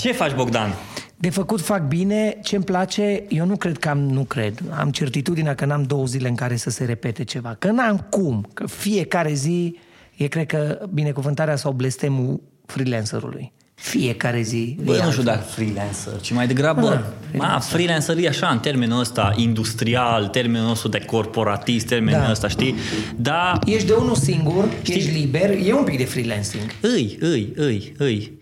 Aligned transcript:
Ce 0.00 0.12
faci, 0.12 0.34
Bogdan? 0.34 0.74
De 1.16 1.30
făcut 1.30 1.60
fac 1.60 1.88
bine, 1.88 2.38
ce 2.42 2.56
îmi 2.56 2.64
place, 2.64 3.22
eu 3.28 3.46
nu 3.46 3.56
cred 3.56 3.78
că 3.78 3.88
am, 3.88 3.98
nu 3.98 4.22
cred, 4.22 4.62
am 4.78 4.90
certitudinea 4.90 5.54
că 5.54 5.64
n-am 5.64 5.82
două 5.82 6.04
zile 6.04 6.28
în 6.28 6.34
care 6.34 6.56
să 6.56 6.70
se 6.70 6.84
repete 6.84 7.24
ceva, 7.24 7.56
că 7.58 7.70
n-am 7.70 8.06
cum, 8.10 8.48
că 8.54 8.66
fiecare 8.66 9.32
zi 9.32 9.76
e, 10.16 10.26
cred 10.26 10.46
că, 10.46 10.78
binecuvântarea 10.92 11.56
sau 11.56 11.72
blestemul 11.72 12.40
freelancerului. 12.66 13.52
Fiecare 13.74 14.42
zi. 14.42 14.76
Bă, 14.84 15.00
nu 15.04 15.10
știu 15.10 15.22
dacă 15.22 15.42
freelancer, 15.42 16.20
ci 16.20 16.32
mai 16.32 16.46
degrabă, 16.46 16.88
ah, 16.88 17.38
ma, 17.38 17.58
freelancer 17.58 18.16
e 18.18 18.28
așa 18.28 18.48
în 18.48 18.58
termenul 18.58 19.00
ăsta 19.00 19.34
industrial, 19.36 20.26
termenul 20.26 20.70
ăsta 20.70 20.88
de 20.88 20.98
corporatist, 20.98 21.86
termenul 21.86 22.20
da. 22.20 22.30
ăsta, 22.30 22.48
știi? 22.48 22.74
Da. 23.16 23.58
Ești 23.64 23.86
de 23.86 23.92
unul 23.92 24.14
singur, 24.14 24.68
știi? 24.82 24.94
ești 24.94 25.10
liber, 25.10 25.50
e 25.64 25.72
un 25.72 25.84
pic 25.84 25.98
de 25.98 26.04
freelancing. 26.04 26.70
Îi, 26.80 27.16
îi, 27.20 27.52
îi, 27.56 27.92
îi. 27.98 28.39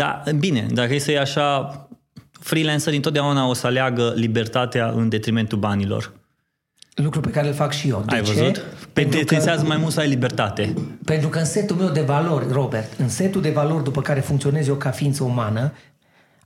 Da, 0.00 0.22
bine, 0.38 0.66
dacă 0.70 0.94
e 0.94 0.98
să 0.98 1.10
e 1.10 1.20
așa, 1.20 1.88
freelancer 2.32 2.92
întotdeauna 2.92 3.48
o 3.48 3.54
să 3.54 3.66
aleagă 3.66 4.12
libertatea 4.16 4.92
în 4.96 5.08
detrimentul 5.08 5.58
banilor. 5.58 6.12
Lucru 6.94 7.20
pe 7.20 7.30
care 7.30 7.46
îl 7.46 7.54
fac 7.54 7.72
și 7.72 7.88
eu. 7.88 8.02
De 8.06 8.14
ai 8.14 8.22
ce? 8.22 8.32
văzut? 8.32 8.64
Pentru 8.92 9.24
că, 9.24 9.62
mai 9.64 9.76
mult 9.76 9.92
să 9.92 10.00
ai 10.00 10.08
libertate. 10.08 10.74
Pentru 11.04 11.28
că 11.28 11.38
în 11.38 11.44
setul 11.44 11.76
meu 11.76 11.88
de 11.88 12.00
valori, 12.00 12.52
Robert, 12.52 12.98
în 12.98 13.08
setul 13.08 13.40
de 13.40 13.50
valori 13.50 13.84
după 13.84 14.00
care 14.00 14.20
funcționez 14.20 14.68
eu 14.68 14.74
ca 14.74 14.90
ființă 14.90 15.24
umană, 15.24 15.72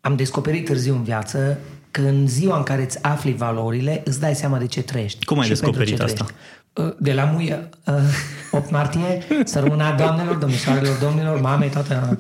am 0.01 0.17
descoperit 0.17 0.65
târziu 0.65 0.95
în 0.95 1.03
viață 1.03 1.59
că 1.91 2.01
în 2.01 2.29
ziua 2.29 2.57
în 2.57 2.63
care 2.63 2.83
îți 2.83 3.03
afli 3.03 3.33
valorile, 3.33 4.03
îți 4.05 4.21
dai 4.21 4.35
seama 4.35 4.59
de 4.59 4.67
ce 4.67 4.83
trăiești. 4.83 5.25
Cum 5.25 5.39
ai 5.39 5.49
descoperit 5.49 6.01
asta? 6.01 6.27
Uh, 6.73 6.93
de 6.99 7.13
la 7.13 7.25
muie, 7.25 7.69
8 8.51 8.65
uh, 8.65 8.71
martie, 8.79 9.19
să 9.45 9.61
rămână 9.61 9.95
doamnelor, 9.97 10.35
domnișoarelor, 10.35 10.97
domnilor, 10.97 11.41
mame, 11.41 11.67
toată 11.67 12.19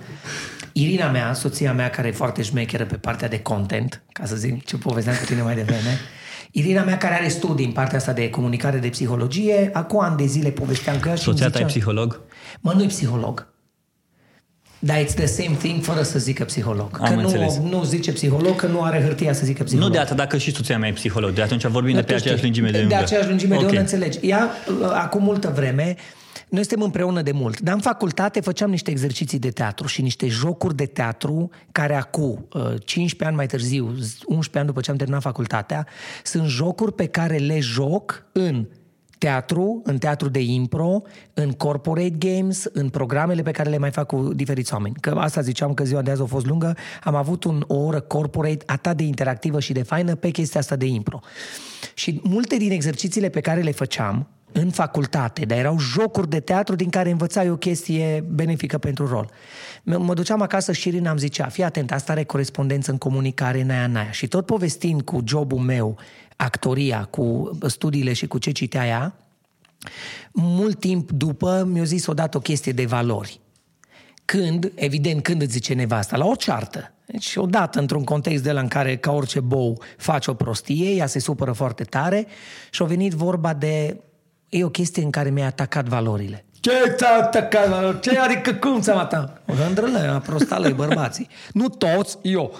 Irina 0.76 1.10
mea, 1.10 1.32
soția 1.32 1.72
mea, 1.72 1.90
care 1.90 2.08
e 2.08 2.12
foarte 2.12 2.42
șmecheră 2.42 2.84
pe 2.84 2.94
partea 2.96 3.28
de 3.28 3.40
content, 3.40 4.02
ca 4.12 4.24
să 4.24 4.36
zic 4.36 4.64
ce 4.64 4.76
povesteam 4.76 5.16
cu 5.16 5.24
tine 5.24 5.42
mai 5.42 5.54
devreme, 5.54 5.98
Irina 6.50 6.82
mea 6.82 6.98
care 6.98 7.14
are 7.14 7.28
studii 7.28 7.64
în 7.64 7.72
partea 7.72 7.98
asta 7.98 8.12
de 8.12 8.30
comunicare 8.30 8.78
de 8.78 8.88
psihologie, 8.88 9.70
acum 9.72 10.00
ani 10.00 10.16
de 10.16 10.26
zile 10.26 10.50
povesteam 10.50 10.98
cu 11.00 11.08
ea 11.08 11.14
și 11.14 11.22
Soția 11.22 11.50
ta 11.50 11.58
e 11.58 11.64
psiholog? 11.64 12.20
Mă, 12.60 12.72
nu 12.72 12.82
e 12.82 12.86
psiholog. 12.86 13.52
Dar 14.78 15.04
it's 15.04 15.14
the 15.14 15.26
same 15.26 15.56
thing 15.58 15.82
fără 15.82 16.02
să 16.02 16.18
zică 16.18 16.44
psiholog. 16.44 16.98
Am 17.00 17.14
că 17.14 17.20
înțeles. 17.20 17.58
nu, 17.58 17.68
nu 17.68 17.84
zice 17.84 18.12
psiholog, 18.12 18.56
că 18.56 18.66
nu 18.66 18.82
are 18.82 19.02
hârtia 19.02 19.32
să 19.32 19.44
zică 19.44 19.62
psiholog. 19.62 19.88
Nu 19.88 19.94
de 19.94 20.00
atât, 20.00 20.16
dacă 20.16 20.36
și 20.36 20.54
soția 20.54 20.78
mea 20.78 20.88
e 20.88 20.92
psiholog. 20.92 21.30
De 21.30 21.42
atunci 21.42 21.64
vorbim 21.66 21.94
de 21.94 22.02
pe 22.02 22.14
aceeași 22.14 22.42
lungime 22.42 22.70
de 22.70 22.78
ungă. 22.78 22.88
De 22.88 22.94
aceeași 22.94 23.28
lungime 23.28 23.54
okay. 23.54 23.66
de 23.66 23.70
ungă, 23.70 23.80
înțelegi. 23.80 24.18
Ea, 24.28 24.50
acum 24.92 25.22
multă 25.22 25.52
vreme, 25.54 25.96
noi 26.54 26.64
suntem 26.64 26.86
împreună 26.86 27.22
de 27.22 27.32
mult, 27.32 27.60
dar 27.60 27.74
în 27.74 27.80
facultate 27.80 28.40
făceam 28.40 28.70
niște 28.70 28.90
exerciții 28.90 29.38
de 29.38 29.50
teatru 29.50 29.86
și 29.86 30.02
niște 30.02 30.28
jocuri 30.28 30.76
de 30.76 30.86
teatru 30.86 31.50
care 31.72 31.94
acum, 31.94 32.48
15 32.50 33.14
uh, 33.14 33.26
ani 33.26 33.36
mai 33.36 33.46
târziu, 33.46 33.84
11 33.84 34.58
ani 34.58 34.66
după 34.66 34.80
ce 34.80 34.90
am 34.90 34.96
terminat 34.96 35.22
facultatea, 35.22 35.86
sunt 36.24 36.48
jocuri 36.48 36.92
pe 36.92 37.06
care 37.06 37.36
le 37.36 37.60
joc 37.60 38.26
în 38.32 38.66
teatru, 39.18 39.80
în 39.84 39.98
teatru 39.98 40.28
de 40.28 40.40
impro, 40.40 41.02
în 41.34 41.52
corporate 41.52 42.10
games, 42.18 42.64
în 42.72 42.88
programele 42.88 43.42
pe 43.42 43.50
care 43.50 43.70
le 43.70 43.78
mai 43.78 43.90
fac 43.90 44.06
cu 44.06 44.30
diferiți 44.34 44.72
oameni. 44.72 44.94
Că 45.00 45.10
asta 45.10 45.40
ziceam 45.40 45.74
că 45.74 45.84
ziua 45.84 46.02
de 46.02 46.10
azi 46.10 46.22
a 46.22 46.24
fost 46.24 46.46
lungă, 46.46 46.76
am 47.02 47.14
avut 47.14 47.44
un, 47.44 47.64
o 47.66 47.74
oră 47.74 48.00
corporate 48.00 48.64
atât 48.66 48.96
de 48.96 49.02
interactivă 49.02 49.60
și 49.60 49.72
de 49.72 49.82
faină 49.82 50.14
pe 50.14 50.30
chestia 50.30 50.60
asta 50.60 50.76
de 50.76 50.86
impro. 50.86 51.20
Și 51.94 52.20
multe 52.22 52.56
din 52.56 52.70
exercițiile 52.70 53.28
pe 53.28 53.40
care 53.40 53.60
le 53.60 53.72
făceam, 53.72 54.28
în 54.56 54.70
facultate, 54.70 55.44
dar 55.44 55.58
erau 55.58 55.78
jocuri 55.78 56.28
de 56.28 56.40
teatru 56.40 56.74
din 56.74 56.90
care 56.90 57.10
învățai 57.10 57.50
o 57.50 57.56
chestie 57.56 58.24
benefică 58.28 58.78
pentru 58.78 59.06
rol. 59.06 59.30
Mă 59.82 60.14
duceam 60.14 60.42
acasă 60.42 60.72
și 60.72 60.88
Irina 60.88 61.10
îmi 61.10 61.18
zicea, 61.18 61.48
fii 61.48 61.64
atent, 61.64 61.92
asta 61.92 62.12
are 62.12 62.24
corespondență 62.24 62.90
în 62.90 62.98
comunicare, 62.98 63.60
în 63.60 63.70
aia, 63.70 63.84
în 63.84 63.96
aia. 63.96 64.10
Și 64.10 64.26
tot 64.26 64.46
povestind 64.46 65.02
cu 65.02 65.22
jobul 65.26 65.58
meu, 65.58 65.98
actoria, 66.36 67.04
cu 67.04 67.58
studiile 67.66 68.12
și 68.12 68.26
cu 68.26 68.38
ce 68.38 68.50
citea 68.50 68.86
ea, 68.86 69.16
mult 70.32 70.80
timp 70.80 71.10
după 71.10 71.68
mi-a 71.70 71.84
zis 71.84 72.06
odată 72.06 72.36
o 72.36 72.40
chestie 72.40 72.72
de 72.72 72.84
valori. 72.84 73.40
Când, 74.24 74.72
evident, 74.74 75.22
când 75.22 75.42
îți 75.42 75.52
zice 75.52 75.74
nevasta, 75.74 76.16
la 76.16 76.26
o 76.26 76.34
ceartă. 76.34 76.92
Deci, 77.06 77.36
odată, 77.36 77.78
într-un 77.78 78.04
context 78.04 78.42
de 78.42 78.52
la 78.52 78.60
în 78.60 78.68
care, 78.68 78.96
ca 78.96 79.12
orice 79.12 79.40
bou, 79.40 79.82
faci 79.96 80.26
o 80.26 80.34
prostie, 80.34 80.90
ea 80.90 81.06
se 81.06 81.18
supără 81.18 81.52
foarte 81.52 81.84
tare 81.84 82.26
și 82.70 82.82
a 82.82 82.84
venit 82.84 83.12
vorba 83.12 83.54
de 83.54 84.00
e 84.48 84.64
o 84.64 84.68
chestie 84.68 85.02
în 85.02 85.10
care 85.10 85.30
mi-a 85.30 85.46
atacat 85.46 85.86
valorile. 85.86 86.44
Ce 86.60 86.94
ți-a 86.96 87.22
atacat 87.22 87.68
valorile? 87.68 88.00
Ce 88.00 88.18
adică 88.18 88.54
cum 88.54 88.80
ți-am 88.80 88.98
atacat? 88.98 89.42
O 89.46 89.54
gândrălă, 89.64 90.12
a 90.14 90.18
prostală 90.18 90.68
bărbații. 90.68 91.28
Nu 91.52 91.68
toți, 91.68 92.18
eu. 92.22 92.54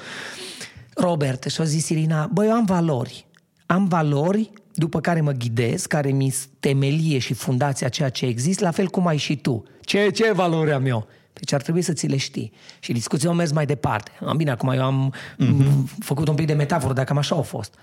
Robert, 0.95 1.45
și-a 1.45 1.65
zis 1.65 1.89
Irina, 1.89 2.27
băi, 2.33 2.47
eu 2.47 2.53
am 2.53 2.65
valori. 2.65 3.27
Am 3.67 3.89
valori 3.89 4.51
după 4.75 5.01
care 5.01 5.21
mă 5.21 5.33
ghidez, 5.33 5.87
care 5.87 6.11
mi 6.11 6.35
temelie 6.61 7.19
și 7.19 7.35
fundația 7.35 7.89
ceea 7.89 8.09
ce 8.09 8.27
există, 8.27 8.65
la 8.65 8.71
fel 8.71 8.89
cum 8.89 9.07
ai 9.07 9.17
și 9.17 9.37
tu. 9.37 9.63
Ce, 9.81 10.11
ce 10.11 10.33
valori 10.33 10.73
am 10.73 10.87
eu? 10.87 11.07
Deci 11.33 11.53
ar 11.53 11.63
trebui 11.63 11.83
să 11.83 11.93
ți 11.93 12.07
le 12.07 12.17
știi. 12.17 12.53
Și 12.81 12.93
discuția 12.93 13.29
au 13.29 13.35
mers 13.35 13.53
mai 13.53 13.67
departe. 13.67 14.11
Am 14.27 14.37
bine, 14.37 14.51
acum 14.51 14.69
eu 14.69 14.85
am 14.85 15.15
uh-huh. 15.15 15.99
făcut 15.99 16.29
un 16.29 16.35
pic 16.35 16.47
de 16.47 16.53
metaforă, 16.53 16.93
dacă 16.93 17.07
cam 17.07 17.19
așa 17.19 17.35
au 17.35 17.43
fost. 17.43 17.75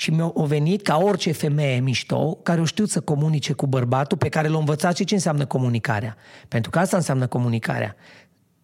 Și 0.00 0.10
mi-a 0.10 0.32
venit 0.34 0.82
ca 0.82 0.96
orice 0.96 1.32
femeie 1.32 1.80
mișto, 1.80 2.34
care 2.34 2.60
o 2.60 2.64
știu 2.64 2.84
să 2.84 3.00
comunice 3.00 3.52
cu 3.52 3.66
bărbatul, 3.66 4.18
pe 4.18 4.28
care 4.28 4.48
l-a 4.48 4.58
învățat 4.58 4.96
și 4.96 5.04
ce 5.04 5.14
înseamnă 5.14 5.46
comunicarea. 5.46 6.16
Pentru 6.48 6.70
că 6.70 6.78
asta 6.78 6.96
înseamnă 6.96 7.26
comunicarea 7.26 7.96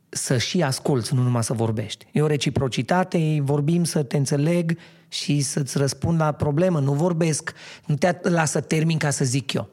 să 0.08 0.38
și 0.38 0.62
asculți, 0.62 1.14
nu 1.14 1.22
numai 1.22 1.44
să 1.44 1.52
vorbești. 1.52 2.06
E 2.12 2.22
o 2.22 2.26
reciprocitate, 2.26 3.38
vorbim 3.40 3.84
să 3.84 4.02
te 4.02 4.16
înțeleg 4.16 4.78
și 5.08 5.40
să-ți 5.40 5.78
răspund 5.78 6.20
la 6.20 6.32
problemă. 6.32 6.80
Nu 6.80 6.92
vorbesc, 6.92 7.52
nu 7.86 7.94
te 7.94 8.18
lasă 8.22 8.60
termin 8.60 8.98
ca 8.98 9.10
să 9.10 9.24
zic 9.24 9.52
eu. 9.52 9.68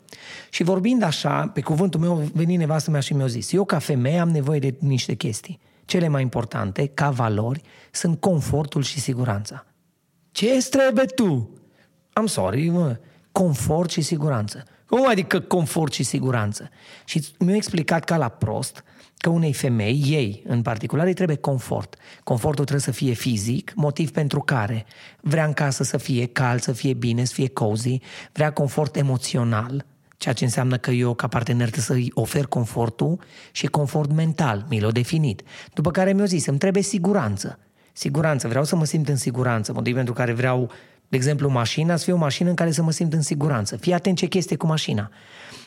Și 0.50 0.64
vorbind 0.64 1.04
așa, 1.04 1.48
pe 1.54 1.62
cuvântul 1.62 2.00
meu, 2.00 2.30
veni 2.34 2.56
nevastă 2.56 2.92
mea 2.92 3.00
și 3.00 3.14
mi-a 3.14 3.28
zis, 3.28 3.52
eu 3.52 3.66
ca 3.66 3.80
femeie 3.80 4.20
am 4.20 4.30
nevoie 4.30 4.60
de 4.60 4.76
niște 4.80 5.14
chestii. 5.14 5.60
Cele 5.86 6.08
mai 6.08 6.22
importante, 6.22 6.88
ca 6.94 7.10
valori, 7.10 7.62
sunt 7.92 8.20
confortul 8.20 8.82
și 8.82 9.00
siguranța. 9.00 9.66
Ce 10.32 10.68
trebuie 10.70 11.06
tu? 11.06 11.50
Am 12.14 12.26
sorry, 12.26 12.70
mă. 12.70 13.00
Confort 13.32 13.90
și 13.90 14.02
siguranță. 14.02 14.64
Cum 14.86 15.08
adică 15.08 15.40
confort 15.40 15.94
și 15.94 16.04
siguranță? 16.04 16.70
Și 17.06 17.28
mi-a 17.40 17.56
explicat 17.56 18.04
ca 18.04 18.18
la 18.18 18.30
prost 18.30 18.84
că 19.18 19.30
unei 19.30 19.54
femei, 19.54 20.04
ei 20.06 20.44
în 20.48 20.62
particular, 20.62 21.06
îi 21.06 21.14
trebuie 21.14 21.36
confort. 21.36 21.96
Confortul 22.24 22.66
trebuie 22.66 22.86
să 22.86 22.92
fie 22.92 23.14
fizic, 23.14 23.72
motiv 23.76 24.12
pentru 24.12 24.40
care 24.40 24.86
vrea 25.22 25.46
în 25.46 25.54
casă 25.54 25.84
să 25.84 25.98
fie 25.98 26.26
cald, 26.26 26.62
să 26.62 26.72
fie 26.72 26.94
bine, 26.94 27.24
să 27.24 27.34
fie 27.34 27.48
cozy, 27.48 28.00
vrea 28.32 28.52
confort 28.52 28.96
emoțional, 28.96 29.86
ceea 30.18 30.34
ce 30.34 30.44
înseamnă 30.44 30.78
că 30.78 30.92
eu 30.92 31.14
ca 31.14 31.28
partener 31.28 31.70
trebuie 31.70 31.84
să-i 31.84 32.12
ofer 32.14 32.46
confortul 32.46 33.20
și 33.52 33.68
confort 33.68 34.12
mental, 34.12 34.66
mi 34.70 34.80
l-a 34.80 34.92
definit. 34.92 35.42
După 35.74 35.92
care 35.92 36.14
mi-a 36.14 36.26
zis, 36.26 36.46
îmi 36.46 36.58
trebuie 36.58 36.84
siguranță. 36.84 37.60
Siguranță, 37.94 38.48
vreau 38.48 38.64
să 38.64 38.76
mă 38.76 38.86
simt 38.86 39.08
în 39.08 39.16
siguranță, 39.16 39.74
motiv 39.74 39.96
pentru 39.96 40.14
care 40.14 40.34
vreau, 40.34 40.70
de 41.08 41.16
exemplu, 41.16 41.50
mașina, 41.50 41.96
să 41.96 42.04
fie 42.04 42.14
o 42.14 42.18
mașină 42.18 42.50
în 42.50 42.56
care 42.56 42.72
să 42.72 42.84
mă 42.84 42.92
simt 42.92 43.14
în 43.14 43.22
siguranță. 43.22 43.78
Fii 43.78 43.94
atent 43.94 44.18
ce 44.18 44.26
chestie 44.26 44.56
cu 44.56 44.66
mașina. 44.66 45.10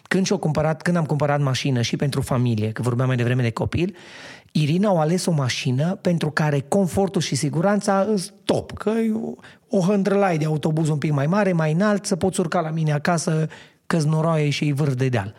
Când, 0.09 0.27
și-o 0.27 0.39
cumpărat, 0.39 0.83
când 0.83 0.97
am 0.97 1.05
cumpărat 1.05 1.41
mașină 1.41 1.83
și 1.83 1.97
pentru 1.97 2.21
familie, 2.21 2.73
că 2.73 2.83
vorbeam 2.83 3.09
mai 3.09 3.17
devreme 3.17 3.43
de 3.43 3.51
copil, 3.51 3.97
Irina 4.53 4.89
au 4.89 5.01
ales 5.01 5.27
o 5.27 5.31
mașină 5.31 5.95
pentru 5.95 6.31
care 6.31 6.61
confortul 6.61 7.21
și 7.21 7.35
siguranța 7.35 8.05
sunt 8.05 8.33
top. 8.45 8.73
Că 8.73 8.91
e 8.91 9.13
o, 9.13 9.33
o 9.77 9.81
hândrălai 9.81 10.39
de 10.39 10.45
autobuz 10.45 10.89
un 10.89 10.99
pic 10.99 11.13
mai 11.13 11.27
mare, 11.27 11.53
mai 11.53 11.73
înalt, 11.73 12.07
să 12.07 12.17
poți 12.17 12.41
urca 12.41 12.61
la 12.61 12.71
mine 12.71 12.93
acasă 12.93 13.49
că 13.87 13.99
noroaie 13.99 14.51
și 14.51 14.73
vârf 14.73 14.95
de 14.95 15.09
deal. 15.09 15.35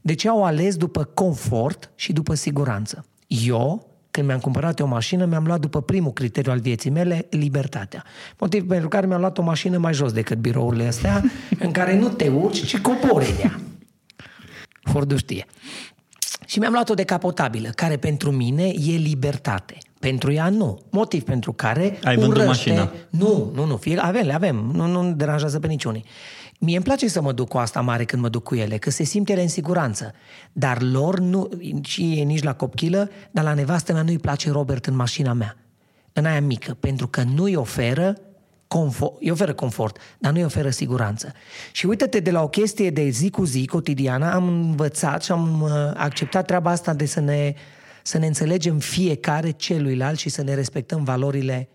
Deci 0.00 0.26
au 0.26 0.44
ales 0.44 0.76
după 0.76 1.04
confort 1.04 1.90
și 1.94 2.12
după 2.12 2.34
siguranță. 2.34 3.04
Eu, 3.26 3.86
când 4.16 4.28
mi-am 4.28 4.40
cumpărat 4.40 4.80
o 4.80 4.86
mașină, 4.86 5.24
mi-am 5.24 5.44
luat 5.44 5.60
după 5.60 5.82
primul 5.82 6.12
criteriu 6.12 6.52
al 6.52 6.58
vieții 6.58 6.90
mele, 6.90 7.26
libertatea. 7.30 8.04
Motiv 8.38 8.66
pentru 8.66 8.88
care 8.88 9.06
mi-am 9.06 9.20
luat 9.20 9.38
o 9.38 9.42
mașină 9.42 9.78
mai 9.78 9.94
jos 9.94 10.12
decât 10.12 10.38
birourile 10.38 10.86
astea, 10.86 11.22
în 11.64 11.70
care 11.70 11.98
nu 11.98 12.08
te 12.08 12.28
urci, 12.28 12.66
ci 12.66 12.78
cobori 12.78 13.24
de 13.24 13.42
ea. 13.42 13.60
Fordul 14.82 15.16
știe. 15.16 15.46
Și 16.46 16.58
mi-am 16.58 16.72
luat 16.72 16.88
o 16.88 16.94
decapotabilă, 16.94 17.68
care 17.68 17.96
pentru 17.96 18.30
mine 18.30 18.64
e 18.68 18.96
libertate. 18.96 19.78
Pentru 20.00 20.32
ea 20.32 20.48
nu. 20.48 20.78
Motiv 20.90 21.22
pentru 21.22 21.52
care 21.52 21.98
Ai 22.04 22.16
vândut 22.16 22.46
mașina. 22.46 22.92
Nu, 23.10 23.52
nu, 23.54 23.64
nu. 23.64 23.76
Fie, 23.76 23.98
avem, 23.98 24.26
le 24.26 24.34
avem. 24.34 24.70
Nu, 24.74 24.86
nu 24.86 25.12
deranjează 25.12 25.58
pe 25.58 25.66
niciunii. 25.66 26.04
Mie 26.58 26.76
îmi 26.76 26.84
place 26.84 27.08
să 27.08 27.20
mă 27.20 27.32
duc 27.32 27.48
cu 27.48 27.58
asta 27.58 27.80
mare 27.80 28.04
când 28.04 28.22
mă 28.22 28.28
duc 28.28 28.42
cu 28.42 28.54
ele, 28.54 28.76
că 28.76 28.90
se 28.90 29.04
simt 29.04 29.28
ele 29.28 29.42
în 29.42 29.48
siguranță. 29.48 30.12
Dar 30.52 30.82
lor 30.82 31.18
nu, 31.18 31.48
și 31.82 32.18
e 32.18 32.22
nici 32.22 32.42
la 32.42 32.54
copchilă, 32.54 33.10
dar 33.30 33.44
la 33.44 33.54
nevastă 33.54 33.92
mea 33.92 34.02
nu-i 34.02 34.18
place 34.18 34.50
Robert 34.50 34.86
în 34.86 34.96
mașina 34.96 35.32
mea. 35.32 35.56
În 36.12 36.24
aia 36.24 36.40
mică, 36.40 36.76
pentru 36.80 37.08
că 37.08 37.22
nu-i 37.22 37.54
oferă 37.54 38.16
confort, 38.66 39.20
îi 39.20 39.30
oferă 39.30 39.54
confort, 39.54 39.98
dar 40.18 40.32
nu 40.32 40.38
îi 40.38 40.44
oferă 40.44 40.70
siguranță. 40.70 41.32
Și 41.72 41.86
uite-te, 41.86 42.20
de 42.20 42.30
la 42.30 42.42
o 42.42 42.48
chestie 42.48 42.90
de 42.90 43.08
zi 43.08 43.30
cu 43.30 43.44
zi, 43.44 43.66
cotidiană, 43.66 44.32
am 44.32 44.48
învățat 44.48 45.22
și 45.22 45.32
am 45.32 45.62
uh, 45.62 45.70
acceptat 45.94 46.46
treaba 46.46 46.70
asta 46.70 46.94
de 46.94 47.06
să 47.06 47.20
ne 47.20 47.54
să 48.02 48.18
ne 48.18 48.26
înțelegem 48.26 48.78
fiecare 48.78 49.50
celuilalt 49.50 50.18
și 50.18 50.28
să 50.28 50.42
ne 50.42 50.54
respectăm 50.54 51.04
valorile 51.04 51.68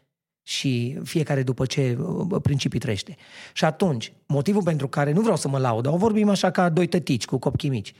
și 0.44 1.00
fiecare 1.04 1.44
după 1.44 1.66
ce 1.66 1.98
uh, 2.00 2.42
principii 2.42 2.80
trăiește. 2.80 3.16
Și 3.54 3.66
atunci, 3.66 4.14
motivul 4.26 4.64
pentru 4.64 4.88
care, 4.88 5.12
nu 5.12 5.22
vreau 5.22 5.38
să 5.38 5.48
mă 5.48 5.58
laud, 5.58 5.84
dar 5.84 5.94
o 5.94 5.98
vorbim 5.98 6.30
așa 6.30 6.52
ca 6.52 6.70
doi 6.70 6.88
tătici 6.88 7.26
cu 7.26 7.38
copii 7.38 7.70
mici 7.70 7.94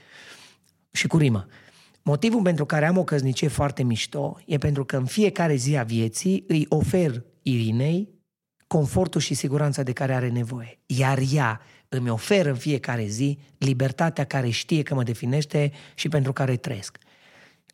și 0.92 1.08
cu 1.08 1.18
rimă. 1.18 1.48
Motivul 2.04 2.42
pentru 2.42 2.66
care 2.66 2.86
am 2.88 2.98
o 2.98 3.04
căsnicie 3.04 3.48
foarte 3.48 3.84
mișto 3.84 4.40
e 4.46 4.58
pentru 4.58 4.86
că 4.86 4.98
în 4.98 5.06
fiecare 5.06 5.56
zi 5.56 5.78
a 5.78 5.84
vieții 5.84 6.44
îi 6.48 6.66
ofer 6.70 7.24
Irinei 7.42 8.10
confortul 8.68 9.22
și 9.22 9.34
siguranța 9.34 9.84
de 9.84 9.92
care 9.92 10.14
are 10.14 10.30
nevoie. 10.30 10.80
Iar 10.86 11.20
ea 11.34 11.62
îmi 11.90 12.10
oferă 12.10 12.50
în 12.50 12.56
fiecare 12.56 13.06
zi 13.06 13.40
libertatea 13.58 14.24
care 14.24 14.50
știe 14.50 14.84
că 14.84 14.94
mă 14.94 15.04
definește 15.04 15.72
și 15.96 16.10
pentru 16.10 16.34
care 16.34 16.56
trăiesc. 16.56 16.98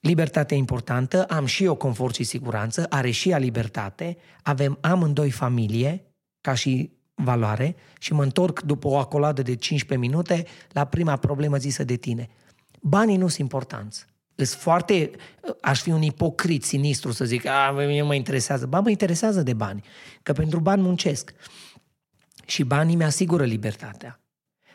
Libertatea 0.01 0.57
importantă, 0.57 1.25
am 1.25 1.45
și 1.45 1.63
eu 1.63 1.75
confort 1.75 2.15
și 2.15 2.23
siguranță, 2.23 2.85
are 2.89 3.09
și 3.09 3.29
ea 3.29 3.37
libertate, 3.37 4.17
avem 4.41 4.77
amândoi 4.81 5.31
familie, 5.31 6.05
ca 6.41 6.53
și 6.53 6.91
valoare, 7.13 7.75
și 7.99 8.13
mă 8.13 8.23
întorc 8.23 8.61
după 8.61 8.87
o 8.87 8.97
acoladă 8.97 9.41
de 9.41 9.55
15 9.55 10.07
minute 10.07 10.45
la 10.69 10.85
prima 10.85 11.15
problemă 11.15 11.57
zisă 11.57 11.83
de 11.83 11.95
tine. 11.95 12.29
Banii 12.81 13.17
nu 13.17 13.27
sunt 13.27 13.39
importanți. 13.39 14.05
Îs 14.35 14.55
foarte, 14.55 15.11
aș 15.61 15.81
fi 15.81 15.89
un 15.89 16.01
ipocrit 16.01 16.63
sinistru 16.63 17.11
să 17.11 17.25
zic, 17.25 17.45
a, 17.45 17.71
mie 17.71 18.01
mă 18.01 18.15
interesează. 18.15 18.65
Ba, 18.65 18.79
mă 18.79 18.89
interesează 18.89 19.41
de 19.41 19.53
bani, 19.53 19.83
că 20.23 20.33
pentru 20.33 20.59
bani 20.59 20.81
muncesc. 20.81 21.33
Și 22.45 22.63
banii 22.63 22.95
mi-asigură 22.95 23.43
libertatea. 23.43 24.19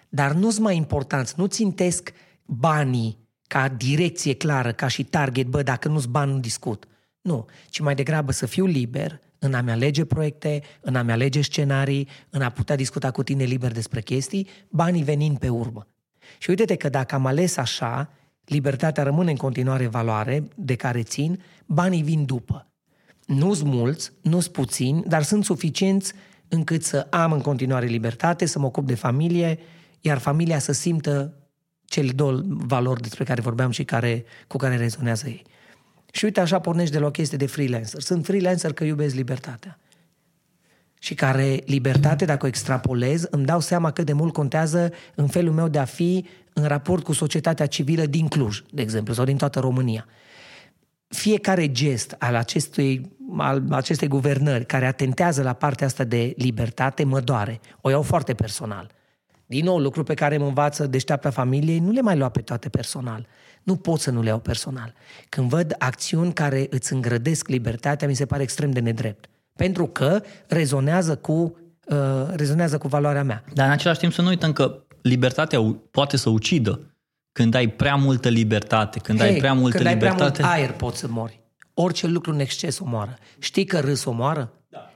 Dar 0.08 0.32
nu-s 0.32 0.58
mai 0.58 0.76
importanți, 0.76 1.34
nu 1.36 1.46
țintesc 1.46 2.12
banii 2.44 3.21
ca 3.52 3.68
direcție 3.68 4.34
clară, 4.34 4.72
ca 4.72 4.88
și 4.88 5.04
target, 5.04 5.46
bă, 5.46 5.62
dacă 5.62 5.88
nu-s 5.88 6.04
bani, 6.04 6.32
nu 6.32 6.38
discut. 6.38 6.84
Nu, 7.20 7.46
ci 7.68 7.80
mai 7.80 7.94
degrabă 7.94 8.32
să 8.32 8.46
fiu 8.46 8.66
liber 8.66 9.20
în 9.38 9.54
a-mi 9.54 9.70
alege 9.70 10.04
proiecte, 10.04 10.62
în 10.80 10.96
a-mi 10.96 11.12
alege 11.12 11.40
scenarii, 11.42 12.08
în 12.30 12.42
a 12.42 12.50
putea 12.50 12.76
discuta 12.76 13.10
cu 13.10 13.22
tine 13.22 13.44
liber 13.44 13.72
despre 13.72 14.00
chestii, 14.00 14.48
banii 14.68 15.02
venind 15.02 15.38
pe 15.38 15.48
urmă. 15.48 15.86
Și 16.38 16.50
uite-te 16.50 16.76
că 16.76 16.88
dacă 16.88 17.14
am 17.14 17.26
ales 17.26 17.56
așa, 17.56 18.10
libertatea 18.44 19.02
rămâne 19.02 19.30
în 19.30 19.36
continuare 19.36 19.86
valoare 19.86 20.48
de 20.54 20.74
care 20.74 21.02
țin, 21.02 21.42
banii 21.66 22.02
vin 22.02 22.24
după. 22.24 22.72
Nu-s 23.26 23.62
mulți, 23.62 24.12
nu-s 24.22 24.48
puțini, 24.48 25.02
dar 25.06 25.22
sunt 25.22 25.44
suficienți 25.44 26.12
încât 26.48 26.82
să 26.84 27.06
am 27.10 27.32
în 27.32 27.40
continuare 27.40 27.86
libertate, 27.86 28.46
să 28.46 28.58
mă 28.58 28.66
ocup 28.66 28.86
de 28.86 28.94
familie, 28.94 29.58
iar 30.00 30.18
familia 30.18 30.58
să 30.58 30.72
simtă 30.72 31.36
cele 31.92 32.12
două 32.12 32.40
valori 32.44 33.00
despre 33.00 33.24
care 33.24 33.40
vorbeam 33.40 33.70
și 33.70 33.84
care, 33.84 34.24
cu 34.46 34.56
care 34.56 34.76
rezonează 34.76 35.26
ei. 35.28 35.42
Și 36.12 36.24
uite, 36.24 36.40
așa 36.40 36.58
pornești 36.58 36.92
de 36.92 36.98
la 36.98 37.06
o 37.06 37.10
chestie 37.10 37.38
de 37.38 37.46
freelancer. 37.46 38.00
Sunt 38.00 38.24
freelancer 38.24 38.72
că 38.72 38.84
iubesc 38.84 39.14
libertatea. 39.14 39.78
Și 40.98 41.14
care 41.14 41.60
libertate, 41.66 42.24
dacă 42.24 42.44
o 42.44 42.48
extrapolez, 42.48 43.26
îmi 43.30 43.44
dau 43.44 43.60
seama 43.60 43.90
cât 43.90 44.06
de 44.06 44.12
mult 44.12 44.32
contează 44.32 44.92
în 45.14 45.26
felul 45.26 45.52
meu 45.52 45.68
de 45.68 45.78
a 45.78 45.84
fi 45.84 46.26
în 46.52 46.64
raport 46.64 47.04
cu 47.04 47.12
societatea 47.12 47.66
civilă 47.66 48.06
din 48.06 48.28
Cluj, 48.28 48.62
de 48.70 48.82
exemplu, 48.82 49.14
sau 49.14 49.24
din 49.24 49.36
toată 49.36 49.60
România. 49.60 50.06
Fiecare 51.08 51.72
gest 51.72 52.14
al 52.18 52.34
acestui, 52.34 53.10
al 53.36 53.62
acestei 53.70 54.08
guvernări 54.08 54.66
care 54.66 54.86
atentează 54.86 55.42
la 55.42 55.52
partea 55.52 55.86
asta 55.86 56.04
de 56.04 56.34
libertate 56.36 57.04
mă 57.04 57.20
doare. 57.20 57.60
O 57.80 57.90
iau 57.90 58.02
foarte 58.02 58.34
personal. 58.34 58.90
Din 59.52 59.64
nou, 59.64 59.78
lucru 59.78 60.02
pe 60.02 60.14
care 60.14 60.38
mă 60.38 60.46
învață 60.46 60.86
deșteapta 60.86 61.30
familiei, 61.30 61.78
nu 61.78 61.90
le 61.90 62.00
mai 62.00 62.16
lua 62.16 62.28
pe 62.28 62.40
toate 62.40 62.68
personal. 62.68 63.26
Nu 63.62 63.76
pot 63.76 64.00
să 64.00 64.10
nu 64.10 64.22
le 64.22 64.28
iau 64.28 64.38
personal. 64.38 64.94
Când 65.28 65.48
văd 65.48 65.74
acțiuni 65.78 66.32
care 66.32 66.66
îți 66.70 66.92
îngrădesc 66.92 67.48
libertatea, 67.48 68.08
mi 68.08 68.14
se 68.14 68.26
pare 68.26 68.42
extrem 68.42 68.70
de 68.70 68.80
nedrept. 68.80 69.28
Pentru 69.56 69.86
că 69.86 70.22
rezonează 70.46 71.16
cu, 71.16 71.56
uh, 71.86 71.96
rezonează 72.34 72.78
cu 72.78 72.88
valoarea 72.88 73.22
mea. 73.22 73.44
Dar 73.54 73.66
în 73.66 73.72
același 73.72 73.98
timp 73.98 74.12
să 74.12 74.22
nu 74.22 74.28
uităm 74.28 74.52
că 74.52 74.82
libertatea 75.02 75.76
poate 75.90 76.16
să 76.16 76.30
ucidă. 76.30 76.80
Când 77.32 77.54
ai 77.54 77.68
prea 77.68 77.94
multă 77.94 78.28
libertate, 78.28 78.98
când 78.98 79.18
hey, 79.18 79.28
ai 79.28 79.36
prea 79.36 79.52
multă 79.52 79.76
când 79.76 79.88
libertate... 79.88 80.22
ai 80.22 80.30
prea 80.30 80.46
mult 80.48 80.58
aer 80.58 80.72
poți 80.72 80.98
să 80.98 81.06
mori. 81.08 81.40
Orice 81.74 82.06
lucru 82.06 82.32
în 82.32 82.38
exces 82.38 82.78
omoară. 82.78 83.16
Știi 83.38 83.64
că 83.64 83.80
râs 83.80 84.04
omoară? 84.04 84.52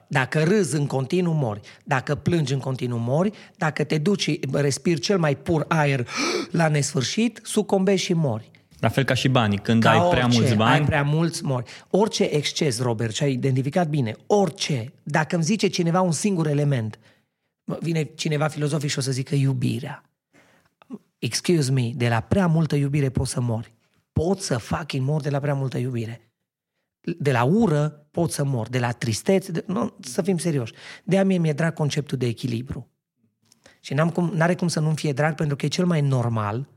Dacă 0.09 0.43
râzi 0.43 0.77
în 0.77 0.87
continuu, 0.87 1.33
mori. 1.33 1.61
Dacă 1.85 2.15
plângi 2.15 2.53
în 2.53 2.59
continuu, 2.59 2.99
mori. 2.99 3.31
Dacă 3.57 3.85
te 3.85 3.99
duci, 3.99 4.39
respiri 4.53 5.01
cel 5.01 5.19
mai 5.19 5.37
pur 5.37 5.65
aer 5.69 6.09
la 6.51 6.69
nesfârșit, 6.69 7.41
sucombești 7.43 8.07
și 8.07 8.13
mori. 8.13 8.51
La 8.81 8.89
fel 8.89 9.05
ca 9.05 9.15
și 9.15 9.29
banii. 9.29 9.59
Când 9.59 9.83
ca 9.83 9.91
ai 9.91 9.99
orice, 9.99 10.15
prea 10.15 10.27
mulți 10.27 10.55
bani... 10.55 10.79
ai 10.79 10.85
prea 10.85 11.03
mulți, 11.03 11.45
mori. 11.45 11.71
Orice 11.91 12.25
exces, 12.25 12.81
Robert, 12.81 13.15
și 13.15 13.23
ai 13.23 13.33
identificat 13.33 13.89
bine, 13.89 14.17
orice, 14.27 14.93
dacă 15.03 15.35
îmi 15.35 15.45
zice 15.45 15.67
cineva 15.67 16.01
un 16.01 16.13
singur 16.13 16.47
element, 16.47 16.99
vine 17.81 18.03
cineva 18.03 18.49
filozofic 18.49 18.91
și 18.91 18.99
o 18.99 19.01
să 19.01 19.11
zică 19.11 19.35
iubirea. 19.35 20.03
Excuse 21.19 21.71
me, 21.71 21.91
de 21.95 22.09
la 22.09 22.21
prea 22.21 22.47
multă 22.47 22.77
iubire 22.77 23.09
poți 23.09 23.31
să 23.31 23.41
mori. 23.41 23.75
Pot 24.13 24.41
să 24.41 24.59
fac 24.59 24.93
în 24.93 25.03
mor 25.03 25.21
de 25.21 25.31
la 25.31 25.41
prea 25.41 25.55
multă 25.55 25.79
iubire 25.79 26.27
de 27.19 27.33
la 27.33 27.45
ură 27.45 28.06
pot 28.17 28.31
să 28.33 28.45
mor, 28.45 28.69
de 28.69 28.79
la 28.79 28.91
tristețe, 28.91 29.53
de, 29.53 29.65
nu, 29.67 29.95
să 30.01 30.23
fim 30.23 30.39
serioși. 30.39 30.73
De-aia 31.05 31.25
mie 31.25 31.39
mi-e 31.39 31.53
drag 31.53 31.73
conceptul 31.73 32.19
de 32.19 32.27
echilibru. 32.27 32.91
Și 33.81 33.95
n-am 33.95 34.11
cum, 34.11 34.33
n-are 34.35 34.55
cum 34.55 34.69
să 34.69 34.81
nu 34.81 34.95
fie 34.95 35.13
drag 35.13 35.35
pentru 35.35 35.57
că 35.57 35.67
e 35.67 35.69
cel 35.69 35.87
mai 35.87 36.01
normal 36.01 36.69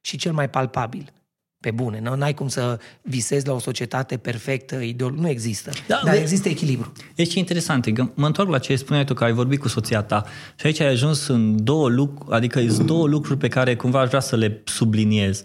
și 0.00 0.16
cel 0.16 0.32
mai 0.32 0.50
palpabil. 0.50 1.12
Pe 1.60 1.70
bune, 1.70 2.00
nu 2.00 2.22
ai 2.22 2.34
cum 2.34 2.48
să 2.48 2.78
visezi 3.02 3.46
la 3.46 3.52
o 3.52 3.58
societate 3.58 4.16
perfectă, 4.16 4.76
ideol, 4.76 5.12
nu 5.12 5.28
există. 5.28 5.70
Da, 5.86 6.00
dar 6.04 6.14
există 6.14 6.48
echilibru. 6.48 6.92
E 7.14 7.24
ce 7.24 7.38
interesant, 7.38 7.92
că 7.94 8.10
mă 8.14 8.26
întorc 8.26 8.50
la 8.50 8.58
ce 8.58 8.76
spuneai 8.76 9.04
tu, 9.04 9.14
că 9.14 9.24
ai 9.24 9.32
vorbit 9.32 9.60
cu 9.60 9.68
soția 9.68 10.02
ta 10.02 10.24
și 10.54 10.66
aici 10.66 10.80
ai 10.80 10.86
ajuns 10.86 11.26
în 11.26 11.64
două 11.64 11.88
lucruri, 11.88 12.36
adică 12.36 12.68
sunt 12.68 12.86
două 12.86 13.06
lucruri 13.06 13.38
pe 13.38 13.48
care 13.48 13.76
cumva 13.76 14.00
aș 14.00 14.08
vrea 14.08 14.20
să 14.20 14.36
le 14.36 14.62
subliniez. 14.64 15.42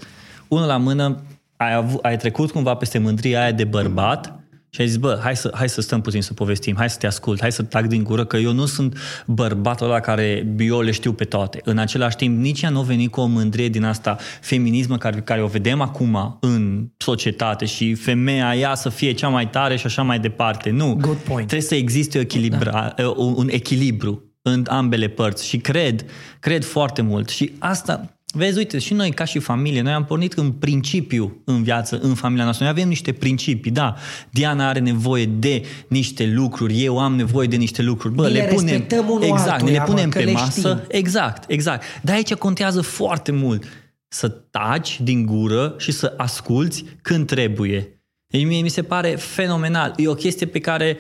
Unul 0.48 0.68
la 0.68 0.77
mână, 0.77 1.24
ai, 1.57 1.74
avut, 1.74 2.03
ai 2.03 2.18
trecut 2.18 2.51
cumva 2.51 2.75
peste 2.75 2.98
mândria 2.98 3.42
aia 3.42 3.51
de 3.51 3.63
bărbat 3.63 4.40
și 4.73 4.81
ai 4.81 4.88
zis, 4.88 4.97
bă, 4.97 5.19
hai 5.23 5.35
să, 5.35 5.51
hai 5.56 5.69
să 5.69 5.81
stăm 5.81 6.01
puțin 6.01 6.21
să 6.21 6.33
povestim, 6.33 6.75
hai 6.77 6.89
să 6.89 6.97
te 6.97 7.07
ascult, 7.07 7.39
hai 7.39 7.51
să 7.51 7.63
tac 7.63 7.86
din 7.86 8.03
gură, 8.03 8.25
că 8.25 8.38
eu 8.38 8.51
nu 8.51 8.65
sunt 8.65 8.98
bărbatul 9.25 9.86
ăla 9.86 10.00
care 10.00 10.55
eu 10.60 10.81
le 10.81 10.91
știu 10.91 11.13
pe 11.13 11.24
toate. 11.24 11.62
În 11.63 11.77
același 11.77 12.15
timp, 12.15 12.39
nici 12.39 12.62
ea 12.62 12.69
nu 12.69 12.79
a 12.79 12.84
venit 12.84 13.12
cu 13.12 13.19
o 13.19 13.25
mândrie 13.25 13.69
din 13.69 13.84
asta 13.84 14.17
feminismă 14.41 14.98
care, 14.98 15.22
care 15.22 15.41
o 15.41 15.48
vedem 15.48 15.81
acum 15.81 16.38
în 16.41 16.88
societate 16.98 17.65
și 17.65 17.93
femeia 17.93 18.55
ea 18.55 18.75
să 18.75 18.89
fie 18.89 19.12
cea 19.12 19.27
mai 19.27 19.50
tare 19.50 19.75
și 19.75 19.86
așa 19.86 20.01
mai 20.01 20.19
departe. 20.19 20.69
Nu. 20.69 20.98
Good 21.01 21.17
point. 21.17 21.48
Trebuie 21.48 21.67
să 21.67 21.75
existe 21.75 22.17
o 22.17 22.22
echilibra, 22.22 22.93
da. 22.96 23.10
un 23.15 23.48
echilibru 23.50 24.24
în 24.41 24.65
ambele 24.69 25.07
părți 25.07 25.48
și 25.48 25.57
cred, 25.57 26.05
cred 26.39 26.63
foarte 26.63 27.01
mult. 27.01 27.29
Și 27.29 27.51
asta, 27.60 28.21
Vezi, 28.33 28.57
uite, 28.57 28.79
și 28.79 28.93
noi 28.93 29.11
ca 29.11 29.23
și 29.23 29.39
familie, 29.39 29.81
noi 29.81 29.91
am 29.91 30.05
pornit 30.05 30.33
în 30.33 30.51
principiu 30.51 31.41
în 31.45 31.63
viață, 31.63 32.00
în 32.01 32.13
familia 32.13 32.43
noastră. 32.43 32.65
Noi 32.65 32.73
avem 32.73 32.88
niște 32.88 33.11
principii, 33.11 33.71
da. 33.71 33.95
Diana 34.29 34.67
are 34.67 34.79
nevoie 34.79 35.25
de 35.25 35.61
niște 35.88 36.25
lucruri, 36.25 36.83
eu 36.83 37.00
am 37.00 37.15
nevoie 37.15 37.47
de 37.47 37.55
niște 37.55 37.81
lucruri. 37.81 38.13
Bă, 38.13 38.27
le, 38.27 38.39
le 38.39 38.53
punem, 38.53 38.85
exact, 39.21 39.50
altuia, 39.50 39.71
le 39.71 39.83
punem 39.85 40.09
pe 40.09 40.23
le 40.23 40.31
masă. 40.31 40.69
Știm. 40.83 40.97
Exact, 40.97 41.43
exact. 41.47 41.83
Dar 42.01 42.15
aici 42.15 42.33
contează 42.33 42.81
foarte 42.81 43.31
mult 43.31 43.63
să 44.07 44.27
taci 44.27 45.01
din 45.01 45.25
gură 45.25 45.75
și 45.77 45.91
să 45.91 46.13
asculți 46.17 46.85
când 47.01 47.27
trebuie. 47.27 48.01
Deci 48.27 48.45
mie 48.45 48.61
mi 48.61 48.69
se 48.69 48.83
pare 48.83 49.09
fenomenal. 49.09 49.93
E 49.97 50.07
o 50.07 50.13
chestie 50.13 50.45
pe 50.45 50.59
care, 50.59 50.97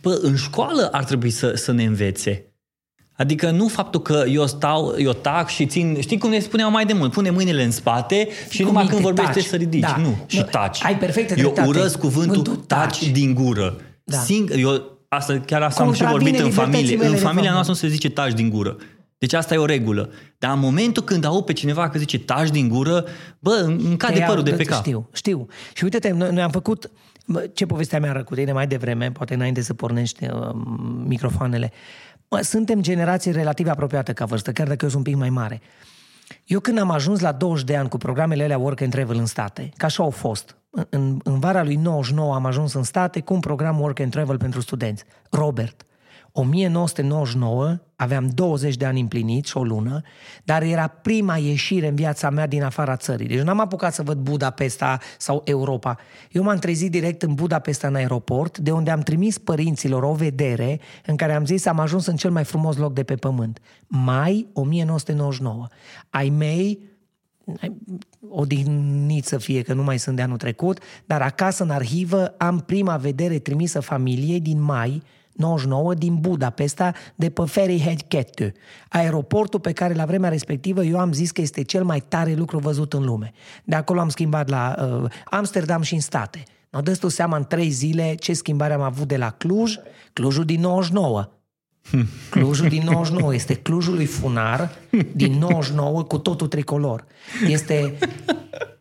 bă, 0.00 0.18
în 0.22 0.36
școală 0.36 0.88
ar 0.92 1.04
trebui 1.04 1.30
să, 1.30 1.52
să 1.54 1.72
ne 1.72 1.84
învețe. 1.84 2.47
Adică 3.18 3.50
nu 3.50 3.68
faptul 3.68 4.02
că 4.02 4.24
eu 4.28 4.46
stau, 4.46 4.94
eu 4.98 5.12
tac 5.12 5.48
și 5.48 5.66
țin, 5.66 5.96
știi 6.00 6.18
cum 6.18 6.30
ne 6.30 6.38
spuneau 6.38 6.70
mai 6.70 6.86
de 6.86 6.92
mult, 6.92 7.12
pune 7.12 7.30
mâinile 7.30 7.64
în 7.64 7.70
spate 7.70 8.28
și 8.50 8.62
numai 8.62 8.86
când 8.86 9.00
vorbește 9.00 9.32
taci. 9.32 9.44
să 9.44 9.56
ridici. 9.56 9.80
Da. 9.80 9.96
Nu, 10.00 10.18
și 10.26 10.42
taci. 10.50 10.84
Ai 10.84 10.98
perfectă 10.98 11.34
Eu 11.34 11.54
urăsc 11.66 11.98
cuvântul 11.98 12.42
taci, 12.42 12.64
taci 12.66 13.10
din 13.10 13.34
gură. 13.34 13.76
Da. 14.04 14.16
Sing, 14.18 14.52
eu, 14.56 14.98
asta, 15.08 15.42
chiar 15.46 15.62
asta 15.62 15.82
am 15.82 15.92
și 15.92 16.04
vorbit 16.04 16.38
în 16.38 16.50
familie. 16.50 17.06
În 17.06 17.16
familia 17.16 17.50
noastră 17.50 17.72
nu 17.72 17.78
se 17.78 17.88
zice 17.88 18.10
taci 18.10 18.32
din 18.32 18.50
gură. 18.50 18.76
Deci 19.18 19.32
asta 19.32 19.54
e 19.54 19.58
o 19.58 19.64
regulă. 19.64 20.10
Dar 20.38 20.52
în 20.52 20.58
momentul 20.60 21.02
când 21.02 21.24
au 21.24 21.42
pe 21.42 21.52
cineva 21.52 21.88
că 21.88 21.98
zice 21.98 22.18
taci 22.18 22.50
din 22.50 22.68
gură, 22.68 23.04
bă, 23.38 23.64
îmi 23.66 23.96
cade 23.96 24.24
părul 24.26 24.42
de 24.42 24.50
pe 24.50 24.64
cap. 24.64 24.78
Știu, 24.78 25.08
știu. 25.12 25.46
Și 25.74 25.84
uite-te, 25.84 26.10
noi, 26.10 26.30
noi 26.32 26.42
am 26.42 26.50
făcut, 26.50 26.90
ce 27.52 27.66
povestea 27.66 28.00
mea 28.00 28.22
cu 28.22 28.34
tine 28.34 28.52
mai 28.52 28.66
devreme, 28.66 29.10
poate 29.10 29.34
înainte 29.34 29.60
să 29.60 29.74
pornești 29.74 30.24
uh, 30.24 30.50
microfoanele, 31.04 31.72
Mă, 32.30 32.40
suntem 32.40 32.82
generații 32.82 33.32
relativ 33.32 33.68
apropiate 33.68 34.12
ca 34.12 34.24
vârstă, 34.24 34.52
chiar 34.52 34.66
dacă 34.66 34.84
eu 34.84 34.90
sunt 34.90 35.06
un 35.06 35.12
pic 35.12 35.20
mai 35.20 35.30
mare. 35.30 35.60
Eu 36.44 36.60
când 36.60 36.78
am 36.78 36.90
ajuns 36.90 37.20
la 37.20 37.32
20 37.32 37.64
de 37.64 37.76
ani 37.76 37.88
cu 37.88 37.96
programele 37.96 38.42
alea 38.42 38.58
Work 38.58 38.80
and 38.80 38.90
Travel 38.92 39.16
în 39.16 39.26
state, 39.26 39.70
ca 39.76 39.86
așa 39.86 40.02
au 40.02 40.10
fost, 40.10 40.56
în, 40.90 41.18
în 41.24 41.38
vara 41.38 41.62
lui 41.62 41.74
99 41.74 42.34
am 42.34 42.46
ajuns 42.46 42.72
în 42.72 42.82
state 42.82 43.20
cu 43.20 43.34
un 43.34 43.40
program 43.40 43.80
Work 43.80 44.00
and 44.00 44.10
Travel 44.10 44.38
pentru 44.38 44.60
studenți. 44.60 45.04
Robert, 45.30 45.86
1999, 46.40 47.78
aveam 47.96 48.30
20 48.34 48.76
de 48.76 48.84
ani 48.84 49.00
împlinit 49.00 49.46
și 49.46 49.56
o 49.56 49.62
lună, 49.62 50.00
dar 50.44 50.62
era 50.62 50.86
prima 50.86 51.36
ieșire 51.36 51.88
în 51.88 51.94
viața 51.94 52.30
mea 52.30 52.46
din 52.46 52.62
afara 52.62 52.96
țării. 52.96 53.26
Deci 53.26 53.40
n-am 53.40 53.60
apucat 53.60 53.94
să 53.94 54.02
văd 54.02 54.18
Budapesta 54.18 54.98
sau 55.18 55.42
Europa. 55.44 55.96
Eu 56.30 56.42
m-am 56.42 56.58
trezit 56.58 56.90
direct 56.90 57.22
în 57.22 57.34
Budapesta 57.34 57.86
în 57.86 57.94
aeroport, 57.94 58.58
de 58.58 58.70
unde 58.70 58.90
am 58.90 59.00
trimis 59.00 59.38
părinților 59.38 60.02
o 60.02 60.12
vedere 60.12 60.80
în 61.06 61.16
care 61.16 61.34
am 61.34 61.44
zis 61.44 61.66
am 61.66 61.78
ajuns 61.78 62.06
în 62.06 62.16
cel 62.16 62.30
mai 62.30 62.44
frumos 62.44 62.76
loc 62.76 62.92
de 62.92 63.02
pe 63.02 63.14
pământ. 63.14 63.60
Mai 63.86 64.46
1999. 64.52 65.66
Ai 66.10 66.28
mei 66.28 66.96
o 68.28 68.44
să 69.22 69.38
fie 69.38 69.62
că 69.62 69.74
nu 69.74 69.82
mai 69.82 69.98
sunt 69.98 70.16
de 70.16 70.22
anul 70.22 70.36
trecut, 70.36 70.78
dar 71.06 71.22
acasă 71.22 71.62
în 71.62 71.70
arhivă 71.70 72.26
am 72.26 72.58
prima 72.58 72.96
vedere 72.96 73.38
trimisă 73.38 73.80
familiei 73.80 74.40
din 74.40 74.62
mai 74.62 75.02
99 75.38 75.94
din 75.94 76.16
Budapesta 76.20 76.92
de 77.14 77.30
pe 77.30 77.42
Ferryhead 77.46 78.02
2, 78.08 78.52
aeroportul 78.88 79.60
pe 79.60 79.72
care 79.72 79.94
la 79.94 80.04
vremea 80.04 80.30
respectivă 80.30 80.84
eu 80.84 80.98
am 80.98 81.12
zis 81.12 81.30
că 81.30 81.40
este 81.40 81.62
cel 81.62 81.84
mai 81.84 82.00
tare 82.08 82.34
lucru 82.34 82.58
văzut 82.58 82.92
în 82.92 83.04
lume. 83.04 83.32
De 83.64 83.74
acolo 83.74 84.00
am 84.00 84.08
schimbat 84.08 84.48
la 84.48 84.74
uh, 85.02 85.10
Amsterdam 85.24 85.82
și 85.82 85.94
în 85.94 86.00
state. 86.00 86.42
No, 86.70 86.80
dă 86.80 86.94
tu 86.94 87.08
seama 87.08 87.36
în 87.36 87.44
trei 87.44 87.68
zile 87.68 88.14
ce 88.14 88.32
schimbare 88.32 88.72
am 88.72 88.80
avut 88.80 89.08
de 89.08 89.16
la 89.16 89.30
Cluj, 89.30 89.74
Clujul 90.12 90.44
din 90.44 90.60
99. 90.60 91.28
Clujul 92.30 92.68
din 92.68 92.82
99 92.84 93.34
este 93.34 93.54
Clujul 93.54 93.94
lui 93.94 94.06
Funar 94.06 94.70
din 95.14 95.38
99 95.38 96.02
cu 96.02 96.18
totul 96.18 96.46
tricolor. 96.46 97.04
Este 97.46 97.98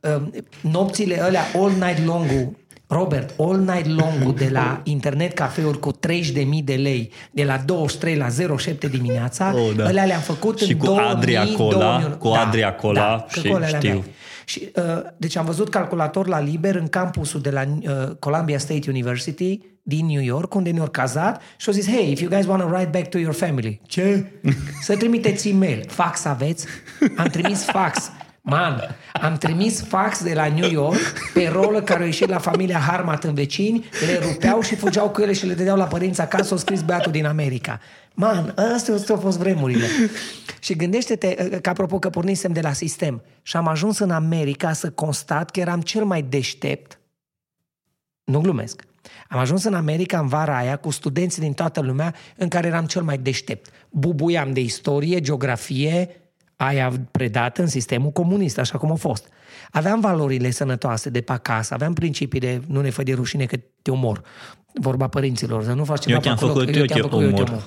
uh, 0.01 0.27
nopțile 0.61 1.21
alea 1.21 1.43
all 1.55 1.71
night 1.71 2.05
long 2.05 2.55
Robert, 2.87 3.33
all 3.39 3.57
night 3.57 3.85
long 3.85 4.33
de 4.43 4.49
la 4.51 4.81
internet 4.83 5.33
cafeuri 5.33 5.79
cu 5.79 5.91
30.000 5.93 6.63
de 6.63 6.73
lei, 6.73 7.11
de 7.31 7.43
la 7.43 7.57
23 7.57 8.15
la 8.15 8.27
07 8.57 8.87
dimineața, 8.87 9.53
oh, 9.55 9.75
da. 9.75 9.85
alea 9.85 10.05
le-am 10.05 10.21
făcut 10.21 10.59
și 10.59 10.71
în 10.71 10.77
cu 10.77 10.85
2000, 10.85 11.11
Adria 11.11 11.45
Cola, 11.55 11.99
2000, 11.99 12.17
cu 12.17 12.29
da, 12.29 12.39
Adria 12.39 12.75
Cola 12.75 13.27
da, 13.33 13.39
și 13.39 13.75
știu. 13.75 14.03
Și, 14.45 14.71
uh, 14.75 14.83
deci 15.17 15.35
am 15.35 15.45
văzut 15.45 15.69
calculator 15.69 16.27
la 16.27 16.39
liber 16.39 16.75
în 16.75 16.87
campusul 16.87 17.41
de 17.41 17.49
la 17.49 17.63
uh, 17.67 18.15
Columbia 18.19 18.57
State 18.57 18.89
University 18.89 19.59
din 19.81 20.05
New 20.05 20.21
York, 20.21 20.53
unde 20.53 20.69
ne-au 20.69 20.87
cazat 20.87 21.41
și 21.57 21.69
au 21.69 21.73
zis, 21.73 21.87
hey, 21.87 22.11
if 22.11 22.19
you 22.19 22.29
guys 22.29 22.45
want 22.45 22.61
to 22.61 22.67
write 22.67 22.89
back 22.91 23.09
to 23.09 23.17
your 23.17 23.33
family. 23.33 23.81
Ce? 23.85 24.25
Să 24.81 24.95
trimiteți 24.95 25.49
e-mail. 25.49 25.85
Fax 25.87 26.25
aveți? 26.25 26.65
Am 27.17 27.27
trimis 27.27 27.63
fax. 27.63 28.11
Man, 28.49 28.95
am 29.13 29.37
trimis 29.37 29.83
fax 29.83 30.23
de 30.23 30.33
la 30.33 30.47
New 30.47 30.69
York 30.69 30.99
pe 31.33 31.47
rolă 31.47 31.81
care 31.81 31.99
au 31.99 32.05
ieșit 32.05 32.29
la 32.29 32.37
familia 32.37 32.77
Harmat 32.77 33.23
în 33.23 33.33
vecini, 33.33 33.85
le 34.05 34.27
rupeau 34.27 34.61
și 34.61 34.75
fugeau 34.75 35.09
cu 35.09 35.21
ele 35.21 35.33
și 35.33 35.45
le 35.45 35.53
dădeau 35.53 35.77
la 35.77 35.85
părinți 35.85 36.21
acasă, 36.21 36.51
au 36.51 36.57
scris 36.57 36.81
beatul 36.81 37.11
din 37.11 37.25
America. 37.25 37.79
Man, 38.13 38.53
astea 38.73 38.93
au 39.09 39.17
fost 39.17 39.37
vremurile. 39.37 39.85
Și 40.59 40.75
gândește-te, 40.75 41.59
că 41.61 41.69
apropo 41.69 41.99
că 41.99 42.09
pornisem 42.09 42.51
de 42.51 42.61
la 42.61 42.73
sistem 42.73 43.21
și 43.41 43.57
am 43.57 43.67
ajuns 43.67 43.99
în 43.99 44.11
America 44.11 44.73
să 44.73 44.89
constat 44.89 45.51
că 45.51 45.59
eram 45.59 45.81
cel 45.81 46.03
mai 46.03 46.21
deștept, 46.21 46.99
nu 48.23 48.39
glumesc, 48.39 48.83
am 49.29 49.39
ajuns 49.39 49.63
în 49.63 49.73
America 49.73 50.19
în 50.19 50.27
vara 50.27 50.57
aia 50.57 50.75
cu 50.75 50.89
studenți 50.89 51.39
din 51.39 51.53
toată 51.53 51.81
lumea 51.81 52.15
în 52.35 52.47
care 52.47 52.67
eram 52.67 52.85
cel 52.85 53.01
mai 53.01 53.17
deștept. 53.17 53.69
Bubuiam 53.89 54.53
de 54.53 54.59
istorie, 54.59 55.19
geografie, 55.19 56.09
aia 56.57 56.91
predată 57.11 57.61
în 57.61 57.67
sistemul 57.67 58.11
comunist, 58.11 58.57
așa 58.57 58.77
cum 58.77 58.91
a 58.91 58.95
fost. 58.95 59.27
Aveam 59.71 59.99
valorile 59.99 60.49
sănătoase 60.49 61.09
de 61.09 61.21
pe 61.21 61.31
acasă, 61.31 61.73
aveam 61.73 61.93
principii 61.93 62.39
de 62.39 62.61
nu 62.67 62.81
ne 62.81 62.89
fă 62.89 63.03
de 63.03 63.13
rușine 63.13 63.45
că 63.45 63.57
te 63.81 63.91
omor. 63.91 64.21
Vorba 64.73 65.07
părinților, 65.07 65.63
să 65.63 65.73
nu 65.73 65.83
faci 65.83 66.01
ceva 66.01 66.15
eu 66.15 66.21
te-am 66.21 66.35
acolo, 66.35 66.53
făcut, 66.53 66.75
eu, 66.75 66.85
te-am 66.85 67.01
făcut, 67.01 67.21
eu 67.21 67.31
te 67.31 67.41
omor. 67.41 67.63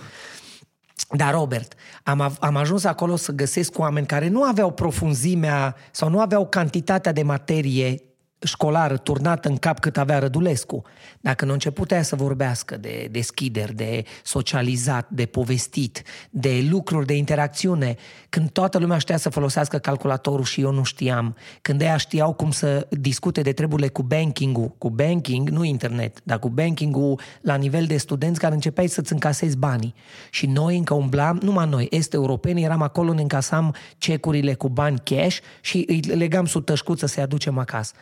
Dar, 1.17 1.33
Robert, 1.33 1.75
am, 2.03 2.37
am 2.41 2.57
ajuns 2.57 2.85
acolo 2.85 3.17
să 3.17 3.33
găsesc 3.33 3.79
oameni 3.79 4.07
care 4.07 4.29
nu 4.29 4.43
aveau 4.43 4.73
profunzimea 4.73 5.77
sau 5.91 6.09
nu 6.09 6.21
aveau 6.21 6.47
cantitatea 6.47 7.13
de 7.13 7.23
materie 7.23 8.03
școlară 8.43 8.97
turnată 8.97 9.49
în 9.49 9.57
cap 9.57 9.81
cât 9.81 9.97
avea 9.97 10.19
Rădulescu. 10.19 10.83
Dacă 11.21 11.45
nu 11.45 11.53
început 11.53 11.91
aia 11.91 12.03
să 12.03 12.17
vorbească 12.17 12.77
de 12.77 13.09
deschideri, 13.11 13.75
de 13.75 14.05
socializat, 14.23 15.09
de 15.11 15.27
povestit, 15.27 16.03
de 16.31 16.67
lucruri, 16.71 17.07
de 17.07 17.17
interacțiune, 17.17 17.97
când 18.29 18.51
toată 18.51 18.79
lumea 18.79 18.99
știa 18.99 19.17
să 19.17 19.29
folosească 19.29 19.79
calculatorul 19.79 20.45
și 20.45 20.61
eu 20.61 20.73
nu 20.73 20.83
știam, 20.83 21.37
când 21.63 21.81
ei 21.81 21.95
știau 21.97 22.33
cum 22.33 22.51
să 22.51 22.87
discute 22.91 23.41
de 23.41 23.53
treburile 23.53 23.89
cu 23.89 24.03
banking-ul, 24.03 24.75
cu 24.79 24.91
banking, 24.91 25.49
nu 25.49 25.65
internet, 25.65 26.21
dar 26.23 26.39
cu 26.39 26.49
banking-ul 26.49 27.21
la 27.41 27.55
nivel 27.55 27.87
de 27.87 27.97
studenți 27.97 28.41
care 28.41 28.55
începeai 28.55 28.87
să-ți 28.87 29.13
încasezi 29.13 29.57
banii. 29.57 29.95
Și 30.31 30.47
noi 30.47 30.77
încă 30.77 30.95
umblam, 30.95 31.39
numai 31.43 31.69
noi, 31.69 31.87
este 31.91 32.17
europeni, 32.17 32.63
eram 32.63 32.83
acolo, 32.83 33.13
ne 33.13 33.21
încasam 33.21 33.75
cecurile 33.99 34.55
cu 34.55 34.69
bani 34.69 34.99
cash 35.05 35.39
și 35.61 35.85
îi 35.89 36.01
legam 36.01 36.47
sub 36.47 36.65
tășcuță 36.65 37.07
să-i 37.07 37.23
aducem 37.23 37.59
acasă. 37.59 37.93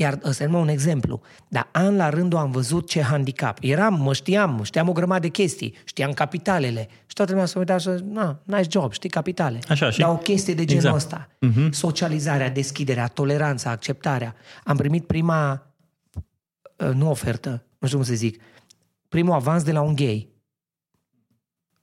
Iar 0.00 0.18
ăsta 0.24 0.44
e 0.44 0.46
un 0.46 0.68
exemplu. 0.68 1.20
Dar 1.48 1.68
an 1.72 1.96
la 1.96 2.08
rând 2.08 2.34
am 2.34 2.50
văzut 2.50 2.88
ce 2.88 3.02
handicap. 3.02 3.58
Eram, 3.60 4.00
mă 4.00 4.12
știam, 4.12 4.62
știam 4.62 4.88
o 4.88 4.92
grămadă 4.92 5.20
de 5.20 5.28
chestii, 5.28 5.74
știam 5.84 6.12
capitalele. 6.12 6.88
Și 7.06 7.14
toată 7.14 7.30
lumea 7.30 7.46
se 7.46 7.58
uita 7.58 7.78
și 7.78 7.88
na, 8.04 8.42
nice 8.44 8.68
job, 8.70 8.92
știi 8.92 9.08
capitale. 9.08 9.58
Așa, 9.68 9.90
și... 9.90 9.98
Dar 9.98 10.10
o 10.10 10.16
chestie 10.16 10.54
de 10.54 10.64
genul 10.64 10.84
exact. 10.84 10.96
ăsta. 10.96 11.28
Uh-huh. 11.46 11.70
Socializarea, 11.70 12.50
deschiderea, 12.50 13.06
toleranța, 13.06 13.70
acceptarea. 13.70 14.34
Am 14.64 14.76
primit 14.76 15.06
prima, 15.06 15.72
uh, 16.76 16.94
nu 16.94 17.10
ofertă, 17.10 17.66
nu 17.78 17.86
știu 17.86 17.98
cum 17.98 18.08
să 18.08 18.14
zic, 18.14 18.42
primul 19.08 19.32
avans 19.32 19.62
de 19.62 19.72
la 19.72 19.80
un 19.80 19.94
gay. 19.94 20.28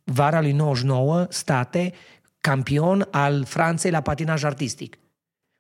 Vara 0.04 0.42
lui 0.42 0.52
99, 0.52 1.26
state, 1.30 1.94
campion 2.40 3.08
al 3.12 3.44
Franței 3.46 3.92
la 3.92 4.02
patinaj 4.02 4.44
artistic. 4.44 4.98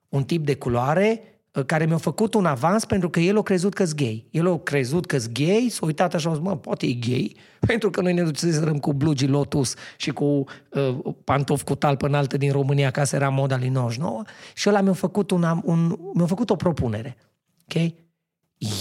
Un 0.10 0.24
tip 0.24 0.46
de 0.46 0.56
culoare, 0.56 1.22
care 1.64 1.86
mi-a 1.86 1.98
făcut 1.98 2.34
un 2.34 2.46
avans 2.46 2.86
pentru 2.86 3.10
că 3.10 3.20
el 3.20 3.38
a 3.38 3.42
crezut 3.42 3.74
că 3.74 3.84
gay. 3.96 4.26
El 4.32 4.52
a 4.52 4.58
crezut 4.58 5.06
că 5.06 5.18
gay, 5.32 5.68
s-a 5.70 5.86
uitat 5.86 6.14
așa, 6.14 6.34
zis, 6.34 6.40
mă, 6.40 6.58
poate 6.58 6.86
e 6.86 6.94
gay, 6.94 7.36
pentru 7.68 7.90
că 7.90 8.02
noi 8.02 8.14
ne 8.14 8.24
ducem 8.24 8.78
cu 8.78 8.94
blugi 8.94 9.28
Lotus 9.28 9.74
și 9.98 10.12
cu 10.12 10.24
uh, 10.24 10.98
pantofi 11.24 11.64
cu 11.64 11.76
talpă 11.76 12.06
înaltă 12.06 12.38
din 12.38 12.52
România, 12.52 12.92
ca 12.92 13.04
să 13.04 13.16
era 13.16 13.30
moda 13.30 13.58
lui 13.58 13.70
99, 13.70 14.22
și 14.54 14.70
ăla 14.70 14.82
mi-a 14.82 14.94
făcut, 14.94 15.32
un, 15.32 15.62
un, 15.64 15.98
mi-a 16.14 16.26
făcut 16.26 16.50
o 16.50 16.56
propunere. 16.56 17.18
Ok? 17.62 17.92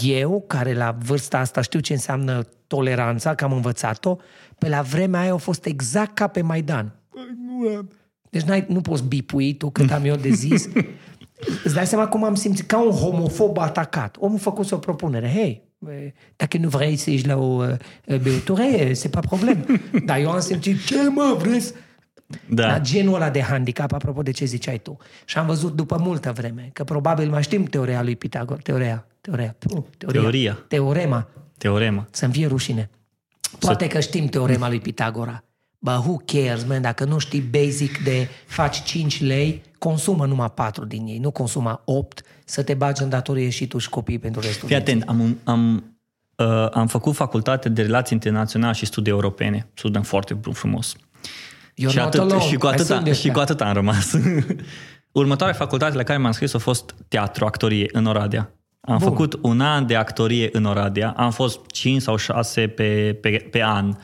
Eu, 0.03 0.45
care 0.47 0.75
la 0.75 0.97
vârsta 0.99 1.39
asta 1.39 1.61
știu 1.61 1.81
ce 1.81 1.93
înseamnă 1.93 2.43
toleranța, 2.67 3.35
că 3.35 3.45
am 3.45 3.53
învățat-o, 3.53 4.17
pe 4.59 4.69
la 4.69 4.83
vremea 4.83 5.21
aia 5.21 5.33
a 5.33 5.37
fost 5.37 5.65
exact 5.65 6.15
ca 6.15 6.27
pe 6.27 6.43
Maidan. 6.43 6.95
Deci 8.31 8.43
n-ai, 8.43 8.65
nu 8.69 8.81
poți 8.81 9.05
bipui 9.05 9.55
tu 9.55 9.71
cât 9.71 9.91
am 9.91 10.05
eu 10.05 10.17
de 10.17 10.29
zis. 10.29 10.69
Îți 11.65 11.75
dai 11.75 11.87
seama 11.87 12.09
cum 12.09 12.25
am 12.25 12.35
simțit 12.35 12.67
ca 12.67 12.83
un 12.83 12.91
homofob 12.91 13.59
atacat. 13.59 14.17
Omul 14.19 14.39
făcuse 14.39 14.75
o 14.75 14.79
propunere. 14.79 15.31
Hei, 15.31 15.63
dacă 16.37 16.59
nu 16.59 16.69
vrei 16.69 16.97
să 16.97 17.11
ieși 17.11 17.27
la 17.27 17.37
o 17.37 17.65
uh, 18.07 18.19
băutură, 18.21 18.63
se 18.93 19.09
pas 19.09 19.25
problem. 19.27 19.67
Dar 20.07 20.19
eu 20.19 20.31
am 20.31 20.41
simțit, 20.41 20.85
ce 20.85 21.09
mă, 21.09 21.37
vreți? 21.39 21.73
Da. 22.49 22.67
La 22.67 22.79
genul 22.79 23.15
ăla 23.15 23.31
de 23.31 23.41
handicap, 23.41 23.93
apropo 23.93 24.23
de 24.23 24.31
ce 24.31 24.45
ziceai 24.45 24.79
tu. 24.79 24.97
Și 25.25 25.39
am 25.39 25.47
văzut 25.47 25.75
după 25.75 25.97
multă 25.97 26.33
vreme 26.33 26.71
că 26.73 26.85
probabil 26.85 27.31
mai 27.31 27.43
știm 27.43 27.65
teoria 27.65 28.03
lui 28.03 28.17
Pitagor. 28.17 28.63
Teoria. 28.63 29.07
Teoria. 29.21 29.57
teoria. 29.99 30.21
Teoria. 30.21 30.65
Teorema. 30.69 31.29
Teorema. 31.59 32.07
Să-mi 32.11 32.33
fie 32.33 32.47
rușine. 32.47 32.91
Poate 33.59 33.87
că 33.87 34.01
știm 34.01 34.27
teorema 34.27 34.69
lui 34.69 34.81
Pitagora. 34.81 35.45
But 35.85 35.95
who 35.95 36.17
cares, 36.25 36.65
man? 36.65 36.81
Dacă 36.81 37.05
nu 37.05 37.19
știi 37.19 37.41
basic 37.41 38.05
de 38.05 38.29
faci 38.47 38.83
5 38.83 39.23
lei, 39.23 39.63
consumă 39.79 40.27
numai 40.27 40.51
4 40.55 40.85
din 40.85 41.07
ei, 41.07 41.19
nu 41.19 41.31
consuma 41.31 41.83
8, 41.85 42.23
să 42.45 42.63
te 42.63 42.75
bagi 42.75 43.03
în 43.03 43.09
datorie 43.09 43.49
și 43.49 43.67
tu 43.67 43.79
și 43.79 43.89
copiii 43.89 44.19
pentru 44.19 44.41
restul 44.41 44.69
Fii 44.69 44.77
atent, 44.77 45.03
am, 45.07 45.39
am, 45.45 45.85
uh, 46.37 46.69
am 46.73 46.87
făcut 46.87 47.15
facultate 47.15 47.69
de 47.69 47.83
relații 47.83 48.17
internaționale 48.17 48.73
și 48.73 48.87
studii 48.87 49.13
europene. 49.13 49.67
Studăm 49.75 50.03
foarte 50.03 50.41
frumos. 50.53 50.97
Eu 51.75 51.91
și, 51.91 51.99
atât, 51.99 52.41
și, 52.41 52.57
cu 52.57 52.67
atât, 52.67 53.15
și 53.15 53.29
cu 53.29 53.39
atât 53.39 53.61
am 53.61 53.73
rămas. 53.73 54.13
Următoarea 55.13 55.55
facultate 55.55 55.97
la 55.97 56.03
care 56.03 56.19
m-am 56.19 56.33
scris 56.33 56.55
a 56.55 56.59
fost 56.59 56.95
teatru, 57.09 57.45
actorie 57.45 57.89
în 57.93 58.07
Oradea. 58.07 58.51
Am 58.81 58.99
Bun. 58.99 59.09
făcut 59.09 59.39
un 59.43 59.61
an 59.61 59.87
de 59.87 59.97
actorie 59.97 60.49
în 60.53 60.65
Oradea. 60.65 61.15
Am 61.17 61.31
fost 61.31 61.61
5 61.67 62.03
sau 62.03 62.17
6 62.17 62.69
pe, 62.69 63.19
pe, 63.21 63.49
pe 63.51 63.63
an. 63.63 63.97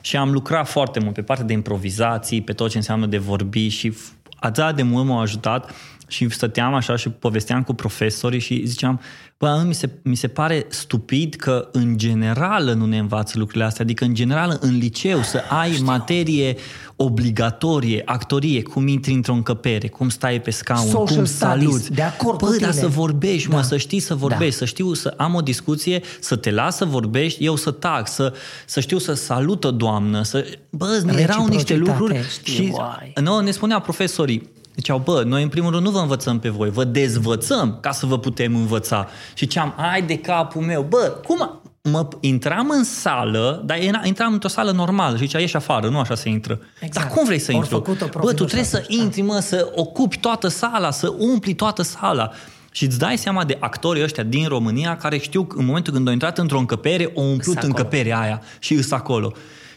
Și 0.00 0.16
am 0.16 0.32
lucrat 0.32 0.68
foarte 0.68 1.00
mult 1.00 1.14
pe 1.14 1.22
partea 1.22 1.44
de 1.44 1.52
improvizații, 1.52 2.42
pe 2.42 2.52
tot 2.52 2.70
ce 2.70 2.76
înseamnă 2.76 3.06
de 3.06 3.18
vorbi 3.18 3.68
și 3.68 3.92
atât 4.40 4.76
de 4.76 4.82
mult 4.82 5.06
m-a 5.06 5.20
ajutat 5.20 5.70
și 6.10 6.28
stăteam 6.28 6.74
așa 6.74 6.96
și 6.96 7.08
povesteam 7.08 7.62
cu 7.62 7.74
profesorii 7.74 8.40
și 8.40 8.62
ziceam, 8.66 9.00
bă, 9.38 9.62
mi 9.66 9.74
se, 9.74 9.90
mi 10.02 10.14
se 10.14 10.28
pare 10.28 10.66
stupid 10.68 11.34
că 11.34 11.68
în 11.72 11.98
general 11.98 12.74
nu 12.74 12.84
ne 12.86 12.98
învață 12.98 13.38
lucrurile 13.38 13.64
astea, 13.64 13.84
adică 13.84 14.04
în 14.04 14.14
general 14.14 14.58
în 14.60 14.76
liceu 14.78 15.22
să 15.22 15.42
ai 15.48 15.72
Știu. 15.72 15.84
materie 15.84 16.56
obligatorie, 16.96 18.02
actorie, 18.04 18.62
cum 18.62 18.86
intri 18.86 19.12
într-o 19.12 19.32
încăpere, 19.32 19.88
cum 19.88 20.08
stai 20.08 20.40
pe 20.40 20.50
scaun, 20.50 20.88
Social 20.88 21.16
cum 21.16 21.24
studies, 21.24 21.36
saluți. 21.38 21.92
de 21.92 22.02
acord 22.02 22.38
Bă, 22.38 22.44
cu 22.46 22.50
dar 22.50 22.70
tine. 22.70 22.82
să 22.82 22.88
vorbești, 22.88 23.48
Da. 23.48 23.56
mă, 23.56 23.62
să 23.62 23.76
știi 23.76 24.00
să 24.00 24.14
vorbești, 24.14 24.50
Da. 24.50 24.56
să 24.56 24.64
știu 24.64 24.94
să 24.94 25.14
am 25.16 25.34
o 25.34 25.40
discuție, 25.40 26.00
să 26.20 26.36
te 26.36 26.50
las 26.50 26.76
să 26.76 26.84
vorbești, 26.84 27.44
eu 27.44 27.56
să 27.56 27.70
tac, 27.70 28.08
să, 28.08 28.32
să 28.66 28.80
știu 28.80 28.98
să 28.98 29.12
salută 29.12 29.70
doamnă, 29.70 30.22
să... 30.22 30.46
Bă, 30.70 30.86
erau 31.16 31.46
niște 31.46 31.72
Reciprocitate, 31.72 31.76
lucruri 31.76 32.18
știu, 32.30 32.52
și 32.52 32.70
uai. 32.74 33.12
nouă 33.22 33.42
ne 33.42 33.50
spunea 33.50 33.78
profesorii, 33.78 34.48
Ziceau, 34.74 34.98
bă, 34.98 35.22
noi 35.26 35.42
în 35.42 35.48
primul 35.48 35.70
rând 35.70 35.84
nu 35.84 35.90
vă 35.90 35.98
învățăm 35.98 36.38
pe 36.38 36.48
voi, 36.48 36.70
vă 36.70 36.84
dezvățăm 36.84 37.78
ca 37.80 37.90
să 37.92 38.06
vă 38.06 38.18
putem 38.18 38.54
învăța. 38.54 39.08
Și 39.34 39.44
ziceam, 39.44 39.74
ai 39.92 40.02
de 40.02 40.18
capul 40.18 40.62
meu, 40.62 40.82
bă, 40.82 41.20
cum? 41.26 41.60
Mă, 41.82 42.08
intram 42.20 42.70
în 42.70 42.84
sală, 42.84 43.62
dar 43.64 43.78
era, 43.78 44.00
intram 44.04 44.32
într-o 44.32 44.48
sală 44.48 44.70
normală 44.70 45.16
și 45.16 45.22
zicea, 45.22 45.38
ieși 45.38 45.56
afară, 45.56 45.88
nu 45.88 45.98
așa 45.98 46.14
se 46.14 46.28
intră. 46.28 46.60
Exact. 46.80 47.06
Dar 47.06 47.16
cum 47.16 47.26
vrei 47.26 47.38
să 47.38 47.50
Ori 47.50 47.56
intri? 47.56 47.74
făcut-o 47.74 48.04
Bă, 48.04 48.04
tu 48.04 48.08
profilul 48.08 48.34
trebuie 48.34 48.60
ăsta, 48.60 48.78
să 48.78 48.84
intri, 48.88 49.22
mă, 49.22 49.38
să 49.40 49.72
ocupi 49.74 50.18
toată 50.18 50.48
sala, 50.48 50.90
să 50.90 51.14
umpli 51.18 51.54
toată 51.54 51.82
sala. 51.82 52.30
Și 52.72 52.84
îți 52.84 52.98
dai 52.98 53.18
seama 53.18 53.44
de 53.44 53.56
actorii 53.60 54.02
ăștia 54.02 54.22
din 54.22 54.48
România 54.48 54.96
care 54.96 55.18
știu 55.18 55.44
că 55.44 55.58
în 55.58 55.64
momentul 55.64 55.92
când 55.92 56.06
au 56.06 56.12
intrat 56.12 56.38
într-o 56.38 56.58
încăpere, 56.58 57.12
au 57.16 57.24
umplut 57.24 57.56
acolo. 57.56 57.72
încăperea 57.76 58.18
aia 58.18 58.42
și 58.58 58.74
îs 58.74 58.90
acolo. 58.90 59.32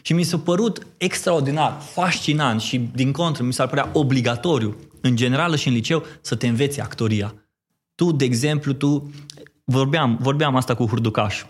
Și 0.06 0.12
mi 0.12 0.22
s-a 0.22 0.38
părut 0.38 0.86
extraordinar, 0.96 1.76
fascinant 1.80 2.60
și 2.60 2.88
din 2.94 3.12
contră 3.12 3.42
mi 3.42 3.52
s-ar 3.52 3.68
părea 3.68 3.90
obligatoriu, 3.92 4.76
în 5.00 5.16
general 5.16 5.56
și 5.56 5.68
în 5.68 5.74
liceu, 5.74 6.04
să 6.20 6.34
te 6.34 6.46
înveți 6.46 6.80
actoria. 6.80 7.34
Tu, 7.94 8.12
de 8.12 8.24
exemplu, 8.24 8.72
tu 8.72 9.10
vorbeam, 9.64 10.18
vorbeam 10.20 10.56
asta 10.56 10.74
cu 10.74 10.86
Hurducaș. 10.86 11.44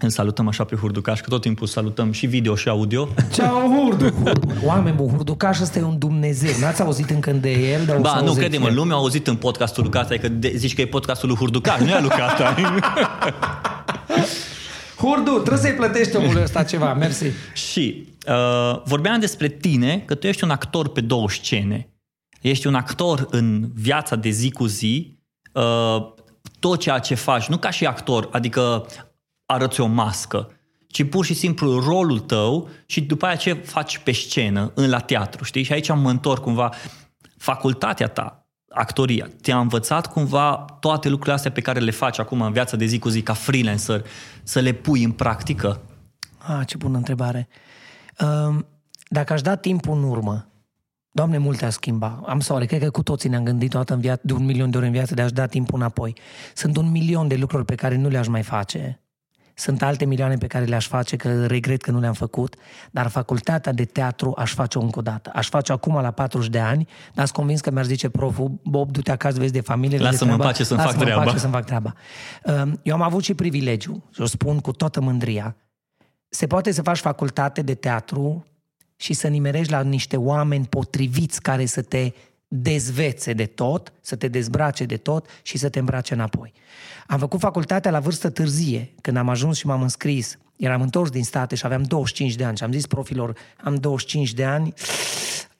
Îl 0.00 0.10
salutăm 0.10 0.48
așa 0.48 0.64
pe 0.64 0.76
Hurducaș, 0.76 1.20
că 1.20 1.28
tot 1.28 1.40
timpul 1.40 1.66
salutăm 1.66 2.12
și 2.12 2.26
video 2.26 2.54
și 2.54 2.68
audio. 2.68 3.08
Ceau, 3.32 3.60
Hurdu! 3.60 4.14
Oameni 4.64 4.96
buni, 4.96 5.10
Hurducaș 5.10 5.60
ăsta 5.60 5.78
e 5.78 5.82
un 5.82 5.98
Dumnezeu. 5.98 6.52
N-ați 6.60 6.82
auzit 6.82 7.10
încă 7.10 7.30
de 7.30 7.50
el, 7.50 7.84
dar 7.84 7.96
o 7.96 7.98
să 7.98 8.02
Ba, 8.02 8.14
nu, 8.14 8.20
auziți 8.20 8.38
crede-mă, 8.38 8.68
el. 8.68 8.74
lumea 8.74 8.94
a 8.94 8.98
auzit 8.98 9.26
în 9.26 9.36
podcastul 9.36 9.82
lui 9.82 9.92
Cata, 9.92 10.16
că 10.16 10.28
de, 10.28 10.52
zici 10.56 10.74
că 10.74 10.80
e 10.80 10.86
podcastul 10.86 11.28
lui 11.28 11.36
Hurducaș, 11.36 11.80
nu 11.80 11.88
e 11.88 11.94
al 11.94 12.02
lui 12.02 12.10
Cata. 12.10 12.54
Hurdu, 15.04 15.30
trebuie 15.30 15.58
să-i 15.58 15.74
plătești 15.74 16.16
omului 16.16 16.42
ăsta 16.42 16.62
ceva, 16.62 16.94
mersi. 16.94 17.24
Și 17.52 18.06
uh, 18.28 18.82
vorbeam 18.84 19.20
despre 19.20 19.48
tine, 19.48 20.02
că 20.06 20.14
tu 20.14 20.26
ești 20.26 20.44
un 20.44 20.50
actor 20.50 20.88
pe 20.88 21.00
două 21.00 21.30
scene. 21.30 21.88
Ești 22.40 22.66
un 22.66 22.74
actor 22.74 23.26
în 23.30 23.70
viața 23.74 24.16
de 24.16 24.28
zi 24.28 24.50
cu 24.50 24.66
zi, 24.66 25.18
uh, 25.52 26.12
tot 26.58 26.80
ceea 26.80 26.98
ce 26.98 27.14
faci, 27.14 27.46
nu 27.46 27.56
ca 27.56 27.70
și 27.70 27.86
actor, 27.86 28.28
adică 28.32 28.86
arăți 29.46 29.80
o 29.80 29.86
mască, 29.86 30.50
ci 30.88 31.08
pur 31.08 31.24
și 31.24 31.34
simplu 31.34 31.78
rolul 31.78 32.18
tău 32.18 32.68
și 32.86 33.00
după 33.00 33.26
aceea 33.26 33.54
ce 33.54 33.60
faci 33.60 33.98
pe 33.98 34.12
scenă, 34.12 34.72
în 34.74 34.88
la 34.88 34.98
teatru, 34.98 35.44
știi? 35.44 35.62
Și 35.62 35.72
aici 35.72 35.88
mă 35.88 36.10
întorc 36.10 36.42
cumva. 36.42 36.70
Facultatea 37.36 38.08
ta, 38.08 38.43
actoria, 38.74 39.28
te-a 39.42 39.58
învățat 39.58 40.06
cumva 40.06 40.64
toate 40.80 41.08
lucrurile 41.08 41.34
astea 41.34 41.50
pe 41.50 41.60
care 41.60 41.80
le 41.80 41.90
faci 41.90 42.18
acum 42.18 42.40
în 42.40 42.52
viața 42.52 42.76
de 42.76 42.84
zi 42.84 42.98
cu 42.98 43.08
zi 43.08 43.22
ca 43.22 43.32
freelancer, 43.32 44.04
să 44.42 44.60
le 44.60 44.72
pui 44.72 45.04
în 45.04 45.12
practică? 45.12 45.80
Ah, 46.38 46.66
ce 46.66 46.76
bună 46.76 46.96
întrebare. 46.96 47.48
Um, 48.20 48.66
Dacă 49.08 49.32
aș 49.32 49.40
da 49.40 49.56
timpul 49.56 49.96
în 49.96 50.02
urmă, 50.02 50.48
Doamne, 51.16 51.38
multe 51.38 51.64
a 51.64 51.70
schimba. 51.70 52.22
Am 52.26 52.40
sorry, 52.40 52.66
cred 52.66 52.82
că 52.82 52.90
cu 52.90 53.02
toții 53.02 53.28
ne-am 53.28 53.44
gândit 53.44 53.70
toată 53.70 53.94
în 53.94 54.00
viață, 54.00 54.20
de 54.24 54.32
un 54.32 54.44
milion 54.44 54.70
de 54.70 54.76
ori 54.76 54.86
în 54.86 54.92
viață 54.92 55.14
de 55.14 55.22
a-și 55.22 55.32
da 55.32 55.46
timpul 55.46 55.78
înapoi. 55.78 56.16
Sunt 56.54 56.76
un 56.76 56.90
milion 56.90 57.28
de 57.28 57.34
lucruri 57.34 57.64
pe 57.64 57.74
care 57.74 57.96
nu 57.96 58.08
le-aș 58.08 58.26
mai 58.26 58.42
face. 58.42 59.03
Sunt 59.54 59.82
alte 59.82 60.04
milioane 60.04 60.36
pe 60.36 60.46
care 60.46 60.64
le-aș 60.64 60.86
face, 60.86 61.16
că 61.16 61.46
regret 61.46 61.82
că 61.82 61.90
nu 61.90 62.00
le-am 62.00 62.12
făcut, 62.12 62.54
dar 62.90 63.08
facultatea 63.08 63.72
de 63.72 63.84
teatru 63.84 64.34
aș 64.36 64.52
face-o 64.54 64.80
încă 64.80 64.98
o 64.98 65.02
dată. 65.02 65.30
Aș 65.34 65.48
face 65.48 65.72
acum 65.72 65.94
la 65.94 66.10
40 66.10 66.48
de 66.48 66.58
ani, 66.58 66.88
dar 67.14 67.24
sunt 67.24 67.36
convins 67.36 67.60
că 67.60 67.70
mi-ar 67.70 67.84
zice 67.84 68.08
proful, 68.08 68.60
Bob, 68.64 68.90
du-te 68.90 69.10
acasă, 69.10 69.38
vezi 69.38 69.52
de 69.52 69.60
familie. 69.60 69.98
vezi 69.98 70.02
de 70.10 70.10
Lasă-mă 70.10 70.30
în 70.30 70.36
treaba. 70.36 70.52
pace 70.52 70.64
să-mi 70.64 70.78
fac 70.80 70.86
Lasă-mă 70.86 71.02
în 71.04 71.08
treaba. 71.10 71.30
pace 71.30 71.38
să-mi 71.40 71.52
fac 71.52 71.64
treaba. 71.64 71.94
Um, 72.62 72.80
Eu 72.82 72.94
am 72.94 73.02
avut 73.02 73.22
și 73.24 73.34
privilegiu, 73.34 74.04
și 74.12 74.20
o 74.20 74.24
spun 74.26 74.58
cu 74.58 74.72
toată 74.72 75.00
mândria, 75.00 75.56
se 76.28 76.46
poate 76.46 76.70
să 76.72 76.82
faci 76.82 76.98
facultate 76.98 77.62
de 77.62 77.74
teatru 77.74 78.46
și 78.96 79.12
să 79.12 79.28
nimerești 79.28 79.72
la 79.72 79.80
niște 79.82 80.16
oameni 80.16 80.66
potriviți 80.66 81.42
care 81.42 81.66
să 81.66 81.82
te 81.82 82.10
dezvețe 82.56 83.32
de 83.32 83.46
tot, 83.46 83.92
să 84.00 84.16
te 84.16 84.28
dezbrace 84.28 84.84
de 84.84 84.96
tot 84.96 85.26
și 85.42 85.58
să 85.58 85.68
te 85.68 85.78
îmbrace 85.78 86.14
înapoi. 86.14 86.52
Am 87.06 87.18
făcut 87.18 87.40
facultatea 87.40 87.90
la 87.90 88.00
vârstă 88.00 88.30
târzie, 88.30 88.94
când 89.00 89.16
am 89.16 89.28
ajuns 89.28 89.56
și 89.56 89.66
m-am 89.66 89.82
înscris. 89.82 90.38
Eram 90.56 90.82
întors 90.82 91.10
din 91.10 91.24
state 91.24 91.54
și 91.54 91.64
aveam 91.64 91.82
25 91.82 92.34
de 92.34 92.44
ani 92.44 92.56
și 92.56 92.62
am 92.62 92.72
zis 92.72 92.86
profilor, 92.86 93.36
am 93.64 93.74
25 93.74 94.32
de 94.32 94.44
ani, 94.44 94.72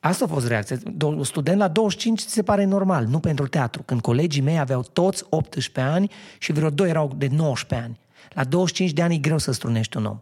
Asta 0.00 0.24
a 0.24 0.28
fost 0.28 0.46
reacția. 0.46 0.76
Do- 0.76 1.22
Student 1.22 1.59
la 1.59 1.68
25 1.68 2.20
ți 2.20 2.33
se 2.33 2.42
pare 2.42 2.64
normal, 2.64 3.04
nu 3.07 3.20
pentru 3.20 3.46
teatru. 3.46 3.83
Când 3.83 4.00
colegii 4.00 4.42
mei 4.42 4.59
aveau 4.59 4.83
toți 4.83 5.24
18 5.28 5.80
ani 5.80 6.11
și 6.38 6.52
vreo 6.52 6.70
doi 6.70 6.88
erau 6.88 7.12
de 7.16 7.28
19 7.30 7.88
ani. 7.88 7.98
La 8.35 8.44
25 8.44 8.92
de 8.92 9.02
ani 9.02 9.14
e 9.14 9.18
greu 9.18 9.38
să 9.38 9.52
strunești 9.52 9.96
un 9.96 10.04
om. 10.04 10.20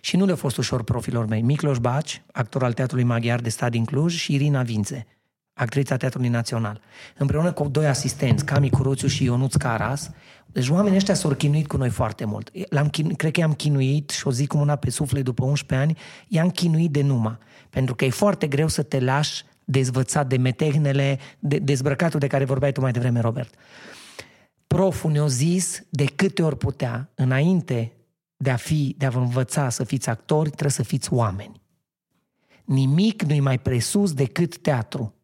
Și 0.00 0.16
nu 0.16 0.24
le-a 0.24 0.34
fost 0.34 0.56
ușor 0.56 0.82
profilor 0.82 1.26
mei. 1.26 1.42
Micloș 1.42 1.78
Baci, 1.78 2.22
actor 2.32 2.64
al 2.64 2.72
Teatrului 2.72 3.04
Maghiar 3.04 3.40
de 3.40 3.48
stat 3.48 3.70
din 3.70 3.84
Cluj 3.84 4.16
și 4.16 4.34
Irina 4.34 4.62
Vințe, 4.62 5.06
actrița 5.56 5.96
Teatrului 5.96 6.28
Național. 6.28 6.80
Împreună 7.16 7.52
cu 7.52 7.68
doi 7.68 7.86
asistenți, 7.86 8.44
Cami 8.44 8.70
Curuțiu 8.70 9.08
și 9.08 9.24
Ionuț 9.24 9.54
Caras. 9.54 10.10
Deci 10.46 10.68
oamenii 10.68 10.96
ăștia 10.96 11.14
s-au 11.14 11.30
chinuit 11.30 11.66
cu 11.66 11.76
noi 11.76 11.88
foarte 11.88 12.24
mult. 12.24 12.50
L-am, 12.68 12.90
chin- 12.90 13.16
cred 13.16 13.32
că 13.32 13.40
i-am 13.40 13.52
chinuit 13.52 14.10
și 14.10 14.26
o 14.26 14.30
zic 14.30 14.48
cu 14.48 14.56
mâna 14.56 14.76
pe 14.76 14.90
suflet 14.90 15.24
după 15.24 15.44
11 15.44 15.88
ani, 15.88 15.98
i-am 16.28 16.50
chinuit 16.50 16.90
de 16.90 17.02
numă. 17.02 17.38
Pentru 17.70 17.94
că 17.94 18.04
e 18.04 18.10
foarte 18.10 18.46
greu 18.46 18.68
să 18.68 18.82
te 18.82 19.00
lași 19.00 19.42
dezvățat 19.64 20.28
de 20.28 20.36
metehnele, 20.36 21.18
de, 21.38 21.58
dezbrăcatul 21.58 22.20
de 22.20 22.26
care 22.26 22.44
vorbeai 22.44 22.72
tu 22.72 22.80
mai 22.80 22.92
devreme, 22.92 23.20
Robert. 23.20 23.54
Proful 24.66 25.10
ne-a 25.10 25.26
zis 25.26 25.82
de 25.90 26.04
câte 26.04 26.42
ori 26.42 26.56
putea, 26.56 27.10
înainte 27.14 27.92
de 28.36 28.50
a, 28.50 28.56
fi, 28.56 28.94
de 28.98 29.06
a 29.06 29.10
vă 29.10 29.18
învăța 29.18 29.68
să 29.68 29.84
fiți 29.84 30.08
actori, 30.08 30.48
trebuie 30.48 30.70
să 30.70 30.82
fiți 30.82 31.12
oameni. 31.12 31.60
Nimic 32.64 33.22
nu-i 33.22 33.40
mai 33.40 33.58
presus 33.58 34.12
decât 34.12 34.58
teatru. 34.58 35.15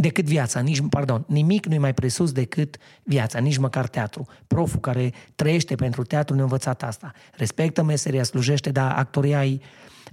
Decât 0.00 0.24
viața, 0.24 0.60
nici, 0.60 0.80
pardon, 0.90 1.24
nimic 1.26 1.66
nu-i 1.66 1.78
mai 1.78 1.94
presus 1.94 2.32
decât 2.32 2.76
viața, 3.02 3.38
nici 3.38 3.56
măcar 3.56 3.88
teatru. 3.88 4.26
Proful 4.46 4.80
care 4.80 5.12
trăiește 5.34 5.74
pentru 5.74 6.02
teatru 6.02 6.34
ne-a 6.34 6.42
învățat 6.42 6.82
asta. 6.82 7.12
Respectă 7.36 7.82
meseria, 7.82 8.22
slujește, 8.22 8.70
dar 8.70 8.92
actoria, 8.96 9.44
e- 9.44 9.58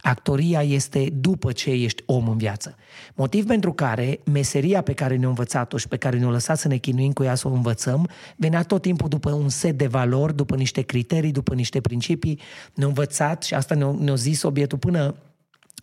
actoria 0.01 0.61
este 0.61 1.09
după 1.13 1.51
ce 1.51 1.69
ești 1.69 2.03
om 2.05 2.27
în 2.29 2.37
viață. 2.37 2.75
Motiv 3.15 3.45
pentru 3.45 3.73
care 3.73 4.19
meseria 4.31 4.81
pe 4.81 4.93
care 4.93 5.15
ne-a 5.15 5.27
învățat-o 5.27 5.77
și 5.77 5.87
pe 5.87 5.97
care 5.97 6.17
ne-a 6.17 6.29
lăsat 6.29 6.57
să 6.57 6.67
ne 6.67 6.77
chinuim 6.77 7.11
cu 7.11 7.23
ea 7.23 7.35
să 7.35 7.47
o 7.47 7.51
învățăm, 7.51 8.09
venea 8.35 8.63
tot 8.63 8.81
timpul 8.81 9.09
după 9.09 9.31
un 9.31 9.49
set 9.49 9.77
de 9.77 9.87
valori, 9.87 10.35
după 10.35 10.55
niște 10.55 10.81
criterii, 10.81 11.31
după 11.31 11.53
niște 11.53 11.81
principii. 11.81 12.39
Ne-a 12.73 12.87
învățat 12.87 13.43
și 13.43 13.53
asta 13.53 13.75
ne-a, 13.75 13.95
ne 13.99 14.15
zis 14.15 14.43
obietul 14.43 14.77
până 14.77 15.15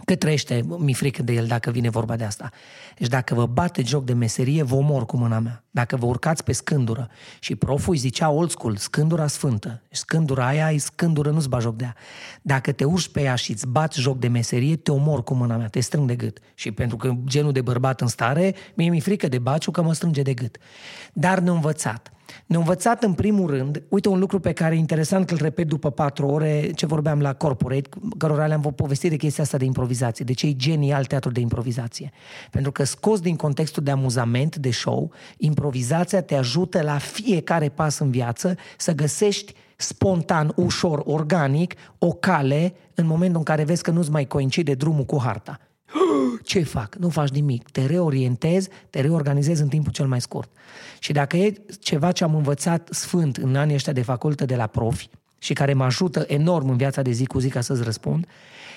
cât 0.04 0.18
trăiește, 0.18 0.62
mi 0.78 0.94
frică 0.94 1.22
de 1.22 1.32
el 1.32 1.46
dacă 1.46 1.70
vine 1.70 1.88
vorba 1.88 2.16
de 2.16 2.24
asta. 2.24 2.50
Deci 2.98 3.08
dacă 3.08 3.34
vă 3.34 3.46
bate 3.46 3.82
joc 3.82 4.04
de 4.04 4.12
meserie, 4.12 4.62
vă 4.62 4.74
omor 4.74 5.06
cu 5.06 5.16
mâna 5.16 5.38
mea. 5.38 5.64
Dacă 5.70 5.96
vă 5.96 6.06
urcați 6.06 6.44
pe 6.44 6.52
scândură 6.52 7.08
și 7.38 7.54
proful 7.54 7.92
îi 7.92 7.98
zicea 7.98 8.30
old 8.30 8.50
school, 8.50 8.76
scândura 8.76 9.26
sfântă. 9.26 9.80
Și 9.90 9.98
scândura 9.98 10.46
aia 10.46 10.70
e 10.70 10.78
scândură, 10.78 11.30
nu-ți 11.30 11.48
bagi 11.48 11.62
joc 11.62 11.76
de 11.76 11.84
ea. 11.84 11.94
Dacă 12.42 12.72
te 12.72 12.84
urci 12.84 13.08
pe 13.08 13.20
ea 13.20 13.34
și 13.34 13.50
îți 13.50 13.66
bați 13.66 14.00
joc 14.00 14.18
de 14.18 14.28
meserie, 14.28 14.76
te 14.76 14.90
omor 14.90 15.24
cu 15.24 15.34
mâna 15.34 15.56
mea, 15.56 15.68
te 15.68 15.80
strâng 15.80 16.06
de 16.06 16.14
gât. 16.14 16.38
Și 16.54 16.72
pentru 16.72 16.96
că 16.96 17.14
genul 17.24 17.52
de 17.52 17.60
bărbat 17.60 18.00
în 18.00 18.06
stare, 18.06 18.54
mie 18.74 18.90
mi-e 18.90 19.00
frică 19.00 19.28
de 19.28 19.38
baciu 19.38 19.70
că 19.70 19.82
mă 19.82 19.92
strânge 19.92 20.22
de 20.22 20.34
gât. 20.34 20.56
Dar 21.12 21.38
ne-a 21.38 21.52
învățat. 21.52 22.14
Ne-a 22.46 22.58
învățat 22.58 23.02
în 23.02 23.12
primul 23.12 23.50
rând, 23.50 23.82
uite 23.88 24.08
un 24.08 24.18
lucru 24.18 24.40
pe 24.40 24.52
care 24.52 24.74
e 24.74 24.78
interesant 24.78 25.26
că 25.26 25.34
îl 25.34 25.40
repet 25.40 25.66
după 25.68 25.90
patru 25.90 26.26
ore, 26.26 26.70
ce 26.74 26.86
vorbeam 26.86 27.20
la 27.20 27.32
Corporate, 27.32 27.88
cărora 28.18 28.46
le-am 28.46 28.72
povestit 28.76 29.10
de 29.10 29.16
chestia 29.16 29.42
asta 29.42 29.56
de 29.56 29.64
improvizație, 29.64 30.24
de 30.24 30.32
ce 30.32 30.46
e 30.46 30.52
genial 30.52 31.04
teatru 31.04 31.30
de 31.30 31.40
improvizație. 31.40 32.10
Pentru 32.50 32.72
că 32.72 32.83
scos 32.84 33.20
din 33.20 33.36
contextul 33.36 33.82
de 33.82 33.90
amuzament, 33.90 34.56
de 34.56 34.70
show, 34.70 35.12
improvizația 35.36 36.22
te 36.22 36.34
ajută 36.34 36.82
la 36.82 36.98
fiecare 36.98 37.68
pas 37.68 37.98
în 37.98 38.10
viață 38.10 38.56
să 38.76 38.92
găsești 38.92 39.54
spontan, 39.76 40.52
ușor, 40.56 41.02
organic, 41.04 41.74
o 41.98 42.12
cale 42.12 42.74
în 42.94 43.06
momentul 43.06 43.38
în 43.38 43.44
care 43.44 43.64
vezi 43.64 43.82
că 43.82 43.90
nu-ți 43.90 44.10
mai 44.10 44.26
coincide 44.26 44.74
drumul 44.74 45.04
cu 45.04 45.20
harta. 45.20 45.58
Ce 46.42 46.62
fac? 46.62 46.94
Nu 46.94 47.08
faci 47.08 47.28
nimic. 47.28 47.70
Te 47.70 47.86
reorientezi, 47.86 48.68
te 48.90 49.00
reorganizezi 49.00 49.62
în 49.62 49.68
timpul 49.68 49.92
cel 49.92 50.06
mai 50.06 50.20
scurt. 50.20 50.50
Și 50.98 51.12
dacă 51.12 51.36
e 51.36 51.54
ceva 51.80 52.12
ce 52.12 52.24
am 52.24 52.34
învățat 52.34 52.88
sfânt 52.92 53.36
în 53.36 53.56
anii 53.56 53.74
ăștia 53.74 53.92
de 53.92 54.02
facultă 54.02 54.44
de 54.44 54.56
la 54.56 54.66
profi 54.66 55.08
și 55.38 55.52
care 55.52 55.72
mă 55.72 55.84
ajută 55.84 56.24
enorm 56.26 56.68
în 56.68 56.76
viața 56.76 57.02
de 57.02 57.10
zi 57.10 57.26
cu 57.26 57.38
zi 57.38 57.48
ca 57.48 57.60
să-ți 57.60 57.82
răspund, 57.82 58.26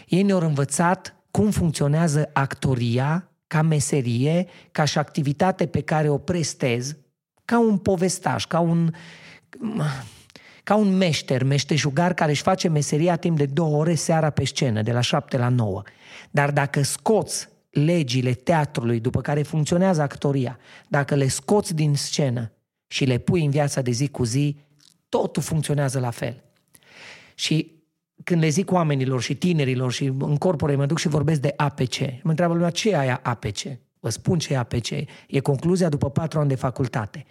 ei 0.08 0.22
ne-au 0.22 0.40
învățat 0.40 1.16
cum 1.32 1.52
funcționează 1.52 2.30
actoria 2.34 3.32
ca 3.48 3.62
meserie, 3.62 4.48
ca 4.72 4.86
și 4.86 4.98
activitate 4.98 5.66
pe 5.66 5.82
care 5.82 6.10
o 6.10 6.18
prestez, 6.18 6.96
ca 7.46 7.60
un 7.60 7.78
povestaș, 7.78 8.46
ca 8.46 8.60
un 8.60 8.94
ca 10.64 10.76
un 10.76 10.98
meșter, 10.98 11.44
meșteșugar 11.44 12.14
care 12.14 12.32
își 12.32 12.42
face 12.42 12.68
meseria 12.68 13.16
timp 13.16 13.38
de 13.38 13.46
două 13.46 13.78
ore 13.78 13.96
seara 13.96 14.30
pe 14.30 14.46
scenă, 14.46 14.82
de 14.82 14.92
la 14.92 15.02
șapte 15.02 15.38
la 15.38 15.50
nouă. 15.50 15.82
Dar 16.32 16.52
dacă 16.52 16.82
scoți 16.82 17.50
legile 17.70 18.34
teatrului 18.34 19.00
după 19.00 19.22
care 19.22 19.42
funcționează 19.42 20.02
actoria, 20.02 20.58
dacă 20.88 21.16
le 21.16 21.28
scoți 21.28 21.76
din 21.76 21.96
scenă 21.96 22.52
și 22.88 23.06
le 23.06 23.18
pui 23.18 23.46
în 23.46 23.50
viața 23.50 23.82
de 23.82 23.92
zi 23.92 24.08
cu 24.08 24.24
zi, 24.24 24.58
totul 25.10 25.42
funcționează 25.42 26.00
la 26.00 26.10
fel. 26.10 26.44
Și 27.36 27.77
când 28.24 28.42
le 28.42 28.48
zic 28.50 28.72
oamenilor 28.72 29.22
și 29.22 29.36
tinerilor 29.36 29.92
și 29.92 30.04
în 30.04 30.36
corpore 30.36 30.76
mă 30.76 30.86
duc 30.86 30.98
și 30.98 31.08
vorbesc 31.08 31.42
de 31.42 31.54
APC, 31.56 32.00
mă 32.00 32.30
întreabă 32.30 32.54
lumea 32.54 32.70
ce 32.70 32.90
e 32.90 32.98
aia 32.98 33.20
APC? 33.24 33.60
Vă 34.00 34.10
spun 34.10 34.40
ce 34.40 34.54
e 34.54 34.58
APC. 34.58 34.90
E 35.28 35.40
concluzia 35.40 35.90
după 35.90 36.10
patru 36.10 36.40
ani 36.40 36.50
de 36.50 36.56
facultate. 36.56 37.26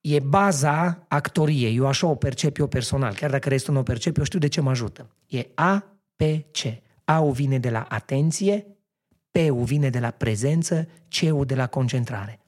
E 0.00 0.20
baza 0.20 1.04
actoriei. 1.08 1.76
Eu 1.76 1.86
așa 1.86 2.06
o 2.06 2.14
percep 2.14 2.58
eu 2.58 2.66
personal. 2.66 3.14
Chiar 3.14 3.30
dacă 3.30 3.48
restul 3.48 3.74
nu 3.74 3.80
o 3.80 3.82
percep, 3.82 4.16
eu 4.16 4.24
știu 4.24 4.38
de 4.38 4.48
ce 4.48 4.60
mă 4.60 4.70
ajută. 4.70 5.10
E 5.26 5.46
APC. 5.54 6.58
A-ul 7.04 7.32
vine 7.32 7.58
de 7.58 7.70
la 7.70 7.86
atenție, 7.88 8.66
P-ul 9.30 9.64
vine 9.64 9.90
de 9.90 9.98
la 9.98 10.10
prezență, 10.10 10.88
C-ul 11.08 11.44
de 11.44 11.54
la 11.54 11.66
concentrare. 11.66 12.40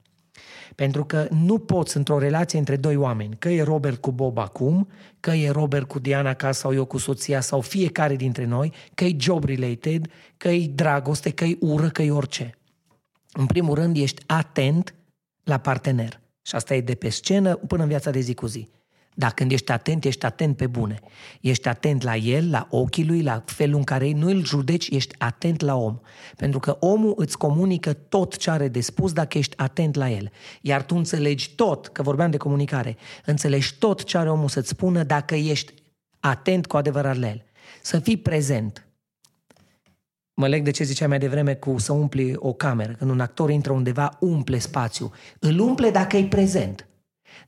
Pentru 0.75 1.05
că 1.05 1.27
nu 1.31 1.59
poți 1.59 1.97
într-o 1.97 2.19
relație 2.19 2.59
între 2.59 2.77
doi 2.77 2.97
oameni, 2.97 3.37
că 3.39 3.49
e 3.49 3.63
Robert 3.63 4.01
cu 4.01 4.13
Bob 4.13 4.39
acum, 4.39 4.89
că 5.21 5.31
e 5.31 5.51
Robert 5.51 5.89
cu 5.89 5.99
Diana 5.99 6.35
ca 6.35 6.53
sau 6.53 6.75
eu 6.75 6.85
cu 6.85 6.99
soția 6.99 7.41
sau 7.41 7.61
fiecare 7.61 8.17
dintre 8.17 8.45
noi, 8.45 8.73
că 8.95 9.05
e 9.05 9.17
job 9.19 9.45
related, 9.45 10.07
că 10.37 10.49
e 10.49 10.67
dragoste, 10.67 11.31
că 11.31 11.45
e 11.45 11.57
ură, 11.61 11.89
că 11.89 12.03
e 12.03 12.11
orice. 12.11 12.55
În 13.33 13.47
primul 13.47 13.75
rând 13.75 13.97
ești 13.97 14.23
atent 14.27 14.95
la 15.45 15.59
partener. 15.59 16.21
Și 16.43 16.55
asta 16.55 16.75
e 16.75 16.81
de 16.81 16.95
pe 16.95 17.09
scenă 17.09 17.57
până 17.57 17.83
în 17.83 17.89
viața 17.89 18.11
de 18.11 18.21
zi 18.21 18.35
cu 18.35 18.47
zi. 18.47 18.69
Dar 19.15 19.33
când 19.33 19.53
ești 19.53 19.73
atent, 19.73 20.05
ești 20.05 20.27
atent 20.27 20.57
pe 20.57 20.67
bune. 20.67 20.99
Ești 21.41 21.69
atent 21.69 22.03
la 22.03 22.17
el, 22.17 22.51
la 22.51 22.67
ochii 22.71 23.07
lui, 23.07 23.23
la 23.23 23.43
felul 23.47 23.77
în 23.77 23.85
care 23.85 24.13
nu 24.13 24.29
îl 24.29 24.45
judeci, 24.45 24.89
ești 24.89 25.15
atent 25.19 25.61
la 25.61 25.77
om. 25.77 26.01
Pentru 26.37 26.59
că 26.59 26.77
omul 26.81 27.15
îți 27.17 27.39
comunică 27.39 27.93
tot 27.93 28.37
ce 28.37 28.51
are 28.51 28.69
de 28.69 28.81
spus 28.81 29.13
dacă 29.13 29.39
ești 29.39 29.57
atent 29.57 29.95
la 29.95 30.11
el. 30.11 30.31
Iar 30.61 30.83
tu 30.83 30.97
înțelegi 30.97 31.55
tot, 31.55 31.87
că 31.87 32.03
vorbeam 32.03 32.31
de 32.31 32.37
comunicare, 32.37 32.97
înțelegi 33.25 33.75
tot 33.79 34.05
ce 34.05 34.19
are 34.19 34.31
omul 34.31 34.49
să-ți 34.49 34.69
spună 34.69 35.03
dacă 35.03 35.35
ești 35.35 35.75
atent 36.21 36.67
cu 36.67 36.77
adevărat 36.77 37.17
la 37.17 37.29
el. 37.29 37.45
Să 37.83 37.99
fii 37.99 38.17
prezent. 38.17 38.87
Mă 40.35 40.49
leg 40.49 40.65
de 40.65 40.71
ce 40.71 40.85
ziceam 40.85 41.09
mai 41.09 41.19
devreme 41.19 41.55
cu 41.55 41.79
să 41.79 41.93
umpli 41.93 42.35
o 42.37 42.53
cameră. 42.53 42.93
Când 42.93 43.11
un 43.11 43.21
actor 43.21 43.51
intră 43.51 43.73
undeva, 43.73 44.17
umple 44.21 44.59
spațiu. 44.59 45.13
Îl 45.39 45.59
umple 45.59 45.91
dacă 45.91 46.17
e 46.17 46.25
prezent. 46.25 46.87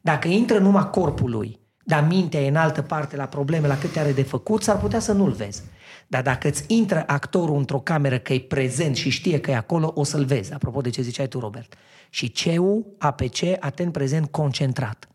Dacă 0.01 0.29
intră 0.29 0.59
numai 0.59 0.91
corpul 0.91 1.31
lui, 1.31 1.61
dar 1.85 2.07
mintea 2.07 2.41
e 2.41 2.49
în 2.49 2.57
altă 2.57 2.83
parte 2.83 3.17
la 3.17 3.27
probleme, 3.27 3.67
la 3.67 3.79
câte 3.79 3.99
are 3.99 4.13
de 4.13 4.23
făcut, 4.23 4.63
s-ar 4.63 4.79
putea 4.79 4.99
să 4.99 5.13
nu-l 5.13 5.31
vezi. 5.31 5.63
Dar 6.07 6.23
dacă 6.23 6.49
îți 6.49 6.65
intră 6.67 7.05
actorul 7.07 7.57
într-o 7.57 7.81
cameră 7.81 8.19
că 8.19 8.33
e 8.33 8.41
prezent 8.41 8.97
și 8.97 9.11
știe 9.11 9.41
că 9.41 9.51
e 9.51 9.57
acolo, 9.57 9.93
o 9.95 10.05
să-l 10.05 10.25
vezi, 10.25 10.53
apropo 10.53 10.81
de 10.81 10.91
ce 10.91 11.03
ziceai 11.03 11.29
tu, 11.29 11.39
Robert. 11.39 11.75
Și 12.11 12.33
CEU, 12.33 12.95
APC, 12.99 13.39
atent, 13.61 13.93
prezent, 13.93 14.27
concentrat. 14.27 15.09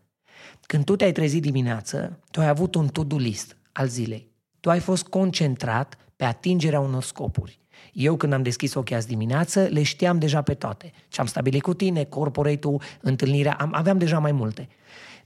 Când 0.62 0.84
tu 0.84 0.96
te-ai 0.96 1.12
trezit 1.12 1.42
dimineață, 1.42 2.18
tu 2.30 2.40
ai 2.40 2.48
avut 2.48 2.74
un 2.74 2.88
to-do 2.88 3.16
list 3.16 3.56
al 3.72 3.86
zilei. 3.86 4.30
Tu 4.60 4.70
ai 4.70 4.80
fost 4.80 5.06
concentrat 5.06 5.96
pe 6.16 6.24
atingerea 6.24 6.80
unor 6.80 7.02
scopuri. 7.02 7.59
Eu 7.92 8.16
când 8.16 8.32
am 8.32 8.42
deschis 8.42 8.74
ochii 8.74 8.96
azi 8.96 9.06
dimineață, 9.06 9.62
le 9.62 9.82
știam 9.82 10.18
deja 10.18 10.42
pe 10.42 10.54
toate. 10.54 10.92
Ce 11.08 11.20
am 11.20 11.26
stabilit 11.26 11.62
cu 11.62 11.74
tine, 11.74 12.04
corporate-ul, 12.04 12.82
întâlnirea, 13.00 13.54
am, 13.54 13.70
aveam 13.74 13.98
deja 13.98 14.18
mai 14.18 14.32
multe. 14.32 14.68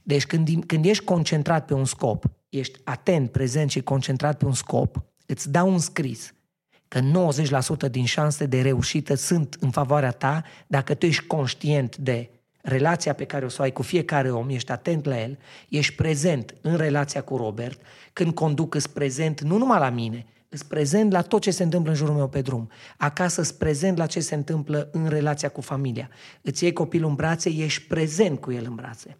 Deci 0.03 0.25
când, 0.25 0.49
când 0.65 0.85
ești 0.85 1.03
concentrat 1.03 1.65
pe 1.65 1.73
un 1.73 1.85
scop, 1.85 2.25
ești 2.49 2.79
atent, 2.83 3.31
prezent 3.31 3.69
și 3.69 3.81
concentrat 3.81 4.37
pe 4.37 4.45
un 4.45 4.53
scop, 4.53 5.03
îți 5.25 5.51
dau 5.51 5.71
un 5.71 5.79
scris 5.79 6.33
că 6.87 6.99
90% 7.87 7.91
din 7.91 8.05
șanse 8.05 8.45
de 8.45 8.61
reușită 8.61 9.15
sunt 9.15 9.57
în 9.59 9.71
favoarea 9.71 10.11
ta 10.11 10.43
dacă 10.67 10.93
tu 10.93 11.05
ești 11.05 11.25
conștient 11.25 11.97
de 11.97 12.29
relația 12.61 13.13
pe 13.13 13.25
care 13.25 13.45
o 13.45 13.49
să 13.49 13.57
o 13.59 13.63
ai 13.63 13.71
cu 13.71 13.81
fiecare 13.81 14.31
om, 14.31 14.49
ești 14.49 14.71
atent 14.71 15.05
la 15.05 15.21
el, 15.21 15.37
ești 15.69 15.95
prezent 15.95 16.55
în 16.61 16.75
relația 16.75 17.21
cu 17.21 17.37
Robert, 17.37 17.81
când 18.13 18.33
conduc 18.33 18.75
îți 18.75 18.93
prezent 18.93 19.41
nu 19.41 19.57
numai 19.57 19.79
la 19.79 19.89
mine, 19.89 20.25
îți 20.55 20.67
prezent 20.67 21.11
la 21.11 21.21
tot 21.21 21.41
ce 21.41 21.51
se 21.51 21.63
întâmplă 21.63 21.91
în 21.91 21.97
jurul 21.97 22.15
meu 22.15 22.27
pe 22.27 22.41
drum. 22.41 22.69
Acasă 22.97 23.41
îți 23.41 23.57
prezent 23.57 23.97
la 23.97 24.05
ce 24.05 24.19
se 24.19 24.35
întâmplă 24.35 24.89
în 24.91 25.07
relația 25.07 25.49
cu 25.49 25.61
familia. 25.61 26.09
Îți 26.41 26.63
iei 26.63 26.73
copilul 26.73 27.09
în 27.09 27.15
brațe, 27.15 27.49
ești 27.49 27.81
prezent 27.81 28.39
cu 28.39 28.51
el 28.51 28.65
în 28.67 28.75
brațe. 28.75 29.17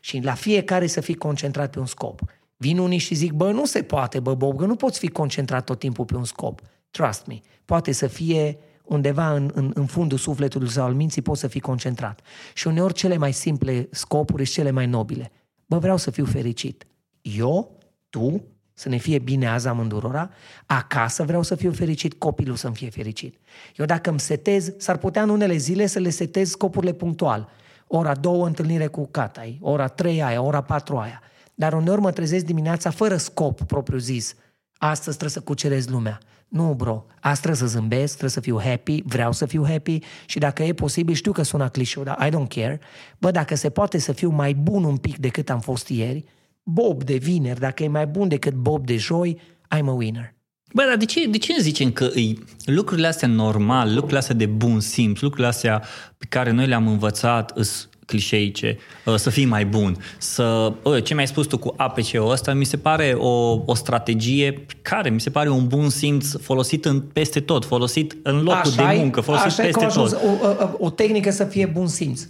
Și 0.00 0.20
la 0.20 0.34
fiecare 0.34 0.86
să 0.86 1.00
fii 1.00 1.14
concentrat 1.14 1.70
pe 1.70 1.78
un 1.78 1.86
scop. 1.86 2.20
Vin 2.56 2.78
unii 2.78 2.98
și 2.98 3.14
zic, 3.14 3.32
bă, 3.32 3.50
nu 3.50 3.64
se 3.64 3.82
poate, 3.82 4.20
bă, 4.20 4.34
Bob, 4.34 4.58
că 4.58 4.64
nu 4.64 4.76
poți 4.76 4.98
fi 4.98 5.08
concentrat 5.08 5.64
tot 5.64 5.78
timpul 5.78 6.04
pe 6.04 6.16
un 6.16 6.24
scop. 6.24 6.60
Trust 6.90 7.26
me. 7.26 7.40
Poate 7.64 7.92
să 7.92 8.06
fie 8.06 8.58
undeva 8.84 9.34
în, 9.34 9.50
în, 9.54 9.70
în 9.74 9.86
fundul 9.86 10.18
sufletului 10.18 10.68
sau 10.68 10.84
al 10.84 10.94
minții 10.94 11.22
poți 11.22 11.40
să 11.40 11.46
fii 11.46 11.60
concentrat. 11.60 12.20
Și 12.54 12.66
uneori 12.66 12.94
cele 12.94 13.16
mai 13.16 13.32
simple 13.32 13.88
scopuri 13.90 14.44
sunt 14.44 14.56
cele 14.56 14.70
mai 14.70 14.86
nobile. 14.86 15.32
Bă, 15.66 15.78
vreau 15.78 15.96
să 15.96 16.10
fiu 16.10 16.24
fericit. 16.24 16.86
Eu, 17.20 17.78
tu, 18.10 18.44
să 18.74 18.88
ne 18.88 18.96
fie 18.96 19.18
bine 19.18 19.48
azi 19.48 19.68
amândurora, 19.68 20.30
acasă 20.66 21.24
vreau 21.24 21.42
să 21.42 21.54
fiu 21.54 21.72
fericit, 21.72 22.14
copilul 22.14 22.56
să-mi 22.56 22.74
fie 22.74 22.90
fericit. 22.90 23.36
Eu 23.76 23.84
dacă 23.86 24.10
îmi 24.10 24.20
setez, 24.20 24.72
s-ar 24.76 24.96
putea 24.96 25.22
în 25.22 25.28
unele 25.28 25.56
zile 25.56 25.86
să 25.86 25.98
le 25.98 26.10
setez 26.10 26.50
scopurile 26.50 26.92
punctual. 26.92 27.48
Ora 27.86 28.14
două 28.14 28.46
întâlnire 28.46 28.86
cu 28.86 29.08
catai, 29.10 29.58
ora 29.60 29.86
trei 29.86 30.22
aia, 30.22 30.42
ora 30.42 30.60
patru 30.60 30.96
aia. 30.96 31.22
Dar 31.54 31.72
uneori 31.72 32.00
mă 32.00 32.10
trezesc 32.10 32.44
dimineața 32.44 32.90
fără 32.90 33.16
scop 33.16 33.62
propriu 33.62 33.98
zis. 33.98 34.34
Astăzi 34.76 35.16
trebuie 35.16 35.30
să 35.30 35.40
cucerez 35.40 35.86
lumea. 35.86 36.18
Nu, 36.48 36.74
bro, 36.74 37.04
astăzi 37.14 37.40
trebuie 37.40 37.68
să 37.68 37.76
zâmbesc, 37.78 38.10
trebuie 38.10 38.30
să 38.30 38.40
fiu 38.40 38.60
happy, 38.60 39.02
vreau 39.04 39.32
să 39.32 39.46
fiu 39.46 39.66
happy 39.66 39.98
și 40.26 40.38
dacă 40.38 40.62
e 40.62 40.72
posibil, 40.72 41.14
știu 41.14 41.32
că 41.32 41.42
sună 41.42 41.68
clișeu, 41.68 42.02
dar 42.02 42.26
I 42.26 42.30
don't 42.30 42.48
care. 42.48 42.80
Bă, 43.18 43.30
dacă 43.30 43.54
se 43.54 43.70
poate 43.70 43.98
să 43.98 44.12
fiu 44.12 44.30
mai 44.30 44.54
bun 44.54 44.84
un 44.84 44.96
pic 44.96 45.18
decât 45.18 45.50
am 45.50 45.60
fost 45.60 45.88
ieri, 45.88 46.24
Bob 46.64 47.02
de 47.02 47.16
vineri, 47.16 47.60
dacă 47.60 47.82
e 47.82 47.88
mai 47.88 48.06
bun 48.06 48.28
decât 48.28 48.54
Bob 48.54 48.86
de 48.86 48.96
joi, 48.96 49.40
I'm 49.76 49.86
a 49.86 49.92
winner. 49.92 50.34
Bă, 50.72 50.82
dar 50.88 50.96
de 50.96 51.04
ce, 51.04 51.26
de 51.26 51.38
ce 51.38 51.54
zicem 51.60 51.92
că 51.92 52.10
îi, 52.14 52.38
lucrurile 52.64 53.06
astea 53.06 53.28
normal, 53.28 53.88
lucrurile 53.88 54.18
astea 54.18 54.34
de 54.34 54.46
bun 54.46 54.80
simț, 54.80 55.20
lucrurile 55.20 55.48
astea 55.48 55.82
pe 56.18 56.26
care 56.28 56.50
noi 56.50 56.66
le-am 56.66 56.88
învățat 56.88 57.50
îs 57.54 57.88
clișeice, 58.06 58.78
ă, 59.06 59.16
să 59.16 59.30
fii 59.30 59.44
mai 59.44 59.66
bun, 59.66 59.96
să, 60.18 60.72
bă, 60.82 61.00
ce 61.00 61.14
mi-ai 61.14 61.26
spus 61.26 61.46
tu 61.46 61.58
cu 61.58 61.74
APC-ul 61.76 62.30
ăsta, 62.30 62.54
mi 62.54 62.64
se 62.64 62.76
pare 62.76 63.12
o, 63.18 63.62
o 63.64 63.74
strategie 63.74 64.66
care 64.82 65.10
mi 65.10 65.20
se 65.20 65.30
pare 65.30 65.48
un 65.48 65.66
bun 65.66 65.88
simț 65.88 66.36
folosit 66.36 66.84
în, 66.84 67.00
peste 67.00 67.40
tot, 67.40 67.64
folosit 67.64 68.16
în 68.22 68.42
locul 68.42 68.70
așa 68.70 68.90
de 68.90 68.98
muncă, 68.98 69.20
folosit 69.20 69.46
așa 69.46 69.62
peste 69.62 69.86
tot. 69.86 70.12
O, 70.12 70.46
o, 70.64 70.68
o 70.78 70.90
tehnică 70.90 71.30
să 71.30 71.44
fie 71.44 71.66
bun 71.66 71.86
simț. 71.86 72.24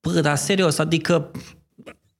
Bă, 0.00 0.20
dar 0.20 0.36
serios, 0.36 0.78
adică 0.78 1.30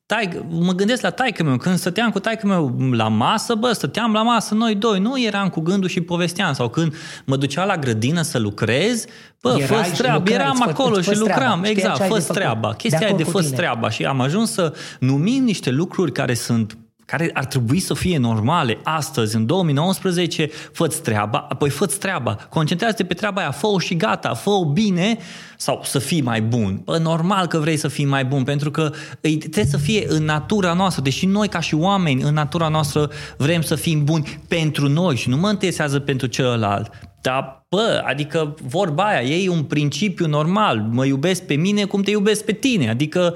tai, 0.07 0.47
mă 0.49 0.73
gândesc 0.73 1.03
la 1.03 1.11
taică 1.11 1.43
meu, 1.43 1.57
când 1.57 1.79
stăteam 1.79 2.11
cu 2.11 2.19
taică 2.19 2.47
meu 2.47 2.77
la 2.93 3.09
masă, 3.09 3.55
bă, 3.55 3.73
stăteam 3.73 4.13
la 4.13 4.23
masă 4.23 4.55
noi 4.55 4.75
doi, 4.75 4.99
nu 4.99 5.21
eram 5.21 5.49
cu 5.49 5.61
gândul 5.61 5.89
și 5.89 6.01
povesteam, 6.01 6.53
sau 6.53 6.69
când 6.69 6.95
mă 7.25 7.37
ducea 7.37 7.65
la 7.65 7.77
grădină 7.77 8.23
să 8.23 8.39
lucrez, 8.39 9.05
bă, 9.43 9.57
fă 9.67 9.91
treaba, 9.97 10.31
eram 10.31 10.63
acolo 10.69 11.01
și 11.01 11.19
lucram, 11.19 11.65
exact, 11.65 12.07
fă 12.07 12.33
treaba, 12.33 12.75
chestia 12.75 13.09
de, 13.09 13.15
de 13.15 13.25
fă 13.25 13.43
treaba 13.43 13.91
și 13.91 14.05
am 14.05 14.21
ajuns 14.21 14.53
să 14.53 14.75
numim 15.01 15.45
niște 15.45 15.71
lucruri 15.71 16.13
care 16.13 16.35
sunt 16.35 16.79
care 17.07 17.31
ar 17.33 17.45
trebui 17.45 17.81
să 17.81 17.95
fie 17.95 18.19
normale 18.19 18.79
astăzi, 18.83 19.37
în 19.37 19.47
2019, 19.47 20.51
fă 20.73 20.87
treaba, 20.87 21.47
apoi 21.49 21.71
fă 21.71 21.87
treaba, 21.87 22.35
concentrează-te 22.49 23.05
pe 23.05 23.15
treaba 23.15 23.41
aia, 23.41 23.51
fă-o 23.51 23.79
și 23.79 23.97
gata, 23.97 24.35
fă-o 24.35 24.65
bine 24.65 25.19
sau 25.57 25.81
să 25.85 25.99
fii 25.99 26.21
mai 26.21 26.43
bun. 26.43 26.81
Bă, 26.85 26.99
normal 26.99 27.47
că 27.47 27.59
vrei 27.59 27.77
să 27.77 27.89
fii 27.89 28.05
mai 28.05 28.25
bun, 28.25 28.45
pentru 28.45 28.71
că 28.71 28.93
trebuie 29.21 29.65
să 29.65 29.77
fie 29.77 30.05
în 30.09 30.25
natura 30.25 30.73
noastră, 30.73 31.03
deși 31.03 31.27
noi 31.27 31.49
ca 31.49 31.61
și 31.61 31.75
oameni, 31.75 32.23
în 32.23 32.35
natura 32.35 32.69
noastră, 32.69 33.11
vrem 33.37 33.63
să 33.63 33.75
fim 33.75 34.05
buni 34.05 34.41
pentru 34.49 34.89
noi 34.89 35.17
și 35.17 35.29
nu 35.29 35.37
mă 35.37 35.51
interesează 35.51 35.99
pentru 35.99 36.27
celălalt. 36.27 36.91
Dar, 37.27 37.67
bă, 37.69 38.03
adică 38.05 38.55
vorba 38.69 39.05
aia, 39.05 39.21
e 39.21 39.49
un 39.49 39.63
principiu 39.63 40.27
normal. 40.27 40.89
Mă 40.91 41.05
iubesc 41.05 41.43
pe 41.43 41.55
mine 41.55 41.85
cum 41.85 42.03
te 42.03 42.11
iubesc 42.11 42.45
pe 42.45 42.53
tine. 42.53 42.91
Adică 42.91 43.35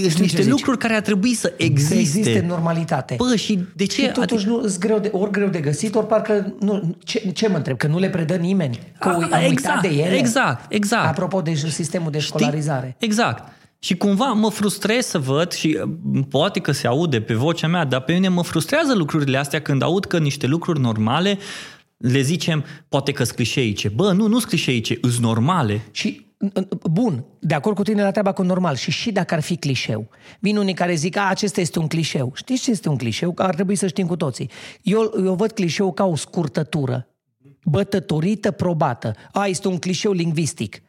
sunt 0.00 0.18
niște 0.18 0.44
lucruri 0.44 0.78
care 0.78 0.94
ar 0.94 1.00
trebui 1.00 1.34
să 1.34 1.52
existe. 1.56 1.94
Să 1.94 2.00
existe 2.00 2.44
normalitate. 2.48 3.14
Bă, 3.18 3.36
și 3.36 3.58
de 3.74 3.86
ce? 3.86 4.02
Și 4.02 4.12
totuși 4.12 4.44
adică... 4.44 4.60
nu 4.60 4.68
sunt 4.68 4.80
greu 4.80 4.98
de, 4.98 5.10
ori 5.12 5.30
greu 5.30 5.48
de 5.48 5.60
găsit, 5.60 5.94
ori 5.94 6.06
parcă... 6.06 6.54
Nu, 6.60 6.96
ce, 7.04 7.30
ce 7.34 7.48
mă 7.48 7.56
întreb? 7.56 7.76
Că 7.76 7.86
nu 7.86 7.98
le 7.98 8.08
predă 8.08 8.34
nimeni? 8.34 8.78
Că 8.98 9.08
A, 9.08 9.12
am 9.12 9.22
exact, 9.22 9.48
uitat 9.48 9.80
de 9.80 9.88
ele? 9.88 10.16
Exact, 10.16 10.72
exact. 10.72 11.06
Apropo 11.06 11.40
de 11.40 11.54
sistemul 11.54 12.10
de 12.10 12.18
școlarizare. 12.18 12.92
Știi? 12.94 13.06
Exact. 13.06 13.52
Și 13.78 13.96
cumva 13.96 14.26
mă 14.26 14.50
frustrez 14.50 15.06
să 15.06 15.18
văd 15.18 15.52
și 15.52 15.78
poate 16.28 16.60
că 16.60 16.72
se 16.72 16.86
aude 16.86 17.20
pe 17.20 17.34
vocea 17.34 17.66
mea, 17.66 17.84
dar 17.84 18.00
pe 18.00 18.12
mine 18.12 18.28
mă 18.28 18.42
frustrează 18.42 18.94
lucrurile 18.94 19.38
astea 19.38 19.60
când 19.60 19.82
aud 19.82 20.04
că 20.04 20.18
niște 20.18 20.46
lucruri 20.46 20.80
normale 20.80 21.38
le 21.98 22.20
zicem, 22.20 22.64
poate 22.88 23.12
că 23.12 23.24
sclișeice. 23.24 23.88
Bă, 23.88 24.12
nu, 24.12 24.26
nu 24.26 24.38
sclișeice, 24.38 24.98
îs 25.00 25.18
normale. 25.18 25.82
Și 25.90 26.26
Bun, 26.90 27.24
de 27.38 27.54
acord 27.54 27.76
cu 27.76 27.82
tine 27.82 28.02
la 28.02 28.10
treaba 28.10 28.32
cu 28.32 28.42
normal. 28.42 28.76
Și 28.76 28.90
și 28.90 29.12
dacă 29.12 29.34
ar 29.34 29.40
fi 29.40 29.56
clișeu. 29.56 30.08
Vin 30.40 30.56
unii 30.56 30.74
care 30.74 30.94
zic, 30.94 31.16
a, 31.16 31.28
acesta 31.28 31.60
este 31.60 31.78
un 31.78 31.86
clișeu. 31.86 32.32
Știți 32.34 32.62
ce 32.62 32.70
este 32.70 32.88
un 32.88 32.96
clișeu? 32.96 33.32
Că 33.32 33.42
ar 33.42 33.54
trebui 33.54 33.74
să 33.74 33.86
știm 33.86 34.06
cu 34.06 34.16
toții. 34.16 34.50
Eu, 34.82 35.12
eu 35.24 35.34
văd 35.34 35.52
clișeu 35.52 35.92
ca 35.92 36.04
o 36.04 36.16
scurtătură. 36.16 37.08
Bătătorită, 37.64 38.50
probată. 38.50 39.14
A, 39.32 39.46
este 39.46 39.68
un 39.68 39.78
clișeu 39.78 40.12
lingvistic 40.12 40.82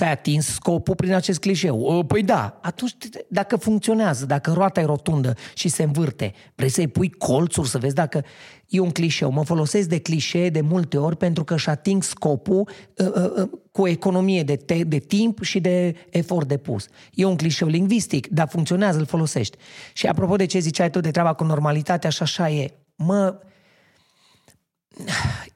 ți-ai 0.00 0.12
atins 0.12 0.46
scopul 0.46 0.94
prin 0.94 1.14
acest 1.14 1.40
clișeu. 1.40 2.04
Păi 2.06 2.22
da, 2.22 2.58
atunci 2.62 2.96
dacă 3.28 3.56
funcționează, 3.56 4.26
dacă 4.26 4.52
roata 4.52 4.80
e 4.80 4.84
rotundă 4.84 5.34
și 5.54 5.68
se 5.68 5.82
învârte, 5.82 6.32
vrei 6.54 6.68
să-i 6.68 6.88
pui 6.88 7.10
colțuri 7.10 7.68
să 7.68 7.78
vezi 7.78 7.94
dacă 7.94 8.24
e 8.68 8.80
un 8.80 8.90
clișeu. 8.90 9.30
Mă 9.30 9.44
folosesc 9.44 9.88
de 9.88 9.98
clișee 9.98 10.50
de 10.50 10.60
multe 10.60 10.98
ori 10.98 11.16
pentru 11.16 11.44
că 11.44 11.54
își 11.54 11.68
ating 11.68 12.02
scopul 12.02 12.68
uh, 12.96 13.06
uh, 13.06 13.32
uh, 13.36 13.48
cu 13.72 13.86
economie 13.86 14.42
de, 14.42 14.56
te- 14.56 14.84
de 14.84 14.98
timp 14.98 15.42
și 15.42 15.60
de 15.60 15.94
efort 16.10 16.48
depus. 16.48 16.86
E 17.14 17.24
un 17.24 17.36
clișeu 17.36 17.68
lingvistic, 17.68 18.26
dar 18.26 18.48
funcționează, 18.48 18.98
îl 18.98 19.06
folosești. 19.06 19.56
Și 19.92 20.06
apropo 20.06 20.36
de 20.36 20.44
ce 20.44 20.58
ziceai 20.58 20.90
tu 20.90 21.00
de 21.00 21.10
treaba 21.10 21.32
cu 21.32 21.44
normalitatea, 21.44 22.08
așa 22.08 22.24
așa 22.24 22.50
e. 22.50 22.74
Mă, 22.96 23.40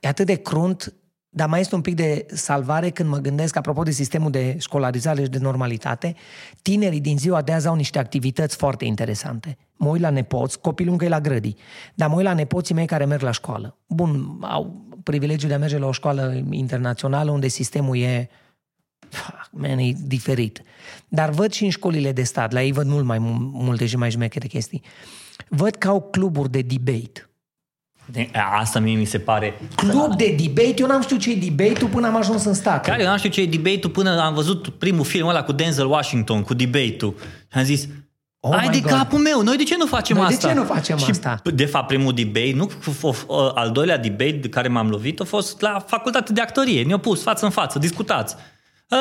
e 0.01 0.09
atât 0.09 0.27
de 0.27 0.35
crunt 0.35 0.95
dar 1.37 1.49
mai 1.49 1.61
este 1.61 1.75
un 1.75 1.81
pic 1.81 1.95
de 1.95 2.27
salvare 2.29 2.91
când 2.91 3.09
mă 3.09 3.19
gândesc, 3.19 3.57
apropo 3.57 3.83
de 3.83 3.91
sistemul 3.91 4.31
de 4.31 4.57
școlarizare 4.59 5.23
și 5.23 5.29
de 5.29 5.39
normalitate, 5.39 6.15
tinerii 6.63 7.01
din 7.01 7.19
ziua 7.19 7.43
de 7.43 7.53
azi 7.53 7.67
au 7.67 7.75
niște 7.75 7.99
activități 7.99 8.57
foarte 8.57 8.85
interesante. 8.85 9.57
Mă 9.77 9.89
uit 9.89 10.01
la 10.01 10.11
nepoți, 10.11 10.61
copilul 10.61 10.93
încă 10.93 11.05
e 11.05 11.09
la 11.09 11.21
grădii, 11.21 11.57
dar 11.95 12.09
mă 12.09 12.15
uit 12.15 12.25
la 12.25 12.35
nepoții 12.35 12.75
mei 12.75 12.87
care 12.87 13.05
merg 13.05 13.23
la 13.23 13.31
școală. 13.31 13.79
Bun, 13.87 14.39
au 14.41 14.87
privilegiul 15.03 15.49
de 15.49 15.55
a 15.55 15.59
merge 15.59 15.79
la 15.79 15.87
o 15.87 15.93
școală 15.93 16.43
internațională 16.51 17.31
unde 17.31 17.49
sistemul 17.49 17.97
e 17.97 18.29
man, 19.51 19.79
e 19.79 19.93
diferit. 20.07 20.63
Dar 21.09 21.31
văd 21.31 21.53
și 21.53 21.65
în 21.65 21.71
școlile 21.71 22.13
de 22.13 22.23
stat, 22.23 22.53
la 22.53 22.63
ei 22.63 22.73
văd 22.73 22.87
mult 22.87 23.05
mai 23.05 23.19
multe 23.19 23.87
și 23.87 23.97
mai 23.97 24.11
șmechere 24.11 24.47
chestii. 24.47 24.83
Văd 25.49 25.75
că 25.75 25.89
au 25.89 26.01
cluburi 26.01 26.51
de 26.51 26.63
debate 26.63 27.29
Asta 28.59 28.79
mie 28.79 28.97
mi 28.97 29.05
se 29.05 29.19
pare... 29.19 29.61
Club 29.75 30.17
de 30.17 30.37
debate? 30.39 30.75
Eu 30.77 30.87
n-am 30.87 31.03
știut 31.03 31.21
ce 31.21 31.31
e 31.31 31.35
debate-ul 31.35 31.91
până 31.91 32.07
am 32.07 32.17
ajuns 32.17 32.45
în 32.45 32.55
stat. 32.55 32.85
Care? 32.85 33.03
Eu 33.03 33.09
n-am 33.09 33.17
știut 33.17 33.33
ce 33.33 33.41
e 33.41 33.47
debate-ul 33.47 33.93
până 33.93 34.21
am 34.21 34.35
văzut 34.35 34.69
primul 34.69 35.05
film 35.05 35.29
ăla 35.29 35.43
cu 35.43 35.53
Denzel 35.53 35.91
Washington, 35.91 36.43
cu 36.43 36.55
debate-ul. 36.55 37.15
Și 37.53 37.59
am 37.59 37.65
zis, 37.65 37.89
Oh 38.47 38.55
Ai 38.59 38.69
de 38.69 38.81
God. 38.81 38.91
capul 38.91 39.19
meu, 39.19 39.43
noi 39.43 39.57
de 39.57 39.63
ce 39.63 39.77
nu 39.77 39.87
facem 39.87 40.17
noi 40.17 40.27
asta? 40.27 40.47
de 40.47 40.53
ce 40.53 40.59
nu 40.59 40.65
facem 40.65 40.97
și, 40.97 41.11
asta? 41.11 41.41
De 41.55 41.65
fapt, 41.65 41.87
primul 41.87 42.13
debate, 42.13 42.53
nu, 42.55 42.71
al 43.55 43.71
doilea 43.71 43.99
debate 43.99 44.31
de 44.31 44.49
care 44.49 44.69
m-am 44.69 44.89
lovit 44.89 45.21
a 45.21 45.25
fost 45.25 45.61
la 45.61 45.85
facultate 45.87 46.33
de 46.33 46.41
actorie. 46.41 46.83
Ne-au 46.83 46.99
pus 46.99 47.23
față 47.23 47.45
în 47.45 47.51
față, 47.51 47.79
discutați. 47.79 48.37
Uh, 48.89 48.99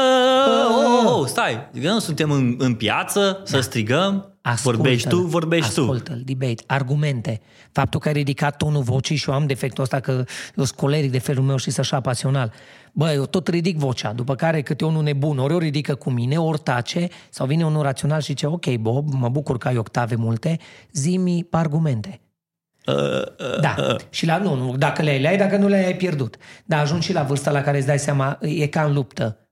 oh, 0.70 1.06
oh, 1.06 1.20
oh, 1.20 1.28
stai, 1.28 1.70
nu 1.72 2.00
suntem 2.00 2.32
în, 2.32 2.56
în 2.58 2.74
piață 2.74 3.42
să 3.44 3.56
da. 3.56 3.62
strigăm, 3.62 4.33
Ascultă-l, 4.46 4.82
vorbești 4.82 5.08
tu, 5.08 5.18
vorbești 5.18 5.68
ascultă-l, 5.68 6.18
tu. 6.18 6.24
debate, 6.24 6.64
argumente. 6.68 7.42
Faptul 7.72 8.00
că 8.00 8.08
ai 8.08 8.14
ridicat 8.14 8.58
tonul 8.58 8.82
vocii 8.82 9.16
și 9.16 9.30
eu 9.30 9.36
am 9.36 9.46
defectul 9.46 9.84
ăsta 9.84 10.00
că 10.00 10.12
eu 10.56 10.64
sunt 10.64 10.72
coleric 10.72 11.12
de 11.12 11.20
felul 11.20 11.44
meu 11.44 11.58
și 11.58 11.72
să 11.72 11.80
așa 11.80 12.02
pasional. 12.02 12.54
Bă, 12.92 13.12
eu 13.12 13.26
tot 13.26 13.48
ridic 13.48 13.78
vocea, 13.78 14.14
după 14.14 14.36
care 14.36 14.62
câte 14.62 14.86
unul 14.86 15.04
nebun, 15.04 15.40
ori 15.40 15.54
o 15.54 15.58
ridică 15.58 15.96
cu 15.96 16.10
mine, 16.10 16.38
ori 16.38 16.60
tace, 16.60 17.08
sau 17.30 17.46
vine 17.46 17.66
unul 17.66 17.82
rațional 17.82 18.20
și 18.20 18.26
zice, 18.26 18.46
ok, 18.46 18.76
Bob, 18.76 19.14
mă 19.14 19.30
bucur 19.30 19.58
că 19.58 19.68
ai 19.68 19.78
octave 19.78 20.16
multe, 20.16 20.60
zi-mi 20.92 21.48
argumente. 21.52 22.20
Uh, 22.86 22.96
uh, 22.96 23.60
da. 23.62 23.76
Uh. 23.78 23.96
Și 24.10 24.26
la, 24.26 24.38
nu, 24.38 24.56
nu, 24.56 24.78
dacă 24.78 25.02
le-ai, 25.02 25.22
le-ai, 25.22 25.38
dacă 25.38 25.58
nu 25.58 25.68
le-ai, 25.68 25.86
ai 25.86 25.96
pierdut. 25.96 26.36
Dar 26.66 26.80
ajungi 26.80 27.06
și 27.06 27.14
la 27.14 27.24
vârsta 27.24 27.52
la 27.52 27.62
care 27.62 27.78
îți 27.78 27.88
dai 27.88 28.00
seama, 28.00 28.38
e 28.42 28.68
ca 28.68 28.84
în 28.84 28.94
luptă 28.94 29.38
Uh, 29.38 29.43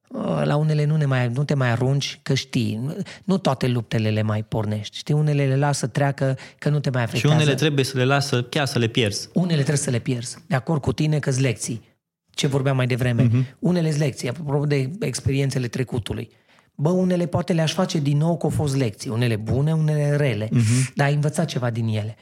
la 0.43 0.55
unele 0.55 0.85
nu, 0.85 0.95
ne 0.95 1.05
mai, 1.05 1.27
nu 1.27 1.43
te 1.43 1.53
mai 1.53 1.69
arunci, 1.69 2.19
că 2.23 2.33
știi, 2.33 2.95
nu 3.23 3.37
toate 3.37 3.67
luptele 3.67 4.09
le 4.09 4.21
mai 4.21 4.43
pornești. 4.43 4.97
Știi, 4.97 5.13
unele 5.13 5.45
le 5.45 5.55
lasă 5.55 5.87
treacă, 5.87 6.37
că 6.59 6.69
nu 6.69 6.79
te 6.79 6.89
mai 6.89 7.03
afectează. 7.03 7.35
Și 7.35 7.41
unele 7.41 7.57
trebuie 7.57 7.85
să 7.85 7.97
le 7.97 8.05
lasă 8.05 8.43
chiar 8.43 8.65
să 8.65 8.79
le 8.79 8.87
pierzi. 8.87 9.29
Unele 9.33 9.55
trebuie 9.55 9.77
să 9.77 9.89
le 9.89 9.99
pierzi. 9.99 10.37
De 10.47 10.55
acord 10.55 10.81
cu 10.81 10.93
tine 10.93 11.19
că 11.19 11.31
lecții. 11.37 11.89
Ce 12.29 12.47
vorbeam 12.47 12.75
mai 12.75 12.87
devreme. 12.87 13.27
Uh-huh. 13.27 13.57
Unele 13.59 13.89
lecții, 13.89 14.29
apropo 14.29 14.65
de 14.65 14.91
experiențele 14.99 15.67
trecutului. 15.67 16.29
Bă, 16.75 16.89
unele 16.89 17.25
poate 17.25 17.53
le-aș 17.53 17.73
face 17.73 17.99
din 17.99 18.17
nou 18.17 18.37
că 18.37 18.45
au 18.45 18.51
fost 18.51 18.75
lecții. 18.75 19.09
Unele 19.09 19.35
bune, 19.35 19.73
unele 19.73 20.15
rele. 20.15 20.45
Uh-huh. 20.45 20.93
Dar 20.95 21.07
ai 21.07 21.13
învățat 21.13 21.45
ceva 21.45 21.69
din 21.69 21.87
ele. 21.87 22.15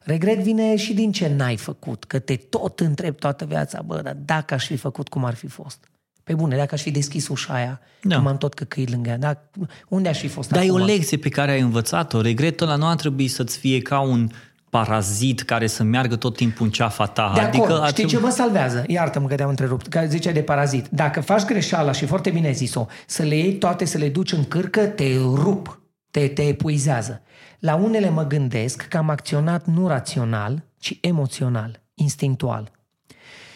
Regret 0.00 0.38
vine 0.38 0.76
și 0.76 0.94
din 0.94 1.12
ce 1.12 1.28
n-ai 1.28 1.56
făcut, 1.56 2.04
că 2.04 2.18
te 2.18 2.36
tot 2.36 2.80
întrebi 2.80 3.16
toată 3.16 3.44
viața, 3.44 3.82
bă, 3.82 4.00
dar 4.02 4.16
dacă 4.24 4.54
aș 4.54 4.66
fi 4.66 4.76
făcut 4.76 5.08
cum 5.08 5.24
ar 5.24 5.34
fi 5.34 5.46
fost. 5.46 5.88
Pe 6.24 6.34
bune, 6.34 6.56
dacă 6.56 6.74
aș 6.74 6.82
fi 6.82 6.90
deschis 6.90 7.28
ușa 7.28 7.54
aia, 7.54 7.80
da. 8.02 8.18
m-am 8.18 8.36
tot 8.36 8.54
căcăit 8.54 8.90
lângă 8.90 9.08
ea, 9.08 9.18
dar 9.18 9.50
unde 9.88 10.08
aș 10.08 10.18
fi 10.18 10.28
fost 10.28 10.48
Dar 10.48 10.62
acum? 10.62 10.78
e 10.78 10.82
o 10.82 10.84
lecție 10.84 11.16
pe 11.16 11.28
care 11.28 11.50
ai 11.50 11.60
învățat-o. 11.60 12.20
Regretul 12.20 12.66
ăla 12.66 12.76
nu 12.76 12.88
ar 12.88 12.96
trebui 12.96 13.28
să-ți 13.28 13.58
fie 13.58 13.80
ca 13.80 14.00
un 14.00 14.28
parazit 14.70 15.40
care 15.40 15.66
să 15.66 15.82
meargă 15.82 16.16
tot 16.16 16.36
timpul 16.36 16.66
în 16.66 16.72
ceafa 16.72 17.06
ta. 17.06 17.32
De 17.34 17.40
adică 17.40 17.64
acord. 17.64 17.86
Știi 17.86 18.06
ce 18.06 18.18
mă 18.18 18.30
salvează? 18.30 18.84
Iartă-mă 18.86 19.26
că 19.26 19.34
te-am 19.34 19.48
întrerupt. 19.48 19.86
Că 19.86 20.04
ziceai 20.08 20.32
de 20.32 20.42
parazit. 20.42 20.86
Dacă 20.90 21.20
faci 21.20 21.44
greșeala 21.44 21.92
și 21.92 22.06
foarte 22.06 22.30
bine 22.30 22.46
ai 22.46 22.54
zis-o, 22.54 22.86
să 23.06 23.22
le 23.22 23.34
iei 23.36 23.54
toate, 23.54 23.84
să 23.84 23.98
le 23.98 24.08
duci 24.08 24.32
în 24.32 24.44
cârcă, 24.44 24.86
te 24.86 25.16
rup, 25.16 25.80
te, 26.10 26.28
te 26.28 26.42
epuizează. 26.42 27.22
La 27.58 27.74
unele 27.74 28.10
mă 28.10 28.26
gândesc 28.26 28.82
că 28.82 28.96
am 28.96 29.10
acționat 29.10 29.66
nu 29.66 29.88
rațional, 29.88 30.64
ci 30.78 30.98
emoțional, 31.00 31.82
instinctual. 31.94 32.70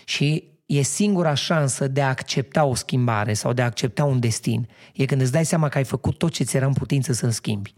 Și 0.05 0.45
e 0.69 0.83
singura 0.83 1.35
șansă 1.35 1.89
de 1.89 2.03
a 2.03 2.09
accepta 2.09 2.65
o 2.65 2.75
schimbare 2.75 3.33
sau 3.33 3.53
de 3.53 3.63
a 3.63 3.65
accepta 3.65 4.05
un 4.05 4.21
destin. 4.21 4.69
E 4.95 5.05
când 5.05 5.21
îți 5.21 5.33
dai 5.33 5.45
seama 5.45 5.69
că 5.69 5.79
ai 5.79 5.85
făcut 5.85 6.19
tot 6.19 6.31
ce 6.31 6.45
ți 6.45 6.57
era 6.57 6.67
în 6.67 6.73
putință 6.73 7.13
să-l 7.13 7.31
schimbi. 7.31 7.75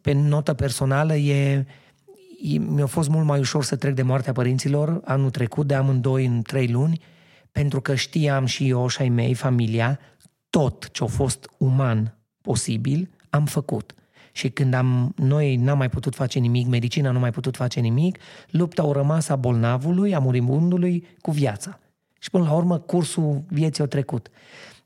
Pe 0.00 0.12
notă 0.12 0.54
personală, 0.54 1.16
e, 1.16 1.66
e, 2.42 2.58
mi-a 2.58 2.86
fost 2.86 3.08
mult 3.08 3.24
mai 3.24 3.38
ușor 3.38 3.64
să 3.64 3.76
trec 3.76 3.94
de 3.94 4.02
moartea 4.02 4.32
părinților 4.32 5.00
anul 5.04 5.30
trecut, 5.30 5.66
de 5.66 5.74
amândoi 5.74 6.26
în 6.26 6.42
trei 6.42 6.68
luni, 6.68 7.00
pentru 7.52 7.80
că 7.80 7.94
știam 7.94 8.46
și 8.46 8.68
eu 8.68 8.86
și 8.86 9.00
ai 9.00 9.08
mei, 9.08 9.34
familia, 9.34 9.98
tot 10.50 10.90
ce 10.90 11.04
a 11.04 11.06
fost 11.06 11.50
uman 11.58 12.18
posibil, 12.40 13.10
am 13.30 13.44
făcut. 13.44 13.94
Și 14.36 14.50
când 14.50 14.74
am, 14.74 15.12
noi 15.16 15.56
n-am 15.56 15.78
mai 15.78 15.88
putut 15.88 16.14
face 16.14 16.38
nimic, 16.38 16.66
medicina 16.66 17.10
nu 17.10 17.18
mai 17.18 17.30
putut 17.30 17.56
face 17.56 17.80
nimic, 17.80 18.18
lupta 18.50 18.82
au 18.82 18.92
rămas 18.92 19.28
a 19.28 19.36
bolnavului, 19.36 20.14
a 20.14 20.18
muribundului 20.18 21.06
cu 21.20 21.30
viața. 21.30 21.78
Și 22.18 22.30
până 22.30 22.44
la 22.44 22.52
urmă, 22.52 22.78
cursul 22.78 23.44
vieții 23.48 23.82
a 23.82 23.86
trecut. 23.86 24.28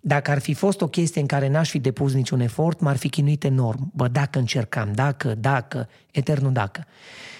Dacă 0.00 0.30
ar 0.30 0.38
fi 0.38 0.54
fost 0.54 0.80
o 0.80 0.88
chestie 0.88 1.20
în 1.20 1.26
care 1.26 1.48
n-aș 1.48 1.70
fi 1.70 1.78
depus 1.78 2.12
niciun 2.12 2.40
efort, 2.40 2.80
m-ar 2.80 2.96
fi 2.96 3.08
chinuit 3.08 3.44
enorm. 3.44 3.90
Bă, 3.94 4.08
dacă 4.08 4.38
încercam, 4.38 4.92
dacă, 4.92 5.34
dacă, 5.34 5.88
eternul 6.10 6.52
dacă. 6.52 6.84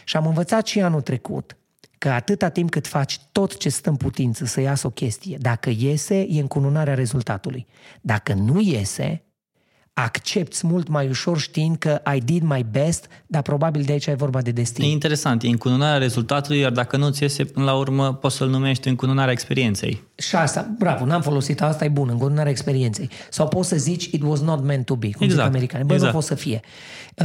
Și 0.04 0.16
am 0.16 0.26
învățat 0.26 0.66
și 0.66 0.80
anul 0.80 1.00
trecut 1.00 1.56
că 1.98 2.10
atâta 2.10 2.48
timp 2.48 2.70
cât 2.70 2.86
faci 2.86 3.20
tot 3.32 3.56
ce 3.56 3.68
stă 3.68 3.90
în 3.90 3.96
putință 3.96 4.44
să 4.44 4.60
iasă 4.60 4.86
o 4.86 4.90
chestie, 4.90 5.36
dacă 5.40 5.70
iese, 5.70 6.26
e 6.28 6.40
încununarea 6.40 6.94
rezultatului. 6.94 7.66
Dacă 8.00 8.32
nu 8.32 8.60
iese, 8.60 9.22
accepti 10.04 10.66
mult 10.66 10.88
mai 10.88 11.08
ușor 11.08 11.38
știind 11.38 11.76
că 11.76 12.00
I 12.16 12.20
did 12.20 12.42
my 12.42 12.66
best, 12.70 13.06
dar 13.26 13.42
probabil 13.42 13.82
de 13.82 13.92
aici 13.92 14.06
e 14.06 14.14
vorba 14.14 14.42
de 14.42 14.50
destin. 14.50 14.84
E 14.84 14.88
interesant, 14.88 15.42
e 15.42 15.48
încununarea 15.48 15.98
rezultatului, 15.98 16.58
iar 16.58 16.70
dacă 16.70 16.96
nu 16.96 17.10
ți 17.10 17.22
iese 17.22 17.44
până 17.44 17.64
la 17.64 17.74
urmă, 17.74 18.14
poți 18.14 18.36
să-l 18.36 18.48
numești 18.48 18.88
încununarea 18.88 19.32
experienței. 19.32 20.02
Și 20.14 20.36
asta, 20.36 20.70
bravo, 20.78 21.04
n-am 21.04 21.22
folosit 21.22 21.62
asta, 21.62 21.84
e 21.84 21.88
bun, 21.88 22.08
încununarea 22.08 22.50
experienței. 22.50 23.10
Sau 23.30 23.48
poți 23.48 23.68
să 23.68 23.76
zici, 23.76 24.04
it 24.04 24.22
was 24.22 24.40
not 24.40 24.64
meant 24.64 24.84
to 24.84 24.96
be, 24.96 25.10
cum 25.10 25.26
exact. 25.26 25.42
zic 25.42 25.54
americani. 25.54 25.84
Bă, 25.84 25.92
exact. 25.92 26.12
nu 26.12 26.18
fost 26.18 26.28
să 26.28 26.34
fie. 26.34 26.60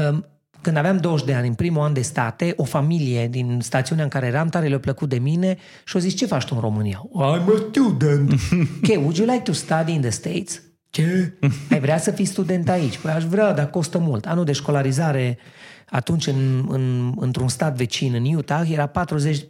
Um, 0.09 0.25
când 0.61 0.77
aveam 0.77 0.97
20 0.97 1.25
de 1.25 1.33
ani, 1.33 1.47
în 1.47 1.53
primul 1.53 1.81
an 1.81 1.93
de 1.93 2.01
state, 2.01 2.53
o 2.57 2.63
familie 2.63 3.27
din 3.27 3.59
stațiunea 3.61 4.03
în 4.03 4.09
care 4.09 4.25
eram, 4.25 4.47
tare 4.47 4.67
le-a 4.67 4.79
plăcut 4.79 5.09
de 5.09 5.17
mine 5.17 5.57
și 5.85 5.95
au 5.95 6.01
zis, 6.01 6.15
ce 6.15 6.25
faci 6.25 6.45
tu 6.45 6.55
în 6.55 6.61
România? 6.61 7.05
I'm 7.15 7.45
a 7.47 7.65
student. 7.69 8.33
okay, 8.83 8.95
would 8.95 9.17
you 9.17 9.27
like 9.27 9.41
to 9.41 9.51
study 9.51 9.91
in 9.91 10.01
the 10.01 10.09
States? 10.09 10.61
Ce? 10.93 11.33
Ai 11.71 11.79
vrea 11.79 11.97
să 11.97 12.11
fii 12.11 12.25
student 12.25 12.69
aici? 12.69 12.97
Păi 12.97 13.11
aș 13.11 13.23
vrea, 13.23 13.53
dar 13.53 13.69
costă 13.69 13.97
mult. 13.97 14.25
Anul 14.25 14.45
de 14.45 14.51
școlarizare 14.51 15.37
atunci 15.89 16.27
în, 16.27 16.65
în, 16.69 17.13
într-un 17.19 17.47
stat 17.47 17.75
vecin, 17.75 18.13
în 18.13 18.35
Utah, 18.35 18.69
era 18.71 18.85
40, 18.85 19.45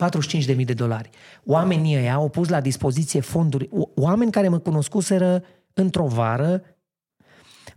45.000 0.56 0.66
de 0.66 0.74
dolari. 0.74 1.10
Oamenii 1.46 1.98
ăia 1.98 2.14
au 2.14 2.30
pus 2.30 2.50
la 2.50 2.62
dispoziție 2.62 3.20
fonduri, 3.20 3.70
oameni 3.96 4.32
care 4.32 4.48
mă 4.48 4.60
cunoscuseră 4.60 5.44
într-o 5.74 6.08
vară, 6.08 6.62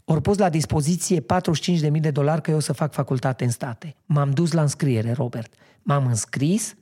au 0.04 0.20
pus 0.20 0.38
la 0.38 0.48
dispoziție 0.48 1.20
45.000 1.20 2.00
de 2.00 2.10
dolari 2.10 2.42
că 2.42 2.50
eu 2.50 2.60
să 2.60 2.72
fac 2.72 2.92
facultate 2.92 3.44
în 3.44 3.50
state. 3.50 3.96
M-am 4.04 4.30
dus 4.30 4.52
la 4.52 4.62
înscriere, 4.62 5.12
Robert. 5.12 5.54
M-am 5.82 6.06
înscris 6.06 6.76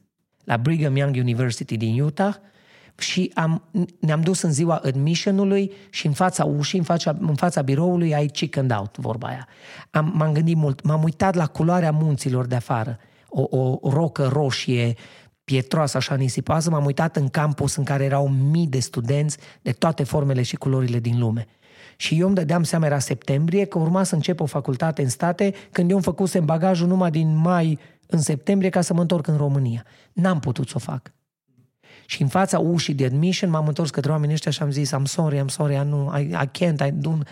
la 0.45 0.57
Brigham 0.57 0.97
Young 0.97 1.17
University 1.17 1.77
din 1.77 2.01
Utah, 2.01 2.35
și 2.99 3.31
am, 3.35 3.63
ne-am 3.99 4.21
dus 4.21 4.43
în 4.43 4.53
ziua 4.53 4.81
admissionului 4.85 5.73
și 5.91 6.07
în 6.07 6.13
fața 6.13 6.45
ușii, 6.45 6.79
în 6.79 6.85
fața, 6.85 7.17
în 7.21 7.35
fața 7.35 7.63
biroului, 7.63 8.15
ai 8.15 8.27
chicken 8.27 8.71
out, 8.71 8.97
vorba 8.97 9.27
aia. 9.27 9.49
Am, 9.91 10.13
m-am 10.15 10.33
gândit 10.33 10.57
mult, 10.57 10.83
m-am 10.83 11.03
uitat 11.03 11.35
la 11.35 11.47
culoarea 11.47 11.91
munților 11.91 12.47
de 12.47 12.55
afară. 12.55 12.99
O, 13.29 13.47
o 13.51 13.79
rocă 13.91 14.29
roșie, 14.33 14.95
pietroasă, 15.45 15.97
așa 15.97 16.15
nisipoasă, 16.15 16.71
m-am 16.71 16.85
uitat 16.85 17.17
în 17.17 17.29
campus 17.29 17.77
în 17.77 17.85
care 17.85 18.05
erau 18.05 18.29
mii 18.29 18.67
de 18.67 18.79
studenți 18.79 19.39
de 19.63 19.73
toate 19.73 20.05
formele 20.05 20.43
și 20.43 20.57
culorile 20.57 20.99
din 20.99 21.19
lume. 21.19 21.47
Și 21.97 22.21
eu 22.21 22.27
îmi 22.27 22.35
dădeam 22.35 22.63
seama, 22.63 22.87
era 22.87 22.99
septembrie, 22.99 23.65
că 23.65 23.79
urma 23.79 24.03
să 24.03 24.15
încep 24.15 24.41
o 24.41 24.47
facultate 24.47 25.03
în 25.03 25.09
state, 25.09 25.55
când 25.73 25.91
eu 25.91 25.97
îmi 25.97 26.05
făcusem 26.05 26.45
bagajul 26.45 26.89
numai 26.89 27.11
din 27.11 27.37
mai 27.37 27.79
în 28.07 28.19
septembrie 28.19 28.71
ca 28.71 28.81
să 28.81 28.95
mă 28.95 29.01
întorc 29.01 29.27
în 29.27 29.37
România. 29.37 29.85
N-am 30.13 30.41
putut 30.41 30.69
să 30.69 30.75
o 30.77 30.79
fac. 30.79 31.14
Și 32.07 32.23
în 32.23 32.29
fața 32.29 32.59
ușii 32.59 32.95
de 32.95 33.05
admission 33.05 33.51
m-am 33.51 33.67
întors 33.67 33.91
către 33.91 34.11
oamenii 34.11 34.35
ăștia 34.35 34.51
și 34.51 34.63
am 34.63 34.71
zis 34.71 34.91
I'm 34.95 35.05
sorry, 35.05 35.43
I'm 35.43 35.47
sorry, 35.47 35.75
I, 35.75 35.83
nu, 35.85 36.13
I, 36.19 36.21
I 36.21 36.49
can't, 36.49 36.87
I 36.87 36.91
don't... 36.91 37.23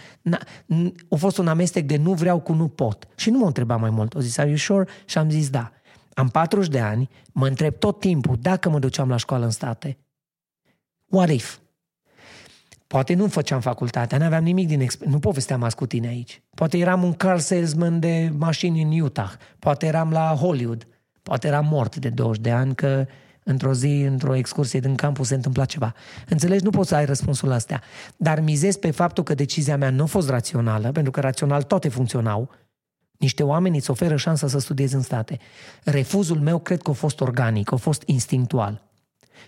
a 1.11 1.17
fost 1.17 1.39
un 1.39 1.49
amestec 1.49 1.87
de 1.87 1.97
nu 1.97 2.13
vreau 2.13 2.41
cu 2.41 2.53
nu 2.53 2.69
pot. 2.69 3.09
Și 3.17 3.31
nu 3.31 3.39
m-a 3.39 3.47
întrebat 3.47 3.81
mai 3.81 3.91
mult. 3.91 4.15
O 4.15 4.21
zis, 4.21 4.39
are 4.39 4.49
you 4.49 4.57
sure? 4.57 4.89
Și 5.05 5.19
am 5.19 5.31
zis 5.31 5.51
da. 5.51 5.73
Am 6.15 6.29
40 6.29 6.69
de 6.69 6.81
ani, 6.81 7.09
mă 7.33 7.47
întreb 7.47 7.75
tot 7.75 8.01
timpul 8.01 8.37
dacă 8.41 8.69
mă 8.69 8.79
duceam 8.79 9.09
la 9.09 9.17
școală 9.17 9.45
în 9.45 9.51
state. 9.51 9.99
What 11.09 11.31
if? 11.31 11.59
Poate 12.87 13.15
nu 13.15 13.27
făceam 13.27 13.61
facultatea, 13.61 14.19
nu 14.19 14.25
aveam 14.25 14.43
nimic 14.43 14.69
din 14.69 14.81
exper- 14.81 15.07
Nu 15.07 15.19
povesteam 15.19 15.63
azi 15.63 15.75
cu 15.77 15.87
tine 15.87 16.07
aici. 16.07 16.43
Poate 16.55 16.79
eram 16.79 17.03
un 17.03 17.13
car 17.13 17.39
salesman 17.39 18.01
de 18.01 18.33
mașini 18.37 18.83
în 18.83 19.01
Utah. 19.01 19.33
Poate 19.59 19.87
eram 19.87 20.11
la 20.11 20.35
Hollywood. 20.35 20.87
Poate 21.23 21.47
eram 21.47 21.67
mort 21.67 21.97
de 21.97 22.09
20 22.09 22.43
de 22.43 22.51
ani 22.51 22.75
că 22.75 23.07
într-o 23.45 23.75
zi, 23.75 24.05
într-o 24.09 24.35
excursie 24.35 24.81
din 24.81 24.95
campus 24.95 25.27
se 25.27 25.35
întâmpla 25.35 25.65
ceva. 25.65 25.95
Înțelegi? 26.29 26.65
Nu 26.65 26.71
poți 26.71 26.89
să 26.89 26.95
ai 26.95 27.05
răspunsul 27.05 27.49
la 27.49 27.55
astea. 27.55 27.83
Dar 28.17 28.41
mizez 28.41 28.77
pe 28.77 28.91
faptul 28.91 29.25
că 29.25 29.35
decizia 29.35 29.77
mea 29.77 29.91
nu 29.91 30.03
a 30.03 30.07
fost 30.07 30.29
rațională, 30.29 30.93
pentru 30.93 31.11
că 31.13 31.21
rațional 31.21 31.63
toate 31.63 31.89
funcționau. 31.89 32.51
Niște 33.19 33.43
oameni 33.43 33.77
îți 33.77 33.91
oferă 33.91 34.17
șansa 34.17 34.49
să 34.49 34.59
studiezi 34.59 34.95
în 34.95 35.03
state. 35.03 35.39
Refuzul 35.85 36.41
meu 36.41 36.59
cred 36.59 36.83
că 36.83 36.91
a 36.91 36.95
fost 36.95 37.21
organic, 37.21 37.73
a 37.73 37.77
fost 37.77 38.03
instinctual. 38.07 38.91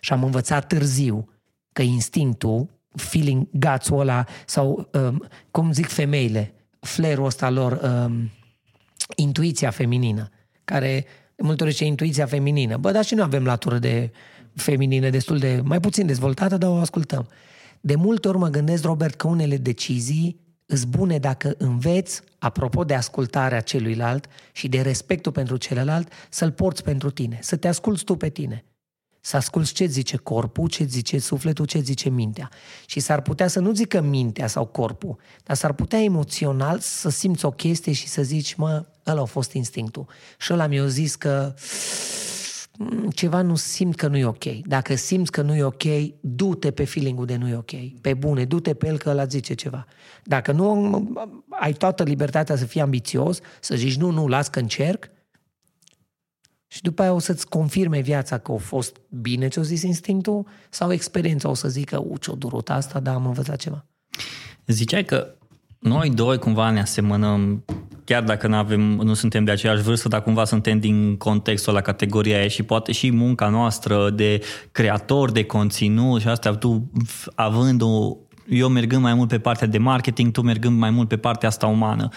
Și 0.01 0.13
am 0.13 0.25
învățat 0.25 0.67
târziu 0.67 1.29
că 1.73 1.83
instinctul, 1.83 2.69
feeling 2.95 3.49
guts-ul 3.53 4.01
ăla, 4.01 4.25
sau 4.47 4.89
um, 4.93 5.27
cum 5.51 5.73
zic 5.73 5.87
femeile, 5.87 6.55
flair-ul 6.81 7.25
ăsta 7.25 7.51
lor, 7.51 7.81
um, 7.83 8.31
intuiția 9.17 9.71
feminină, 9.71 10.29
care 10.65 11.07
de 11.37 11.43
multe 11.43 11.63
ori 11.63 11.73
zice 11.73 11.85
intuiția 11.85 12.27
feminină. 12.27 12.77
Bă, 12.77 12.91
dar 12.91 13.05
și 13.05 13.15
nu 13.15 13.23
avem 13.23 13.45
latură 13.45 13.79
de 13.79 14.11
feminină 14.55 15.11
destul 15.11 15.39
de, 15.39 15.61
mai 15.65 15.81
puțin 15.81 16.07
dezvoltată, 16.07 16.57
dar 16.57 16.71
o 16.71 16.77
ascultăm. 16.77 17.29
De 17.81 17.95
multe 17.95 18.29
ori 18.29 18.39
mă 18.39 18.49
gândesc, 18.49 18.85
Robert, 18.85 19.15
că 19.15 19.27
unele 19.27 19.57
decizii 19.57 20.41
îți 20.67 20.87
bune 20.87 21.19
dacă 21.19 21.55
înveți, 21.59 22.21
apropo 22.39 22.85
de 22.85 22.95
ascultarea 22.95 23.61
celuilalt 23.61 24.27
și 24.53 24.69
de 24.69 24.81
respectul 24.81 25.33
pentru 25.33 25.57
celălalt, 25.57 26.13
să-l 26.29 26.53
porți 26.53 26.83
pentru 26.83 27.11
tine, 27.11 27.39
să 27.43 27.57
te 27.57 27.69
asculți 27.69 28.05
tu 28.05 28.17
pe 28.17 28.29
tine. 28.29 28.65
Să 29.27 29.37
asculți 29.37 29.73
ce 29.73 29.85
zice 29.85 30.17
corpul, 30.17 30.69
ce 30.69 30.85
zice 30.85 31.19
sufletul, 31.19 31.65
ce 31.65 31.79
zice 31.79 32.09
mintea. 32.09 32.51
Și 32.87 33.01
s-ar 33.01 33.21
putea 33.21 33.49
să 33.49 33.61
nu 33.61 33.73
zică 33.73 34.01
mintea 34.01 34.47
sau 34.47 34.67
corpul, 34.67 35.17
dar 35.45 35.57
s-ar 35.57 35.73
putea 35.73 36.03
emoțional 36.03 36.79
să 36.79 37.09
simți 37.09 37.45
o 37.45 37.51
chestie 37.51 37.93
și 37.93 38.09
să 38.09 38.23
zici, 38.23 38.55
mă, 38.55 38.87
ăla 39.07 39.21
a 39.21 39.25
fost 39.25 39.53
instinctul. 39.53 40.07
Și 40.39 40.53
ăla 40.53 40.67
mi-a 40.67 40.87
zis 40.87 41.15
că 41.15 41.55
mm, 42.79 43.11
ceva 43.11 43.43
nu 43.43 43.55
simt 43.55 43.97
că 43.97 44.07
nu 44.07 44.17
e 44.17 44.25
ok. 44.25 44.45
Dacă 44.45 44.95
simți 44.95 45.31
că 45.31 45.43
nu 45.43 45.55
e 45.55 45.63
ok, 45.63 45.83
du-te 46.21 46.71
pe 46.71 46.85
feeling 46.85 47.25
de 47.25 47.37
nu 47.37 47.49
e 47.49 47.57
ok. 47.57 48.01
Pe 48.01 48.15
bune, 48.15 48.45
du-te 48.45 48.75
pe 48.75 48.87
el 48.87 48.99
că 48.99 49.11
ăla 49.11 49.25
zice 49.25 49.55
ceva. 49.55 49.87
Dacă 50.25 50.53
nu 50.53 51.03
ai 51.51 51.73
toată 51.73 52.03
libertatea 52.03 52.57
să 52.57 52.65
fii 52.65 52.81
ambițios, 52.81 53.39
să 53.61 53.75
zici 53.75 53.97
nu, 53.97 54.11
nu, 54.11 54.27
las 54.29 54.49
că 54.49 54.59
încerc, 54.59 55.11
și 56.75 56.83
după 56.83 57.03
aia 57.03 57.13
o 57.13 57.19
să-ți 57.19 57.49
confirme 57.49 58.01
viața 58.01 58.39
că 58.39 58.53
a 58.53 58.57
fost 58.57 58.97
bine 59.09 59.49
ce-o 59.49 59.63
zis 59.63 59.83
instinctul 59.83 60.47
sau 60.71 60.93
experiența 60.93 61.49
o 61.49 61.55
să 61.55 61.69
zică, 61.69 62.05
u, 62.09 62.17
ce-o 62.17 62.35
durut 62.35 62.71
asta, 62.71 63.01
dar 63.01 63.15
am 63.15 63.27
învățat 63.27 63.57
ceva. 63.57 63.85
Ziceai 64.67 65.05
că 65.05 65.35
noi 65.79 66.11
doi 66.11 66.39
cumva 66.39 66.71
ne 66.71 66.81
asemănăm, 66.81 67.65
chiar 68.05 68.23
dacă 68.23 68.47
nu, 68.47 68.57
avem, 68.57 68.81
nu 68.81 69.15
suntem 69.15 69.45
de 69.45 69.51
aceeași 69.51 69.83
vârstă, 69.83 70.09
dar 70.09 70.23
cumva 70.23 70.45
suntem 70.45 70.81
din 70.81 71.17
contextul 71.17 71.73
la 71.73 71.81
categoria 71.81 72.39
aia 72.39 72.49
și 72.49 72.63
poate 72.63 72.93
și 72.93 73.11
munca 73.11 73.49
noastră 73.49 74.11
de 74.11 74.43
creator 74.73 75.31
de 75.31 75.45
conținut 75.45 76.21
și 76.21 76.29
asta, 76.29 76.57
tu 76.57 76.91
având 77.35 77.83
o, 77.83 78.17
eu 78.49 78.69
mergând 78.69 79.03
mai 79.03 79.15
mult 79.15 79.29
pe 79.29 79.39
partea 79.39 79.67
de 79.67 79.79
marketing, 79.79 80.33
tu 80.33 80.43
mergând 80.43 80.79
mai 80.79 80.91
mult 80.91 81.09
pe 81.09 81.17
partea 81.17 81.49
asta 81.49 81.67
umană. 81.67 82.09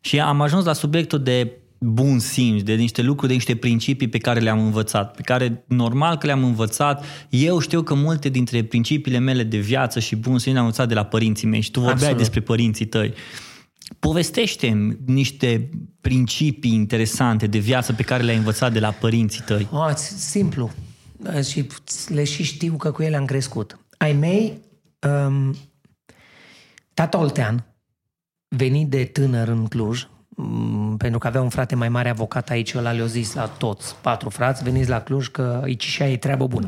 Și 0.00 0.20
am 0.20 0.40
ajuns 0.40 0.64
la 0.64 0.72
subiectul 0.72 1.22
de 1.22 1.58
bun 1.84 2.18
simț, 2.18 2.62
de 2.62 2.74
niște 2.74 3.02
lucruri, 3.02 3.28
de 3.28 3.34
niște 3.34 3.56
principii 3.56 4.08
pe 4.08 4.18
care 4.18 4.40
le-am 4.40 4.58
învățat, 4.64 5.14
pe 5.14 5.22
care 5.22 5.64
normal 5.68 6.16
că 6.16 6.26
le-am 6.26 6.44
învățat. 6.44 7.04
Eu 7.28 7.58
știu 7.58 7.82
că 7.82 7.94
multe 7.94 8.28
dintre 8.28 8.64
principiile 8.64 9.18
mele 9.18 9.42
de 9.42 9.58
viață 9.58 10.00
și 10.00 10.16
bun 10.16 10.38
simț 10.38 10.54
le-am 10.54 10.64
învățat 10.64 10.88
de 10.88 10.94
la 10.94 11.04
părinții 11.04 11.46
mei 11.48 11.60
și 11.60 11.70
tu 11.70 11.78
vorbeai 11.78 11.96
Absolut. 11.96 12.18
despre 12.18 12.40
părinții 12.40 12.86
tăi. 12.86 13.14
povestește 13.98 14.98
niște 15.06 15.68
principii 16.00 16.72
interesante 16.72 17.46
de 17.46 17.58
viață 17.58 17.92
pe 17.92 18.02
care 18.02 18.22
le-ai 18.22 18.36
învățat 18.36 18.72
de 18.72 18.80
la 18.80 18.90
părinții 18.90 19.42
tăi. 19.42 19.68
Oh, 19.72 19.90
simplu. 20.16 20.70
Și 21.50 21.66
le 22.08 22.24
și 22.24 22.42
știu 22.42 22.76
că 22.76 22.90
cu 22.90 23.02
ele 23.02 23.16
am 23.16 23.24
crescut. 23.24 23.78
Ai 23.98 24.12
mei, 24.12 24.60
um, 25.26 25.54
tata 26.94 27.18
Oltean, 27.18 27.66
venit 28.48 28.88
de 28.88 29.04
tânăr 29.04 29.48
în 29.48 29.66
Cluj, 29.66 30.02
Mm, 30.02 30.13
pentru 30.96 31.18
că 31.18 31.26
avea 31.26 31.42
un 31.42 31.48
frate 31.48 31.74
mai 31.74 31.88
mare 31.88 32.08
avocat 32.08 32.50
aici, 32.50 32.74
ăla 32.74 32.92
le-a 32.92 33.06
zis 33.06 33.34
la 33.34 33.46
toți, 33.46 33.96
patru 34.00 34.28
frați, 34.28 34.62
veniți 34.62 34.88
la 34.88 35.00
Cluj 35.00 35.28
că 35.28 35.60
aici 35.62 35.84
și 35.84 36.02
e 36.02 36.16
treabă 36.16 36.46
bună. 36.46 36.66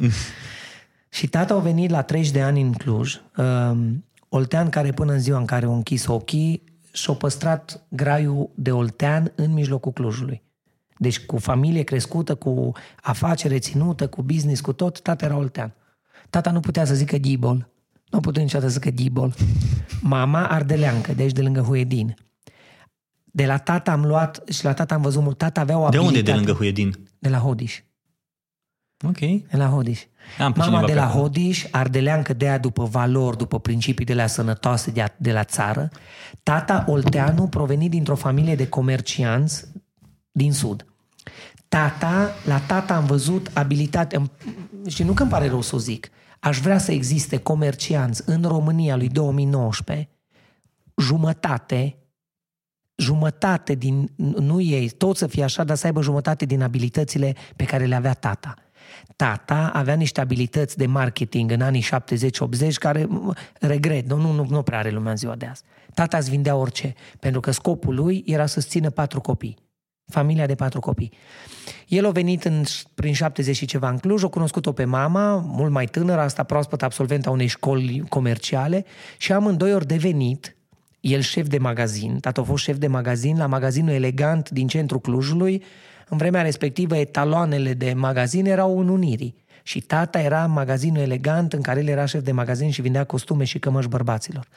și 1.09 1.29
tata 1.29 1.55
a 1.55 1.59
venit 1.59 1.91
la 1.91 2.03
30 2.03 2.33
de 2.33 2.43
ani 2.43 2.61
în 2.61 2.73
Cluj, 2.73 3.21
um, 3.37 4.05
Oltean 4.29 4.69
care 4.69 4.93
până 4.93 5.13
în 5.13 5.21
ziua 5.21 5.39
în 5.39 5.45
care 5.45 5.67
a 5.67 5.69
închis 5.69 6.07
ochii 6.07 6.63
și-a 6.93 7.15
păstrat 7.15 7.87
graiul 7.89 8.51
de 8.55 8.73
Oltean 8.73 9.33
în 9.35 9.53
mijlocul 9.53 9.93
Clujului. 9.93 10.43
Deci 10.99 11.21
cu 11.21 11.37
familie 11.37 11.83
crescută, 11.83 12.35
cu 12.35 12.73
afacere 13.03 13.59
ținută, 13.59 14.07
cu 14.07 14.23
business, 14.23 14.61
cu 14.61 14.73
tot, 14.73 15.01
tata 15.01 15.25
era 15.25 15.37
Oltean. 15.37 15.75
Tata 16.31 16.51
nu 16.51 16.61
putea 16.61 16.85
să 16.85 16.95
zică 16.95 17.17
Ghibol. 17.17 17.69
Nu 18.11 18.21
putea 18.21 18.43
niciodată 18.43 18.71
să 18.71 18.79
zică 18.79 18.95
Ghibol. 19.03 19.35
Mama 20.01 20.47
ardeleancă, 20.47 21.13
deci 21.13 21.33
de 21.33 21.43
lângă 21.43 21.61
Huedin. 21.61 22.17
De 23.37 23.47
la 23.47 23.59
tata 23.59 23.93
am 23.93 24.05
luat 24.05 24.43
și 24.49 24.65
la 24.65 24.73
tata 24.73 24.95
am 24.95 25.03
văzut 25.03 25.23
mult. 25.23 25.39
Tata 25.39 25.61
avea 25.61 25.79
o 25.79 25.85
abilitate. 25.85 26.13
De 26.13 26.19
unde 26.19 26.31
de 26.31 26.37
lângă 26.37 26.53
Huedin? 26.53 27.09
De 27.19 27.29
la 27.29 27.39
Hodiș. 27.39 27.81
Ok. 29.07 29.19
De 29.19 29.57
la 29.57 29.67
Hodiș. 29.67 30.03
Am 30.39 30.55
Mama 30.57 30.85
de 30.85 30.95
la 30.95 31.07
Hodiș, 31.07 31.65
ardeleancă 31.71 32.33
de 32.33 32.49
aia 32.49 32.59
după 32.59 32.85
valori, 32.85 33.37
după 33.37 33.61
principii 33.61 34.05
de 34.05 34.15
la 34.15 34.27
sănătoase 34.27 34.91
de, 34.91 35.03
a, 35.03 35.09
de 35.17 35.33
la 35.33 35.45
țară. 35.45 35.91
Tata 36.43 36.85
Olteanu 36.89 37.47
provenit 37.47 37.91
dintr-o 37.91 38.15
familie 38.15 38.55
de 38.55 38.69
comercianți 38.69 39.67
din 40.31 40.53
sud. 40.53 40.87
Tata, 41.69 42.31
la 42.45 42.59
tata 42.59 42.95
am 42.97 43.07
văzut 43.07 43.51
abilitate, 43.53 44.31
și 44.87 45.03
nu 45.03 45.13
că 45.13 45.23
îmi 45.23 45.31
pare 45.31 45.49
rău 45.49 45.61
să 45.61 45.75
o 45.75 45.79
zic, 45.79 46.09
aș 46.41 46.59
vrea 46.59 46.79
să 46.79 46.93
existe 46.93 47.37
comercianți 47.37 48.23
în 48.27 48.43
România 48.43 48.97
lui 48.97 49.09
2019, 49.09 50.09
jumătate 50.97 51.97
jumătate 52.97 53.75
din, 53.75 54.11
nu 54.17 54.61
ei, 54.61 54.89
tot 54.89 55.17
să 55.17 55.27
fie 55.27 55.43
așa, 55.43 55.65
dar 55.65 55.77
să 55.77 55.87
aibă 55.87 56.03
jumătate 56.03 56.45
din 56.45 56.63
abilitățile 56.63 57.35
pe 57.57 57.65
care 57.65 57.85
le 57.85 57.95
avea 57.95 58.13
tata. 58.13 58.55
Tata 59.17 59.71
avea 59.75 59.95
niște 59.95 60.21
abilități 60.21 60.77
de 60.77 60.87
marketing 60.87 61.51
în 61.51 61.61
anii 61.61 61.87
70-80 62.67 62.73
care, 62.79 63.09
regret, 63.61 64.09
nu, 64.09 64.33
nu, 64.33 64.47
nu 64.49 64.63
prea 64.63 64.79
are 64.79 64.91
lumea 64.91 65.11
în 65.11 65.17
ziua 65.17 65.35
de 65.35 65.47
azi. 65.47 65.63
Tata 65.95 66.17
îți 66.17 66.31
vindea 66.31 66.57
orice, 66.57 66.95
pentru 67.21 67.41
că 67.41 67.51
scopul 67.51 67.95
lui 67.95 68.23
era 68.27 68.47
să 68.47 68.61
țină 68.61 68.91
patru 68.91 69.21
copii. 69.21 69.57
Familia 70.07 70.47
de 70.47 70.55
patru 70.55 70.81
copii. 70.81 71.13
El 71.89 72.07
a 72.07 72.11
venit 72.11 72.45
în, 72.45 72.63
prin 72.95 73.13
70 73.13 73.57
și 73.57 73.67
ceva 73.67 73.89
în 73.89 73.99
Cluj, 73.99 74.23
a 74.25 74.29
cunoscut-o 74.29 74.73
pe 74.73 74.85
mama, 74.85 75.37
mult 75.37 75.73
mai 75.73 75.87
tânără, 75.87 76.21
asta 76.21 76.43
proaspăt 76.43 76.83
absolvent 76.83 77.27
a 77.27 77.31
unei 77.31 77.47
școli 77.47 78.05
comerciale 78.09 78.85
și 79.19 79.33
amândoi 79.33 79.75
ori 79.75 79.87
devenit 79.87 80.57
el 81.07 81.21
șef 81.21 81.47
de 81.47 81.59
magazin, 81.59 82.19
tată 82.21 82.41
a 82.41 82.45
fost 82.45 82.63
șef 82.63 82.77
de 82.77 82.87
magazin 82.87 83.39
la 83.39 83.47
magazinul 83.47 83.93
elegant 83.93 84.51
din 84.51 84.67
centrul 84.67 85.01
Clujului. 85.01 85.63
În 86.09 86.17
vremea 86.17 86.43
respectivă, 86.43 86.97
etaloanele 86.97 87.75
de 87.75 87.93
magazin 87.93 88.47
erau 88.47 88.79
în 88.79 88.89
Unirii. 88.89 89.45
Și 89.63 89.81
tata 89.81 90.21
era 90.21 90.45
în 90.45 90.51
magazinul 90.51 91.03
elegant 91.03 91.53
în 91.53 91.61
care 91.61 91.81
el 91.81 91.87
era 91.87 92.05
șef 92.05 92.23
de 92.23 92.33
magazin 92.33 92.71
și 92.71 92.83
vindea 92.83 93.05
costume 93.05 93.45
și 93.45 93.59
cămăși 93.59 93.89
bărbaților. 93.89 94.49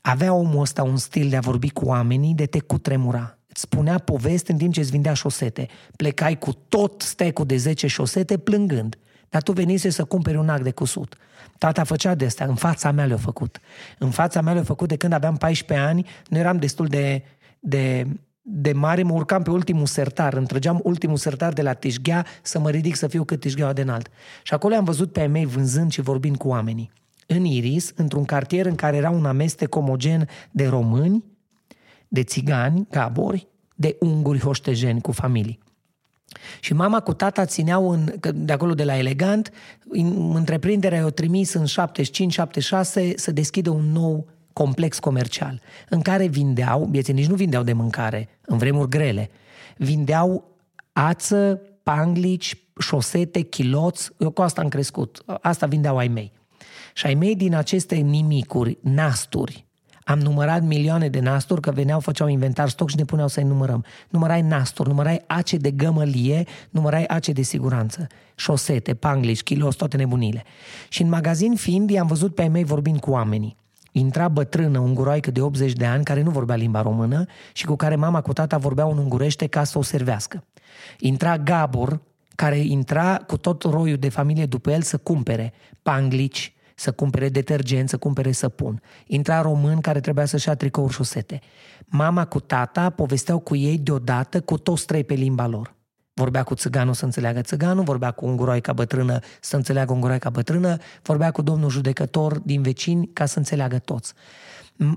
Avea 0.00 0.32
omul 0.32 0.60
ăsta 0.60 0.82
un 0.82 0.96
stil 0.96 1.28
de 1.28 1.36
a 1.36 1.40
vorbi 1.40 1.70
cu 1.70 1.84
oamenii 1.84 2.34
de 2.34 2.46
te 2.46 2.60
cutremura. 2.60 3.38
Îți 3.46 3.60
spunea 3.60 3.98
poveste 3.98 4.52
în 4.52 4.58
timp 4.58 4.72
ce 4.72 4.80
îți 4.80 4.90
vindea 4.90 5.14
șosete. 5.14 5.68
Plecai 5.96 6.38
cu 6.38 6.52
tot 6.68 7.02
stecul 7.02 7.46
de 7.46 7.56
10 7.56 7.86
șosete 7.86 8.38
plângând. 8.38 8.98
Dar 9.34 9.42
tu 9.42 9.52
venise 9.52 9.90
să 9.90 10.04
cumperi 10.04 10.36
un 10.36 10.48
act 10.48 10.62
de 10.62 10.70
cusut. 10.70 11.16
Tata 11.58 11.84
făcea 11.84 12.14
de 12.14 12.24
asta, 12.24 12.44
în 12.44 12.54
fața 12.54 12.90
mea 12.90 13.04
le-a 13.04 13.16
făcut. 13.16 13.60
În 13.98 14.10
fața 14.10 14.40
mea 14.40 14.52
le-a 14.52 14.62
făcut 14.62 14.88
de 14.88 14.96
când 14.96 15.12
aveam 15.12 15.36
14 15.36 15.86
ani, 15.86 16.06
nu 16.28 16.38
eram 16.38 16.56
destul 16.56 16.86
de, 16.86 17.22
de 17.60 18.06
de 18.42 18.72
mare, 18.72 19.02
mă 19.02 19.12
urcam 19.12 19.42
pe 19.42 19.50
ultimul 19.50 19.86
sertar, 19.86 20.34
întrăgeam 20.34 20.80
ultimul 20.82 21.16
sertar 21.16 21.52
de 21.52 21.62
la 21.62 21.72
Tișghea 21.72 22.26
să 22.42 22.58
mă 22.58 22.70
ridic 22.70 22.96
să 22.96 23.06
fiu 23.06 23.24
cât 23.24 23.40
Tișgheaua 23.40 23.72
de 23.72 23.80
înalt. 23.80 24.08
Și 24.42 24.54
acolo 24.54 24.74
am 24.74 24.84
văzut 24.84 25.12
pe 25.12 25.20
ai 25.20 25.26
mei 25.26 25.46
vânzând 25.46 25.92
și 25.92 26.00
vorbind 26.00 26.36
cu 26.36 26.48
oamenii. 26.48 26.92
În 27.26 27.44
Iris, 27.44 27.92
într-un 27.96 28.24
cartier 28.24 28.66
în 28.66 28.74
care 28.74 28.96
era 28.96 29.10
un 29.10 29.24
amestec 29.24 29.74
omogen 29.74 30.28
de 30.50 30.66
români, 30.66 31.24
de 32.08 32.22
țigani, 32.22 32.86
gabori, 32.90 33.48
de 33.74 33.96
unguri 34.00 34.40
hoștejeni 34.40 35.00
cu 35.00 35.12
familii. 35.12 35.58
Și 36.60 36.74
mama 36.74 37.00
cu 37.00 37.12
tata 37.12 37.44
țineau 37.44 37.90
în, 37.90 38.14
de 38.34 38.52
acolo 38.52 38.74
de 38.74 38.84
la 38.84 38.98
Elegant, 38.98 39.50
întreprinderea 40.32 41.04
o 41.04 41.10
trimis 41.10 41.52
în 41.52 41.64
75-76 41.64 43.14
să 43.14 43.30
deschidă 43.32 43.70
un 43.70 43.92
nou 43.92 44.26
complex 44.52 44.98
comercial 44.98 45.60
în 45.88 46.00
care 46.00 46.26
vindeau, 46.26 46.84
bieții 46.84 47.12
nici 47.12 47.26
nu 47.26 47.34
vindeau 47.34 47.62
de 47.62 47.72
mâncare, 47.72 48.28
în 48.46 48.58
vremuri 48.58 48.88
grele, 48.88 49.30
vindeau 49.76 50.58
ață, 50.92 51.60
panglici, 51.82 52.56
șosete, 52.78 53.40
chiloți, 53.40 54.10
eu 54.18 54.30
cu 54.30 54.42
asta 54.42 54.60
am 54.60 54.68
crescut, 54.68 55.22
asta 55.40 55.66
vindeau 55.66 55.96
ai 55.96 56.08
mei. 56.08 56.32
Și 56.94 57.06
ai 57.06 57.14
mei 57.14 57.36
din 57.36 57.54
aceste 57.54 57.94
nimicuri, 57.94 58.78
nasturi, 58.80 59.66
am 60.04 60.18
numărat 60.18 60.62
milioane 60.62 61.08
de 61.08 61.20
nasturi, 61.20 61.60
că 61.60 61.70
veneau, 61.70 62.00
făceau 62.00 62.28
inventar 62.28 62.68
stoc 62.68 62.90
și 62.90 62.96
ne 62.96 63.04
puneau 63.04 63.28
să-i 63.28 63.44
numărăm. 63.44 63.84
Numărai 64.08 64.42
nasturi, 64.42 64.88
numărai 64.88 65.22
ace 65.26 65.56
de 65.56 65.70
gămălie, 65.70 66.46
numărai 66.70 67.04
ace 67.04 67.32
de 67.32 67.42
siguranță. 67.42 68.06
Șosete, 68.34 68.94
panglici, 68.94 69.42
kilos, 69.42 69.74
toate 69.74 69.96
nebunile. 69.96 70.44
Și 70.88 71.02
în 71.02 71.08
magazin 71.08 71.54
fiind, 71.54 71.90
i-am 71.90 72.06
văzut 72.06 72.34
pe 72.34 72.42
ai 72.42 72.48
mei 72.48 72.64
vorbind 72.64 73.00
cu 73.00 73.10
oamenii. 73.10 73.56
Intra 73.92 74.28
bătrână, 74.28 74.78
unguroaică 74.78 75.30
de 75.30 75.40
80 75.40 75.72
de 75.72 75.86
ani, 75.86 76.04
care 76.04 76.22
nu 76.22 76.30
vorbea 76.30 76.56
limba 76.56 76.82
română 76.82 77.24
și 77.52 77.64
cu 77.64 77.76
care 77.76 77.96
mama 77.96 78.20
cu 78.20 78.32
tata 78.32 78.58
vorbeau 78.58 78.90
în 78.90 78.98
ungurește 78.98 79.46
ca 79.46 79.64
să 79.64 79.78
o 79.78 79.82
servească. 79.82 80.44
Intra 80.98 81.38
Gabor, 81.38 82.00
care 82.34 82.58
intra 82.58 83.16
cu 83.16 83.36
tot 83.36 83.62
roiul 83.62 83.96
de 83.96 84.08
familie 84.08 84.46
după 84.46 84.70
el 84.70 84.82
să 84.82 84.96
cumpere 84.96 85.52
panglici, 85.82 86.53
să 86.74 86.92
cumpere 86.92 87.28
detergent, 87.28 87.88
să 87.88 87.96
cumpere 87.96 88.32
săpun. 88.32 88.82
Intra 89.06 89.40
român 89.40 89.80
care 89.80 90.00
trebuia 90.00 90.24
să-și 90.24 90.48
ia 90.48 90.54
tricouri 90.54 90.92
șosete. 90.92 91.40
Mama 91.86 92.24
cu 92.24 92.40
tata 92.40 92.90
povesteau 92.90 93.38
cu 93.38 93.56
ei 93.56 93.78
deodată 93.78 94.40
cu 94.40 94.58
toți 94.58 94.86
trei 94.86 95.04
pe 95.04 95.14
limba 95.14 95.46
lor. 95.46 95.74
Vorbea 96.14 96.42
cu 96.42 96.54
țiganul 96.54 96.94
să 96.94 97.04
înțeleagă 97.04 97.40
țiganul, 97.40 97.84
vorbea 97.84 98.10
cu 98.10 98.26
unguroica 98.26 98.72
bătrână 98.72 99.18
să 99.40 99.56
înțeleagă 99.56 99.92
unguroica 99.92 100.30
bătrână, 100.30 100.76
vorbea 101.02 101.30
cu 101.30 101.42
domnul 101.42 101.70
judecător 101.70 102.38
din 102.38 102.62
vecini 102.62 103.10
ca 103.12 103.26
să 103.26 103.38
înțeleagă 103.38 103.78
toți. 103.78 104.12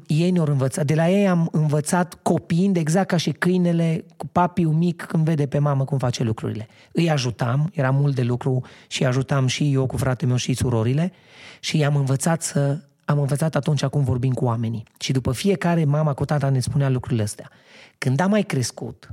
Ei 0.07 0.31
ne-au 0.31 0.45
învățat. 0.45 0.85
De 0.85 0.95
la 0.95 1.09
ei 1.09 1.27
am 1.27 1.49
învățat 1.51 2.13
copiind 2.13 2.77
exact 2.77 3.07
ca 3.07 3.17
și 3.17 3.31
câinele 3.31 4.05
cu 4.17 4.27
papiul 4.27 4.73
mic 4.73 5.01
când 5.01 5.25
vede 5.25 5.47
pe 5.47 5.59
mamă 5.59 5.85
cum 5.85 5.97
face 5.97 6.23
lucrurile. 6.23 6.67
Îi 6.91 7.09
ajutam, 7.09 7.69
era 7.73 7.89
mult 7.89 8.15
de 8.15 8.23
lucru 8.23 8.61
și 8.87 9.05
ajutam 9.05 9.47
și 9.47 9.73
eu 9.73 9.85
cu 9.85 9.97
fratele 9.97 10.27
meu 10.27 10.37
și 10.37 10.53
surorile 10.53 11.11
și 11.59 11.77
i-am 11.77 11.95
învățat 11.95 12.41
să 12.41 12.81
am 13.05 13.19
învățat 13.19 13.55
atunci 13.55 13.85
cum 13.85 14.03
vorbim 14.03 14.33
cu 14.33 14.45
oamenii. 14.45 14.83
Și 14.99 15.11
după 15.11 15.31
fiecare 15.31 15.85
mama 15.85 16.13
cu 16.13 16.25
tata 16.25 16.49
ne 16.49 16.59
spunea 16.59 16.89
lucrurile 16.89 17.23
astea. 17.23 17.49
Când 17.97 18.19
am 18.19 18.29
mai 18.29 18.43
crescut, 18.43 19.09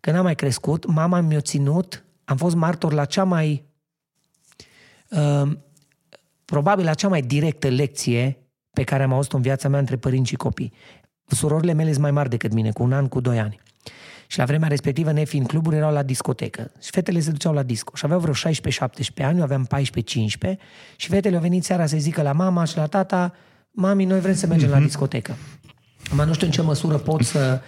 când 0.00 0.16
am 0.16 0.22
mai 0.22 0.34
crescut, 0.34 0.86
mama 0.86 1.20
mi-a 1.20 1.40
ținut, 1.40 2.04
am 2.24 2.36
fost 2.36 2.54
martor 2.54 2.92
la 2.92 3.04
cea 3.04 3.24
mai, 3.24 3.64
uh, 5.10 5.50
probabil 6.44 6.84
la 6.84 6.94
cea 6.94 7.08
mai 7.08 7.22
directă 7.22 7.68
lecție 7.68 8.43
pe 8.74 8.82
care 8.82 9.02
am 9.02 9.12
auzit-o 9.12 9.36
în 9.36 9.42
viața 9.42 9.68
mea 9.68 9.78
între 9.78 9.96
părinți 9.96 10.28
și 10.28 10.36
copii. 10.36 10.72
Surorile 11.26 11.72
mele 11.72 11.90
sunt 11.90 12.02
mai 12.02 12.10
mari 12.10 12.28
decât 12.28 12.52
mine, 12.52 12.70
cu 12.70 12.82
un 12.82 12.92
an, 12.92 13.08
cu 13.08 13.20
doi 13.20 13.38
ani. 13.38 13.60
Și 14.26 14.38
la 14.38 14.44
vremea 14.44 14.68
respectivă, 14.68 15.12
ne 15.12 15.24
fiind 15.24 15.46
cluburi, 15.46 15.76
erau 15.76 15.92
la 15.92 16.02
discotecă. 16.02 16.70
Și 16.80 16.90
fetele 16.90 17.20
se 17.20 17.30
duceau 17.30 17.52
la 17.52 17.62
disco. 17.62 17.92
Și 17.96 18.04
aveau 18.04 18.20
vreo 18.20 18.34
16-17 18.34 18.36
ani, 19.18 19.36
eu 19.36 19.42
aveam 19.42 19.68
14-15 19.76 20.56
și 20.96 21.08
fetele 21.08 21.36
au 21.36 21.42
venit 21.42 21.64
seara 21.64 21.86
să 21.86 21.96
zică 21.96 22.22
la 22.22 22.32
mama 22.32 22.64
și 22.64 22.76
la 22.76 22.86
tata, 22.86 23.32
mami, 23.70 24.04
noi 24.04 24.20
vrem 24.20 24.34
să 24.34 24.46
mergem 24.46 24.68
la 24.68 24.76
mhm. 24.76 24.84
discotecă. 24.84 25.36
Mă 26.10 26.24
nu 26.24 26.32
știu 26.32 26.46
în 26.46 26.52
ce 26.52 26.62
măsură 26.62 26.98
pot 26.98 27.22
să... 27.22 27.60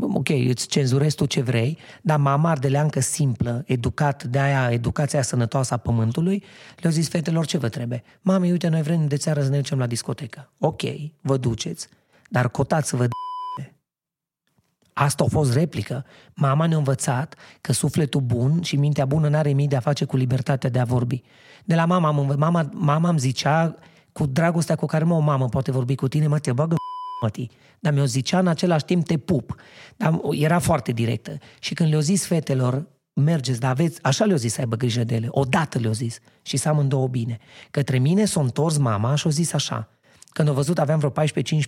Ok, 0.00 0.28
îți 0.28 0.66
cenzurezi 0.66 1.16
tu 1.16 1.26
ce 1.26 1.40
vrei, 1.40 1.78
dar 2.02 2.18
mama 2.18 2.50
ardeleancă 2.50 3.00
simplă, 3.00 3.62
educat, 3.66 4.24
de 4.24 4.38
aia 4.38 4.72
educația 4.72 5.22
sănătoasă 5.22 5.74
a 5.74 5.76
pământului, 5.76 6.44
le-au 6.76 6.92
zis 6.92 7.08
fetelor 7.08 7.46
ce 7.46 7.58
vă 7.58 7.68
trebuie. 7.68 8.02
Mami, 8.20 8.50
uite, 8.50 8.68
noi 8.68 8.82
vrem 8.82 9.08
de 9.08 9.16
țară 9.16 9.42
să 9.42 9.48
ne 9.48 9.56
ducem 9.56 9.78
la 9.78 9.86
discotecă. 9.86 10.50
Ok, 10.58 10.82
vă 11.20 11.36
duceți, 11.36 11.88
dar 12.28 12.48
cotați 12.48 12.88
să 12.88 12.96
vă 12.96 13.08
Asta 14.92 15.24
a 15.24 15.26
fost 15.30 15.52
replică. 15.52 16.04
Mama 16.34 16.66
ne-a 16.66 16.76
învățat 16.76 17.34
că 17.60 17.72
sufletul 17.72 18.20
bun 18.20 18.62
și 18.62 18.76
mintea 18.76 19.04
bună 19.04 19.28
n-are 19.28 19.52
mii 19.52 19.68
de 19.68 19.76
a 19.76 19.80
face 19.80 20.04
cu 20.04 20.16
libertatea 20.16 20.70
de 20.70 20.78
a 20.78 20.84
vorbi. 20.84 21.22
De 21.64 21.74
la 21.74 21.84
mama, 21.84 22.08
am, 22.08 22.34
mama, 22.38 22.68
mama 22.72 23.08
îmi 23.08 23.18
zicea 23.18 23.74
cu 24.12 24.26
dragostea 24.26 24.74
cu 24.76 24.86
care 24.86 25.04
mă 25.04 25.14
o 25.14 25.18
mamă 25.18 25.48
poate 25.48 25.70
vorbi 25.70 25.94
cu 25.94 26.08
tine, 26.08 26.26
mă, 26.26 26.38
te 26.38 26.52
bagă 26.52 26.74
mătii. 27.20 27.50
Dar 27.80 27.92
mi-o 27.92 28.04
zicea 28.04 28.38
în 28.38 28.46
același 28.46 28.84
timp 28.84 29.06
te 29.06 29.18
pup. 29.18 29.54
Dar 29.96 30.20
era 30.30 30.58
foarte 30.58 30.92
directă. 30.92 31.38
Și 31.58 31.74
când 31.74 31.90
le-o 31.90 32.00
zis 32.00 32.26
fetelor, 32.26 32.86
mergeți, 33.12 33.60
dar 33.60 33.70
aveți, 33.70 34.02
așa 34.02 34.24
le-o 34.24 34.36
zis 34.36 34.52
să 34.52 34.60
aibă 34.60 34.76
grijă 34.76 35.04
de 35.04 35.14
ele. 35.14 35.26
Odată 35.30 35.78
le-o 35.78 35.92
zis. 35.92 36.18
Și 36.42 36.56
să 36.56 36.68
amândouă 36.68 37.06
bine. 37.06 37.38
Către 37.70 37.98
mine 37.98 38.24
s-a 38.24 38.40
întors 38.40 38.76
mama 38.76 39.14
și 39.14 39.26
o 39.26 39.30
zis 39.30 39.52
așa. 39.52 39.88
Când 40.28 40.48
au 40.48 40.54
văzut, 40.54 40.78
aveam 40.78 40.98
vreo 40.98 41.10
14-15 41.10 41.14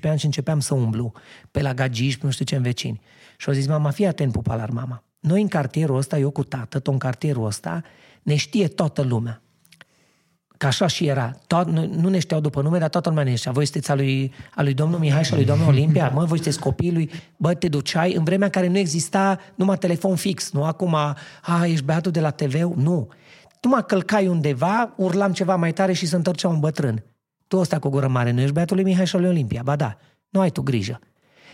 ani 0.03 0.19
și 0.19 0.25
începeam 0.25 0.61
să 0.61 0.75
umblu 0.75 1.13
pe 1.51 1.63
la 1.63 1.75
gagici, 1.75 2.17
nu 2.17 2.31
știu 2.31 2.45
ce 2.45 2.57
în 2.57 2.63
vecini. 2.63 3.01
Și 3.37 3.49
au 3.49 3.55
zis, 3.55 3.67
mama, 3.67 3.91
fii 3.91 4.07
atent, 4.07 4.33
pupalar, 4.33 4.71
mama. 4.71 5.05
Noi 5.21 5.41
în 5.41 5.49
cartierul 5.49 5.97
ăsta, 5.97 6.19
eu 6.19 6.31
cu 6.31 6.45
tată, 6.45 6.79
tot 6.79 6.93
în 6.93 6.99
cartierul 6.99 7.47
ăsta, 7.47 7.83
ne 8.23 8.35
știe 8.35 8.69
toată 8.69 9.03
lumea. 9.03 9.43
Că 10.61 10.67
așa 10.67 10.87
și 10.87 11.07
era. 11.07 11.33
Tot, 11.47 11.67
nu, 11.67 11.91
nu 11.95 12.09
ne 12.09 12.19
știau 12.19 12.41
după 12.41 12.63
nume, 12.63 12.79
dar 12.79 12.89
toată 12.89 13.09
lumea 13.09 13.25
ne 13.25 13.35
știa. 13.35 13.53
Voi 13.53 13.65
sunteți 13.65 13.91
a 13.91 13.95
lui, 13.95 14.33
a 14.55 14.63
lui 14.63 14.75
domnul 14.75 14.99
Mihai 14.99 15.25
și 15.25 15.33
a 15.33 15.37
lui 15.37 15.45
domnul 15.45 15.69
Olimpia? 15.75 16.09
Mă, 16.15 16.25
voi 16.25 16.37
sunteți 16.37 16.59
copiii 16.59 16.93
lui? 16.93 17.11
Bă, 17.37 17.55
te 17.55 17.69
duceai 17.69 18.15
în 18.15 18.25
vremea 18.25 18.47
în 18.47 18.53
care 18.53 18.69
nu 18.69 18.79
exista 18.79 19.39
numai 19.55 19.79
telefon 19.79 20.17
fix, 20.17 20.51
nu 20.51 20.65
acum, 20.65 20.95
a, 20.95 21.17
ești 21.65 21.85
beatul 21.85 22.13
de 22.13 22.21
la 22.21 22.31
tv 22.31 22.55
Nu. 22.77 23.09
Tu 23.61 23.69
mă 23.69 23.81
călcai 23.81 24.27
undeva, 24.27 24.93
urlam 24.97 25.33
ceva 25.33 25.57
mai 25.57 25.73
tare 25.73 25.93
și 25.93 26.07
se 26.07 26.17
întorcea 26.17 26.49
un 26.49 26.61
bătrân. 26.61 27.05
Tu 27.47 27.59
ăsta 27.59 27.79
cu 27.79 27.89
gură 27.89 28.09
mare, 28.09 28.31
nu 28.31 28.41
ești 28.41 28.53
beatul 28.53 28.77
lui 28.77 28.85
Mihai 28.85 29.07
și 29.07 29.17
lui 29.17 29.29
Olimpia? 29.29 29.63
Ba 29.65 29.77
da, 29.77 29.97
nu 30.29 30.41
ai 30.41 30.51
tu 30.51 30.63
grijă. 30.63 31.01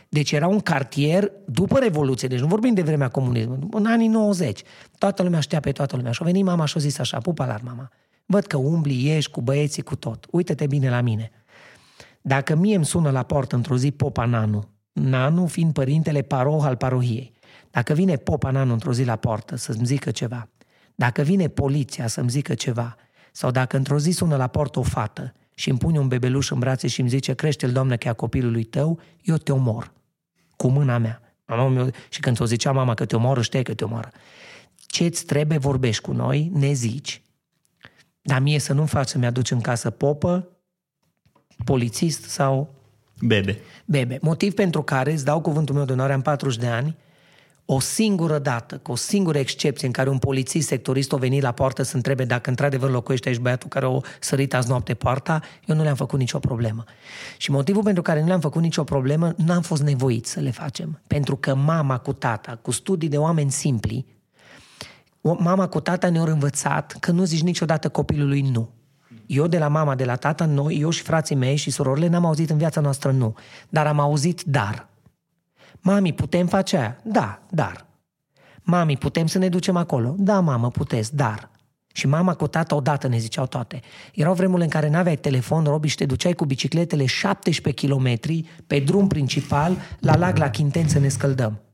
Deci 0.09 0.32
era 0.32 0.46
un 0.46 0.61
cartier 0.61 1.32
după 1.46 1.78
Revoluție, 1.78 2.28
deci 2.28 2.40
nu 2.40 2.46
vorbim 2.46 2.74
de 2.74 2.82
vremea 2.82 3.09
comunismului, 3.09 3.68
în 3.70 3.86
anii 3.86 4.09
90. 4.09 4.62
Toată 4.98 5.22
lumea 5.22 5.40
știa 5.40 5.61
pe 5.61 5.72
toată 5.72 5.96
lumea. 5.96 6.12
Și 6.12 6.18
a 6.22 6.24
venit 6.24 6.44
mama 6.44 6.64
și 6.64 6.74
a 6.76 6.80
zis 6.80 6.98
așa, 6.98 7.18
pupa 7.18 7.46
la 7.46 7.57
mama. 7.62 7.90
Văd 8.27 8.47
că 8.47 8.57
umbli, 8.57 9.05
ieși 9.05 9.31
cu 9.31 9.41
băieții, 9.41 9.83
cu 9.83 9.97
tot. 9.97 10.27
Uită-te 10.31 10.66
bine 10.66 10.91
la 10.91 11.01
mine. 11.01 11.31
Dacă 12.20 12.55
mie 12.55 12.77
îmi 12.77 12.85
sună 12.85 13.11
la 13.11 13.22
portă 13.22 13.57
într-o 13.57 13.77
zi 13.77 13.91
Popa 13.91 14.24
Nanu, 14.24 14.68
Nanu 14.93 15.47
fiind 15.47 15.72
părintele 15.72 16.22
paroh 16.22 16.64
al 16.64 16.77
parohiei, 16.77 17.33
dacă 17.70 17.93
vine 17.93 18.16
Popa 18.16 18.51
Nanu 18.51 18.72
într-o 18.72 18.93
zi 18.93 19.05
la 19.05 19.16
portă 19.16 19.57
să-mi 19.57 19.87
zică 19.87 20.11
ceva, 20.11 20.49
dacă 20.95 21.22
vine 21.22 21.49
poliția 21.49 22.07
să-mi 22.07 22.31
zică 22.31 22.55
ceva, 22.55 22.97
sau 23.33 23.51
dacă 23.51 23.77
într-o 23.77 23.99
zi 23.99 24.11
sună 24.11 24.37
la 24.37 24.47
portă 24.47 24.79
o 24.79 24.83
fată 24.83 25.35
și 25.55 25.70
îmi 25.70 25.79
pune 25.79 25.99
un 25.99 26.09
bebeluș 26.09 26.51
în 26.51 26.59
brațe 26.59 26.87
și 26.87 27.01
îmi 27.01 27.09
zice 27.09 27.35
crește-l, 27.35 27.72
doamnă, 27.72 27.97
că 27.97 28.09
e 28.09 28.11
a 28.11 28.14
copilului 28.14 28.64
tău, 28.64 29.01
eu 29.22 29.37
te 29.37 29.53
omor. 29.53 29.93
Cu 30.57 30.68
mâna 30.68 30.99
mea. 30.99 31.20
Mama 31.47 31.68
meu, 31.68 31.91
și 32.09 32.20
când 32.20 32.37
ți-o 32.37 32.45
zicea 32.45 32.72
mama 32.72 32.95
că 32.95 33.05
te 33.05 33.16
omoară, 33.16 33.43
știi 33.43 33.62
că 33.62 33.74
te 33.74 33.85
omoară. 33.85 34.11
Ce-ți 34.74 35.24
trebuie, 35.24 35.59
vorbești 35.59 36.03
cu 36.03 36.12
noi, 36.12 36.51
ne 36.55 36.72
zici. 36.72 37.22
Dar 38.27 38.41
mie 38.41 38.59
să 38.59 38.72
nu-mi 38.72 38.89
faci 38.89 39.09
să-mi 39.09 39.27
aduci 39.27 39.51
în 39.51 39.61
casă 39.61 39.91
popă, 39.91 40.49
polițist 41.64 42.22
sau... 42.24 42.74
Bebe. 43.27 43.59
Bebe. 43.85 44.18
Motiv 44.20 44.55
pentru 44.55 44.83
care, 44.83 45.12
îți 45.12 45.24
dau 45.24 45.41
cuvântul 45.41 45.74
meu 45.74 45.85
de 45.85 45.93
onoare, 45.93 46.12
am 46.12 46.22
40 46.22 46.59
de 46.59 46.66
ani, 46.66 46.97
o 47.64 47.81
singură 47.81 48.39
dată, 48.39 48.79
cu 48.79 48.93
o 48.93 48.97
singură 48.97 49.39
excepție 49.39 49.87
în 49.87 49.93
care 49.93 50.09
un 50.09 50.18
polițist 50.18 50.66
sectorist 50.66 51.12
a 51.12 51.16
venit 51.16 51.43
la 51.43 51.53
poartă 51.53 51.83
să 51.83 51.97
întrebe 51.97 52.24
dacă 52.24 52.51
într-adevăr 52.51 52.91
locuiește 52.91 53.29
aici 53.29 53.39
băiatul 53.39 53.68
care 53.68 53.87
o 53.87 54.01
sărit 54.20 54.55
azi 54.55 54.68
noapte 54.68 54.95
poarta, 54.95 55.41
eu 55.66 55.77
nu 55.77 55.83
le-am 55.83 55.95
făcut 55.95 56.18
nicio 56.18 56.39
problemă. 56.39 56.85
Și 57.37 57.51
motivul 57.51 57.83
pentru 57.83 58.03
care 58.03 58.20
nu 58.20 58.27
le-am 58.27 58.41
făcut 58.41 58.62
nicio 58.62 58.85
problemă, 58.85 59.35
nu 59.37 59.53
am 59.53 59.62
fost 59.62 59.83
nevoit 59.83 60.27
să 60.27 60.41
le 60.41 60.51
facem. 60.51 61.01
Pentru 61.07 61.37
că 61.37 61.55
mama 61.55 61.99
cu 61.99 62.12
tata, 62.12 62.59
cu 62.62 62.70
studii 62.70 63.09
de 63.09 63.18
oameni 63.18 63.51
simpli, 63.51 64.07
mama 65.35 65.66
cu 65.68 65.81
tata 65.81 66.09
ne-au 66.09 66.27
învățat 66.27 66.97
că 67.01 67.11
nu 67.11 67.24
zici 67.24 67.43
niciodată 67.43 67.89
copilului 67.89 68.41
nu. 68.41 68.70
Eu 69.27 69.47
de 69.47 69.59
la 69.59 69.68
mama, 69.68 69.95
de 69.95 70.05
la 70.05 70.16
tata, 70.16 70.45
noi, 70.45 70.79
eu 70.81 70.91
și 70.91 71.03
frații 71.03 71.37
mei 71.37 71.57
și 71.57 71.70
surorile 71.70 72.07
n-am 72.07 72.24
auzit 72.24 72.51
în 72.51 72.59
viața 72.59 72.81
noastră 72.81 73.11
nu. 73.11 73.35
Dar 73.68 73.87
am 73.87 74.01
auzit 74.01 74.43
dar. 74.43 74.89
Mami, 75.81 76.12
putem 76.12 76.47
face 76.47 76.77
aia? 76.77 76.97
Da, 77.05 77.43
dar. 77.51 77.87
Mami, 78.62 78.97
putem 78.97 79.27
să 79.27 79.39
ne 79.39 79.49
ducem 79.49 79.77
acolo? 79.77 80.14
Da, 80.18 80.41
mamă, 80.41 80.70
puteți, 80.70 81.16
dar. 81.16 81.51
Și 81.93 82.07
mama 82.07 82.35
cu 82.35 82.47
tata 82.47 82.74
odată 82.74 83.09
ne 83.09 83.18
ziceau 83.18 83.47
toate. 83.47 83.81
Erau 84.14 84.35
vremurile 84.35 84.64
în 84.64 84.70
care 84.70 84.89
n-aveai 84.89 85.16
telefon, 85.16 85.64
Robi, 85.64 85.89
și 85.89 85.97
te 85.97 86.07
duceai 86.07 86.33
cu 86.33 86.45
bicicletele 86.45 87.07
17 87.07 87.87
km 87.87 88.18
pe 88.66 88.79
drum 88.79 89.07
principal 89.07 89.77
la 90.01 90.16
lag 90.16 90.37
la 90.37 90.51
Chinten 90.51 90.89
să 90.89 90.99
ne 90.99 91.09
scăldăm. 91.09 91.66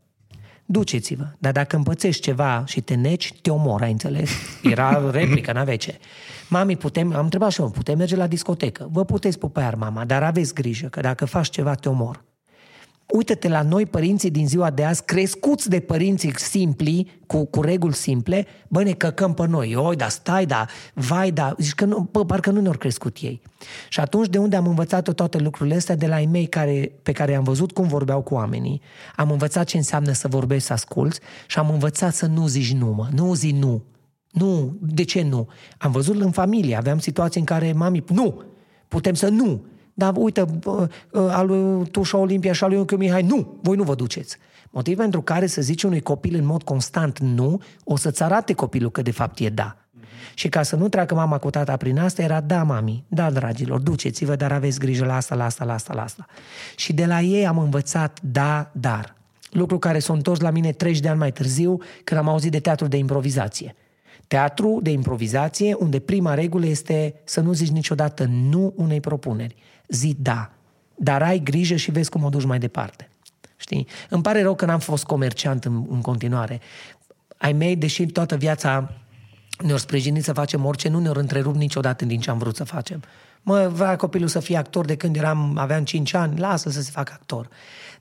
Duceți-vă. 0.72 1.24
Dar 1.38 1.52
dacă 1.52 1.76
împățești 1.76 2.22
ceva 2.22 2.64
și 2.66 2.80
te 2.80 2.94
neci, 2.94 3.32
te 3.42 3.50
omor, 3.50 3.82
ai 3.82 3.90
înțeles? 3.90 4.30
Era 4.62 5.10
replică, 5.10 5.52
n-avea 5.52 5.76
ce. 5.76 5.98
Mami, 6.48 6.76
putem, 6.76 7.14
am 7.14 7.24
întrebat 7.24 7.50
și 7.50 7.60
eu, 7.60 7.70
putem 7.70 7.98
merge 7.98 8.16
la 8.16 8.26
discotecă? 8.26 8.88
Vă 8.92 9.04
puteți 9.04 9.38
pupa 9.38 9.74
mama, 9.76 10.04
dar 10.04 10.22
aveți 10.22 10.54
grijă 10.54 10.86
că 10.86 11.00
dacă 11.00 11.24
faci 11.24 11.48
ceva, 11.48 11.74
te 11.74 11.88
omor. 11.88 12.24
Uită-te 13.12 13.48
la 13.48 13.62
noi, 13.62 13.86
părinții 13.86 14.30
din 14.30 14.48
ziua 14.48 14.70
de 14.70 14.84
azi, 14.84 15.04
crescuți 15.04 15.68
de 15.68 15.80
părinții 15.80 16.32
simpli, 16.36 17.20
cu, 17.26 17.44
cu 17.44 17.62
reguli 17.62 17.94
simple, 17.94 18.46
bă, 18.68 18.82
ne 18.82 18.92
căcăm 18.92 19.34
pe 19.34 19.46
noi. 19.46 19.74
Oi, 19.74 19.96
da, 19.96 20.08
stai, 20.08 20.46
da, 20.46 20.66
vai, 20.94 21.30
da. 21.30 21.54
Zici 21.58 21.74
că 21.74 21.84
nu, 21.84 22.08
bă, 22.10 22.24
parcă 22.24 22.50
nu 22.50 22.60
ne-au 22.60 22.74
crescut 22.74 23.16
ei. 23.20 23.42
Și 23.88 24.00
atunci, 24.00 24.28
de 24.28 24.38
unde 24.38 24.56
am 24.56 24.66
învățat 24.66 25.12
toate 25.14 25.38
lucrurile 25.38 25.76
astea? 25.76 25.96
De 25.96 26.06
la 26.06 26.20
ei 26.20 26.26
mei 26.26 26.46
care, 26.46 26.92
pe 27.02 27.12
care 27.12 27.34
am 27.34 27.44
văzut 27.44 27.72
cum 27.72 27.86
vorbeau 27.86 28.22
cu 28.22 28.34
oamenii. 28.34 28.80
Am 29.16 29.30
învățat 29.30 29.66
ce 29.66 29.76
înseamnă 29.76 30.12
să 30.12 30.28
vorbești, 30.28 30.66
să 30.66 30.72
asculți 30.72 31.20
și 31.46 31.58
am 31.58 31.70
învățat 31.70 32.14
să 32.14 32.26
nu 32.26 32.46
zici 32.46 32.72
nu, 32.72 32.92
mă. 32.92 33.08
Nu 33.14 33.34
zi 33.34 33.50
nu. 33.50 33.82
Nu. 34.30 34.76
De 34.80 35.04
ce 35.04 35.22
nu? 35.22 35.48
Am 35.78 35.90
văzut 35.90 36.20
în 36.20 36.30
familie, 36.30 36.76
aveam 36.76 36.98
situații 36.98 37.40
în 37.40 37.46
care 37.46 37.72
mami, 37.72 38.04
nu, 38.08 38.42
putem 38.88 39.14
să 39.14 39.28
nu. 39.28 39.64
Dar 39.94 40.12
uite, 40.16 40.44
al 41.12 41.46
lui 41.46 41.86
Tușa 41.90 42.18
Olimpia 42.18 42.52
și 42.52 42.64
al 42.64 42.70
lui 42.70 42.78
Unchiu 42.78 42.96
Mihai, 42.96 43.22
nu, 43.22 43.58
voi 43.62 43.76
nu 43.76 43.82
vă 43.82 43.94
duceți. 43.94 44.36
Motiv 44.70 44.96
pentru 44.96 45.22
care 45.22 45.46
să 45.46 45.62
zici 45.62 45.82
unui 45.82 46.00
copil 46.00 46.34
în 46.34 46.44
mod 46.44 46.62
constant 46.62 47.18
nu, 47.18 47.60
o 47.84 47.96
să-ți 47.96 48.22
arate 48.22 48.52
copilul 48.52 48.90
că 48.90 49.02
de 49.02 49.10
fapt 49.10 49.38
e 49.38 49.48
da. 49.48 49.76
Mm-hmm. 49.76 50.34
Și 50.34 50.48
ca 50.48 50.62
să 50.62 50.76
nu 50.76 50.88
treacă 50.88 51.14
mama 51.14 51.38
cu 51.38 51.50
tata 51.50 51.76
prin 51.76 51.98
asta, 51.98 52.22
era 52.22 52.40
da, 52.40 52.62
mami, 52.62 53.04
da, 53.08 53.30
dragilor, 53.30 53.80
duceți-vă, 53.80 54.36
dar 54.36 54.52
aveți 54.52 54.78
grijă 54.78 55.04
la 55.04 55.16
asta, 55.16 55.34
la 55.34 55.44
asta, 55.44 55.64
la 55.64 55.72
asta, 55.72 55.94
la 55.94 56.02
asta. 56.02 56.26
Și 56.76 56.92
de 56.92 57.06
la 57.06 57.20
ei 57.20 57.46
am 57.46 57.58
învățat 57.58 58.18
da, 58.22 58.70
dar. 58.72 59.16
Lucru 59.50 59.78
care 59.78 59.98
s-a 59.98 60.12
întors 60.12 60.40
la 60.40 60.50
mine 60.50 60.72
30 60.72 61.02
de 61.02 61.08
ani 61.08 61.18
mai 61.18 61.32
târziu, 61.32 61.78
când 62.04 62.20
am 62.20 62.28
auzit 62.28 62.50
de 62.50 62.60
teatru 62.60 62.86
de 62.86 62.96
improvizație. 62.96 63.74
Teatru 64.26 64.80
de 64.82 64.90
improvizație, 64.90 65.74
unde 65.74 65.98
prima 65.98 66.34
regulă 66.34 66.66
este 66.66 67.14
să 67.24 67.40
nu 67.40 67.52
zici 67.52 67.70
niciodată 67.70 68.24
nu 68.24 68.72
unei 68.76 69.00
propuneri 69.00 69.56
zi 69.92 70.16
da, 70.18 70.50
dar 70.94 71.22
ai 71.22 71.38
grijă 71.38 71.76
și 71.76 71.90
vezi 71.90 72.10
cum 72.10 72.24
o 72.24 72.28
duci 72.28 72.44
mai 72.44 72.58
departe. 72.58 73.08
Știi? 73.56 73.86
Îmi 74.08 74.22
pare 74.22 74.42
rău 74.42 74.54
că 74.54 74.64
n-am 74.64 74.78
fost 74.78 75.04
comerciant 75.04 75.64
în, 75.64 75.84
în 75.90 76.00
continuare. 76.00 76.60
Ai 77.36 77.52
mei, 77.52 77.76
deși 77.76 78.06
toată 78.06 78.36
viața 78.36 78.92
ne-au 79.58 79.78
sprijinit 79.78 80.24
să 80.24 80.32
facem 80.32 80.64
orice, 80.64 80.88
nu 80.88 80.98
ne-au 80.98 81.14
întrerupt 81.16 81.56
niciodată 81.56 82.04
din 82.04 82.20
ce 82.20 82.30
am 82.30 82.38
vrut 82.38 82.56
să 82.56 82.64
facem. 82.64 83.02
Mă, 83.42 83.70
vrea 83.72 83.96
copilul 83.96 84.28
să 84.28 84.40
fie 84.40 84.56
actor 84.56 84.84
de 84.84 84.96
când 84.96 85.16
eram, 85.16 85.56
aveam 85.58 85.84
5 85.84 86.14
ani, 86.14 86.38
lasă 86.38 86.70
să 86.70 86.82
se 86.82 86.90
facă 86.90 87.12
actor. 87.14 87.48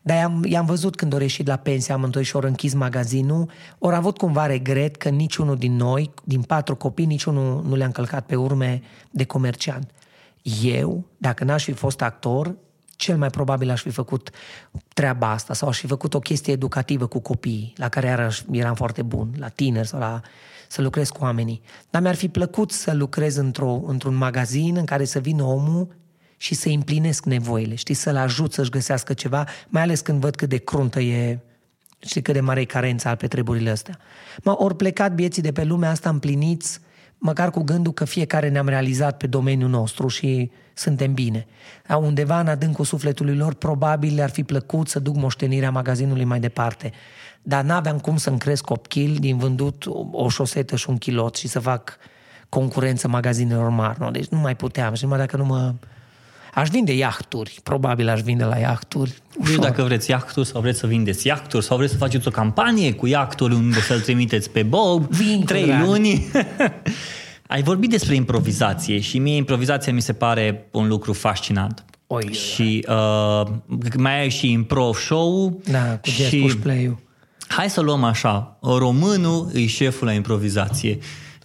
Dar 0.01 0.17
i-am, 0.17 0.43
i-am 0.47 0.65
văzut 0.65 0.95
când 0.95 1.13
au 1.13 1.19
ieșit 1.19 1.47
la 1.47 1.55
pensie 1.55 1.93
amândoi 1.93 2.23
și 2.23 2.35
au 2.35 2.41
închis 2.43 2.73
magazinul, 2.73 3.49
ori 3.77 3.95
avut 3.95 4.17
cumva 4.17 4.45
regret 4.45 4.95
că 4.95 5.09
niciunul 5.09 5.57
din 5.57 5.75
noi, 5.75 6.11
din 6.23 6.41
patru 6.41 6.75
copii, 6.75 7.05
niciunul 7.05 7.63
nu 7.67 7.75
le-a 7.75 7.85
încălcat 7.85 8.25
pe 8.25 8.35
urme 8.35 8.81
de 9.11 9.23
comerciant. 9.23 9.91
Eu, 10.63 11.05
dacă 11.17 11.43
n-aș 11.43 11.63
fi 11.63 11.71
fost 11.71 12.01
actor, 12.01 12.55
cel 12.95 13.17
mai 13.17 13.29
probabil 13.29 13.69
aș 13.69 13.81
fi 13.81 13.89
făcut 13.89 14.29
treaba 14.93 15.29
asta 15.31 15.53
sau 15.53 15.67
aș 15.67 15.79
fi 15.79 15.87
făcut 15.87 16.13
o 16.13 16.19
chestie 16.19 16.53
educativă 16.53 17.07
cu 17.07 17.19
copiii, 17.19 17.73
la 17.75 17.89
care 17.89 18.29
eram 18.51 18.75
foarte 18.75 19.01
bun, 19.01 19.33
la 19.37 19.47
tineri 19.47 19.87
sau 19.87 19.99
la 19.99 20.21
să 20.67 20.81
lucrez 20.81 21.09
cu 21.09 21.23
oamenii. 21.23 21.61
Dar 21.89 22.01
mi-ar 22.01 22.15
fi 22.15 22.27
plăcut 22.27 22.71
să 22.71 22.93
lucrez 22.93 23.35
într-o, 23.35 23.81
într-un 23.85 24.15
magazin 24.15 24.75
în 24.75 24.85
care 24.85 25.05
să 25.05 25.19
vină 25.19 25.43
omul 25.43 25.95
și 26.37 26.55
să 26.55 26.69
împlinesc 26.69 27.25
nevoile, 27.25 27.75
știi, 27.75 27.93
să-l 27.93 28.15
ajut 28.15 28.53
să-și 28.53 28.69
găsească 28.69 29.13
ceva, 29.13 29.45
mai 29.67 29.81
ales 29.81 30.01
când 30.01 30.19
văd 30.19 30.35
cât 30.35 30.49
de 30.49 30.57
cruntă 30.57 30.99
e, 30.99 31.39
știi, 31.99 32.21
cât 32.21 32.33
de 32.33 32.39
mare 32.39 32.61
e 32.61 32.65
carența 32.65 33.15
pe 33.15 33.27
treburile 33.27 33.69
astea. 33.69 33.99
Mă, 34.43 34.55
ori 34.57 34.75
plecat 34.75 35.11
vieții 35.11 35.41
de 35.41 35.51
pe 35.51 35.63
lumea 35.63 35.89
asta 35.89 36.09
împliniți, 36.09 36.79
măcar 37.23 37.49
cu 37.49 37.61
gândul 37.61 37.93
că 37.93 38.05
fiecare 38.05 38.49
ne-am 38.49 38.67
realizat 38.67 39.17
pe 39.17 39.27
domeniul 39.27 39.69
nostru 39.69 40.07
și 40.07 40.51
suntem 40.73 41.13
bine. 41.13 41.45
A 41.87 41.97
undeva 41.97 42.39
în 42.39 42.47
adâncul 42.47 42.85
sufletului 42.85 43.35
lor, 43.35 43.53
probabil 43.53 44.15
le-ar 44.15 44.29
fi 44.29 44.43
plăcut 44.43 44.87
să 44.87 44.99
duc 44.99 45.15
moștenirea 45.15 45.71
magazinului 45.71 46.23
mai 46.23 46.39
departe. 46.39 46.91
Dar 47.41 47.63
n-aveam 47.63 47.99
cum 47.99 48.17
să-mi 48.17 48.37
cresc 48.37 48.63
copil 48.63 49.17
din 49.19 49.37
vândut 49.37 49.85
o 50.11 50.29
șosetă 50.29 50.75
și 50.75 50.89
un 50.89 50.97
kilot 50.97 51.35
și 51.35 51.47
să 51.47 51.59
fac 51.59 51.97
concurență 52.49 53.07
magazinelor 53.07 53.69
mari. 53.69 53.99
No? 53.99 54.11
Deci 54.11 54.27
nu 54.27 54.37
mai 54.37 54.55
puteam 54.55 54.93
și 54.93 55.03
numai 55.03 55.19
dacă 55.19 55.37
nu 55.37 55.45
mă 55.45 55.73
Aș 56.53 56.69
vinde 56.69 56.93
iahturi, 56.93 57.59
probabil 57.63 58.09
aș 58.09 58.21
vinde 58.21 58.43
la 58.43 58.57
iahturi. 58.57 59.13
Nu 59.37 59.57
dacă 59.57 59.83
vreți 59.83 60.09
iahturi 60.09 60.47
sau 60.47 60.61
vreți 60.61 60.79
să 60.79 60.87
vindeți 60.87 61.27
iahturi 61.27 61.65
sau 61.65 61.77
vreți 61.77 61.91
să 61.91 61.97
faceți 61.97 62.27
o 62.27 62.31
campanie 62.31 62.93
cu 62.93 63.07
iahturi 63.07 63.53
unde 63.53 63.79
să-l 63.79 63.99
trimiteți 63.99 64.49
pe 64.49 64.63
Bob, 64.63 65.07
Vin 65.09 65.43
trei 65.45 65.77
luni. 65.85 66.27
Ai 67.47 67.63
vorbit 67.63 67.89
despre 67.89 68.15
improvizație 68.15 68.99
și 68.99 69.19
mie 69.19 69.35
improvizația 69.35 69.93
mi 69.93 70.01
se 70.01 70.13
pare 70.13 70.67
un 70.71 70.87
lucru 70.87 71.13
fascinant. 71.13 71.85
Oi, 72.07 72.33
și 72.33 72.85
uh, 72.87 73.47
mai 73.97 74.19
ai 74.19 74.29
și 74.29 74.51
impro 74.51 74.93
show 74.93 75.61
Da, 75.71 75.99
cu 76.01 76.09
și... 76.09 76.57
play 76.61 76.97
Hai 77.47 77.69
să 77.69 77.81
luăm 77.81 78.03
așa, 78.03 78.57
românul 78.61 79.49
e 79.53 79.65
șeful 79.65 80.07
la 80.07 80.13
improvizație. 80.13 80.97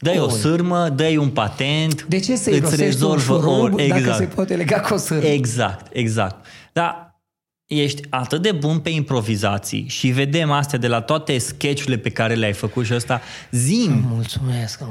Dai 0.07 0.19
o 0.19 0.29
sârmă, 0.29 0.89
dai 0.89 1.17
un 1.17 1.31
patent, 1.31 2.03
De 2.05 2.19
ce 2.19 2.37
să-i 2.37 2.59
îți 2.59 2.77
rezolvă 2.77 3.35
un 3.35 3.61
ori, 3.61 3.83
exact. 3.83 4.05
dacă 4.05 4.17
se 4.19 4.25
poate 4.25 4.57
lega 4.57 4.81
cu 4.81 4.95
o 4.95 4.97
sârmă? 4.97 5.29
Exact, 5.29 5.87
exact. 5.93 6.47
Dar 6.73 7.21
ești 7.67 8.03
atât 8.11 8.43
de 8.43 8.53
bun 8.53 8.79
pe 8.79 8.91
improvizații 8.91 9.89
și 9.89 10.09
vedem 10.09 10.51
astea 10.51 10.79
de 10.79 10.87
la 10.87 11.01
toate 11.01 11.39
sketchurile 11.39 11.99
pe 11.99 12.11
care 12.11 12.35
le-ai 12.35 12.53
făcut 12.53 12.85
și 12.85 12.95
ăsta. 12.95 13.21
Zim! 13.51 14.05
Mulțumesc! 14.09 14.83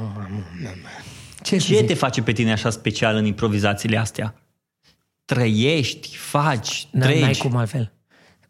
Ce, 1.42 1.56
Ce 1.56 1.84
te 1.84 1.94
face 1.94 2.22
pe 2.22 2.32
tine 2.32 2.52
așa 2.52 2.70
special 2.70 3.16
în 3.16 3.24
improvizațiile 3.24 3.96
astea? 3.96 4.34
Trăiești, 5.24 6.16
faci, 6.16 6.88
treci. 6.98 7.20
N-ai 7.20 7.34
cum 7.34 7.56
altfel. 7.56 7.92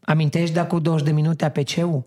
Amintești 0.00 0.54
dacă 0.54 0.66
cu 0.66 0.78
20 0.78 1.06
de 1.06 1.12
minute 1.12 1.44
APC-ul? 1.44 2.06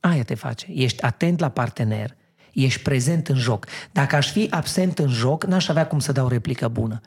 Aia 0.00 0.22
te 0.22 0.34
face. 0.34 0.66
Ești 0.74 1.02
atent 1.02 1.40
la 1.40 1.48
partener, 1.48 2.16
ești 2.54 2.82
prezent 2.82 3.28
în 3.28 3.36
joc. 3.36 3.66
Dacă 3.92 4.16
aș 4.16 4.30
fi 4.30 4.46
absent 4.50 4.98
în 4.98 5.08
joc, 5.08 5.44
n-aș 5.44 5.68
avea 5.68 5.86
cum 5.86 5.98
să 5.98 6.12
dau 6.12 6.24
o 6.24 6.28
replică 6.28 6.68
bună. 6.68 7.00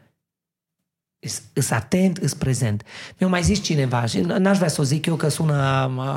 Îs 1.54 1.72
atent, 1.72 2.18
îs 2.18 2.34
prezent. 2.34 2.84
Mi-a 3.18 3.30
mai 3.30 3.44
zis 3.44 3.62
cineva, 3.62 4.06
și 4.06 4.20
n-aș 4.20 4.58
vrea 4.58 4.70
să 4.70 4.82
o 4.82 4.84
zic 4.84 5.06
eu 5.06 5.16
că 5.16 5.28
sună 5.28 5.56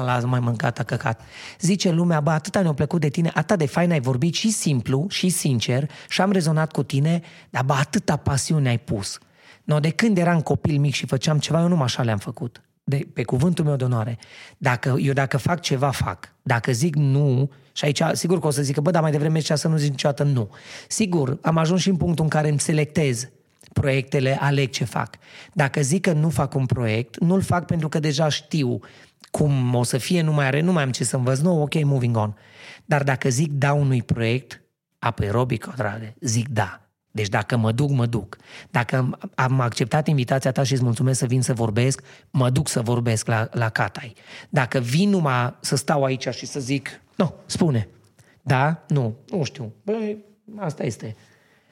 la 0.05 0.20
mai 0.24 0.41
mâncat, 0.41 0.78
a 0.78 0.83
căcat. 0.83 1.20
Zice 1.61 1.91
lumea, 1.91 2.20
bă, 2.20 2.31
atâta 2.31 2.61
ne-a 2.61 2.72
plăcut 2.72 3.01
de 3.01 3.09
tine, 3.09 3.31
atât 3.35 3.59
de 3.59 3.66
fain 3.66 3.91
ai 3.91 4.01
vorbit 4.01 4.35
și 4.35 4.51
simplu 4.51 5.07
și 5.09 5.28
sincer 5.28 5.91
și 6.09 6.20
am 6.20 6.33
rezonat 6.33 6.72
cu 6.72 6.83
tine, 6.83 7.20
dar 7.51 7.64
bă, 7.64 7.72
atâta 7.72 8.16
pasiune 8.16 8.68
ai 8.68 8.78
pus. 8.78 9.18
No, 9.64 9.81
de 9.81 9.91
când 9.91 10.18
eram 10.18 10.41
copil 10.41 10.78
mic 10.78 10.95
și 10.95 11.07
făceam 11.07 11.39
ceva, 11.39 11.61
eu 11.61 11.68
nu 11.68 11.83
așa 11.83 12.03
le-am 12.03 12.18
făcut. 12.18 12.62
De, 12.85 13.09
pe 13.12 13.22
cuvântul 13.22 13.64
meu 13.64 13.76
de 13.76 13.85
onoare. 13.85 14.18
Dacă, 14.59 14.97
eu 14.99 15.12
dacă 15.12 15.37
fac 15.37 15.61
ceva, 15.61 15.91
fac. 15.91 16.35
Dacă 16.43 16.72
zic 16.72 16.95
nu, 16.95 17.51
și 17.73 17.85
aici 17.85 18.03
sigur 18.12 18.41
că 18.41 18.47
o 18.47 18.51
să 18.51 18.62
zic 18.62 18.75
că, 18.75 18.81
bă, 18.81 18.91
dar 18.91 19.03
mai 19.03 19.11
devreme 19.11 19.41
să 19.41 19.68
nu 19.68 19.77
zic 19.77 19.91
niciodată 19.91 20.23
nu. 20.23 20.51
Sigur, 20.89 21.39
am 21.43 21.57
ajuns 21.57 21.81
și 21.81 21.89
în 21.89 21.97
punctul 21.97 22.25
în 22.25 22.31
care 22.31 22.49
îmi 22.49 22.61
selectez 22.61 23.29
proiectele, 23.73 24.39
aleg 24.41 24.71
ce 24.71 24.85
fac. 24.85 25.16
Dacă 25.53 25.81
zic 25.81 26.03
că 26.03 26.12
nu 26.12 26.29
fac 26.29 26.55
un 26.55 26.66
proiect, 26.66 27.18
nu-l 27.18 27.43
fac 27.43 27.66
pentru 27.66 27.89
că 27.89 27.99
deja 27.99 28.29
știu 28.29 28.81
cum 29.31 29.75
o 29.75 29.83
să 29.83 29.99
fie, 29.99 30.23
nu 30.23 30.33
mai 30.33 30.47
are, 30.47 30.61
nu 30.61 30.73
mai 30.73 30.83
am 30.83 30.91
ce 30.91 31.05
să 31.05 31.16
învăț, 31.16 31.39
nu, 31.39 31.62
ok, 31.62 31.85
moving 31.85 32.16
on. 32.16 32.37
Dar 32.85 33.03
dacă 33.03 33.29
zic 33.29 33.53
da 33.53 33.73
unui 33.73 34.03
proiect, 34.03 34.62
apoi 34.99 35.29
Robi 35.29 35.59
dragă, 35.77 36.14
zic 36.21 36.49
da. 36.49 36.80
Deci 37.11 37.28
dacă 37.28 37.56
mă 37.56 37.72
duc, 37.72 37.90
mă 37.90 38.06
duc. 38.06 38.36
Dacă 38.70 39.18
am 39.34 39.61
acceptat 39.61 40.06
invitația 40.06 40.52
ta 40.52 40.62
și 40.62 40.72
îți 40.72 40.82
mulțumesc 40.82 41.18
să 41.18 41.26
vin 41.26 41.42
să 41.42 41.52
vorbesc, 41.52 42.02
mă 42.30 42.50
duc 42.50 42.68
să 42.68 42.80
vorbesc 42.80 43.26
la, 43.26 43.48
la 43.52 43.68
Catai. 43.68 44.14
Dacă 44.48 44.78
vin 44.78 45.11
numai 45.11 45.54
să 45.61 45.76
stau 45.76 46.04
aici 46.04 46.28
și 46.28 46.46
să 46.46 46.61
zic, 46.61 47.00
nu, 47.16 47.34
spune. 47.46 47.88
Da? 48.42 48.82
Nu, 48.88 49.16
nu 49.30 49.42
știu. 49.44 49.72
Băi, 49.82 50.24
asta 50.58 50.84
este. 50.84 51.16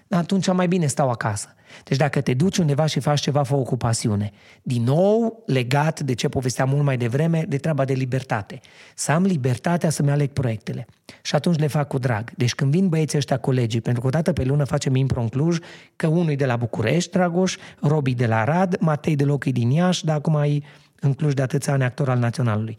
Atunci 0.08 0.52
mai 0.52 0.68
bine 0.68 0.86
stau 0.86 1.10
acasă. 1.10 1.54
Deci 1.84 1.96
dacă 1.96 2.20
te 2.20 2.34
duci 2.34 2.56
undeva 2.56 2.86
și 2.86 3.00
faci 3.00 3.20
ceva, 3.20 3.42
fă 3.42 3.54
cu 3.54 3.76
pasiune. 3.76 4.30
Din 4.62 4.82
nou, 4.82 5.42
legat 5.46 6.00
de 6.00 6.14
ce 6.14 6.28
povesteam 6.28 6.68
mult 6.68 6.84
mai 6.84 6.96
devreme, 6.96 7.44
de 7.48 7.56
treaba 7.56 7.84
de 7.84 7.92
libertate. 7.92 8.60
Să 8.94 9.12
am 9.12 9.22
libertatea 9.22 9.90
să-mi 9.90 10.10
aleg 10.10 10.30
proiectele. 10.30 10.86
Și 11.22 11.34
atunci 11.34 11.58
le 11.58 11.66
fac 11.66 11.88
cu 11.88 11.98
drag. 11.98 12.30
Deci 12.36 12.54
când 12.54 12.70
vin 12.70 12.88
băieții 12.88 13.18
ăștia 13.18 13.38
colegii, 13.38 13.80
pentru 13.80 14.00
că 14.00 14.06
o 14.06 14.10
dată 14.10 14.32
pe 14.32 14.44
lună 14.44 14.64
facem 14.64 14.94
impro 14.94 15.20
în 15.20 15.28
Cluj, 15.28 15.58
că 15.96 16.06
unul 16.06 16.36
de 16.36 16.46
la 16.46 16.56
București, 16.56 17.10
Dragoș, 17.10 17.56
Robi 17.80 18.14
de 18.14 18.26
la 18.26 18.44
Rad, 18.44 18.76
Matei 18.80 19.16
de 19.16 19.24
Lochi 19.24 19.52
din 19.52 19.70
Iași, 19.70 20.04
dar 20.04 20.16
acum 20.16 20.36
ai 20.36 20.64
în 21.00 21.14
Cluj 21.14 21.32
de 21.32 21.42
atâția 21.42 21.72
ani 21.72 21.84
actor 21.84 22.08
al 22.08 22.18
Naționalului 22.18 22.76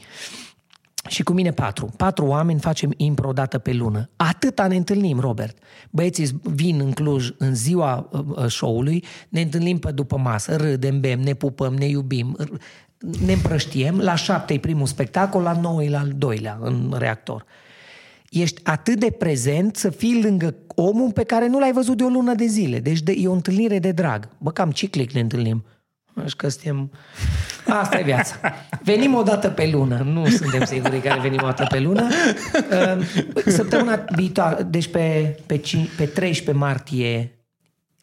și 1.07 1.23
cu 1.23 1.33
mine 1.33 1.51
patru. 1.51 1.89
Patru 1.97 2.25
oameni 2.25 2.59
facem 2.59 2.93
impro 2.97 3.27
o 3.27 3.33
dată 3.33 3.57
pe 3.57 3.73
lună. 3.73 4.09
Atâta 4.15 4.67
ne 4.67 4.75
întâlnim, 4.75 5.19
Robert. 5.19 5.57
Băieții 5.89 6.39
vin 6.43 6.79
în 6.79 6.91
Cluj 6.91 7.29
în 7.37 7.55
ziua 7.55 8.09
uh, 8.11 8.19
uh, 8.27 8.45
show-ului, 8.45 9.03
ne 9.29 9.41
întâlnim 9.41 9.79
pe 9.79 9.91
după 9.91 10.17
masă, 10.17 10.55
râdem, 10.55 10.99
bem, 10.99 11.19
ne 11.19 11.33
pupăm, 11.33 11.73
ne 11.73 11.85
iubim. 11.85 12.37
ne 13.25 13.33
împrăștiem, 13.33 13.99
la 13.99 14.15
șapte 14.15 14.53
e 14.53 14.59
primul 14.59 14.85
spectacol, 14.85 15.41
la 15.41 15.59
nouă 15.59 15.83
e 15.83 15.89
la 15.89 15.99
al 15.99 16.11
doilea 16.17 16.57
în 16.61 16.95
reactor. 16.97 17.45
Ești 18.29 18.61
atât 18.63 18.99
de 18.99 19.11
prezent 19.11 19.75
să 19.75 19.89
fii 19.89 20.23
lângă 20.23 20.55
omul 20.75 21.11
pe 21.11 21.23
care 21.23 21.47
nu 21.47 21.59
l-ai 21.59 21.71
văzut 21.71 21.97
de 21.97 22.03
o 22.03 22.07
lună 22.09 22.33
de 22.33 22.45
zile. 22.45 22.79
Deci 22.79 23.01
de, 23.01 23.11
e 23.17 23.27
o 23.27 23.33
întâlnire 23.33 23.79
de 23.79 23.91
drag. 23.91 24.29
Bă, 24.37 24.51
cam 24.51 24.71
ciclic 24.71 25.11
ne 25.11 25.19
întâlnim. 25.19 25.65
Așa 26.23 26.33
că 26.37 26.49
suntem... 26.49 26.91
Asta 27.67 27.99
e 27.99 28.03
viața. 28.03 28.35
Venim 28.83 29.15
o 29.15 29.23
dată 29.23 29.49
pe 29.49 29.69
lună. 29.71 29.97
Nu 29.97 30.27
suntem 30.27 30.65
singurii 30.65 30.99
care 30.99 31.19
venim 31.19 31.39
o 31.41 31.45
dată 31.45 31.65
pe 31.69 31.79
lună. 31.79 32.07
Ehm, 32.71 33.05
săptămâna 33.45 34.05
viitoare, 34.15 34.63
deci 34.63 34.87
pe, 34.87 35.37
pe, 35.45 35.57
5, 35.57 35.89
pe 35.97 36.05
13 36.05 36.63
martie 36.63 37.39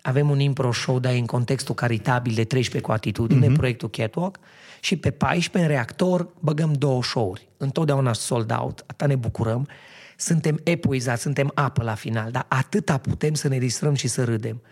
avem 0.07 0.31
un 0.31 0.41
impro 0.41 0.73
show, 0.73 0.99
dar 0.99 1.13
în 1.13 1.27
contextul 1.27 1.75
caritabil 1.75 2.35
de 2.35 2.45
13 2.45 2.91
cu 2.91 2.93
atitudine, 2.93 3.47
uh-huh. 3.47 3.57
proiectul 3.57 3.91
Catwalk. 3.91 4.39
Și 4.81 4.97
pe 4.97 5.11
14, 5.11 5.71
în 5.71 5.77
reactor, 5.77 6.29
băgăm 6.41 6.73
două 6.73 7.03
show-uri. 7.03 7.49
Întotdeauna 7.57 8.13
sold 8.13 8.53
out, 8.59 8.85
atât 8.87 9.09
ne 9.09 9.15
bucurăm. 9.15 9.69
Suntem 10.17 10.61
epuizați, 10.63 11.23
suntem 11.23 11.51
apă 11.55 11.83
la 11.83 11.95
final, 11.95 12.31
dar 12.31 12.45
atâta 12.49 12.99
putem 12.99 13.35
să 13.35 13.49
ne 13.49 13.59
distrăm 13.59 13.95
și 13.95 14.09
să 14.09 14.25
râdem. 14.25 14.63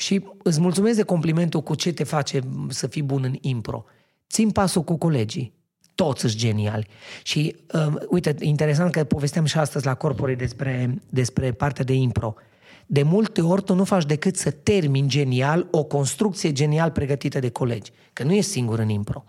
Și 0.00 0.24
îți 0.42 0.60
mulțumesc 0.60 0.96
de 0.96 1.02
complimentul 1.02 1.62
cu 1.62 1.74
ce 1.74 1.92
te 1.92 2.04
face 2.04 2.40
să 2.68 2.86
fii 2.86 3.02
bun 3.02 3.22
în 3.24 3.36
impro. 3.40 3.84
Țin 4.30 4.50
pasul 4.50 4.82
cu 4.82 4.96
colegii. 4.96 5.52
Toți 5.94 6.20
sunt 6.20 6.32
geniali. 6.32 6.86
Și 7.22 7.56
uh, 7.72 7.94
uite, 8.08 8.36
interesant 8.40 8.92
că 8.92 9.04
povesteam 9.04 9.44
și 9.44 9.58
astăzi 9.58 9.84
la 9.84 9.94
corpore 9.94 10.34
despre, 10.34 11.00
despre 11.08 11.52
partea 11.52 11.84
de 11.84 11.92
impro. 11.92 12.34
De 12.86 13.02
multe 13.02 13.40
ori 13.40 13.62
tu 13.62 13.74
nu 13.74 13.84
faci 13.84 14.06
decât 14.06 14.36
să 14.36 14.50
termini 14.50 15.08
genial 15.08 15.68
o 15.70 15.84
construcție 15.84 16.52
genial 16.52 16.90
pregătită 16.90 17.38
de 17.38 17.50
colegi. 17.50 17.90
Că 18.12 18.22
nu 18.22 18.32
e 18.32 18.40
singur 18.40 18.78
în 18.78 18.88
impro. 18.88 19.24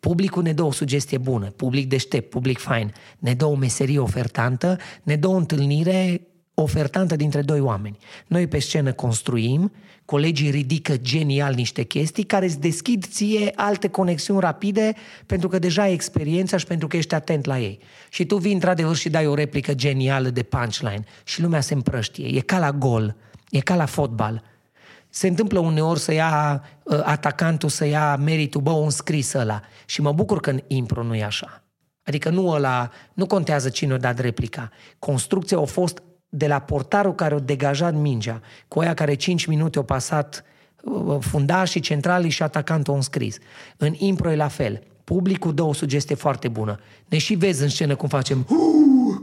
Publicul 0.00 0.42
ne 0.42 0.52
dă 0.52 0.62
o 0.62 0.72
sugestie 0.72 1.18
bună, 1.18 1.50
public 1.50 1.88
deștept, 1.88 2.30
public 2.30 2.58
fain, 2.58 2.92
ne 3.18 3.34
dă 3.34 3.44
o 3.44 3.54
meserie 3.54 3.98
ofertantă, 3.98 4.76
ne 5.02 5.16
dă 5.16 5.26
o 5.26 5.36
întâlnire 5.36 6.20
ofertantă 6.54 7.16
dintre 7.16 7.42
doi 7.42 7.60
oameni. 7.60 7.98
Noi 8.26 8.46
pe 8.46 8.58
scenă 8.58 8.92
construim, 8.92 9.72
colegii 10.04 10.50
ridică 10.50 10.96
genial 10.96 11.54
niște 11.54 11.82
chestii 11.82 12.24
care 12.24 12.44
îți 12.44 12.60
deschid 12.60 13.06
ție 13.06 13.52
alte 13.54 13.88
conexiuni 13.88 14.40
rapide 14.40 14.94
pentru 15.26 15.48
că 15.48 15.58
deja 15.58 15.82
ai 15.82 15.92
experiența 15.92 16.56
și 16.56 16.66
pentru 16.66 16.88
că 16.88 16.96
ești 16.96 17.14
atent 17.14 17.44
la 17.44 17.58
ei. 17.58 17.78
Și 18.08 18.24
tu 18.24 18.36
vii 18.36 18.52
într-adevăr 18.52 18.96
și 18.96 19.08
dai 19.08 19.26
o 19.26 19.34
replică 19.34 19.74
genială 19.74 20.28
de 20.28 20.42
punchline 20.42 21.04
și 21.24 21.42
lumea 21.42 21.60
se 21.60 21.74
împrăștie. 21.74 22.26
E 22.36 22.40
ca 22.40 22.58
la 22.58 22.72
gol, 22.72 23.16
e 23.50 23.60
ca 23.60 23.74
la 23.74 23.86
fotbal. 23.86 24.42
Se 25.08 25.28
întâmplă 25.28 25.58
uneori 25.58 26.00
să 26.00 26.12
ia 26.12 26.62
uh, 26.82 27.00
atacantul, 27.04 27.68
să 27.68 27.84
ia 27.84 28.16
meritul, 28.16 28.60
bă, 28.60 28.70
un 28.70 28.90
scris 28.90 29.32
ăla. 29.32 29.60
Și 29.86 30.00
mă 30.00 30.12
bucur 30.12 30.40
că 30.40 30.50
în 30.50 30.60
impro 30.66 31.02
nu 31.02 31.14
e 31.14 31.24
așa. 31.24 31.64
Adică 32.02 32.30
nu 32.30 32.48
ăla, 32.48 32.90
nu 33.12 33.26
contează 33.26 33.68
cine 33.68 33.92
a 33.94 33.98
dat 33.98 34.18
replica. 34.18 34.70
Construcția 34.98 35.58
a 35.58 35.64
fost 35.64 36.02
de 36.36 36.46
la 36.46 36.58
portarul 36.58 37.14
care 37.14 37.34
a 37.34 37.38
degajat 37.38 37.94
mingea, 37.94 38.40
cu 38.68 38.78
aia 38.78 38.94
care 38.94 39.14
5 39.14 39.44
minute 39.44 39.78
au 39.78 39.84
pasat 39.84 40.44
uh, 40.82 41.16
fundașii, 41.20 41.80
centralii 41.80 42.30
și 42.30 42.42
atacantul 42.42 42.92
au 42.92 42.98
înscris. 42.98 43.38
În 43.76 43.94
impro 43.96 44.30
e 44.30 44.36
la 44.36 44.48
fel. 44.48 44.82
Publicul 45.04 45.54
dă 45.54 45.62
o 45.62 45.72
sugestie 45.72 46.14
foarte 46.14 46.48
bună. 46.48 46.80
Ne 47.08 47.18
și 47.18 47.34
vezi 47.34 47.62
în 47.62 47.68
scenă 47.68 47.94
cum 47.94 48.08
facem 48.08 48.46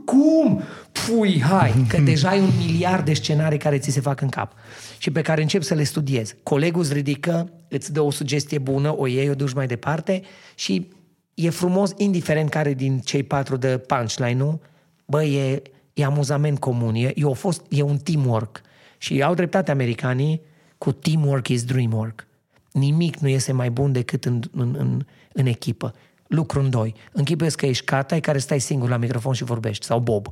cum? 0.06 0.62
Pui, 0.92 1.42
hai! 1.42 1.86
Că 1.88 1.98
deja 2.12 2.30
ai 2.30 2.40
un 2.40 2.50
miliard 2.58 3.06
de 3.06 3.14
scenarii 3.14 3.58
care 3.58 3.78
ți 3.78 3.92
se 3.92 4.00
fac 4.00 4.22
în 4.22 4.30
cap 4.30 4.54
și 4.98 5.12
pe 5.12 5.22
care 5.22 5.42
încep 5.42 5.62
să 5.62 5.74
le 5.74 5.84
studiezi. 5.84 6.36
Colegul 6.44 6.82
îți 6.82 6.94
ridică, 6.94 7.52
îți 7.68 7.94
dă 7.94 8.02
o 8.02 8.12
sugestie 8.12 8.58
bună, 8.58 8.98
o 8.98 9.08
iei, 9.08 9.30
o 9.30 9.36
duci 9.36 9.54
mai 9.54 9.68
departe 9.68 10.22
și 10.56 10.88
e 11.34 11.50
frumos, 11.50 11.94
indiferent 11.98 12.50
care 12.50 12.74
din 12.74 13.00
cei 13.00 13.24
patru 13.24 13.58
de 13.58 13.78
punchline, 13.78 14.34
nu? 14.34 14.62
Bă, 15.06 15.24
e, 15.24 15.62
e 16.02 16.06
amuzament 16.06 16.60
comun, 16.60 16.96
e, 16.96 17.12
e, 17.16 17.26
o 17.26 17.34
fost, 17.34 17.62
e 17.70 17.82
un 17.82 17.98
teamwork. 17.98 18.62
Și 18.98 19.24
au 19.24 19.34
dreptate 19.34 19.72
americanii 19.72 20.42
cu 20.78 20.92
teamwork 20.92 21.48
is 21.48 21.64
dreamwork. 21.64 22.28
Nimic 22.72 23.18
nu 23.18 23.28
iese 23.28 23.52
mai 23.52 23.70
bun 23.70 23.92
decât 23.92 24.26
în, 24.26 24.42
în, 24.52 24.76
în, 24.78 25.06
în 25.34 25.46
echipă. 25.46 25.94
Lucru 26.28 26.60
în 26.60 26.70
doi. 26.70 26.96
Închipuiesc 27.12 27.58
că 27.58 27.66
ești 27.66 27.86
Catai 27.86 28.20
care 28.20 28.38
stai 28.38 28.60
singur 28.60 28.90
la 28.90 28.98
microfon 28.98 29.34
și 29.34 29.44
vorbești, 29.44 29.86
sau 29.86 30.00
Bob. 30.00 30.28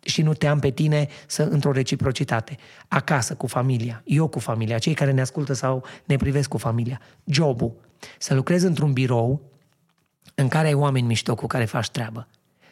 Și 0.00 0.22
nu 0.22 0.34
te 0.34 0.46
am 0.46 0.58
pe 0.58 0.70
tine 0.70 1.08
să, 1.26 1.42
într-o 1.42 1.72
reciprocitate. 1.72 2.56
Acasă, 2.88 3.34
cu 3.34 3.46
familia, 3.46 4.02
eu 4.04 4.28
cu 4.28 4.38
familia, 4.38 4.78
cei 4.78 4.94
care 4.94 5.10
ne 5.10 5.20
ascultă 5.20 5.52
sau 5.52 5.84
ne 6.04 6.16
privesc 6.16 6.48
cu 6.48 6.58
familia. 6.58 7.00
Jobul. 7.24 7.72
Să 8.18 8.34
lucrezi 8.34 8.66
într-un 8.66 8.92
birou 8.92 9.40
în 10.34 10.48
care 10.48 10.66
ai 10.66 10.74
oameni 10.74 11.06
mișto 11.06 11.34
cu 11.34 11.46
care 11.46 11.64
faci 11.64 11.90
treabă 11.90 12.28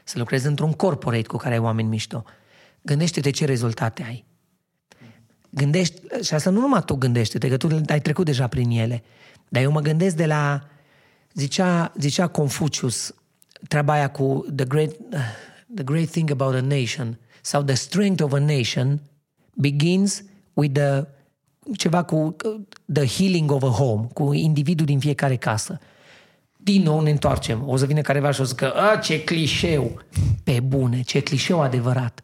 să 0.09 0.19
lucrezi 0.19 0.47
într-un 0.47 0.73
corporate 0.73 1.27
cu 1.27 1.37
care 1.37 1.55
ai 1.55 1.61
oameni 1.61 1.89
mișto. 1.89 2.25
Gândește-te 2.83 3.31
ce 3.31 3.45
rezultate 3.45 4.03
ai. 4.03 4.25
Gândești, 5.51 6.01
și 6.23 6.35
asta 6.35 6.51
nu 6.51 6.61
numai 6.61 6.83
tu 6.85 6.95
gândește-te, 6.95 7.49
că 7.49 7.57
tu 7.57 7.81
ai 7.87 8.01
trecut 8.01 8.25
deja 8.25 8.47
prin 8.47 8.71
ele, 8.71 9.03
dar 9.49 9.63
eu 9.63 9.71
mă 9.71 9.81
gândesc 9.81 10.17
de 10.17 10.27
la, 10.27 10.69
zicea, 11.35 11.93
zicea 11.99 12.27
Confucius, 12.27 13.15
treaba 13.69 13.93
aia 13.93 14.11
cu 14.11 14.47
the 14.57 14.65
great, 14.65 14.91
the 15.75 15.85
great 15.85 16.09
thing 16.11 16.31
about 16.31 16.55
a 16.55 16.61
nation, 16.61 17.19
sau 17.43 17.63
the 17.63 17.75
strength 17.75 18.23
of 18.23 18.33
a 18.33 18.39
nation 18.39 19.01
begins 19.55 20.23
with 20.53 20.73
the, 20.73 21.07
ceva 21.77 22.03
cu 22.03 22.37
the 22.93 23.07
healing 23.07 23.51
of 23.51 23.63
a 23.63 23.71
home, 23.71 24.09
cu 24.13 24.33
individul 24.33 24.87
din 24.87 24.99
fiecare 24.99 25.37
casă 25.37 25.79
din 26.73 26.83
nou 26.83 27.01
ne 27.01 27.11
întoarcem. 27.11 27.63
O 27.67 27.77
să 27.77 27.87
vină 27.87 28.01
careva 28.01 28.31
și 28.31 28.41
o 28.41 28.45
să 28.45 28.49
zică, 28.49 28.73
a, 28.73 28.97
ce 28.97 29.25
clișeu! 29.25 30.03
Pe 30.45 30.61
bune, 30.61 31.03
ce 31.03 31.21
clișeu 31.21 31.61
adevărat! 31.61 32.23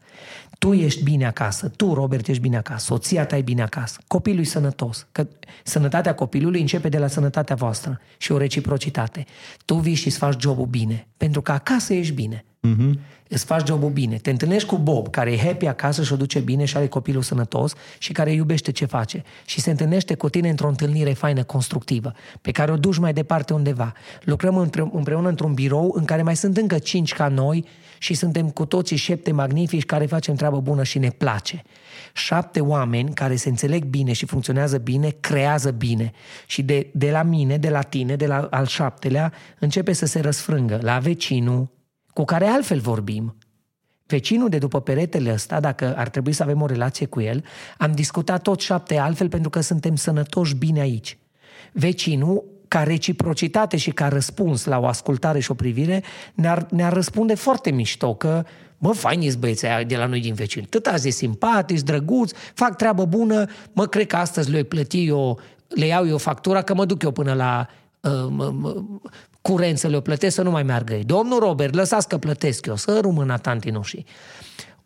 Tu 0.65 0.73
ești 0.73 1.03
bine 1.03 1.27
acasă, 1.27 1.69
tu, 1.69 1.95
Robert, 1.95 2.29
ești 2.29 2.43
bine 2.43 2.57
acasă, 2.57 2.85
soția 2.85 3.27
ta 3.27 3.37
e 3.37 3.43
bine 3.43 3.62
acasă, 3.62 3.99
copilul 4.07 4.41
e 4.41 4.45
sănătos. 4.45 5.07
Că 5.12 5.27
sănătatea 5.65 6.15
copilului 6.15 6.61
începe 6.61 6.89
de 6.89 6.99
la 6.99 7.07
sănătatea 7.07 7.57
voastră 7.57 8.01
și 8.17 8.33
o 8.33 8.37
reciprocitate. 8.37 9.25
Tu 9.65 9.75
vii 9.75 9.95
și 9.95 10.07
îți 10.07 10.19
faci 10.19 10.41
jobul 10.41 10.67
bine, 10.67 11.07
pentru 11.17 11.43
că 11.43 11.53
acasă 11.53 11.95
ești 11.95 12.15
bine. 12.15 12.45
Uh-huh. 12.69 12.93
Îți 13.29 13.45
faci 13.45 13.67
jobul 13.67 13.91
bine. 13.91 14.17
Te 14.17 14.31
întâlnești 14.31 14.69
cu 14.69 14.77
Bob, 14.77 15.09
care 15.09 15.33
e 15.33 15.39
happy 15.39 15.67
acasă 15.67 16.03
și 16.03 16.12
o 16.12 16.17
duce 16.17 16.39
bine 16.39 16.65
și 16.65 16.77
are 16.77 16.89
copilul 16.89 17.23
sănătos 17.23 17.73
și 17.99 18.12
care 18.12 18.33
iubește 18.33 18.73
ce 18.73 18.85
face. 18.85 19.23
Și 19.45 19.61
se 19.61 19.71
întâlnește 19.71 20.15
cu 20.15 20.29
tine 20.29 20.49
într-o 20.49 20.69
întâlnire 20.69 21.12
faină, 21.12 21.43
constructivă, 21.43 22.12
pe 22.41 22.51
care 22.51 22.73
o 22.73 22.77
duci 22.77 22.99
mai 22.99 23.12
departe 23.12 23.53
undeva. 23.53 23.93
Lucrăm 24.23 24.57
împreună 24.93 25.29
într-un 25.29 25.55
birou 25.55 25.95
în 25.97 26.05
care 26.05 26.23
mai 26.23 26.37
sunt 26.37 26.57
încă 26.57 26.79
cinci 26.79 27.12
ca 27.12 27.29
noi 27.29 27.65
și 28.05 28.15
suntem 28.15 28.51
cu 28.51 28.67
toții 28.67 28.97
șepte 28.97 29.33
magnifici 29.33 29.85
care 29.85 30.07
facem 30.07 30.35
treabă 30.35 30.61
bună 30.61 30.83
și 30.83 30.99
ne 30.99 31.11
place. 31.11 31.63
Șapte 32.13 32.61
oameni 32.61 33.15
care 33.15 33.37
se 33.37 33.49
înțeleg 33.49 33.85
bine 33.85 34.13
și 34.13 34.27
funcționează 34.27 34.79
bine, 34.79 35.09
creează 35.21 35.71
bine. 35.71 36.13
Și 36.47 36.63
de, 36.63 36.91
de 36.93 37.11
la 37.11 37.23
mine, 37.23 37.57
de 37.57 37.69
la 37.69 37.83
tine, 37.83 38.17
de 38.17 38.27
la 38.27 38.49
al 38.51 38.67
șaptelea, 38.67 39.33
începe 39.59 39.93
să 39.93 40.07
se 40.07 40.21
răsfrângă 40.21 40.79
la 40.83 40.99
vecinul, 40.99 41.69
cu 42.13 42.25
care 42.25 42.47
altfel 42.47 42.81
vorbim. 42.81 43.37
Vecinul 44.07 44.49
de 44.49 44.59
după 44.59 44.81
peretele 44.81 45.33
ăsta, 45.33 45.61
dacă 45.61 45.97
ar 45.97 46.09
trebui 46.09 46.33
să 46.33 46.43
avem 46.43 46.63
o 46.63 46.67
relație 46.67 47.07
cu 47.07 47.21
el, 47.21 47.45
am 47.79 47.93
discutat 47.93 48.43
tot 48.43 48.61
șapte 48.61 48.97
altfel 48.99 49.29
pentru 49.29 49.51
că 49.51 49.61
suntem 49.61 49.97
sănătoși 49.97 50.55
bine 50.55 50.81
aici. 50.81 51.19
Vecinul, 51.73 52.45
ca 52.75 52.83
reciprocitate 52.83 53.77
și 53.77 53.91
ca 53.91 54.09
răspuns 54.09 54.64
la 54.64 54.79
o 54.79 54.87
ascultare 54.87 55.41
și 55.41 55.51
o 55.51 55.55
privire, 55.55 56.03
ne-ar, 56.35 56.66
ne-ar 56.70 56.93
răspunde 56.93 57.35
foarte 57.35 57.70
mișto 57.70 58.14
că 58.14 58.45
Mă, 58.79 58.93
fain 58.93 59.33
băieții 59.39 59.66
aia 59.66 59.85
de 59.85 59.97
la 59.97 60.07
noi 60.07 60.20
din 60.20 60.35
vecini. 60.35 60.66
Tot 60.66 60.87
azi 60.87 61.09
e 61.09 61.11
simpatici, 61.11 61.81
drăguți, 61.81 62.35
fac 62.55 62.77
treabă 62.77 63.05
bună, 63.05 63.47
mă, 63.72 63.87
cred 63.87 64.07
că 64.07 64.16
astăzi 64.16 64.51
le 64.51 64.62
plăti 64.62 65.07
eu, 65.07 65.41
le 65.68 65.87
iau 65.87 66.07
eu 66.07 66.18
factura, 66.18 66.62
că 66.62 66.75
mă 66.75 66.85
duc 66.85 67.03
eu 67.03 67.11
până 67.11 67.33
la 67.33 67.68
uh, 68.01 68.85
curent 69.41 69.79
să 69.79 69.89
le 69.89 70.01
plătesc, 70.01 70.35
să 70.35 70.43
nu 70.43 70.51
mai 70.51 70.62
meargă 70.62 70.95
ei. 70.95 71.05
Domnul 71.05 71.39
Robert, 71.39 71.75
lăsați 71.75 72.09
că 72.09 72.18
plătesc 72.18 72.66
eu, 72.66 72.77
să 72.77 72.99
rămână 73.03 73.39
tanti 73.39 73.70
noștri. 73.70 74.05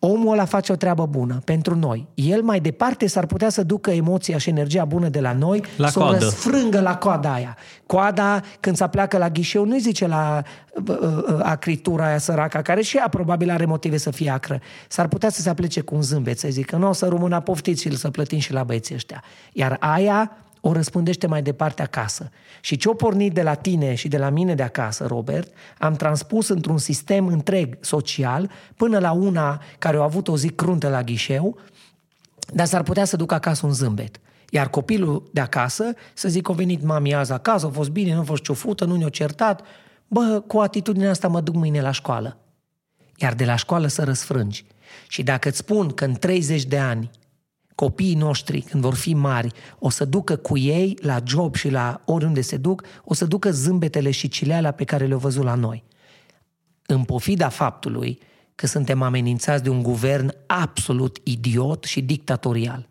Omul 0.01 0.33
ăla 0.33 0.45
face 0.45 0.73
o 0.73 0.77
treabă 0.77 1.07
bună 1.07 1.41
pentru 1.45 1.77
noi. 1.77 2.07
El 2.15 2.43
mai 2.43 2.61
departe 2.61 3.07
s-ar 3.07 3.27
putea 3.27 3.49
să 3.49 3.63
ducă 3.63 3.91
emoția 3.91 4.39
și 4.39 4.49
energia 4.49 4.85
bună 4.85 5.09
de 5.09 5.21
la 5.21 5.33
noi, 5.33 5.63
la 5.77 5.89
să 5.89 5.99
coadă. 5.99 6.17
o 6.17 6.19
răsfrângă 6.19 6.81
la 6.81 6.97
coada 6.97 7.33
aia. 7.33 7.57
Coada, 7.87 8.41
când 8.61 8.77
se 8.77 8.89
pleacă 8.89 9.19
la 9.19 9.29
ghișeu, 9.29 9.65
nu 9.65 9.79
zice 9.79 10.07
la 10.07 10.43
uh, 10.89 10.99
uh, 10.99 11.39
acritura 11.43 12.07
aia 12.07 12.19
săraca, 12.19 12.63
care 12.63 12.81
și 12.81 12.97
ea 12.97 13.09
probabil 13.09 13.51
are 13.51 13.65
motive 13.65 13.97
să 13.97 14.11
fie 14.11 14.31
acră. 14.31 14.61
S-ar 14.89 15.09
putea 15.09 15.29
să 15.29 15.41
se 15.41 15.49
aplece 15.49 15.81
cu 15.81 15.95
un 15.95 16.03
zâmbet, 16.03 16.39
să 16.39 16.49
zică, 16.51 16.77
nu, 16.77 16.89
o 16.89 16.93
să 16.93 17.07
rămână 17.07 17.41
poftiți 17.41 17.83
și 17.83 17.97
să 17.97 18.11
plătim 18.11 18.39
și 18.39 18.53
la 18.53 18.65
băieții 18.65 18.95
ăștia. 18.95 19.23
Iar 19.53 19.77
aia 19.81 20.37
o 20.61 20.73
răspândește 20.73 21.27
mai 21.27 21.43
departe 21.43 21.83
acasă. 21.83 22.31
Și 22.61 22.77
ce-o 22.77 22.95
pornit 22.95 23.35
de 23.35 23.43
la 23.43 23.55
tine 23.55 23.95
și 23.95 24.09
de 24.09 24.19
la 24.19 24.31
mine 24.31 24.55
de 24.55 24.63
acasă, 24.63 25.07
Robert, 25.07 25.53
am 25.79 25.95
transpus 25.95 26.49
într-un 26.49 26.79
sistem 26.79 27.27
întreg 27.27 27.77
social 27.81 28.51
până 28.77 28.99
la 28.99 29.13
una 29.13 29.63
care 29.79 29.97
a 29.97 30.03
avut 30.03 30.29
o 30.29 30.37
zi 30.37 30.49
cruntă 30.49 30.89
la 30.89 31.03
ghișeu, 31.03 31.59
dar 32.53 32.67
s-ar 32.67 32.83
putea 32.83 33.05
să 33.05 33.17
ducă 33.17 33.35
acasă 33.35 33.67
un 33.67 33.73
zâmbet. 33.73 34.21
Iar 34.51 34.69
copilul 34.71 35.31
de 35.33 35.41
acasă 35.41 35.85
să 36.15 36.29
zic 36.29 36.43
că 36.43 36.53
a 36.53 36.55
venit 36.55 36.83
mami 36.83 37.15
azi 37.15 37.33
acasă, 37.33 37.67
a 37.67 37.71
fost 37.71 37.91
bine, 37.91 38.15
nu 38.15 38.21
a 38.21 38.25
fost 38.25 38.43
ciufută, 38.43 38.85
nu 38.85 38.97
ne-a 38.97 39.09
certat, 39.09 39.63
bă, 40.07 40.43
cu 40.47 40.59
atitudinea 40.59 41.11
asta 41.11 41.29
mă 41.29 41.41
duc 41.41 41.55
mâine 41.55 41.81
la 41.81 41.91
școală. 41.91 42.37
Iar 43.17 43.35
de 43.35 43.45
la 43.45 43.57
școală 43.57 43.87
să 43.87 44.05
răsfrângi. 44.05 44.65
Și 45.09 45.23
dacă 45.23 45.49
îți 45.49 45.59
spun 45.59 45.89
că 45.89 46.05
în 46.05 46.15
30 46.15 46.65
de 46.65 46.79
ani 46.79 47.11
copiii 47.79 48.15
noștri, 48.15 48.61
când 48.61 48.83
vor 48.83 48.95
fi 48.95 49.15
mari, 49.15 49.53
o 49.79 49.91
să 49.91 50.05
ducă 50.05 50.37
cu 50.37 50.57
ei 50.57 50.99
la 51.01 51.21
job 51.27 51.55
și 51.55 51.71
la 51.71 52.01
oriunde 52.05 52.41
se 52.41 52.57
duc, 52.57 52.83
o 53.05 53.15
să 53.15 53.25
ducă 53.25 53.51
zâmbetele 53.51 54.11
și 54.11 54.29
cileala 54.29 54.71
pe 54.71 54.85
care 54.85 55.07
le-au 55.07 55.19
văzut 55.19 55.45
la 55.45 55.55
noi. 55.55 55.85
În 56.87 57.05
pofida 57.05 57.49
faptului 57.49 58.19
că 58.55 58.67
suntem 58.67 59.03
amenințați 59.03 59.63
de 59.63 59.69
un 59.69 59.83
guvern 59.83 60.35
absolut 60.47 61.19
idiot 61.23 61.85
și 61.85 62.01
dictatorial. 62.01 62.89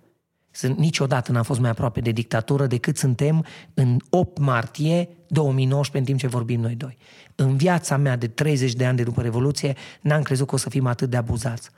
Niciodată 0.76 1.32
n-am 1.32 1.44
fost 1.44 1.60
mai 1.60 1.70
aproape 1.70 2.00
de 2.00 2.12
dictatură 2.12 2.68
decât 2.68 2.98
suntem 2.98 3.46
în 3.74 3.98
8 4.10 4.38
martie 4.38 5.10
2019 5.28 5.98
în 5.98 6.04
timp 6.04 6.20
ce 6.20 6.38
vorbim 6.38 6.62
noi 6.62 6.76
doi. 6.76 6.98
În 7.36 7.58
viața 7.58 7.98
mea 7.98 8.16
de 8.16 8.28
30 8.28 8.74
de 8.74 8.86
ani 8.86 8.98
de 8.98 9.04
după 9.04 9.22
Revoluție 9.22 9.76
n-am 10.02 10.22
crezut 10.22 10.48
că 10.48 10.56
o 10.56 10.58
să 10.58 10.70
fim 10.70 10.86
atât 10.86 11.10
de 11.10 11.18
abuzați. 11.18 11.70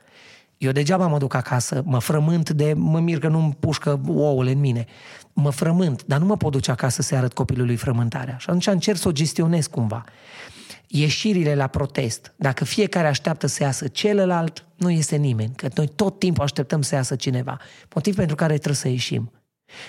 Eu 0.59 0.71
degeaba 0.71 1.07
mă 1.07 1.17
duc 1.17 1.33
acasă, 1.33 1.81
mă 1.85 1.99
frământ 1.99 2.49
de, 2.49 2.73
mă 2.73 2.99
mir 2.99 3.19
că 3.19 3.27
nu-mi 3.27 3.55
pușcă 3.59 4.01
ouăle 4.07 4.51
în 4.51 4.59
mine. 4.59 4.85
Mă 5.33 5.49
frământ, 5.49 6.05
dar 6.05 6.19
nu 6.19 6.25
mă 6.25 6.37
pot 6.37 6.51
duce 6.51 6.71
acasă 6.71 7.01
să 7.01 7.15
arăt 7.15 7.33
copilului 7.33 7.75
frământarea. 7.75 8.37
Și 8.37 8.45
atunci 8.47 8.67
încerc 8.67 8.97
să 8.97 9.07
o 9.07 9.11
gestionez 9.11 9.67
cumva. 9.67 10.03
Ieșirile 10.87 11.55
la 11.55 11.67
protest, 11.67 12.33
dacă 12.35 12.65
fiecare 12.65 13.07
așteaptă 13.07 13.47
să 13.47 13.63
iasă 13.63 13.87
celălalt, 13.87 14.65
nu 14.75 14.89
este 14.89 15.15
nimeni, 15.15 15.51
că 15.55 15.67
noi 15.75 15.87
tot 15.87 16.19
timpul 16.19 16.43
așteptăm 16.43 16.81
să 16.81 16.95
iasă 16.95 17.15
cineva. 17.15 17.57
Motiv 17.93 18.15
pentru 18.15 18.35
care 18.35 18.53
trebuie 18.53 18.75
să 18.75 18.87
ieșim. 18.87 19.31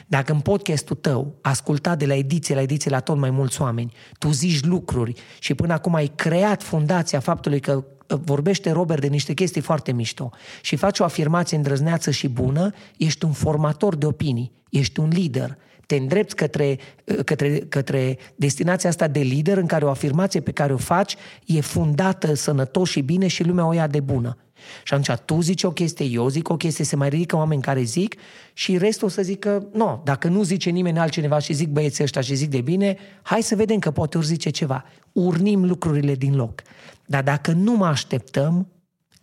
Dacă 0.06 0.32
în 0.32 0.40
podcastul 0.40 0.96
tău, 0.96 1.38
ascultat 1.40 1.98
de 1.98 2.06
la 2.06 2.14
ediție 2.14 2.54
la 2.54 2.60
ediție 2.60 2.90
la 2.90 3.00
tot 3.00 3.16
mai 3.16 3.30
mulți 3.30 3.62
oameni, 3.62 3.92
tu 4.18 4.30
zici 4.30 4.64
lucruri 4.64 5.12
și 5.38 5.54
până 5.54 5.72
acum 5.72 5.94
ai 5.94 6.06
creat 6.06 6.62
fundația 6.62 7.20
faptului 7.20 7.60
că 7.60 7.84
vorbește 8.06 8.70
Robert 8.70 9.00
de 9.00 9.06
niște 9.06 9.34
chestii 9.34 9.60
foarte 9.60 9.92
mișto 9.92 10.30
și 10.62 10.76
faci 10.76 10.98
o 10.98 11.04
afirmație 11.04 11.56
îndrăzneață 11.56 12.10
și 12.10 12.28
bună, 12.28 12.70
ești 12.96 13.24
un 13.24 13.32
formator 13.32 13.96
de 13.96 14.06
opinii, 14.06 14.52
ești 14.70 15.00
un 15.00 15.08
lider, 15.08 15.58
te 15.90 15.96
îndrepți 15.96 16.36
către, 16.36 16.78
către, 17.24 17.58
către 17.58 18.18
destinația 18.36 18.88
asta 18.88 19.08
de 19.08 19.20
lider 19.20 19.56
în 19.56 19.66
care 19.66 19.84
o 19.84 19.88
afirmație 19.88 20.40
pe 20.40 20.52
care 20.52 20.72
o 20.72 20.76
faci 20.76 21.16
e 21.46 21.60
fundată 21.60 22.34
sănătos 22.34 22.88
și 22.88 23.00
bine 23.00 23.26
și 23.26 23.44
lumea 23.44 23.66
o 23.66 23.72
ia 23.72 23.86
de 23.86 24.00
bună. 24.00 24.36
Și 24.84 24.94
atunci 24.94 25.18
tu 25.24 25.40
zici 25.40 25.62
o 25.62 25.70
chestie, 25.70 26.06
eu 26.06 26.28
zic 26.28 26.48
o 26.48 26.56
chestie, 26.56 26.84
se 26.84 26.96
mai 26.96 27.08
ridică 27.08 27.36
oameni 27.36 27.62
care 27.62 27.82
zic 27.82 28.14
și 28.52 28.78
restul 28.78 29.06
o 29.06 29.10
să 29.10 29.22
zică, 29.22 29.68
nu, 29.72 30.00
dacă 30.04 30.28
nu 30.28 30.42
zice 30.42 30.70
nimeni 30.70 30.98
altcineva 30.98 31.38
și 31.38 31.52
zic 31.52 31.68
băieții 31.68 32.04
ăștia 32.04 32.20
și 32.20 32.34
zic 32.34 32.50
de 32.50 32.60
bine, 32.60 32.96
hai 33.22 33.42
să 33.42 33.54
vedem 33.54 33.78
că 33.78 33.90
poate 33.90 34.16
ori 34.16 34.26
zice 34.26 34.50
ceva. 34.50 34.84
Urnim 35.12 35.64
lucrurile 35.64 36.14
din 36.14 36.36
loc. 36.36 36.62
Dar 37.06 37.22
dacă 37.22 37.52
nu 37.52 37.72
mă 37.72 37.86
așteptăm, 37.86 38.68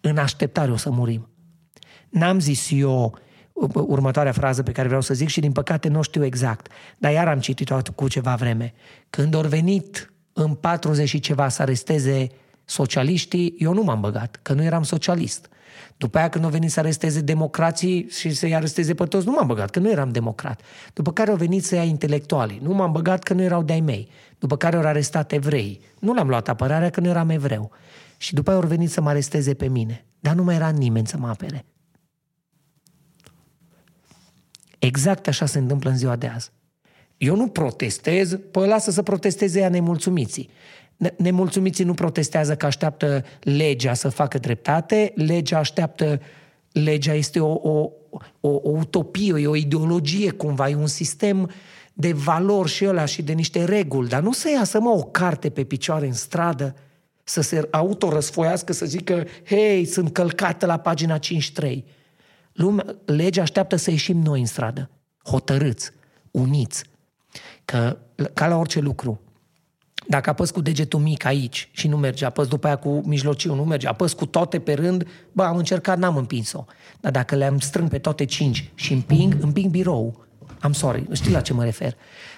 în 0.01 0.17
așteptare 0.17 0.71
o 0.71 0.77
să 0.77 0.89
murim. 0.89 1.29
N-am 2.09 2.39
zis 2.39 2.67
eu 2.71 3.17
următoarea 3.73 4.31
frază 4.31 4.63
pe 4.63 4.71
care 4.71 4.87
vreau 4.87 5.01
să 5.01 5.13
zic 5.13 5.27
și 5.27 5.39
din 5.39 5.51
păcate 5.51 5.87
nu 5.87 6.01
știu 6.01 6.25
exact, 6.25 6.67
dar 6.97 7.11
iar 7.11 7.27
am 7.27 7.39
citit-o 7.39 7.77
cu 7.95 8.07
ceva 8.07 8.35
vreme. 8.35 8.73
Când 9.09 9.35
au 9.35 9.41
venit 9.41 10.13
în 10.33 10.53
40 10.53 11.07
și 11.07 11.19
ceva 11.19 11.49
să 11.49 11.61
aresteze 11.61 12.27
socialiștii, 12.65 13.55
eu 13.57 13.73
nu 13.73 13.83
m-am 13.83 14.01
băgat, 14.01 14.39
că 14.41 14.53
nu 14.53 14.63
eram 14.63 14.83
socialist. 14.83 15.49
După 15.97 16.17
aia 16.17 16.29
când 16.29 16.43
au 16.43 16.49
venit 16.49 16.71
să 16.71 16.79
aresteze 16.79 17.21
democrații 17.21 18.09
și 18.09 18.29
să-i 18.29 18.55
aresteze 18.55 18.93
pe 18.93 19.05
toți, 19.05 19.25
nu 19.25 19.31
m-am 19.31 19.47
băgat, 19.47 19.69
că 19.69 19.79
nu 19.79 19.89
eram 19.89 20.09
democrat. 20.09 20.61
După 20.93 21.11
care 21.11 21.29
au 21.29 21.35
venit 21.35 21.65
să 21.65 21.75
ia 21.75 21.83
intelectuali, 21.83 22.59
nu 22.63 22.73
m-am 22.73 22.91
băgat 22.91 23.23
că 23.23 23.33
nu 23.33 23.41
erau 23.41 23.63
de-ai 23.63 23.79
mei. 23.79 24.09
După 24.39 24.57
care 24.57 24.75
au 24.75 24.83
arestat 24.85 25.31
evrei. 25.31 25.81
Nu 25.99 26.13
l-am 26.13 26.27
luat 26.27 26.49
apărarea 26.49 26.89
că 26.89 26.99
nu 26.99 27.07
eram 27.07 27.29
evreu. 27.29 27.71
Și 28.17 28.33
după 28.33 28.49
aia 28.49 28.59
au 28.59 28.67
venit 28.67 28.89
să 28.89 29.01
mă 29.01 29.09
aresteze 29.09 29.53
pe 29.53 29.67
mine. 29.67 30.05
Dar 30.19 30.33
nu 30.33 30.43
mai 30.43 30.55
era 30.55 30.69
nimeni 30.69 31.07
să 31.07 31.17
mă 31.17 31.27
apere. 31.27 31.65
Exact 34.79 35.27
așa 35.27 35.45
se 35.45 35.57
întâmplă 35.57 35.89
în 35.89 35.97
ziua 35.97 36.15
de 36.15 36.27
azi. 36.27 36.51
Eu 37.17 37.35
nu 37.35 37.47
protestez, 37.47 38.37
păi 38.51 38.67
lasă 38.67 38.91
să 38.91 39.01
protesteze 39.01 39.59
ea 39.59 39.69
nemulțumiții. 39.69 40.49
Nemulțumiții 41.17 41.83
nu 41.83 41.93
protestează 41.93 42.55
că 42.55 42.65
așteaptă 42.65 43.23
legea 43.41 43.93
să 43.93 44.09
facă 44.09 44.37
dreptate, 44.37 45.11
legea 45.15 45.57
așteaptă, 45.57 46.21
legea 46.71 47.13
este 47.13 47.39
o, 47.39 47.53
o, 47.53 47.91
o, 48.39 48.49
o 48.49 48.69
utopie, 48.69 49.33
e 49.37 49.47
o 49.47 49.55
ideologie 49.55 50.31
cumva, 50.31 50.69
e 50.69 50.75
un 50.75 50.87
sistem 50.87 51.51
de 51.93 52.13
valori 52.13 52.69
și 52.69 52.85
ăla 52.85 53.05
și 53.05 53.21
de 53.21 53.33
niște 53.33 53.63
reguli, 53.63 54.09
dar 54.09 54.21
nu 54.21 54.31
să 54.31 54.49
iasă 54.49 54.79
mă 54.79 54.89
o 54.89 55.03
carte 55.03 55.49
pe 55.49 55.63
picioare 55.63 56.05
în 56.05 56.13
stradă, 56.13 56.75
să 57.23 57.41
se 57.41 57.67
autorăsfoiască, 57.71 58.73
să 58.73 58.85
zică, 58.85 59.25
hei, 59.45 59.85
sunt 59.85 60.13
călcată 60.13 60.65
la 60.65 60.77
pagina 60.77 61.19
5.3. 61.19 61.83
Lumea, 62.57 62.85
legea 63.05 63.41
așteaptă 63.41 63.75
să 63.75 63.91
ieșim 63.91 64.21
noi 64.21 64.39
în 64.39 64.45
stradă, 64.45 64.89
hotărâți, 65.23 65.91
uniți, 66.31 66.83
că 67.65 67.97
ca 68.33 68.47
la 68.47 68.57
orice 68.57 68.79
lucru, 68.79 69.21
dacă 70.07 70.29
apăs 70.29 70.51
cu 70.51 70.61
degetul 70.61 70.99
mic 70.99 71.25
aici 71.25 71.69
și 71.71 71.87
nu 71.87 71.97
merge, 71.97 72.25
apăs 72.25 72.47
după 72.47 72.67
aia 72.67 72.75
cu 72.75 73.01
mijlociu, 73.05 73.55
nu 73.55 73.63
merge, 73.63 73.87
apăs 73.87 74.13
cu 74.13 74.25
toate 74.25 74.59
pe 74.59 74.73
rând, 74.73 75.07
bă, 75.31 75.43
am 75.43 75.57
încercat, 75.57 75.97
n-am 75.97 76.17
împins-o. 76.17 76.65
Dar 76.99 77.11
dacă 77.11 77.35
le-am 77.35 77.59
strâng 77.59 77.89
pe 77.89 77.97
toate 77.97 78.25
cinci 78.25 78.71
și 78.73 78.93
împing, 78.93 79.37
împing 79.41 79.71
birou. 79.71 80.25
Am 80.59 80.73
sorry, 80.73 81.07
știi 81.11 81.31
la 81.31 81.41
ce 81.41 81.53
mă 81.53 81.63
refer. 81.63 81.95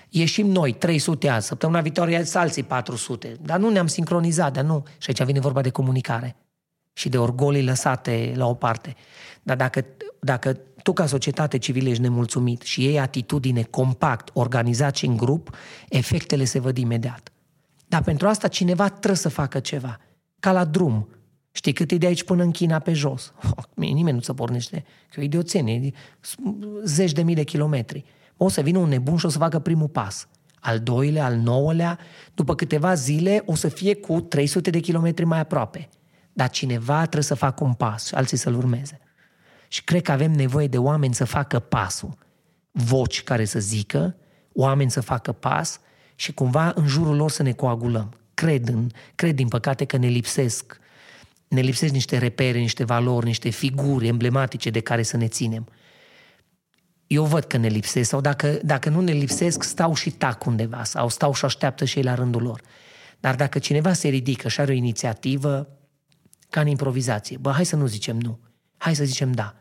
Ieșim 0.09 0.47
noi, 0.47 0.73
300 0.73 1.29
azi, 1.29 1.47
săptămâna 1.47 1.81
viitoare 1.81 2.11
ies 2.11 2.35
alții 2.35 2.63
400, 2.63 3.37
dar 3.41 3.59
nu 3.59 3.69
ne-am 3.69 3.87
sincronizat, 3.87 4.53
dar 4.53 4.63
nu. 4.63 4.83
Și 4.97 5.09
aici 5.09 5.23
vine 5.23 5.39
vorba 5.39 5.61
de 5.61 5.69
comunicare 5.69 6.35
și 6.99 7.09
de 7.09 7.17
orgolii 7.17 7.63
lăsate 7.63 8.33
la 8.35 8.47
o 8.47 8.53
parte. 8.53 8.95
Dar 9.43 9.57
dacă, 9.57 9.85
dacă 10.19 10.59
tu 10.83 10.93
ca 10.93 11.05
societate 11.05 11.57
civilă 11.57 11.89
ești 11.89 12.01
nemulțumit 12.01 12.61
și 12.61 12.83
iei 12.83 12.99
atitudine 12.99 13.61
compact, 13.61 14.29
organizat 14.33 14.95
și 14.95 15.05
în 15.05 15.17
grup, 15.17 15.55
efectele 15.89 16.43
se 16.43 16.59
văd 16.59 16.77
imediat. 16.77 17.31
Dar 17.87 18.01
pentru 18.01 18.27
asta 18.27 18.47
cineva 18.47 18.89
trebuie 18.89 19.15
să 19.15 19.29
facă 19.29 19.59
ceva. 19.59 19.99
Ca 20.39 20.51
la 20.51 20.65
drum. 20.65 21.09
Știi 21.51 21.73
cât 21.73 21.91
e 21.91 21.97
de 21.97 22.05
aici 22.05 22.23
până 22.23 22.43
în 22.43 22.51
China 22.51 22.79
pe 22.79 22.93
jos? 22.93 23.33
Oh, 23.55 23.63
nimeni 23.75 24.15
nu 24.15 24.21
se 24.21 24.33
pornește. 24.33 24.85
Că 25.09 25.19
e 25.19 25.21
o 25.21 25.25
idioțenie. 25.25 25.93
Zeci 26.83 27.11
de 27.11 27.21
mii 27.21 27.35
de 27.35 27.43
kilometri. 27.43 28.05
O 28.37 28.49
să 28.49 28.61
vină 28.61 28.77
un 28.77 28.89
nebun 28.89 29.17
și 29.17 29.25
o 29.25 29.29
să 29.29 29.37
facă 29.37 29.59
primul 29.59 29.87
pas. 29.87 30.27
Al 30.59 30.79
doilea, 30.79 31.25
al 31.25 31.35
nouălea, 31.35 31.99
după 32.33 32.55
câteva 32.55 32.93
zile 32.93 33.43
o 33.45 33.55
să 33.55 33.67
fie 33.67 33.95
cu 33.95 34.21
300 34.21 34.69
de 34.69 34.79
kilometri 34.79 35.25
mai 35.25 35.39
aproape. 35.39 35.89
Dar 36.39 36.49
cineva 36.49 36.99
trebuie 36.99 37.23
să 37.23 37.35
facă 37.35 37.63
un 37.63 37.73
pas 37.73 38.07
și 38.07 38.13
alții 38.13 38.37
să-l 38.37 38.55
urmeze. 38.55 38.99
Și 39.67 39.83
cred 39.83 40.01
că 40.01 40.11
avem 40.11 40.31
nevoie 40.31 40.67
de 40.67 40.77
oameni 40.77 41.13
să 41.13 41.25
facă 41.25 41.59
pasul. 41.59 42.17
Voci 42.71 43.23
care 43.23 43.45
să 43.45 43.59
zică, 43.59 44.15
oameni 44.53 44.91
să 44.91 45.01
facă 45.01 45.31
pas 45.31 45.79
și 46.15 46.33
cumva 46.33 46.71
în 46.75 46.87
jurul 46.87 47.15
lor 47.15 47.31
să 47.31 47.43
ne 47.43 47.51
coagulăm. 47.51 48.13
Cred, 48.33 48.67
în, 48.67 48.89
cred 49.15 49.35
din 49.35 49.47
păcate 49.47 49.85
că 49.85 49.97
ne 49.97 50.07
lipsesc 50.07 50.79
ne 51.47 51.61
lipsesc 51.61 51.93
niște 51.93 52.17
repere, 52.17 52.59
niște 52.59 52.83
valori, 52.83 53.25
niște 53.25 53.49
figuri 53.49 54.07
emblematice 54.07 54.69
de 54.69 54.79
care 54.79 55.03
să 55.03 55.17
ne 55.17 55.27
ținem. 55.27 55.67
Eu 57.07 57.23
văd 57.23 57.43
că 57.43 57.57
ne 57.57 57.67
lipsesc 57.67 58.09
sau 58.09 58.21
dacă, 58.21 58.59
dacă 58.63 58.89
nu 58.89 59.01
ne 59.01 59.11
lipsesc, 59.11 59.63
stau 59.63 59.93
și 59.93 60.11
tac 60.11 60.45
undeva 60.45 60.83
sau 60.83 61.09
stau 61.09 61.33
și 61.33 61.45
așteaptă 61.45 61.85
și 61.85 61.97
ei 61.97 62.03
la 62.03 62.15
rândul 62.15 62.41
lor. 62.41 62.61
Dar 63.19 63.35
dacă 63.35 63.59
cineva 63.59 63.93
se 63.93 64.07
ridică 64.07 64.47
și 64.47 64.59
are 64.59 64.71
o 64.71 64.75
inițiativă, 64.75 65.78
ca 66.49 66.61
în 66.61 66.67
improvizație, 66.67 67.37
bă, 67.37 67.51
hai 67.51 67.65
să 67.65 67.75
nu 67.75 67.85
zicem 67.85 68.17
nu, 68.17 68.39
hai 68.77 68.95
să 68.95 69.03
zicem 69.03 69.31
da. 69.31 69.55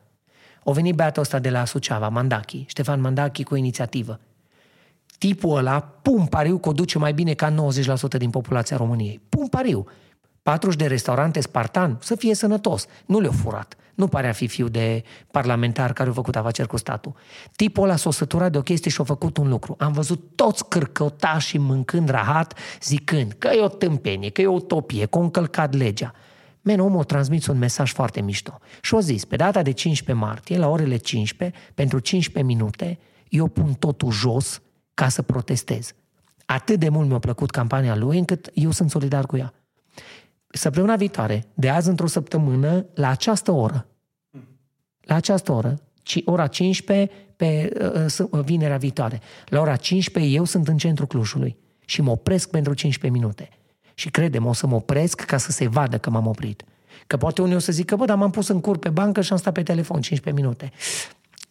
O 0.62 0.72
venit 0.72 0.94
băiatul 0.94 1.22
ăsta 1.22 1.38
de 1.38 1.50
la 1.50 1.64
Suceava, 1.64 2.08
Mandachi, 2.08 2.64
Ștefan 2.66 3.00
Mandachi 3.00 3.42
cu 3.42 3.54
o 3.54 3.56
inițiativă 3.56 4.20
tipul 5.18 5.56
ăla, 5.56 5.80
pun 5.80 6.26
pariu 6.26 6.58
că 6.58 6.68
o 6.68 6.72
duce 6.72 6.98
mai 6.98 7.12
bine 7.12 7.34
ca 7.34 7.54
90% 7.54 8.18
din 8.18 8.30
populația 8.30 8.76
României. 8.76 9.20
Pun 9.28 9.46
pariu. 9.46 9.86
40 10.42 10.78
de 10.78 10.86
restaurante 10.86 11.40
Spartan, 11.40 11.98
să 12.00 12.14
fie 12.14 12.34
sănătos. 12.34 12.86
Nu 13.06 13.20
le-au 13.20 13.32
furat. 13.32 13.74
Nu 13.94 14.08
pare 14.08 14.28
a 14.28 14.32
fi 14.32 14.46
fiu 14.46 14.68
de 14.68 15.02
parlamentar 15.30 15.92
care 15.92 16.08
a 16.08 16.12
făcut 16.12 16.36
afaceri 16.36 16.68
cu 16.68 16.76
statul. 16.76 17.14
Tipul 17.56 17.82
ăla 17.82 17.96
s-a 17.96 18.10
săturat 18.10 18.52
de 18.52 18.58
o 18.58 18.62
chestie 18.62 18.90
și 18.90 19.00
a 19.00 19.04
făcut 19.04 19.36
un 19.36 19.48
lucru. 19.48 19.74
Am 19.78 19.92
văzut 19.92 20.22
toți 20.34 20.68
cârcăutașii 20.68 21.58
mâncând 21.58 22.08
rahat, 22.08 22.58
zicând 22.82 23.32
că 23.32 23.48
e 23.48 23.60
o 23.60 23.68
tâmpenie, 23.68 24.30
că 24.30 24.40
e 24.40 24.46
o 24.46 24.52
utopie, 24.52 25.06
că 25.06 25.18
a 25.18 25.20
încălcat 25.20 25.74
legea. 25.74 26.12
Men, 26.68 26.80
omul 26.80 27.00
a 27.00 27.02
transmis 27.02 27.46
un 27.46 27.58
mesaj 27.58 27.92
foarte 27.92 28.20
mișto. 28.20 28.58
Și 28.80 28.94
a 28.94 29.00
zis, 29.00 29.24
pe 29.24 29.36
data 29.36 29.62
de 29.62 29.70
15 29.70 30.24
martie, 30.24 30.58
la 30.58 30.68
orele 30.68 30.96
15, 30.96 31.58
pentru 31.74 31.98
15 31.98 32.52
minute, 32.52 32.98
eu 33.28 33.48
pun 33.48 33.72
totul 33.72 34.10
jos 34.10 34.62
ca 34.94 35.08
să 35.08 35.22
protestez. 35.22 35.92
Atât 36.46 36.78
de 36.78 36.88
mult 36.88 37.08
mi-a 37.08 37.18
plăcut 37.18 37.50
campania 37.50 37.96
lui 37.96 38.18
încât 38.18 38.50
eu 38.54 38.70
sunt 38.70 38.90
solidar 38.90 39.26
cu 39.26 39.36
ea. 39.36 39.54
Săptămâna 40.46 40.96
viitoare, 40.96 41.46
de 41.54 41.68
azi 41.68 41.88
într-o 41.88 42.06
săptămână, 42.06 42.86
la 42.94 43.08
această 43.08 43.52
oră, 43.52 43.86
la 45.00 45.14
această 45.14 45.52
oră, 45.52 45.80
ora 46.24 46.46
15 46.46 47.10
pe 47.36 47.72
uh, 47.94 48.28
uh, 48.30 48.44
vinerea 48.44 48.76
viitoare, 48.76 49.20
la 49.46 49.60
ora 49.60 49.76
15 49.76 50.34
eu 50.34 50.44
sunt 50.44 50.68
în 50.68 50.76
centrul 50.76 51.06
Clujului 51.06 51.56
și 51.84 52.02
mă 52.02 52.10
opresc 52.10 52.50
pentru 52.50 52.74
15 52.74 53.20
minute. 53.20 53.57
Și 53.98 54.10
credem, 54.10 54.46
o 54.46 54.52
să 54.52 54.66
mă 54.66 54.74
opresc 54.74 55.20
ca 55.20 55.36
să 55.36 55.50
se 55.50 55.68
vadă 55.68 55.98
că 55.98 56.10
m-am 56.10 56.26
oprit. 56.26 56.64
Că 57.06 57.16
poate 57.16 57.42
unii 57.42 57.54
o 57.54 57.58
să 57.58 57.72
zică, 57.72 57.96
bă, 57.96 58.04
dar 58.04 58.16
m-am 58.16 58.30
pus 58.30 58.48
în 58.48 58.60
cur 58.60 58.78
pe 58.78 58.88
bancă 58.88 59.20
și 59.20 59.32
am 59.32 59.38
stat 59.38 59.52
pe 59.52 59.62
telefon 59.62 60.00
15 60.00 60.42
minute. 60.42 60.72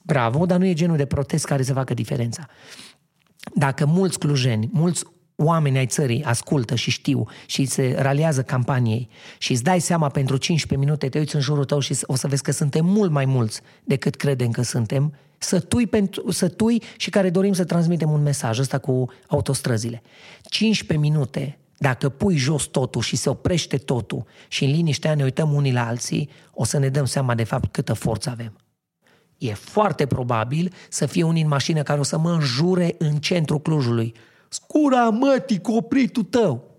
Bravo, 0.01 0.45
dar 0.45 0.57
nu 0.57 0.65
e 0.65 0.73
genul 0.73 0.97
de 0.97 1.05
protest 1.05 1.45
care 1.45 1.63
să 1.63 1.73
facă 1.73 1.93
diferența. 1.93 2.47
Dacă 3.53 3.85
mulți 3.85 4.19
clujeni, 4.19 4.69
mulți 4.71 5.03
oameni 5.35 5.77
ai 5.77 5.85
țării 5.85 6.23
ascultă 6.23 6.75
și 6.75 6.91
știu 6.91 7.27
și 7.45 7.65
se 7.65 7.95
raliază 7.99 8.43
campaniei 8.43 9.09
și 9.37 9.51
îți 9.51 9.63
dai 9.63 9.79
seama 9.79 10.07
pentru 10.09 10.37
15 10.37 10.87
minute, 10.87 11.09
te 11.09 11.17
uiți 11.17 11.35
în 11.35 11.41
jurul 11.41 11.65
tău 11.65 11.79
și 11.79 11.97
o 12.01 12.15
să 12.15 12.27
vezi 12.27 12.43
că 12.43 12.51
suntem 12.51 12.85
mult 12.85 13.11
mai 13.11 13.25
mulți 13.25 13.61
decât 13.83 14.15
credem 14.15 14.51
că 14.51 14.61
suntem, 14.61 15.13
să 15.37 15.59
tui, 15.59 15.87
pentru, 15.87 16.31
să 16.31 16.47
tui 16.47 16.81
și 16.97 17.09
care 17.09 17.29
dorim 17.29 17.53
să 17.53 17.63
transmitem 17.63 18.11
un 18.11 18.21
mesaj 18.21 18.59
ăsta 18.59 18.77
cu 18.77 19.09
autostrăzile. 19.27 20.01
15 20.41 21.09
minute 21.09 21.57
dacă 21.77 22.09
pui 22.09 22.35
jos 22.35 22.63
totul 22.63 23.01
și 23.01 23.15
se 23.15 23.29
oprește 23.29 23.77
totul 23.77 24.25
și 24.47 24.63
în 24.63 24.71
liniștea 24.71 25.15
ne 25.15 25.23
uităm 25.23 25.53
unii 25.53 25.73
la 25.73 25.87
alții, 25.87 26.29
o 26.53 26.63
să 26.63 26.77
ne 26.77 26.89
dăm 26.89 27.05
seama 27.05 27.35
de 27.35 27.43
fapt 27.43 27.71
câtă 27.71 27.93
forță 27.93 28.29
avem. 28.29 28.57
E 29.37 29.53
foarte 29.53 30.05
probabil 30.05 30.73
să 30.89 31.05
fie 31.05 31.23
unii 31.23 31.41
în 31.41 31.47
mașină 31.47 31.83
care 31.83 31.99
o 31.99 32.03
să 32.03 32.17
mă 32.17 32.31
înjure 32.31 32.95
în 32.97 33.17
centrul 33.17 33.61
Clujului. 33.61 34.13
Scura 34.49 35.09
mătii 35.09 35.61
cu 35.61 35.71
opritul 35.71 36.23
tău! 36.23 36.75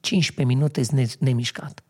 15 0.00 0.54
minute 0.54 0.82
nemișcat. 1.18 1.80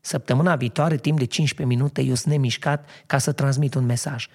Săptămâna 0.00 0.56
viitoare, 0.56 0.96
timp 0.96 1.18
de 1.18 1.24
15 1.24 1.76
minute, 1.76 2.02
eu 2.02 2.14
sunt 2.14 2.32
nemișcat 2.32 2.88
ca 3.06 3.18
să 3.18 3.32
transmit 3.32 3.74
un 3.74 3.84
mesaj. 3.84 4.28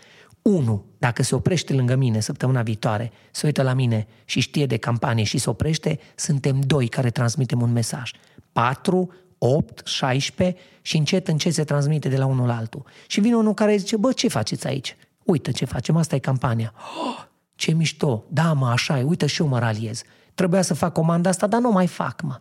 Unu, 0.47 0.85
dacă 0.97 1.23
se 1.23 1.35
oprește 1.35 1.73
lângă 1.73 1.95
mine 1.95 2.19
săptămâna 2.19 2.61
viitoare, 2.61 3.11
se 3.31 3.45
uită 3.45 3.61
la 3.61 3.73
mine 3.73 4.07
și 4.25 4.39
știe 4.39 4.65
de 4.65 4.77
campanie 4.77 5.23
și 5.23 5.37
se 5.37 5.49
oprește, 5.49 5.99
suntem 6.15 6.59
doi 6.59 6.87
care 6.87 7.09
transmitem 7.09 7.61
un 7.61 7.71
mesaj. 7.71 8.11
Patru, 8.51 9.13
8, 9.37 9.81
16 9.85 10.57
și 10.81 10.97
încet, 10.97 11.27
încet 11.27 11.53
se 11.53 11.63
transmite 11.63 12.09
de 12.09 12.17
la 12.17 12.25
unul 12.25 12.47
la 12.47 12.55
altul. 12.55 12.83
Și 13.07 13.19
vine 13.19 13.35
unul 13.35 13.53
care 13.53 13.77
zice, 13.77 13.97
bă, 13.97 14.11
ce 14.11 14.27
faceți 14.27 14.67
aici? 14.67 14.95
Uite 15.23 15.51
ce 15.51 15.65
facem, 15.65 15.95
asta 15.95 16.15
e 16.15 16.19
campania. 16.19 16.73
Oh, 17.07 17.23
ce 17.55 17.71
mișto, 17.71 18.23
da 18.29 18.53
mă, 18.53 18.67
așa 18.67 18.99
e, 18.99 19.03
uite 19.03 19.25
și 19.25 19.41
eu 19.41 19.47
mă 19.47 19.59
raliez. 19.59 20.03
Trebuia 20.33 20.61
să 20.61 20.73
fac 20.73 20.93
comanda 20.93 21.29
asta, 21.29 21.47
dar 21.47 21.61
nu 21.61 21.71
mai 21.71 21.87
fac, 21.87 22.21
mă. 22.21 22.39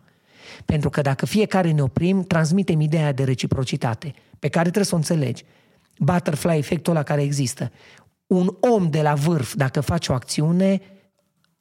Pentru 0.65 0.89
că 0.89 1.01
dacă 1.01 1.25
fiecare 1.25 1.71
ne 1.71 1.81
oprim, 1.81 2.23
transmitem 2.23 2.79
ideea 2.79 3.11
de 3.11 3.23
reciprocitate, 3.23 4.13
pe 4.39 4.47
care 4.47 4.63
trebuie 4.63 4.85
să 4.85 4.93
o 4.93 4.97
înțelegi. 4.97 5.43
Butterfly, 5.99 6.57
efectul 6.57 6.93
ăla 6.93 7.03
care 7.03 7.21
există. 7.21 7.71
Un 8.27 8.55
om 8.59 8.89
de 8.89 9.01
la 9.01 9.13
vârf, 9.13 9.53
dacă 9.55 9.81
face 9.81 10.11
o 10.11 10.15
acțiune, 10.15 10.81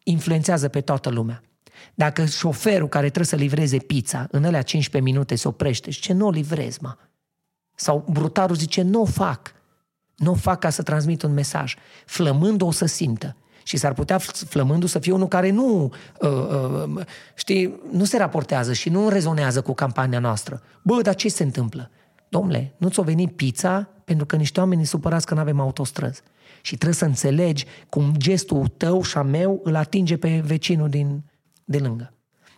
influențează 0.03 0.69
pe 0.69 0.81
toată 0.81 1.11
lumea. 1.11 1.43
Dacă 1.95 2.25
șoferul 2.25 2.89
care 2.89 3.05
trebuie 3.05 3.27
să 3.27 3.37
livreze 3.37 3.79
pizza 3.79 4.27
în 4.31 4.45
alea 4.45 4.63
15 4.63 5.11
minute 5.11 5.35
se 5.35 5.49
oprește 5.49 5.91
și 5.91 6.01
ce 6.01 6.13
nu 6.13 6.27
o 6.27 6.31
livrez, 6.31 6.79
mă. 6.79 6.97
Sau 7.75 8.05
brutarul 8.11 8.57
zice, 8.57 8.83
nu 8.83 9.01
o 9.01 9.05
fac. 9.05 9.55
Nu 10.17 10.31
o 10.31 10.35
fac 10.35 10.59
ca 10.59 10.71
să 10.71 10.83
transmit 10.83 11.23
un 11.23 11.33
mesaj. 11.33 11.75
Flămând 12.05 12.63
o 12.63 12.71
să 12.71 12.87
simtă. 12.87 13.37
Și 13.63 13.77
s-ar 13.77 13.93
putea 13.93 14.19
flămându 14.49 14.87
să 14.87 14.99
fie 14.99 15.13
unul 15.13 15.29
care 15.29 15.51
nu, 15.51 15.93
uh, 16.21 16.31
uh, 16.31 17.05
știi, 17.35 17.81
nu 17.91 18.05
se 18.05 18.17
raportează 18.17 18.73
și 18.73 18.89
nu 18.89 19.09
rezonează 19.09 19.63
cu 19.63 19.75
campania 19.75 20.19
noastră. 20.19 20.63
Bă, 20.83 21.03
dar 21.03 21.15
ce 21.15 21.29
se 21.29 21.43
întâmplă? 21.43 21.91
Domnule, 22.29 22.75
nu 22.77 22.89
ți-o 22.89 23.03
venit 23.03 23.37
pizza 23.37 23.89
pentru 24.05 24.27
că 24.27 24.37
niște 24.37 24.61
oameni 24.61 24.87
supărați 24.87 25.27
că 25.27 25.35
nu 25.35 25.41
avem 25.41 25.61
autostrăzi. 25.61 26.23
Și 26.63 26.75
trebuie 26.75 26.95
să 26.95 27.05
înțelegi 27.05 27.65
cum 27.89 28.15
gestul 28.17 28.67
tău 28.67 29.03
și 29.03 29.17
a 29.17 29.23
meu 29.23 29.61
îl 29.65 29.75
atinge 29.75 30.17
pe 30.17 30.41
vecinul 30.45 30.89
din, 30.89 31.23
de 31.65 31.79
lângă. 31.79 32.13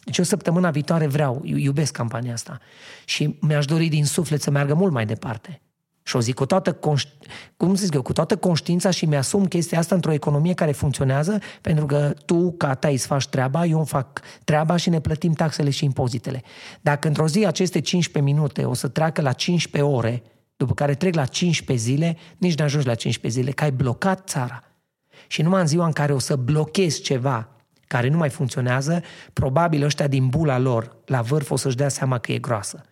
Deci 0.04 0.18
eu 0.18 0.24
săptămâna 0.24 0.70
viitoare 0.70 1.06
vreau, 1.06 1.40
iubesc 1.44 1.92
campania 1.92 2.32
asta 2.32 2.58
și 3.04 3.38
mi-aș 3.40 3.64
dori 3.64 3.88
din 3.88 4.04
suflet 4.04 4.42
să 4.42 4.50
meargă 4.50 4.74
mult 4.74 4.92
mai 4.92 5.06
departe. 5.06 5.60
Și 6.08 6.16
o 6.16 6.20
zic 6.20 6.34
cu 6.34 6.46
toată, 6.46 6.72
conști... 6.72 7.10
cum 7.56 7.74
zic 7.74 7.94
eu, 7.94 8.02
cu 8.02 8.12
toată 8.12 8.36
conștiința 8.36 8.90
și 8.90 9.06
mi-asum 9.06 9.46
chestia 9.46 9.78
asta 9.78 9.94
într-o 9.94 10.12
economie 10.12 10.54
care 10.54 10.72
funcționează, 10.72 11.38
pentru 11.60 11.86
că 11.86 12.14
tu, 12.24 12.54
ca 12.56 12.74
ta, 12.74 12.88
îți 12.88 13.06
faci 13.06 13.26
treaba, 13.26 13.64
eu 13.64 13.76
îmi 13.76 13.86
fac 13.86 14.20
treaba 14.44 14.76
și 14.76 14.88
ne 14.88 15.00
plătim 15.00 15.32
taxele 15.32 15.70
și 15.70 15.84
impozitele. 15.84 16.42
Dacă 16.80 17.08
într-o 17.08 17.28
zi 17.28 17.46
aceste 17.46 17.80
15 17.80 18.32
minute 18.32 18.64
o 18.64 18.74
să 18.74 18.88
treacă 18.88 19.20
la 19.20 19.32
15 19.32 19.92
ore, 19.92 20.22
după 20.56 20.74
care 20.74 20.94
trec 20.94 21.14
la 21.14 21.24
15 21.24 21.86
zile, 21.86 22.16
nici 22.36 22.58
nu 22.58 22.64
ajungi 22.64 22.86
la 22.86 22.94
15 22.94 23.40
zile, 23.40 23.52
că 23.52 23.64
ai 23.64 23.72
blocat 23.72 24.28
țara. 24.28 24.64
Și 25.26 25.42
numai 25.42 25.60
în 25.60 25.66
ziua 25.66 25.86
în 25.86 25.92
care 25.92 26.12
o 26.12 26.18
să 26.18 26.36
blochezi 26.36 27.00
ceva 27.00 27.48
care 27.86 28.08
nu 28.08 28.16
mai 28.16 28.28
funcționează, 28.28 29.02
probabil 29.32 29.82
ăștia 29.82 30.06
din 30.06 30.26
bula 30.28 30.58
lor 30.58 30.96
la 31.06 31.20
vârf 31.22 31.50
o 31.50 31.56
să-și 31.56 31.76
dea 31.76 31.88
seama 31.88 32.18
că 32.18 32.32
e 32.32 32.38
groasă. 32.38 32.87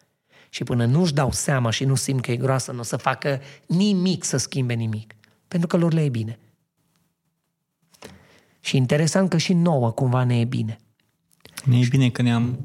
Și 0.57 0.65
până 0.65 0.85
nu-și 0.85 1.15
dau 1.15 1.33
seama 1.33 1.71
și 1.71 1.85
nu 1.85 1.95
simt 1.95 2.23
că 2.23 2.31
e 2.31 2.37
groasă, 2.37 2.73
nu 2.73 2.79
o 2.79 2.83
să 2.83 2.97
facă 2.97 3.41
nimic 3.67 4.25
să 4.25 4.37
schimbe 4.37 4.75
nimic. 4.75 5.15
Pentru 5.49 5.69
că 5.69 5.77
lor 5.77 5.93
le 5.93 6.05
e 6.05 6.09
bine. 6.09 6.39
Și 8.61 8.77
interesant 8.77 9.29
că 9.29 9.37
și 9.37 9.53
nouă 9.53 9.91
cumva 9.91 10.25
ne 10.25 10.41
e 10.41 10.45
bine. 10.45 10.79
Ne 11.65 11.79
e 11.79 11.87
bine 11.91 12.11
că 12.11 12.23
ne-am... 12.23 12.59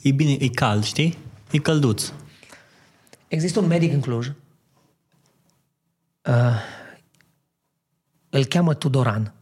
E 0.00 0.10
bine, 0.10 0.32
e 0.32 0.48
cald, 0.48 0.84
știi? 0.84 1.18
E 1.50 1.58
călduț. 1.58 2.12
Există 3.28 3.60
un 3.60 3.66
medic 3.66 3.92
în 3.92 4.00
Cluj. 4.00 4.26
Uh, 4.26 4.34
îl 8.30 8.44
cheamă 8.44 8.74
Tudoran. 8.74 9.34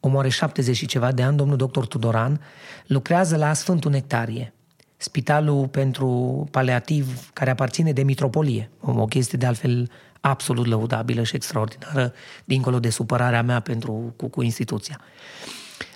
Omul 0.00 0.18
are 0.18 0.28
70 0.28 0.76
și 0.76 0.86
ceva 0.86 1.12
de 1.12 1.22
ani, 1.22 1.36
domnul 1.36 1.56
doctor 1.56 1.86
Tudoran. 1.86 2.40
Lucrează 2.86 3.36
la 3.36 3.52
Sfântul 3.52 3.90
Nectarie 3.90 4.55
spitalul 4.96 5.68
pentru 5.68 6.08
paliativ 6.50 7.30
care 7.32 7.50
aparține 7.50 7.92
de 7.92 8.02
mitropolie. 8.02 8.70
O 8.80 9.04
chestie 9.04 9.38
de 9.38 9.46
altfel 9.46 9.90
absolut 10.20 10.66
lăudabilă 10.66 11.22
și 11.22 11.34
extraordinară, 11.34 12.12
dincolo 12.44 12.80
de 12.80 12.90
supărarea 12.90 13.42
mea 13.42 13.60
pentru, 13.60 14.14
cu, 14.16 14.28
cu 14.28 14.42
instituția. 14.42 15.00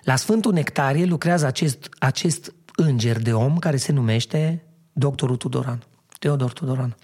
La 0.02 0.16
Sfântul 0.16 0.52
Nectarie 0.52 1.04
lucrează 1.04 1.46
acest, 1.46 1.88
acest 1.98 2.54
înger 2.74 3.22
de 3.22 3.32
om 3.32 3.58
care 3.58 3.76
se 3.76 3.92
numește 3.92 4.64
doctorul 4.92 5.36
Tudoran, 5.36 5.82
Teodor 6.18 6.52
Tudoran. 6.52 6.96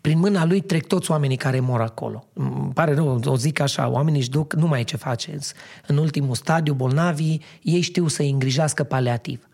Prin 0.00 0.18
mâna 0.18 0.44
lui 0.44 0.60
trec 0.60 0.86
toți 0.86 1.10
oamenii 1.10 1.36
care 1.36 1.60
mor 1.60 1.80
acolo. 1.80 2.26
Îmi 2.32 2.72
pare 2.74 2.94
rău, 2.94 3.20
o 3.24 3.36
zic 3.36 3.60
așa, 3.60 3.88
oamenii 3.88 4.20
își 4.20 4.30
duc, 4.30 4.54
nu 4.54 4.66
mai 4.66 4.80
e 4.80 4.84
ce 4.84 4.96
faceți. 4.96 5.54
În 5.86 5.96
ultimul 5.96 6.34
stadiu, 6.34 6.74
bolnavii, 6.74 7.42
ei 7.62 7.80
știu 7.80 8.08
să-i 8.08 8.30
îngrijească 8.30 8.84
paliativ. 8.84 9.48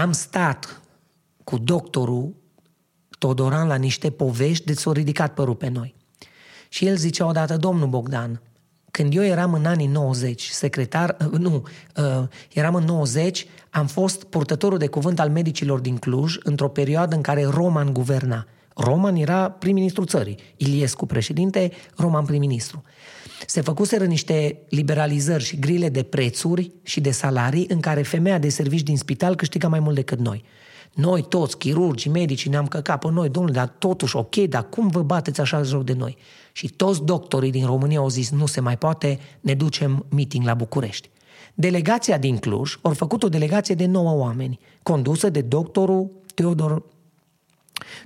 Am 0.00 0.12
stat 0.12 0.80
cu 1.44 1.58
doctorul 1.58 2.34
Todoran 3.18 3.66
la 3.66 3.74
niște 3.74 4.10
povești 4.10 4.64
de 4.64 4.72
s-au 4.72 4.92
ridicat 4.92 5.34
părul 5.34 5.54
pe 5.54 5.68
noi. 5.68 5.94
Și 6.68 6.86
el 6.86 6.96
zicea 6.96 7.26
odată, 7.26 7.56
domnul 7.56 7.88
Bogdan, 7.88 8.42
când 8.90 9.14
eu 9.16 9.24
eram 9.24 9.54
în 9.54 9.64
anii 9.64 9.86
90, 9.86 10.42
secretar, 10.42 11.16
uh, 11.20 11.38
nu, 11.38 11.62
uh, 11.96 12.28
eram 12.52 12.74
în 12.74 12.84
90, 12.84 13.46
am 13.70 13.86
fost 13.86 14.24
purtătorul 14.24 14.78
de 14.78 14.86
cuvânt 14.86 15.20
al 15.20 15.30
medicilor 15.30 15.80
din 15.80 15.96
Cluj 15.96 16.36
într-o 16.42 16.68
perioadă 16.68 17.14
în 17.14 17.22
care 17.22 17.44
Roman 17.44 17.92
guverna. 17.92 18.46
Roman 18.74 19.16
era 19.16 19.50
prim-ministru 19.50 20.04
țării, 20.04 20.38
Iliescu 20.56 21.06
președinte, 21.06 21.72
Roman 21.96 22.24
prim-ministru 22.24 22.82
se 23.46 23.60
făcuseră 23.60 24.04
niște 24.04 24.58
liberalizări 24.68 25.44
și 25.44 25.58
grile 25.58 25.88
de 25.88 26.02
prețuri 26.02 26.72
și 26.82 27.00
de 27.00 27.10
salarii 27.10 27.66
în 27.68 27.80
care 27.80 28.02
femeia 28.02 28.38
de 28.38 28.48
servici 28.48 28.82
din 28.82 28.96
spital 28.96 29.34
câștiga 29.34 29.68
mai 29.68 29.80
mult 29.80 29.94
decât 29.94 30.18
noi. 30.18 30.44
Noi 30.94 31.22
toți, 31.28 31.58
chirurgii, 31.58 32.10
medici, 32.10 32.48
ne-am 32.48 32.66
căcat 32.66 32.98
pe 32.98 33.10
noi, 33.10 33.28
domnule, 33.28 33.54
dar 33.54 33.68
totuși 33.68 34.16
ok, 34.16 34.36
dar 34.36 34.68
cum 34.68 34.88
vă 34.88 35.02
bateți 35.02 35.40
așa 35.40 35.62
joc 35.62 35.84
de 35.84 35.92
noi? 35.92 36.16
Și 36.52 36.68
toți 36.68 37.02
doctorii 37.04 37.50
din 37.50 37.66
România 37.66 37.98
au 37.98 38.08
zis, 38.08 38.30
nu 38.30 38.46
se 38.46 38.60
mai 38.60 38.78
poate, 38.78 39.18
ne 39.40 39.54
ducem 39.54 40.06
meeting 40.08 40.44
la 40.44 40.54
București. 40.54 41.10
Delegația 41.54 42.18
din 42.18 42.36
Cluj 42.36 42.78
au 42.82 42.92
făcut 42.92 43.22
o 43.22 43.28
delegație 43.28 43.74
de 43.74 43.86
9 43.86 44.10
oameni, 44.10 44.58
condusă 44.82 45.28
de 45.28 45.40
doctorul 45.40 46.10
Teodor 46.34 46.82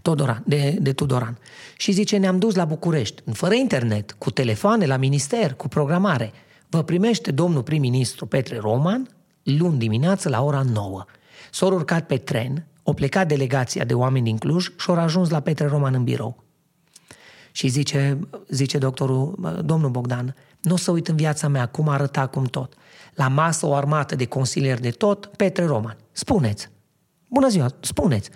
Todoran, 0.02 0.42
de, 0.46 0.76
de 0.80 0.92
Tudoran. 0.92 1.38
Și 1.76 1.92
zice, 1.92 2.16
ne-am 2.16 2.38
dus 2.38 2.54
la 2.54 2.64
București, 2.64 3.22
fără 3.32 3.54
internet, 3.54 4.12
cu 4.12 4.30
telefoane 4.30 4.86
la 4.86 4.96
minister, 4.96 5.54
cu 5.54 5.68
programare. 5.68 6.32
Vă 6.68 6.82
primește 6.82 7.30
domnul 7.30 7.62
prim-ministru 7.62 8.26
Petre 8.26 8.58
Roman 8.58 9.08
luni 9.42 9.78
dimineață 9.78 10.28
la 10.28 10.42
ora 10.42 10.62
9. 10.62 11.04
S-au 11.50 11.72
urcat 11.72 12.06
pe 12.06 12.16
tren, 12.16 12.66
o 12.82 12.92
plecat 12.92 13.28
delegația 13.28 13.84
de 13.84 13.94
oameni 13.94 14.24
din 14.24 14.36
Cluj 14.36 14.64
și 14.78 14.90
au 14.90 14.98
ajuns 14.98 15.30
la 15.30 15.40
Petre 15.40 15.66
Roman 15.66 15.94
în 15.94 16.04
birou. 16.04 16.44
Și 17.52 17.68
zice, 17.68 18.18
zice 18.48 18.78
doctorul, 18.78 19.38
domnul 19.64 19.90
Bogdan, 19.90 20.34
nu 20.60 20.74
o 20.74 20.76
să 20.76 20.90
uit 20.90 21.08
în 21.08 21.16
viața 21.16 21.48
mea 21.48 21.66
cum 21.66 21.88
arăta 21.88 22.20
acum 22.20 22.44
tot. 22.44 22.74
La 23.14 23.28
masă 23.28 23.66
o 23.66 23.74
armată 23.74 24.16
de 24.16 24.26
consilieri 24.26 24.80
de 24.80 24.90
tot, 24.90 25.26
Petre 25.26 25.64
Roman. 25.64 25.96
Spuneți. 26.12 26.68
Bună 27.28 27.48
ziua, 27.48 27.70
spuneți. 27.80 28.30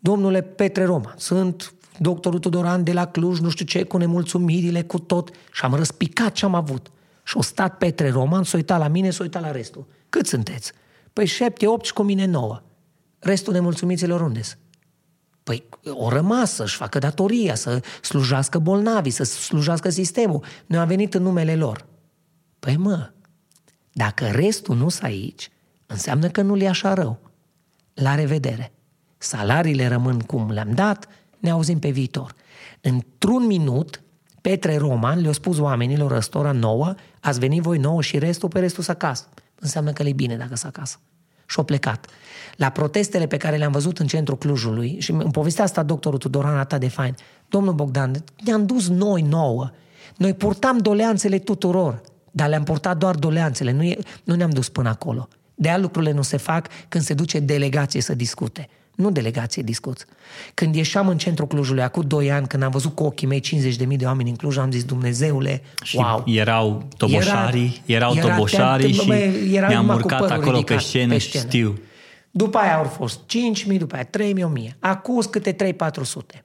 Domnule 0.00 0.40
Petre 0.42 0.84
Roma, 0.84 1.14
sunt 1.16 1.74
doctorul 1.98 2.38
Tudoran 2.38 2.84
de 2.84 2.92
la 2.92 3.06
Cluj, 3.06 3.38
nu 3.38 3.48
știu 3.48 3.64
ce, 3.64 3.82
cu 3.82 3.96
nemulțumirile, 3.96 4.82
cu 4.82 4.98
tot. 4.98 5.30
Și 5.52 5.64
am 5.64 5.74
răspicat 5.74 6.32
ce 6.32 6.44
am 6.44 6.54
avut. 6.54 6.90
Și 7.22 7.36
o 7.36 7.42
stat 7.42 7.78
Petre 7.78 8.10
Roman, 8.10 8.44
s-a 8.44 8.56
uitat 8.56 8.78
la 8.78 8.88
mine, 8.88 9.10
s-a 9.10 9.22
uitat 9.22 9.42
la 9.42 9.50
restul. 9.50 9.86
Cât 10.08 10.26
sunteți? 10.26 10.72
Păi 11.12 11.26
șapte, 11.26 11.66
opt 11.66 11.84
și 11.84 11.92
cu 11.92 12.02
mine 12.02 12.24
nouă. 12.24 12.62
Restul 13.18 13.52
nemulțumiților 13.52 14.20
unde 14.20 14.40
Păi 15.42 15.64
o 15.84 16.08
rămas 16.08 16.52
să-și 16.52 16.76
facă 16.76 16.98
datoria, 16.98 17.54
să 17.54 17.82
slujească 18.02 18.58
bolnavii, 18.58 19.10
să 19.10 19.24
slujească 19.24 19.90
sistemul. 19.90 20.44
Noi 20.66 20.78
am 20.78 20.86
venit 20.86 21.14
în 21.14 21.22
numele 21.22 21.56
lor. 21.56 21.86
Păi 22.58 22.76
mă, 22.76 23.10
dacă 23.92 24.26
restul 24.26 24.76
nu 24.76 24.88
s 24.88 25.00
aici, 25.00 25.50
înseamnă 25.86 26.28
că 26.28 26.42
nu 26.42 26.54
le 26.54 26.66
așa 26.66 26.94
rău. 26.94 27.18
La 27.94 28.14
revedere! 28.14 28.72
Salariile 29.22 29.86
rămân 29.88 30.18
cum 30.18 30.50
le-am 30.50 30.72
dat, 30.72 31.08
ne 31.38 31.50
auzim 31.50 31.78
pe 31.78 31.90
viitor. 31.90 32.34
Într-un 32.80 33.46
minut, 33.46 34.02
Petre 34.40 34.76
Roman 34.76 35.20
le-a 35.20 35.32
spus 35.32 35.58
oamenilor 35.58 36.10
răstora 36.10 36.52
nouă, 36.52 36.94
ați 37.20 37.38
venit 37.38 37.62
voi 37.62 37.78
nouă 37.78 38.02
și 38.02 38.18
restul 38.18 38.48
pe 38.48 38.58
restul 38.58 38.82
să 38.82 38.90
acasă. 38.90 39.28
Înseamnă 39.58 39.92
că 39.92 40.02
le 40.02 40.12
bine 40.12 40.36
dacă 40.36 40.56
să 40.56 40.66
acasă. 40.66 40.96
Și 41.46 41.58
au 41.58 41.64
plecat. 41.64 42.06
La 42.56 42.68
protestele 42.68 43.26
pe 43.26 43.36
care 43.36 43.56
le-am 43.56 43.72
văzut 43.72 43.98
în 43.98 44.06
centrul 44.06 44.38
Clujului, 44.38 44.96
și 45.00 45.10
în 45.10 45.30
povestea 45.30 45.64
asta 45.64 45.82
doctorul 45.82 46.18
Tudoran 46.18 46.56
atât 46.56 46.80
de 46.80 46.88
fain, 46.88 47.14
domnul 47.48 47.74
Bogdan, 47.74 48.24
ne-am 48.44 48.66
dus 48.66 48.88
noi 48.88 49.22
nouă. 49.22 49.70
Noi 50.16 50.34
purtam 50.34 50.78
doleanțele 50.78 51.38
tuturor, 51.38 52.00
dar 52.30 52.48
le-am 52.48 52.64
purtat 52.64 52.96
doar 52.96 53.14
doleanțele, 53.14 53.72
nu, 53.72 53.82
e, 53.82 53.98
nu 54.24 54.34
ne-am 54.34 54.50
dus 54.50 54.68
până 54.68 54.88
acolo. 54.88 55.28
De 55.54 55.68
aia 55.68 55.78
lucrurile 55.78 56.12
nu 56.12 56.22
se 56.22 56.36
fac 56.36 56.68
când 56.88 57.04
se 57.04 57.14
duce 57.14 57.40
delegație 57.40 58.00
să 58.00 58.14
discute. 58.14 58.68
Nu 58.94 59.10
delegație 59.10 59.62
discuți. 59.62 60.04
Când 60.54 60.74
ieșeam 60.74 61.08
în 61.08 61.18
centrul 61.18 61.46
Clujului, 61.46 61.82
acum 61.82 62.02
2 62.06 62.30
ani, 62.30 62.46
când 62.46 62.62
am 62.62 62.70
văzut 62.70 62.94
cu 62.94 63.02
ochii 63.02 63.26
mei 63.26 63.40
50.000 63.40 63.96
de 63.96 64.04
oameni 64.04 64.28
în 64.28 64.36
Cluj, 64.36 64.56
am 64.56 64.70
zis, 64.70 64.84
Dumnezeule, 64.84 65.62
și 65.82 65.96
wow! 65.96 66.22
erau 66.26 66.88
toboșarii, 66.96 67.82
era, 67.86 68.06
erau 68.06 68.14
era 68.16 68.34
toboșarii 68.34 68.92
și 68.92 69.12
era 69.52 69.68
ne-am 69.68 69.88
urcat 69.88 70.30
acolo 70.30 70.62
pe 70.62 70.78
scenă, 70.78 71.12
pe 71.12 71.18
scenă. 71.18 71.44
știu. 71.44 71.78
După 72.30 72.58
aia 72.58 72.76
au 72.76 72.84
fost 72.84 73.20
5.000, 73.70 73.78
după 73.78 73.94
aia 73.94 74.08
3.000, 74.18 74.68
1.000. 74.68 74.74
Acum 74.78 75.20
câte 75.30 75.56
3-400. 75.74 76.40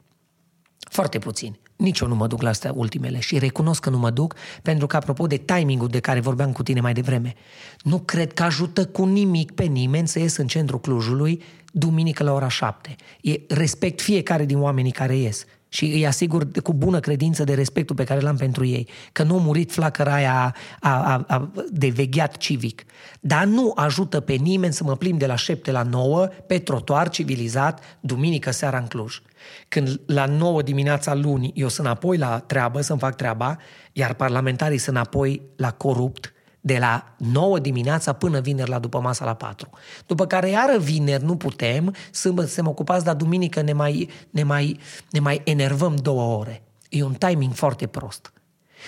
Foarte 0.90 1.20
puțin. 1.20 1.58
Nici 1.76 2.00
eu 2.00 2.08
nu 2.08 2.16
mă 2.16 2.28
duc 2.28 2.42
la 2.42 2.50
astea 2.50 2.72
ultimele 2.76 3.20
și 3.20 3.38
recunosc 3.38 3.82
că 3.82 3.90
nu 3.90 3.98
mă 3.98 4.10
duc 4.10 4.36
pentru 4.62 4.88
că, 4.88 4.96
apropo 4.96 5.28
de 5.28 5.38
timingul 5.38 5.88
de 5.88 6.00
care 6.00 6.20
vorbeam 6.20 6.52
cu 6.52 6.64
tine 6.64 6.80
mai 6.80 6.94
devreme, 6.94 7.34
nu 7.82 8.00
cred 8.00 8.34
că 8.34 8.44
ajută 8.44 8.86
cu 8.86 9.06
nimic 9.06 9.52
pe 9.52 9.64
nimeni 9.64 10.08
să 10.08 10.20
ies 10.20 10.38
în 10.38 10.48
centrul 10.48 10.80
Clujului 10.80 11.44
duminică 11.72 12.24
la 12.24 12.34
ora 12.34 12.48
7. 12.48 12.96
E, 13.22 13.40
respect 13.48 14.02
fiecare 14.02 14.46
din 14.46 14.62
oamenii 14.62 14.92
care 14.92 15.16
ies 15.16 15.46
și 15.76 15.86
îi 15.86 16.08
asigur 16.08 16.48
cu 16.64 16.74
bună 16.74 17.00
credință 17.00 17.44
de 17.44 17.54
respectul 17.54 17.96
pe 17.96 18.04
care 18.04 18.20
l-am 18.20 18.36
pentru 18.36 18.66
ei, 18.66 18.88
că 19.12 19.24
nu 19.24 19.36
a 19.36 19.40
murit 19.40 19.72
flacăra 19.72 20.14
aia 20.14 20.56
a, 20.80 20.90
a, 20.90 21.24
a, 21.28 21.52
de 21.72 21.88
vegheat 21.88 22.38
civic. 22.38 22.84
Dar 23.20 23.46
nu 23.46 23.72
ajută 23.76 24.20
pe 24.20 24.34
nimeni 24.34 24.74
să 24.74 24.84
mă 24.84 24.96
plimb 24.96 25.20
de 25.20 25.26
la 25.26 25.36
7 25.36 25.72
la 25.72 25.84
9 25.84 26.28
pe 26.48 26.58
trotuar 26.58 27.10
civilizat, 27.10 27.98
duminică 28.00 28.52
seara 28.52 28.78
în 28.78 28.86
Cluj. 28.86 29.22
Când 29.68 30.02
la 30.06 30.26
9 30.26 30.62
dimineața 30.62 31.14
luni 31.14 31.52
eu 31.56 31.68
sunt 31.68 31.88
înapoi 31.88 32.18
la 32.18 32.40
treabă, 32.40 32.82
să-mi 32.82 33.00
fac 33.00 33.16
treaba, 33.16 33.58
iar 33.94 34.14
parlamentarii 34.14 34.78
sunt 34.78 34.96
înapoi 34.96 35.42
la 35.56 35.72
corupt, 35.72 36.34
de 36.66 36.78
la 36.78 37.16
9 37.18 37.60
dimineața 37.60 38.14
până 38.14 38.40
vineri 38.40 38.70
la 38.70 38.80
după 38.80 39.00
masa 39.00 39.26
la 39.26 39.34
4. 39.34 39.70
După 40.06 40.26
care 40.26 40.50
iară 40.50 40.78
vineri 40.78 41.24
nu 41.24 41.36
putem, 41.36 41.96
sâmbătă 42.12 42.48
suntem 42.48 42.72
ocupați, 42.72 43.06
dar 43.06 43.16
duminică 43.16 43.62
ne 43.62 43.74
mai, 43.74 44.10
ne, 44.30 44.44
mai, 44.44 44.80
ne 45.12 45.20
mai 45.20 45.42
enervăm 45.44 45.96
două 45.96 46.38
ore. 46.38 46.64
E 46.90 47.04
un 47.04 47.14
timing 47.14 47.54
foarte 47.54 47.88
prost. 47.88 48.34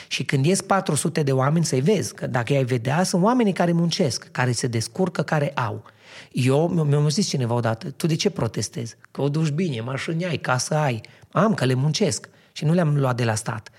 Și 0.08 0.24
când 0.24 0.46
ies 0.46 0.62
400 0.62 1.24
de 1.24 1.32
oameni 1.32 1.66
să-i 1.66 1.82
vezi, 1.82 2.14
că 2.14 2.28
dacă 2.28 2.54
ai 2.54 2.64
vedea, 2.64 3.04
sunt 3.04 3.24
oamenii 3.24 3.54
care 3.54 3.72
muncesc, 3.72 4.28
care 4.32 4.52
se 4.52 4.68
descurcă, 4.68 5.22
care 5.22 5.50
au. 5.50 5.84
Eu, 6.32 6.68
mi-a 6.68 7.08
zis 7.08 7.28
cineva 7.28 7.54
odată, 7.54 7.92
tu 7.92 8.08
de 8.08 8.16
ce 8.16 8.30
protestezi? 8.30 8.96
Că 9.12 9.22
o 9.22 9.30
duci 9.30 9.50
bine, 9.50 9.82
mașini 9.82 10.26
ai, 10.26 10.38
casă 10.38 10.76
ai. 10.76 11.02
Am, 11.32 11.54
că 11.54 11.66
le 11.66 11.74
muncesc 11.74 12.30
și 12.52 12.66
nu 12.66 12.74
le-am 12.74 12.98
luat 12.98 13.16
de 13.16 13.24
la 13.24 13.36
stat. 13.36 13.70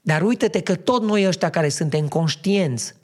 Dar 0.00 0.22
uite-te 0.22 0.60
că 0.60 0.74
tot 0.74 1.02
noi 1.02 1.26
ăștia 1.26 1.50
care 1.50 1.68
suntem 1.68 2.08
conștienți 2.08 2.94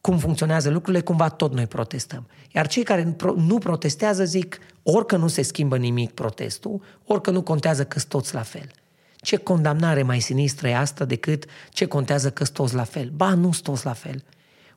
cum 0.00 0.18
funcționează 0.18 0.70
lucrurile, 0.70 1.02
cumva 1.02 1.28
tot 1.28 1.54
noi 1.54 1.66
protestăm. 1.66 2.26
Iar 2.54 2.66
cei 2.66 2.82
care 2.82 3.16
nu 3.36 3.58
protestează 3.58 4.24
zic 4.24 4.58
orică 4.82 5.16
nu 5.16 5.28
se 5.28 5.42
schimbă 5.42 5.76
nimic 5.76 6.10
protestul, 6.10 6.82
orică 7.04 7.30
nu 7.30 7.42
contează 7.42 7.84
că 7.84 8.00
toți 8.08 8.34
la 8.34 8.42
fel. 8.42 8.70
Ce 9.16 9.36
condamnare 9.36 10.02
mai 10.02 10.20
sinistră 10.20 10.68
e 10.68 10.76
asta 10.76 11.04
decât 11.04 11.44
ce 11.70 11.86
contează 11.86 12.30
că 12.30 12.44
toți 12.44 12.74
la 12.74 12.84
fel? 12.84 13.12
Ba, 13.14 13.34
nu 13.34 13.50
toți 13.62 13.84
la 13.84 13.92
fel. 13.92 14.24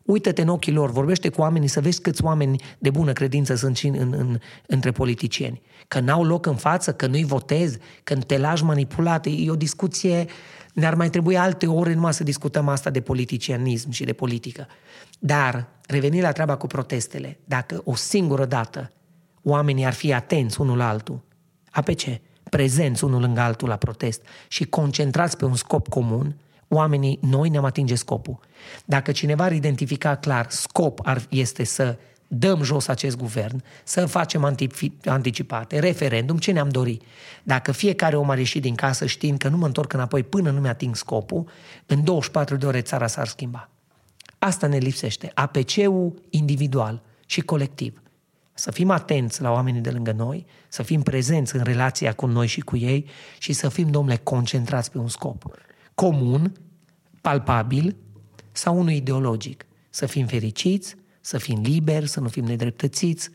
Uită-te 0.01 0.41
în 0.41 0.47
ochii 0.47 0.73
lor, 0.73 0.91
vorbește 0.91 1.29
cu 1.29 1.41
oamenii 1.41 1.67
să 1.67 1.81
vezi 1.81 2.01
câți 2.01 2.23
oameni 2.23 2.63
de 2.79 2.89
bună 2.89 3.13
credință 3.13 3.55
sunt 3.55 3.77
și 3.77 3.87
în, 3.87 4.13
în, 4.17 4.39
între 4.65 4.91
politicieni. 4.91 5.61
Că 5.87 5.99
n-au 5.99 6.23
loc 6.23 6.45
în 6.45 6.55
față, 6.55 6.93
că 6.93 7.07
nu-i 7.07 7.23
votezi, 7.23 7.77
că 8.03 8.15
te 8.15 8.37
lași 8.37 8.63
manipulat. 8.63 9.25
E 9.25 9.49
o 9.49 9.55
discuție, 9.55 10.25
ne-ar 10.73 10.95
mai 10.95 11.09
trebui 11.09 11.37
alte 11.37 11.67
ore 11.67 11.93
numai 11.93 12.13
să 12.13 12.23
discutăm 12.23 12.67
asta 12.67 12.89
de 12.89 13.01
politicianism 13.01 13.89
și 13.89 14.03
de 14.03 14.13
politică. 14.13 14.67
Dar, 15.23 15.67
revenind 15.85 16.23
la 16.23 16.31
treaba 16.31 16.57
cu 16.57 16.67
protestele, 16.67 17.39
dacă 17.45 17.81
o 17.83 17.95
singură 17.95 18.45
dată 18.45 18.91
oamenii 19.43 19.85
ar 19.85 19.93
fi 19.93 20.13
atenți 20.13 20.61
unul 20.61 20.77
la 20.77 20.89
altul, 20.89 21.21
a 21.71 21.81
pe 21.81 21.93
ce? 21.93 22.21
Prezenți 22.49 23.03
unul 23.03 23.21
lângă 23.21 23.39
altul 23.39 23.67
la 23.67 23.75
protest 23.75 24.21
și 24.47 24.65
concentrați 24.65 25.37
pe 25.37 25.45
un 25.45 25.55
scop 25.55 25.87
comun, 25.87 26.35
oamenii, 26.67 27.19
noi 27.21 27.49
ne-am 27.49 27.65
atinge 27.65 27.95
scopul. 27.95 28.39
Dacă 28.85 29.11
cineva 29.11 29.43
ar 29.43 29.51
identifica 29.51 30.15
clar, 30.15 30.49
scop 30.49 30.99
ar, 31.03 31.21
este 31.29 31.63
să 31.63 31.97
dăm 32.27 32.63
jos 32.63 32.87
acest 32.87 33.17
guvern, 33.17 33.63
să 33.83 34.05
facem 34.05 34.57
anticipate, 35.05 35.79
referendum, 35.79 36.37
ce 36.37 36.51
ne-am 36.51 36.69
dori. 36.69 36.97
Dacă 37.43 37.71
fiecare 37.71 38.15
om 38.15 38.29
ar 38.29 38.37
ieși 38.37 38.59
din 38.59 38.75
casă 38.75 39.05
știind 39.05 39.37
că 39.37 39.47
nu 39.47 39.57
mă 39.57 39.65
întorc 39.65 39.93
înapoi 39.93 40.23
până 40.23 40.49
nu 40.49 40.59
mi-ating 40.59 40.95
scopul, 40.95 41.47
în 41.85 42.03
24 42.03 42.55
de 42.55 42.65
ore 42.65 42.81
țara 42.81 43.07
s-ar 43.07 43.27
schimba. 43.27 43.69
Asta 44.43 44.67
ne 44.67 44.77
lipsește. 44.77 45.31
APC-ul 45.33 46.21
individual 46.29 47.01
și 47.25 47.41
colectiv. 47.41 48.01
Să 48.53 48.71
fim 48.71 48.89
atenți 48.89 49.41
la 49.41 49.51
oamenii 49.51 49.81
de 49.81 49.89
lângă 49.89 50.11
noi, 50.11 50.45
să 50.67 50.83
fim 50.83 51.01
prezenți 51.01 51.55
în 51.55 51.63
relația 51.63 52.13
cu 52.13 52.25
noi 52.25 52.47
și 52.47 52.59
cu 52.59 52.77
ei 52.77 53.09
și 53.37 53.53
să 53.53 53.69
fim, 53.69 53.89
domnule, 53.89 54.17
concentrați 54.17 54.91
pe 54.91 54.97
un 54.97 55.07
scop 55.07 55.43
comun, 55.95 56.53
palpabil 57.21 57.95
sau 58.51 58.77
unul 58.77 58.91
ideologic. 58.91 59.65
Să 59.89 60.05
fim 60.05 60.25
fericiți, 60.25 60.95
să 61.19 61.37
fim 61.37 61.61
liberi, 61.61 62.07
să 62.07 62.19
nu 62.19 62.27
fim 62.27 62.43
nedreptățiți, 62.43 63.29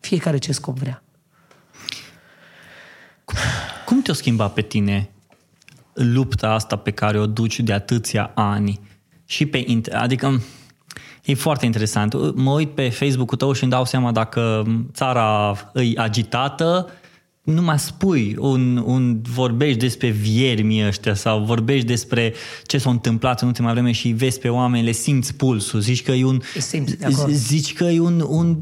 fiecare 0.00 0.38
ce 0.38 0.52
scop 0.52 0.78
vrea. 0.78 1.02
Cum 3.86 4.02
te-o 4.02 4.14
schimba 4.14 4.48
pe 4.48 4.62
tine 4.62 5.10
lupta 5.92 6.52
asta 6.52 6.76
pe 6.76 6.90
care 6.90 7.18
o 7.18 7.26
duci 7.26 7.60
de 7.60 7.72
atâția 7.72 8.30
ani? 8.34 8.80
Și 9.32 9.46
pe, 9.46 9.80
adică 9.92 10.42
e 11.24 11.34
foarte 11.34 11.64
interesant. 11.64 12.34
Mă 12.34 12.50
uit 12.50 12.70
pe 12.70 12.88
Facebook-ul 12.88 13.36
tău 13.36 13.52
și 13.52 13.62
îmi 13.62 13.72
dau 13.72 13.84
seama 13.84 14.12
dacă 14.12 14.64
țara 14.92 15.54
e 15.74 16.00
agitată, 16.00 16.88
nu 17.42 17.62
mai 17.62 17.78
spui, 17.78 18.36
un, 18.38 18.76
un, 18.76 19.22
vorbești 19.22 19.78
despre 19.78 20.08
viermii 20.08 20.86
ăștia 20.86 21.14
sau 21.14 21.44
vorbești 21.44 21.86
despre 21.86 22.34
ce 22.64 22.78
s-a 22.78 22.90
întâmplat 22.90 23.40
în 23.40 23.46
ultima 23.46 23.72
vreme 23.72 23.92
și 23.92 24.08
vezi 24.08 24.38
pe 24.38 24.48
oameni, 24.48 24.84
le 24.84 24.92
simți 24.92 25.34
pulsul, 25.34 25.80
zici 25.80 26.02
că 26.02 26.12
e 26.12 26.24
un, 26.24 26.40
simți, 26.58 26.96
zici 27.28 27.74
că 27.74 27.84
e 27.84 28.00
un, 28.00 28.24
un 28.28 28.56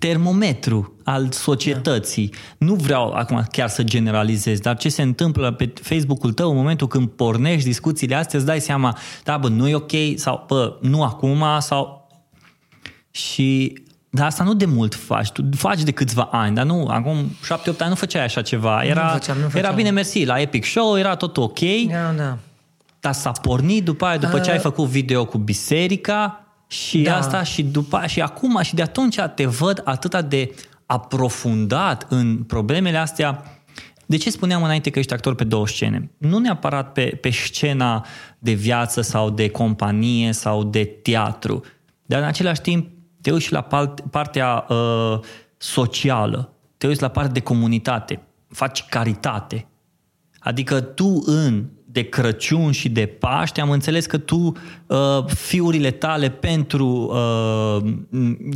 termometru 0.00 0.96
al 1.04 1.30
societății. 1.30 2.28
Da. 2.28 2.66
Nu 2.66 2.74
vreau 2.74 3.12
acum 3.12 3.46
chiar 3.52 3.68
să 3.68 3.82
generalizez, 3.82 4.58
dar 4.58 4.76
ce 4.76 4.88
se 4.88 5.02
întâmplă 5.02 5.52
pe 5.52 5.72
Facebook-ul 5.82 6.32
tău 6.32 6.50
în 6.50 6.56
momentul 6.56 6.86
când 6.86 7.08
pornești 7.08 7.68
discuțiile 7.68 8.14
astea, 8.14 8.38
îți 8.38 8.48
dai 8.48 8.60
seama, 8.60 8.96
da, 9.24 9.36
bă, 9.36 9.48
nu 9.48 9.68
e 9.68 9.74
ok 9.74 9.90
sau, 10.14 10.44
bă, 10.46 10.76
nu 10.80 11.02
acum 11.02 11.44
sau... 11.58 12.08
Și 13.10 13.78
dar 14.10 14.26
asta 14.26 14.44
nu 14.44 14.54
de 14.54 14.64
mult 14.64 14.94
faci, 14.94 15.30
tu 15.30 15.48
faci 15.56 15.82
de 15.82 15.90
câțiva 15.90 16.28
ani, 16.32 16.54
dar 16.54 16.64
nu, 16.64 16.86
acum 16.86 17.16
7-8 17.16 17.76
ani 17.78 17.88
nu 17.88 17.94
făceai 17.94 18.24
așa 18.24 18.42
ceva. 18.42 18.84
Era, 18.84 19.02
nu 19.02 19.10
făceam, 19.12 19.36
nu 19.36 19.48
făceam. 19.48 19.64
era 19.64 19.74
bine 19.74 19.90
mersi, 19.90 20.24
la 20.24 20.40
Epic 20.40 20.64
Show 20.64 20.98
era 20.98 21.16
tot 21.16 21.36
ok. 21.36 21.58
Da, 21.90 22.12
da. 22.16 22.38
Dar 23.00 23.12
s-a 23.12 23.30
pornit 23.30 23.84
după 23.84 24.04
aia, 24.04 24.16
după 24.16 24.36
uh, 24.36 24.42
ce 24.42 24.50
ai 24.50 24.58
făcut 24.58 24.86
video 24.86 25.24
cu 25.24 25.38
biserica 25.38 26.39
și 26.70 27.02
da. 27.02 27.16
asta 27.16 27.42
și 27.42 27.62
după 27.62 28.02
și 28.06 28.20
acum 28.20 28.62
și 28.62 28.74
de 28.74 28.82
atunci 28.82 29.16
te 29.34 29.46
văd 29.46 29.80
atât 29.84 30.20
de 30.20 30.54
aprofundat 30.86 32.06
în 32.08 32.36
problemele 32.36 32.96
astea. 32.96 33.44
De 34.06 34.16
ce 34.16 34.30
spuneam 34.30 34.62
înainte 34.62 34.90
că 34.90 34.98
ești 34.98 35.12
actor 35.12 35.34
pe 35.34 35.44
două 35.44 35.66
scene? 35.66 36.10
Nu 36.18 36.38
neapărat 36.38 36.92
pe, 36.92 37.18
pe 37.20 37.30
scena 37.30 38.06
de 38.38 38.52
viață 38.52 39.00
sau 39.00 39.30
de 39.30 39.48
companie 39.48 40.32
sau 40.32 40.64
de 40.64 40.84
teatru, 40.84 41.64
dar 42.02 42.20
în 42.20 42.26
același 42.26 42.60
timp 42.60 42.88
te 43.20 43.32
uiți 43.32 43.52
la 43.52 43.62
partea 44.10 44.66
uh, 44.68 45.18
socială, 45.56 46.52
te 46.76 46.86
uiți 46.86 47.02
la 47.02 47.08
partea 47.08 47.32
de 47.32 47.40
comunitate, 47.40 48.22
faci 48.48 48.84
caritate. 48.84 49.66
Adică 50.38 50.80
tu 50.80 51.22
în 51.26 51.66
de 51.84 52.02
Crăciun 52.02 52.72
și 52.72 52.88
de 52.88 53.06
Paște, 53.06 53.60
am 53.60 53.70
înțeles 53.70 54.06
că 54.06 54.18
tu 54.18 54.52
uh, 54.90 55.24
fiurile 55.26 55.90
tale 55.90 56.28
pentru 56.28 56.86
uh, 56.86 57.92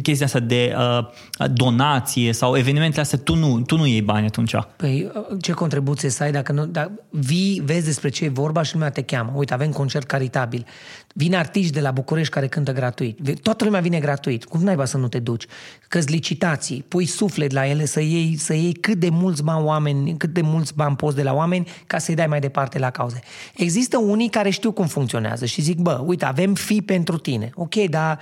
chestia 0.03 0.26
asta 0.26 0.41
de 0.41 0.74
uh, 0.76 1.49
donație 1.53 2.32
sau 2.32 2.57
evenimentele 2.57 3.03
astea, 3.03 3.18
tu 3.18 3.35
nu, 3.35 3.61
tu 3.61 3.76
nu 3.76 3.87
iei 3.87 4.03
bani 4.03 4.26
atunci. 4.26 4.55
Păi 4.76 5.11
uh, 5.14 5.39
ce 5.41 5.53
contribuție 5.53 6.09
să 6.09 6.22
ai 6.22 6.32
dacă 6.32 6.53
nu, 6.53 6.66
dacă 6.66 6.93
vii, 7.11 7.62
vezi 7.64 7.85
despre 7.85 8.09
ce 8.09 8.24
e 8.24 8.28
vorba 8.28 8.62
și 8.62 8.74
lumea 8.74 8.91
te 8.91 9.03
cheamă. 9.03 9.32
Uite, 9.35 9.55
avem 9.55 9.70
concert 9.70 10.07
caritabil. 10.07 10.66
Vin 11.14 11.35
artiști 11.35 11.72
de 11.72 11.80
la 11.80 11.91
București 11.91 12.32
care 12.32 12.47
cântă 12.47 12.72
gratuit. 12.72 13.41
Toată 13.41 13.64
lumea 13.64 13.80
vine 13.80 13.99
gratuit. 13.99 14.45
Cum 14.45 14.62
naiba 14.62 14.85
să 14.85 14.97
nu 14.97 15.09
te 15.09 15.18
duci? 15.18 15.47
că 15.95 16.01
licitații, 16.07 16.85
pui 16.89 17.07
suflet 17.07 17.53
la 17.53 17.66
ele 17.66 17.85
să 17.85 18.01
iei, 18.01 18.37
să 18.39 18.55
iei 18.55 18.72
cât 18.72 18.99
de 18.99 19.09
mulți 19.09 19.43
bani 19.43 19.64
oameni, 19.64 20.16
cât 20.16 20.32
de 20.32 20.41
mulți 20.41 20.74
bani 20.74 20.97
poți 20.97 21.16
de 21.16 21.22
la 21.22 21.32
oameni 21.32 21.68
ca 21.87 21.99
să-i 21.99 22.14
dai 22.14 22.26
mai 22.26 22.41
departe 22.41 22.78
la 22.78 22.91
cauze. 22.91 23.20
Există 23.57 23.99
unii 23.99 24.28
care 24.28 24.51
știu 24.51 24.72
cum 24.72 24.87
funcționează 24.87 25.45
și 25.45 25.61
zic, 25.61 25.78
bă, 25.78 26.03
uite, 26.07 26.24
avem 26.25 26.55
fi 26.55 26.83
pentru 26.83 27.18
tine. 27.18 27.51
Ok, 27.55 27.75
dar 27.75 28.20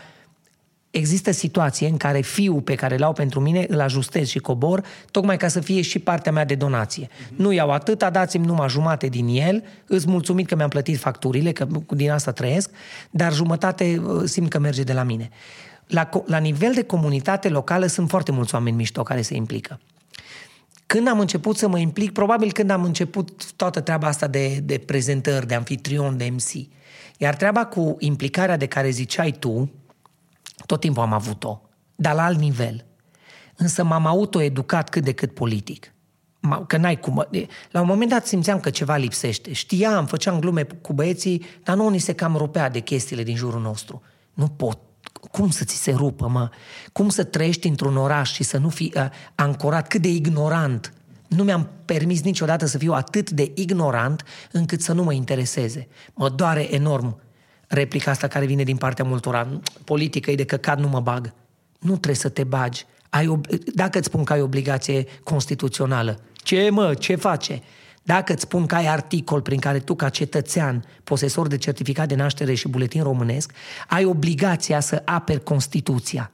există 0.93 1.31
situații 1.31 1.89
în 1.89 1.97
care 1.97 2.21
fiul 2.21 2.61
pe 2.61 2.75
care 2.75 2.97
l-au 2.97 3.13
pentru 3.13 3.41
mine 3.41 3.67
îl 3.69 3.81
ajustez 3.81 4.29
și 4.29 4.39
cobor, 4.39 4.85
tocmai 5.11 5.37
ca 5.37 5.49
să 5.49 5.61
fie 5.61 5.81
și 5.81 5.99
partea 5.99 6.33
mea 6.33 6.45
de 6.45 6.55
donație. 6.55 7.07
Mm-hmm. 7.07 7.37
Nu 7.37 7.53
iau 7.53 7.71
atâta, 7.71 8.11
dați-mi 8.11 8.47
numai 8.47 8.69
jumate 8.69 9.07
din 9.07 9.27
el, 9.29 9.65
îți 9.87 10.09
mulțumit 10.09 10.47
că 10.47 10.57
mi-am 10.57 10.69
plătit 10.69 10.99
facturile, 10.99 11.53
că 11.53 11.67
din 11.89 12.11
asta 12.11 12.33
trăiesc, 12.33 12.71
dar 13.11 13.33
jumătate 13.33 14.03
uh, 14.05 14.23
simt 14.25 14.51
că 14.51 14.59
merge 14.59 14.83
de 14.83 14.93
la 14.93 15.03
mine. 15.03 15.31
La, 15.87 16.09
la 16.27 16.39
nivel 16.39 16.73
de 16.75 16.83
comunitate 16.83 17.49
locală 17.49 17.87
sunt 17.87 18.09
foarte 18.09 18.33
mulți 18.33 18.55
oameni 18.55 18.77
mișto 18.77 19.03
care 19.03 19.23
se 19.23 19.35
implică. 19.35 19.81
Când 20.87 21.09
am 21.09 21.21
început 21.21 21.57
să 21.57 21.69
mă 21.69 21.79
implic, 21.79 22.13
probabil 22.13 22.53
când 22.53 22.71
am 22.71 22.83
început 22.83 23.53
toată 23.53 23.81
treaba 23.81 24.07
asta 24.07 24.27
de, 24.27 24.61
de 24.65 24.79
prezentări, 24.79 25.47
de 25.47 25.55
anfitrion, 25.55 26.17
de 26.17 26.33
MC, 26.33 26.51
iar 27.23 27.37
treaba 27.37 27.65
cu 27.65 27.97
implicarea 27.99 28.57
de 28.57 28.67
care 28.67 28.91
ziceai 28.91 29.33
tu, 29.33 29.73
tot 30.67 30.81
timpul 30.81 31.03
am 31.03 31.13
avut-o, 31.13 31.61
dar 31.95 32.15
la 32.15 32.25
alt 32.25 32.39
nivel. 32.39 32.85
Însă 33.57 33.85
m-am 33.85 34.07
autoeducat 34.07 34.89
cât 34.89 35.05
de 35.05 35.13
cât 35.13 35.35
politic. 35.35 35.95
Că 36.67 36.77
n-ai 36.77 37.01
cum. 37.01 37.29
La 37.71 37.81
un 37.81 37.87
moment 37.87 38.11
dat 38.11 38.27
simțeam 38.27 38.61
că 38.61 38.71
ceva 38.71 38.97
lipsește. 38.97 39.53
Știam, 39.53 40.07
făceam 40.07 40.39
glume 40.39 40.63
cu 40.63 40.93
băieții, 40.93 41.45
dar 41.63 41.77
nu 41.77 41.89
ni 41.89 41.99
se 41.99 42.13
cam 42.13 42.37
rupea 42.37 42.71
de 42.71 42.81
chestiile 42.81 43.23
din 43.23 43.37
jurul 43.37 43.61
nostru. 43.61 44.03
Nu 44.35 44.49
pot. 44.49 44.79
Cum 45.31 45.51
să 45.51 45.65
ți 45.65 45.77
se 45.77 45.93
rupă, 45.93 46.29
mă? 46.29 46.51
Cum 46.93 47.09
să 47.09 47.25
trăiești 47.25 47.69
într-un 47.69 47.97
oraș 47.97 48.33
și 48.33 48.43
să 48.43 48.59
nu 48.59 48.69
fii 48.69 48.93
uh, 48.97 49.07
ancorat? 49.35 49.89
Cât 49.89 50.01
de 50.03 50.09
ignorant 50.09 50.93
nu 51.35 51.43
mi-am 51.45 51.69
permis 51.85 52.23
niciodată 52.23 52.67
să 52.67 52.79
fiu 52.79 52.93
atât 52.93 53.31
de 53.31 53.51
ignorant 53.55 54.25
încât 54.53 54.81
să 54.81 54.93
nu 54.93 55.03
mă 55.03 55.13
intereseze. 55.13 55.89
Mă 56.15 56.29
doare 56.29 56.75
enorm 56.75 57.21
replica 57.69 58.11
asta 58.11 58.29
care 58.29 58.45
vine 58.45 58.63
din 58.63 58.77
partea 58.77 59.05
multora. 59.05 59.61
Politică 59.85 60.31
e 60.31 60.35
de 60.35 60.45
căcat, 60.45 60.79
nu 60.79 60.89
mă 60.89 61.01
bag. 61.01 61.33
Nu 61.79 61.91
trebuie 61.91 62.15
să 62.15 62.29
te 62.29 62.45
bagi. 62.45 62.85
Ai 63.11 63.27
ob- 63.27 63.65
Dacă 63.75 63.99
îți 63.99 64.07
spun 64.07 64.25
că 64.25 64.33
ai 64.33 64.41
obligație 64.41 65.07
constituțională, 65.25 66.21
ce 66.43 66.71
mă, 66.71 66.95
ce 66.95 67.15
face? 67.15 67.63
Dacă 68.03 68.33
îți 68.33 68.43
spun 68.43 68.67
că 68.67 68.75
ai 68.75 68.87
articol 68.87 69.41
prin 69.41 69.59
care 69.59 69.79
tu, 69.79 69.95
ca 69.95 70.09
cetățean, 70.09 70.85
posesor 71.05 71.47
de 71.47 71.57
certificat 71.57 72.09
de 72.09 72.15
naștere 72.15 72.55
și 72.55 72.69
buletin 72.69 73.03
românesc, 73.03 73.53
ai 73.89 74.05
obligația 74.05 74.81
să 74.81 75.03
aperi 75.05 75.43
Constituția. 75.43 76.33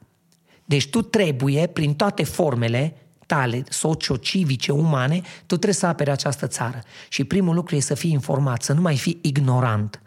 Deci 0.65 0.89
tu 0.89 1.01
trebuie, 1.01 1.67
prin 1.67 1.93
toate 1.93 2.23
formele 2.23 2.95
tale 3.29 3.63
socio-civice, 3.69 4.71
umane, 4.71 5.21
tu 5.21 5.55
trebuie 5.55 5.73
să 5.73 5.85
aperi 5.85 6.09
această 6.09 6.47
țară. 6.47 6.81
Și 7.09 7.23
primul 7.23 7.55
lucru 7.55 7.75
e 7.75 7.79
să 7.79 7.93
fii 7.93 8.11
informat, 8.11 8.61
să 8.61 8.73
nu 8.73 8.81
mai 8.81 8.97
fii 8.97 9.19
ignorant 9.21 10.01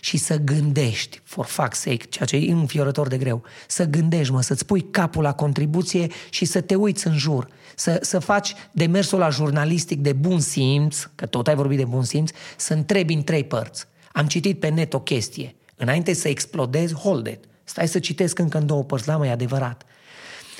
și 0.00 0.16
să 0.16 0.36
gândești, 0.36 1.20
for 1.24 1.46
fuck's 1.46 1.72
sake, 1.72 2.04
ceea 2.08 2.26
ce 2.26 2.36
e 2.36 2.52
înfiorător 2.52 3.08
de 3.08 3.16
greu, 3.16 3.42
să 3.66 3.84
gândești, 3.84 4.32
mă, 4.32 4.42
să-ți 4.42 4.66
pui 4.66 4.90
capul 4.90 5.22
la 5.22 5.32
contribuție 5.32 6.06
și 6.30 6.44
să 6.44 6.60
te 6.60 6.74
uiți 6.74 7.06
în 7.06 7.16
jur, 7.16 7.48
să, 7.76 7.98
să 8.02 8.18
faci 8.18 8.54
demersul 8.72 9.18
la 9.18 9.28
jurnalistic 9.28 10.00
de 10.00 10.12
bun 10.12 10.40
simț, 10.40 11.08
că 11.14 11.26
tot 11.26 11.48
ai 11.48 11.54
vorbit 11.54 11.78
de 11.78 11.84
bun 11.84 12.02
simț, 12.02 12.30
să 12.56 12.74
întrebi 12.74 13.14
în 13.14 13.22
trei 13.22 13.44
părți. 13.44 13.86
Am 14.12 14.26
citit 14.26 14.60
pe 14.60 14.68
net 14.68 14.94
o 14.94 15.00
chestie. 15.00 15.54
Înainte 15.76 16.12
să 16.12 16.28
explodezi, 16.28 16.94
hold 16.94 17.26
it. 17.26 17.44
Stai 17.64 17.88
să 17.88 17.98
citesc 17.98 18.38
încă 18.38 18.58
în 18.58 18.66
două 18.66 18.82
părți, 18.84 19.06
da, 19.06 19.16
mă, 19.16 19.26
e 19.26 19.30
adevărat. 19.30 19.82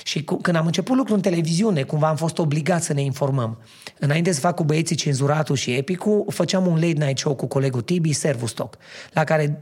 Și 0.08 0.24
cu, 0.24 0.36
când 0.36 0.56
am 0.56 0.66
început 0.66 0.96
lucru 0.96 1.14
în 1.14 1.20
televiziune, 1.20 1.82
cumva 1.82 2.08
am 2.08 2.16
fost 2.16 2.38
obligat 2.38 2.82
să 2.82 2.92
ne 2.92 3.02
informăm. 3.02 3.58
Înainte 3.98 4.32
să 4.32 4.40
fac 4.40 4.54
cu 4.54 4.64
băieții 4.64 4.96
Cenzuratul 4.96 5.56
și 5.56 5.72
Epicul, 5.72 6.24
făceam 6.28 6.66
un 6.66 6.74
late 6.74 7.04
night 7.04 7.18
show 7.18 7.34
cu 7.34 7.46
colegul 7.46 7.80
Tibi, 7.80 8.12
Servustoc, 8.12 8.76
la 9.12 9.24
care 9.24 9.58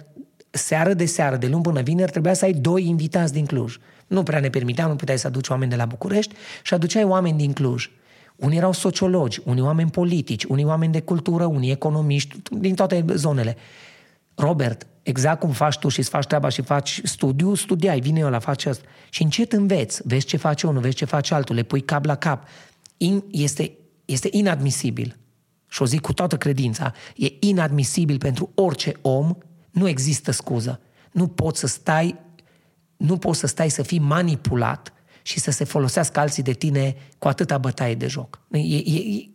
seară 0.50 0.94
de 0.94 1.06
seară, 1.06 1.36
de 1.36 1.46
luni 1.46 1.62
până 1.62 1.80
vineri, 1.80 2.10
trebuia 2.10 2.34
să 2.34 2.44
ai 2.44 2.52
doi 2.52 2.86
invitați 2.86 3.32
din 3.32 3.46
Cluj. 3.46 3.78
Nu 4.06 4.22
prea 4.22 4.40
ne 4.40 4.48
permiteam, 4.48 4.88
nu 4.88 4.96
puteai 4.96 5.18
să 5.18 5.26
aduci 5.26 5.48
oameni 5.48 5.70
de 5.70 5.76
la 5.76 5.84
București 5.84 6.34
și 6.62 6.74
aduceai 6.74 7.04
oameni 7.04 7.38
din 7.38 7.52
Cluj. 7.52 7.90
Unii 8.36 8.56
erau 8.56 8.72
sociologi, 8.72 9.40
unii 9.44 9.62
oameni 9.62 9.90
politici, 9.90 10.44
unii 10.44 10.64
oameni 10.64 10.92
de 10.92 11.00
cultură, 11.00 11.44
unii 11.44 11.70
economiști, 11.70 12.36
din 12.50 12.74
toate 12.74 13.04
zonele. 13.14 13.56
Robert, 14.34 14.86
exact 15.06 15.40
cum 15.40 15.50
faci 15.50 15.78
tu 15.78 15.88
și 15.88 15.98
îți 15.98 16.08
faci 16.08 16.26
treaba 16.26 16.48
și 16.48 16.62
faci 16.62 17.00
studiu, 17.04 17.54
studiai, 17.54 18.00
vine 18.00 18.18
eu 18.18 18.30
la 18.30 18.38
face 18.38 18.68
asta. 18.68 18.84
Și 19.10 19.22
încet 19.22 19.52
înveți, 19.52 20.00
vezi 20.04 20.26
ce 20.26 20.36
face 20.36 20.66
unul, 20.66 20.80
vezi 20.80 20.96
ce 20.96 21.04
face 21.04 21.34
altul, 21.34 21.54
le 21.54 21.62
pui 21.62 21.80
cap 21.80 22.04
la 22.04 22.14
cap. 22.14 22.48
In, 22.96 23.24
este, 23.30 23.72
este 24.04 24.28
inadmisibil. 24.30 25.16
Și 25.68 25.82
o 25.82 25.84
zic 25.84 26.00
cu 26.00 26.12
toată 26.12 26.36
credința, 26.36 26.92
e 27.16 27.26
inadmisibil 27.38 28.18
pentru 28.18 28.50
orice 28.54 28.92
om, 29.00 29.36
nu 29.70 29.88
există 29.88 30.30
scuză. 30.30 30.80
Nu 31.12 31.26
poți 31.26 31.60
să 31.60 31.66
stai, 31.66 32.16
nu 32.96 33.16
poți 33.16 33.38
să 33.38 33.46
stai 33.46 33.70
să 33.70 33.82
fii 33.82 33.98
manipulat 33.98 34.92
și 35.22 35.40
să 35.40 35.50
se 35.50 35.64
folosească 35.64 36.20
alții 36.20 36.42
de 36.42 36.52
tine 36.52 36.96
cu 37.18 37.28
atâta 37.28 37.58
bătaie 37.58 37.94
de 37.94 38.06
joc. 38.06 38.40
E, 38.50 38.58
e, 38.58 39.28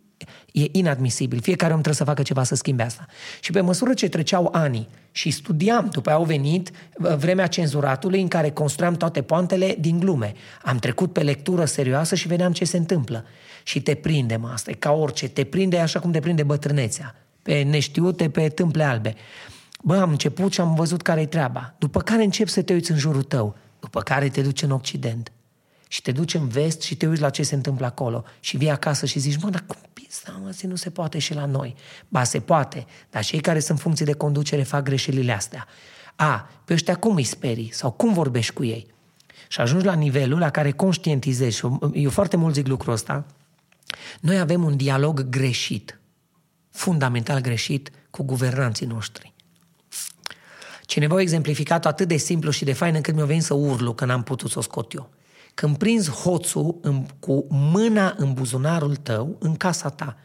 E 0.52 0.64
inadmisibil. 0.70 1.40
Fiecare 1.40 1.72
om 1.72 1.80
trebuie 1.80 1.98
să 1.98 2.04
facă 2.04 2.22
ceva 2.22 2.42
să 2.42 2.54
schimbe 2.54 2.82
asta. 2.82 3.06
Și 3.40 3.50
pe 3.50 3.60
măsură 3.60 3.94
ce 3.94 4.08
treceau 4.08 4.48
ani 4.52 4.88
și 5.12 5.30
studiam, 5.30 5.88
după 5.92 6.10
au 6.10 6.24
venit 6.24 6.70
uh, 6.70 7.16
vremea 7.16 7.46
cenzuratului 7.46 8.20
în 8.20 8.28
care 8.28 8.50
construiam 8.50 8.94
toate 8.94 9.22
poantele 9.22 9.76
din 9.80 9.98
glume. 9.98 10.34
Am 10.62 10.76
trecut 10.76 11.12
pe 11.12 11.22
lectură 11.22 11.64
serioasă 11.64 12.14
și 12.14 12.28
vedeam 12.28 12.52
ce 12.52 12.64
se 12.64 12.76
întâmplă. 12.76 13.24
Și 13.62 13.82
te 13.82 13.94
prinde, 13.94 14.36
mă, 14.36 14.48
asta 14.52 14.70
e 14.70 14.74
ca 14.74 14.92
orice. 14.92 15.28
Te 15.28 15.44
prinde 15.44 15.78
așa 15.78 16.00
cum 16.00 16.10
te 16.10 16.20
prinde 16.20 16.42
bătrânețea. 16.42 17.14
Pe 17.42 17.62
neștiute, 17.62 18.30
pe 18.30 18.48
tâmple 18.48 18.82
albe. 18.82 19.14
Bă, 19.82 19.96
am 19.96 20.10
început 20.10 20.52
și 20.52 20.60
am 20.60 20.74
văzut 20.74 21.02
care-i 21.02 21.26
treaba. 21.26 21.74
După 21.78 22.00
care 22.00 22.22
încep 22.22 22.48
să 22.48 22.62
te 22.62 22.72
uiți 22.72 22.90
în 22.90 22.98
jurul 22.98 23.22
tău. 23.22 23.56
După 23.80 24.00
care 24.00 24.28
te 24.28 24.42
duci 24.42 24.62
în 24.62 24.70
Occident 24.70 25.32
și 25.88 26.02
te 26.02 26.12
duci 26.12 26.34
în 26.34 26.48
vest 26.48 26.82
și 26.82 26.96
te 26.96 27.06
uiți 27.06 27.20
la 27.20 27.30
ce 27.30 27.42
se 27.42 27.54
întâmplă 27.54 27.86
acolo 27.86 28.24
și 28.40 28.56
vii 28.56 28.70
acasă 28.70 29.06
și 29.06 29.18
zici, 29.18 29.42
mă, 29.42 29.50
dar 29.50 29.64
cum 29.66 29.76
pizda, 30.12 30.38
mă, 30.42 30.54
nu 30.62 30.76
se 30.76 30.90
poate 30.90 31.18
și 31.18 31.34
la 31.34 31.46
noi. 31.46 31.74
Ba, 32.08 32.24
se 32.24 32.40
poate, 32.40 32.86
dar 33.10 33.24
cei 33.24 33.40
care 33.40 33.60
sunt 33.60 33.80
funcții 33.80 34.04
de 34.04 34.12
conducere 34.12 34.62
fac 34.62 34.82
greșelile 34.82 35.32
astea. 35.32 35.66
A, 36.16 36.50
pe 36.64 36.72
ăștia 36.72 36.96
cum 36.96 37.14
îi 37.14 37.24
sperii 37.24 37.72
sau 37.72 37.90
cum 37.90 38.12
vorbești 38.12 38.52
cu 38.52 38.64
ei? 38.64 38.86
Și 39.48 39.60
ajungi 39.60 39.84
la 39.84 39.94
nivelul 39.94 40.38
la 40.38 40.50
care 40.50 40.70
conștientizezi, 40.70 41.56
și 41.56 41.68
eu 41.92 42.10
foarte 42.10 42.36
mult 42.36 42.54
zic 42.54 42.66
lucrul 42.66 42.92
ăsta, 42.92 43.26
noi 44.20 44.38
avem 44.38 44.64
un 44.64 44.76
dialog 44.76 45.28
greșit, 45.28 46.00
fundamental 46.70 47.40
greșit, 47.40 47.90
cu 48.10 48.22
guvernanții 48.22 48.86
noștri. 48.86 49.32
Cineva 50.86 51.16
a 51.16 51.20
exemplificat 51.20 51.86
atât 51.86 52.08
de 52.08 52.16
simplu 52.16 52.50
și 52.50 52.64
de 52.64 52.72
fain 52.72 52.94
încât 52.94 53.14
mi-a 53.14 53.24
venit 53.24 53.42
să 53.42 53.54
urlu 53.54 53.94
că 53.94 54.04
n-am 54.04 54.22
putut 54.22 54.50
să 54.50 54.58
o 54.58 54.62
scot 54.62 54.92
eu. 54.92 55.10
Când 55.54 55.76
prinzi 55.76 56.10
hoțul 56.10 56.78
în, 56.82 57.06
cu 57.20 57.46
mâna 57.48 58.14
în 58.16 58.32
buzunarul 58.32 58.96
tău, 58.96 59.36
în 59.38 59.56
casa 59.56 59.88
ta, 59.88 60.16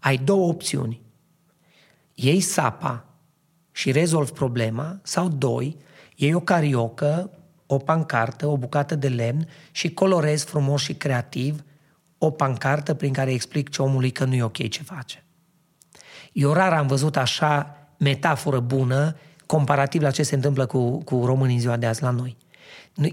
ai 0.00 0.16
două 0.16 0.48
opțiuni. 0.48 1.00
Iei 2.14 2.40
sapa 2.40 3.04
și 3.72 3.90
rezolvi 3.90 4.32
problema 4.32 4.98
sau 5.02 5.28
doi, 5.28 5.76
iei 6.16 6.34
o 6.34 6.40
cariocă, 6.40 7.30
o 7.66 7.78
pancartă, 7.78 8.46
o 8.46 8.56
bucată 8.56 8.94
de 8.94 9.08
lemn 9.08 9.48
și 9.70 9.94
colorezi 9.94 10.44
frumos 10.44 10.82
și 10.82 10.94
creativ 10.94 11.64
o 12.18 12.30
pancartă 12.30 12.94
prin 12.94 13.12
care 13.12 13.32
explic 13.32 13.68
ce 13.68 13.82
omului 13.82 14.10
că 14.10 14.24
nu 14.24 14.34
e 14.34 14.42
ok 14.42 14.68
ce 14.68 14.82
face. 14.82 15.24
Eu 16.32 16.52
rar 16.52 16.72
am 16.72 16.86
văzut 16.86 17.16
așa 17.16 17.76
metaforă 17.98 18.60
bună 18.60 19.16
comparativ 19.46 20.02
la 20.02 20.10
ce 20.10 20.22
se 20.22 20.34
întâmplă 20.34 20.66
cu, 20.66 20.98
cu 21.04 21.24
românii 21.24 21.54
în 21.54 21.60
ziua 21.60 21.76
de 21.76 21.86
azi 21.86 22.02
la 22.02 22.10
noi. 22.10 22.36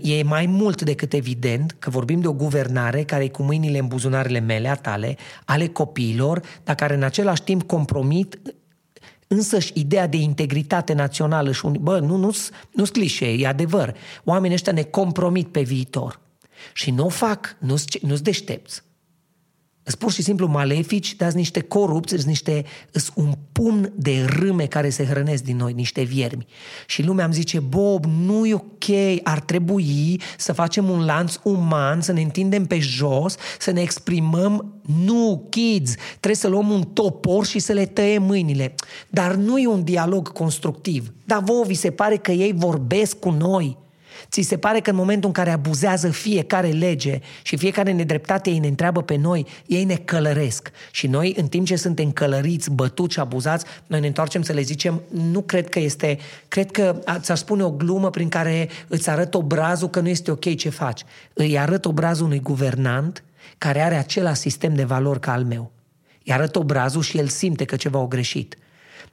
E 0.02 0.24
mai 0.24 0.46
mult 0.46 0.82
decât 0.82 1.14
evident 1.14 1.76
că 1.80 1.90
vorbim 1.90 2.20
de 2.20 2.28
o 2.28 2.34
guvernare 2.34 3.04
care 3.04 3.24
e 3.24 3.30
cu 3.30 3.44
mâinile 3.44 3.78
în 3.78 3.88
buzunarele 3.88 4.40
mele, 4.40 4.68
a 4.68 4.76
tale, 4.76 5.18
ale 5.46 5.68
copiilor, 5.68 6.42
dar 6.64 6.76
care 6.76 6.94
în 6.94 7.04
același 7.04 7.42
timp 7.42 7.64
compromit 7.64 8.40
însăși 9.28 9.72
ideea 9.76 10.08
de 10.08 10.18
integritate 10.18 10.94
națională 10.94 11.52
și 11.52 11.66
un... 11.66 11.76
Bă, 11.80 12.00
nu, 12.00 12.16
nu, 12.16 12.36
nu-s 12.72 12.90
clișee, 12.90 13.34
e 13.34 13.48
adevăr. 13.48 13.96
Oamenii 14.24 14.56
ăștia 14.56 14.72
ne 14.72 14.84
compromit 14.84 15.48
pe 15.48 15.62
viitor. 15.62 16.20
Și 16.74 16.92
nu 16.92 17.06
o 17.06 17.10
fac, 17.10 17.56
nu-s, 17.60 17.86
nu-s 18.02 18.22
deștepți. 18.22 18.84
Sunt 19.88 20.00
pur 20.00 20.12
și 20.12 20.22
simplu 20.22 20.48
malefici, 20.48 21.16
dar 21.16 21.28
sunt 21.28 21.40
niște 21.40 21.60
corupți, 21.60 22.14
sunt 22.14 22.28
niște, 22.28 22.66
sunt 22.92 23.12
un 23.16 23.34
pumn 23.52 23.94
de 23.96 24.26
râme 24.26 24.66
care 24.66 24.90
se 24.90 25.06
hrănesc 25.06 25.44
din 25.44 25.58
noi, 25.58 25.74
niște 25.74 26.02
viermi. 26.02 26.46
Și 26.88 27.04
lumea 27.04 27.26
îmi 27.26 27.34
zice, 27.34 27.60
Bob, 27.60 28.06
nu 28.06 28.46
e 28.46 28.54
ok, 28.54 28.86
ar 29.24 29.40
trebui 29.40 30.22
să 30.38 30.54
facem 30.54 30.90
un 30.90 31.06
lanț 31.06 31.36
uman, 31.44 32.02
să 32.02 32.12
ne 32.12 32.22
întindem 32.22 32.66
pe 32.66 32.80
jos, 32.80 33.36
să 33.60 33.72
ne 33.72 33.82
exprimăm. 33.82 34.82
Nu, 35.04 35.48
kids, 35.50 35.96
trebuie 36.10 36.36
să 36.36 36.48
luăm 36.48 36.70
un 36.70 36.82
topor 36.82 37.46
și 37.46 37.60
să 37.60 37.74
le 37.74 37.86
tăiem 37.86 38.24
mâinile. 38.24 38.76
Dar 39.10 39.36
nu 39.36 39.58
e 39.58 39.68
un 39.68 39.84
dialog 39.84 40.32
constructiv. 40.32 41.14
Dar 41.26 41.44
vouă 41.44 41.64
vi 41.64 41.74
se 41.74 41.92
pare 41.92 42.18
că 42.18 42.32
ei 42.32 42.54
vorbesc 42.54 43.20
cu 43.20 43.30
noi. 43.30 43.78
Ți 44.30 44.42
se 44.42 44.58
pare 44.58 44.80
că 44.80 44.90
în 44.90 44.96
momentul 44.96 45.28
în 45.28 45.34
care 45.34 45.52
abuzează 45.52 46.10
fiecare 46.10 46.68
lege 46.68 47.20
și 47.42 47.58
fiecare 47.58 47.92
nedreptate 47.92 48.50
ei 48.50 48.60
ne 48.60 48.68
întreabă 48.68 49.02
pe 49.02 49.16
noi, 49.16 49.46
ei 49.66 49.84
ne 49.84 49.96
călăresc. 49.96 50.72
Și 50.92 51.08
noi, 51.08 51.34
în 51.38 51.48
timp 51.48 51.66
ce 51.66 51.76
suntem 51.76 52.12
călăriți, 52.12 52.72
bătuți 52.72 53.14
și 53.14 53.20
abuzați, 53.20 53.66
noi 53.88 54.00
ne 54.00 54.08
întoarcem 54.08 54.42
să 54.42 54.54
le 54.54 54.62
zicem, 54.62 55.02
nu 55.10 55.42
cred 55.42 55.70
că 55.70 55.80
este, 55.80 56.18
cred 56.48 56.72
că 56.72 57.00
ți-ar 57.20 57.38
spune 57.38 57.64
o 57.64 57.72
glumă 57.72 58.10
prin 58.10 58.30
care 58.30 58.70
îți 58.88 59.10
arăt 59.10 59.34
obrazul 59.34 59.90
că 59.90 60.00
nu 60.00 60.10
este 60.10 60.32
ok 60.32 60.56
ce 60.56 60.70
faci. 60.70 61.04
Îi 61.34 61.60
arăt 61.60 61.86
obrazul 61.86 62.26
unui 62.26 62.40
guvernant 62.40 63.24
care 63.58 63.82
are 63.82 63.96
același 63.96 64.40
sistem 64.40 64.76
de 64.76 64.84
valori 64.84 65.20
ca 65.20 65.32
al 65.32 65.44
meu. 65.44 65.72
Îi 66.26 66.34
arăt 66.34 66.56
obrazul 66.56 67.02
și 67.02 67.18
el 67.18 67.28
simte 67.28 67.66
că 67.66 67.76
ceva 67.76 68.00
o 68.00 68.08
greșit. 68.08 68.58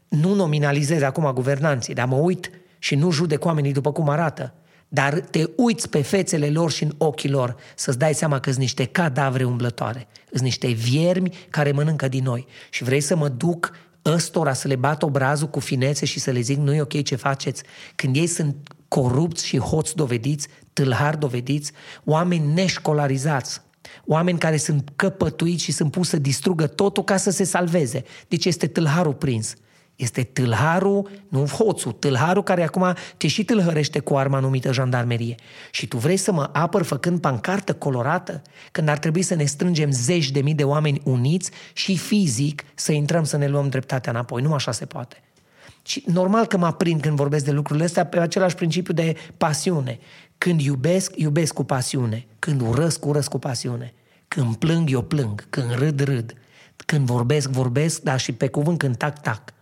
Nu 0.08 0.34
nominalizez 0.34 1.02
acum 1.02 1.30
guvernanții, 1.34 1.94
dar 1.94 2.06
mă 2.06 2.16
uit 2.16 2.50
și 2.78 2.94
nu 2.94 3.10
judec 3.10 3.44
oamenii 3.44 3.72
după 3.72 3.92
cum 3.92 4.08
arată 4.08 4.54
dar 4.94 5.20
te 5.20 5.44
uiți 5.56 5.88
pe 5.88 6.02
fețele 6.02 6.50
lor 6.50 6.70
și 6.70 6.82
în 6.82 6.94
ochii 6.98 7.30
lor 7.30 7.56
să-ți 7.76 7.98
dai 7.98 8.14
seama 8.14 8.40
că 8.40 8.48
sunt 8.48 8.60
niște 8.60 8.84
cadavre 8.84 9.44
umblătoare, 9.44 10.06
sunt 10.30 10.42
niște 10.42 10.66
viermi 10.66 11.36
care 11.50 11.72
mănâncă 11.72 12.08
din 12.08 12.24
noi. 12.24 12.46
Și 12.70 12.84
vrei 12.84 13.00
să 13.00 13.16
mă 13.16 13.28
duc 13.28 13.72
ăstora 14.04 14.52
să 14.52 14.68
le 14.68 14.76
bat 14.76 15.02
obrazul 15.02 15.48
cu 15.48 15.60
finețe 15.60 16.04
și 16.04 16.20
să 16.20 16.30
le 16.30 16.40
zic 16.40 16.56
nu 16.56 16.74
e 16.74 16.80
ok 16.80 17.02
ce 17.02 17.16
faceți, 17.16 17.62
când 17.94 18.16
ei 18.16 18.26
sunt 18.26 18.56
corupți 18.88 19.46
și 19.46 19.58
hoți 19.58 19.96
dovediți, 19.96 20.48
tâlhari 20.72 21.18
dovediți, 21.18 21.72
oameni 22.04 22.52
neșcolarizați, 22.52 23.60
oameni 24.06 24.38
care 24.38 24.56
sunt 24.56 24.92
căpătuiți 24.96 25.62
și 25.62 25.72
sunt 25.72 25.90
pus 25.90 26.08
să 26.08 26.16
distrugă 26.16 26.66
totul 26.66 27.04
ca 27.04 27.16
să 27.16 27.30
se 27.30 27.44
salveze. 27.44 28.04
Deci 28.28 28.44
este 28.44 28.66
tâlharul 28.66 29.14
prins. 29.14 29.54
Este 29.96 30.22
tâlharul, 30.22 31.10
nu 31.28 31.46
hoțul, 31.46 31.92
tâlharul 31.92 32.42
care 32.42 32.62
acum 32.62 32.94
te 33.16 33.26
și 33.26 33.44
tâlhărește 33.44 33.98
cu 33.98 34.16
arma 34.16 34.38
numită 34.38 34.72
jandarmerie. 34.72 35.34
Și 35.70 35.86
tu 35.86 35.96
vrei 35.96 36.16
să 36.16 36.32
mă 36.32 36.50
apăr 36.52 36.82
făcând 36.82 37.20
pancartă 37.20 37.74
colorată, 37.74 38.42
când 38.72 38.88
ar 38.88 38.98
trebui 38.98 39.22
să 39.22 39.34
ne 39.34 39.44
strângem 39.44 39.90
zeci 39.90 40.30
de 40.30 40.40
mii 40.40 40.54
de 40.54 40.64
oameni 40.64 41.00
uniți 41.04 41.50
și 41.72 41.96
fizic 41.96 42.64
să 42.74 42.92
intrăm 42.92 43.24
să 43.24 43.36
ne 43.36 43.48
luăm 43.48 43.68
dreptatea 43.68 44.12
înapoi. 44.12 44.42
Nu 44.42 44.52
așa 44.52 44.72
se 44.72 44.86
poate. 44.86 45.22
Și 45.82 46.04
normal 46.06 46.46
că 46.46 46.56
mă 46.56 46.66
aprind 46.66 47.00
când 47.00 47.16
vorbesc 47.16 47.44
de 47.44 47.50
lucrurile 47.50 47.84
astea 47.84 48.06
pe 48.06 48.18
același 48.18 48.54
principiu 48.54 48.92
de 48.92 49.16
pasiune. 49.36 49.98
Când 50.38 50.60
iubesc, 50.60 51.12
iubesc 51.16 51.54
cu 51.54 51.64
pasiune. 51.64 52.26
Când 52.38 52.60
urăsc, 52.60 53.04
urăsc 53.04 53.28
cu 53.28 53.38
pasiune. 53.38 53.94
Când 54.28 54.56
plâng, 54.56 54.90
eu 54.90 55.02
plâng. 55.02 55.46
Când 55.50 55.74
râd, 55.74 56.00
râd. 56.00 56.34
Când 56.86 57.06
vorbesc, 57.06 57.50
vorbesc, 57.50 58.02
dar 58.02 58.20
și 58.20 58.32
pe 58.32 58.48
cuvânt 58.48 58.78
când 58.78 58.96
tac, 58.96 59.20
tac. 59.22 59.54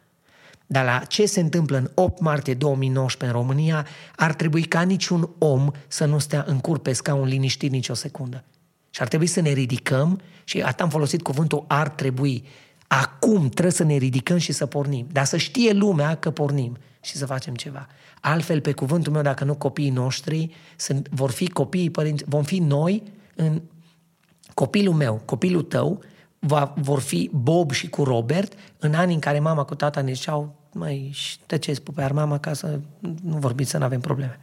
Dar 0.73 0.85
la 0.85 0.99
ce 0.99 1.27
se 1.27 1.41
întâmplă 1.41 1.77
în 1.77 1.91
8 1.95 2.21
martie 2.21 2.55
2019 2.55 3.37
în 3.37 3.43
România, 3.43 3.87
ar 4.17 4.35
trebui 4.35 4.63
ca 4.63 4.83
niciun 4.83 5.31
om 5.39 5.71
să 5.89 6.05
nu 6.05 6.19
stea 6.19 6.45
în 6.47 6.59
cur 6.59 6.79
pe 6.79 6.93
scaun 6.93 7.27
liniștit 7.27 7.71
nici 7.71 7.89
o 7.89 7.95
secundă. 7.95 8.45
Și 8.91 9.01
ar 9.01 9.09
trebui 9.09 9.27
să 9.27 9.41
ne 9.41 9.51
ridicăm 9.51 10.21
și 10.45 10.63
atât 10.63 10.81
am 10.81 10.89
folosit 10.89 11.23
cuvântul 11.23 11.65
ar 11.69 11.89
trebui. 11.89 12.45
Acum 12.87 13.49
trebuie 13.49 13.73
să 13.73 13.85
ne 13.85 13.97
ridicăm 13.97 14.37
și 14.37 14.53
să 14.53 14.67
pornim. 14.67 15.07
Dar 15.13 15.25
să 15.25 15.37
știe 15.37 15.73
lumea 15.73 16.15
că 16.15 16.31
pornim 16.31 16.77
și 17.01 17.17
să 17.17 17.27
facem 17.27 17.55
ceva. 17.55 17.87
Altfel, 18.21 18.61
pe 18.61 18.73
cuvântul 18.73 19.13
meu, 19.13 19.23
dacă 19.23 19.45
nu 19.45 19.55
copiii 19.55 19.91
noștri, 19.91 20.55
sunt, 20.77 21.09
vor 21.11 21.31
fi 21.31 21.49
copiii 21.49 21.91
părinți, 21.91 22.25
vom 22.27 22.43
fi 22.43 22.59
noi 22.59 23.03
în 23.35 23.63
copilul 24.55 24.95
meu, 24.95 25.23
copilul 25.25 25.63
tău, 25.63 26.03
va, 26.39 26.75
vor 26.77 27.01
fi 27.01 27.31
Bob 27.33 27.71
și 27.71 27.89
cu 27.89 28.05
Robert 28.05 28.53
în 28.79 28.95
anii 28.95 29.15
în 29.15 29.21
care 29.21 29.41
mama 29.41 29.65
cu 29.65 29.75
tata 29.75 30.01
ne 30.01 30.13
ziceau 30.13 30.61
mai 30.73 31.15
tăceți 31.47 31.83
pe 31.83 32.11
mama 32.13 32.39
ca 32.39 32.53
să 32.53 32.81
nu 33.23 33.37
vorbiți 33.37 33.71
să 33.71 33.79
nu 33.79 33.85
avem 33.85 34.01
probleme. 34.01 34.41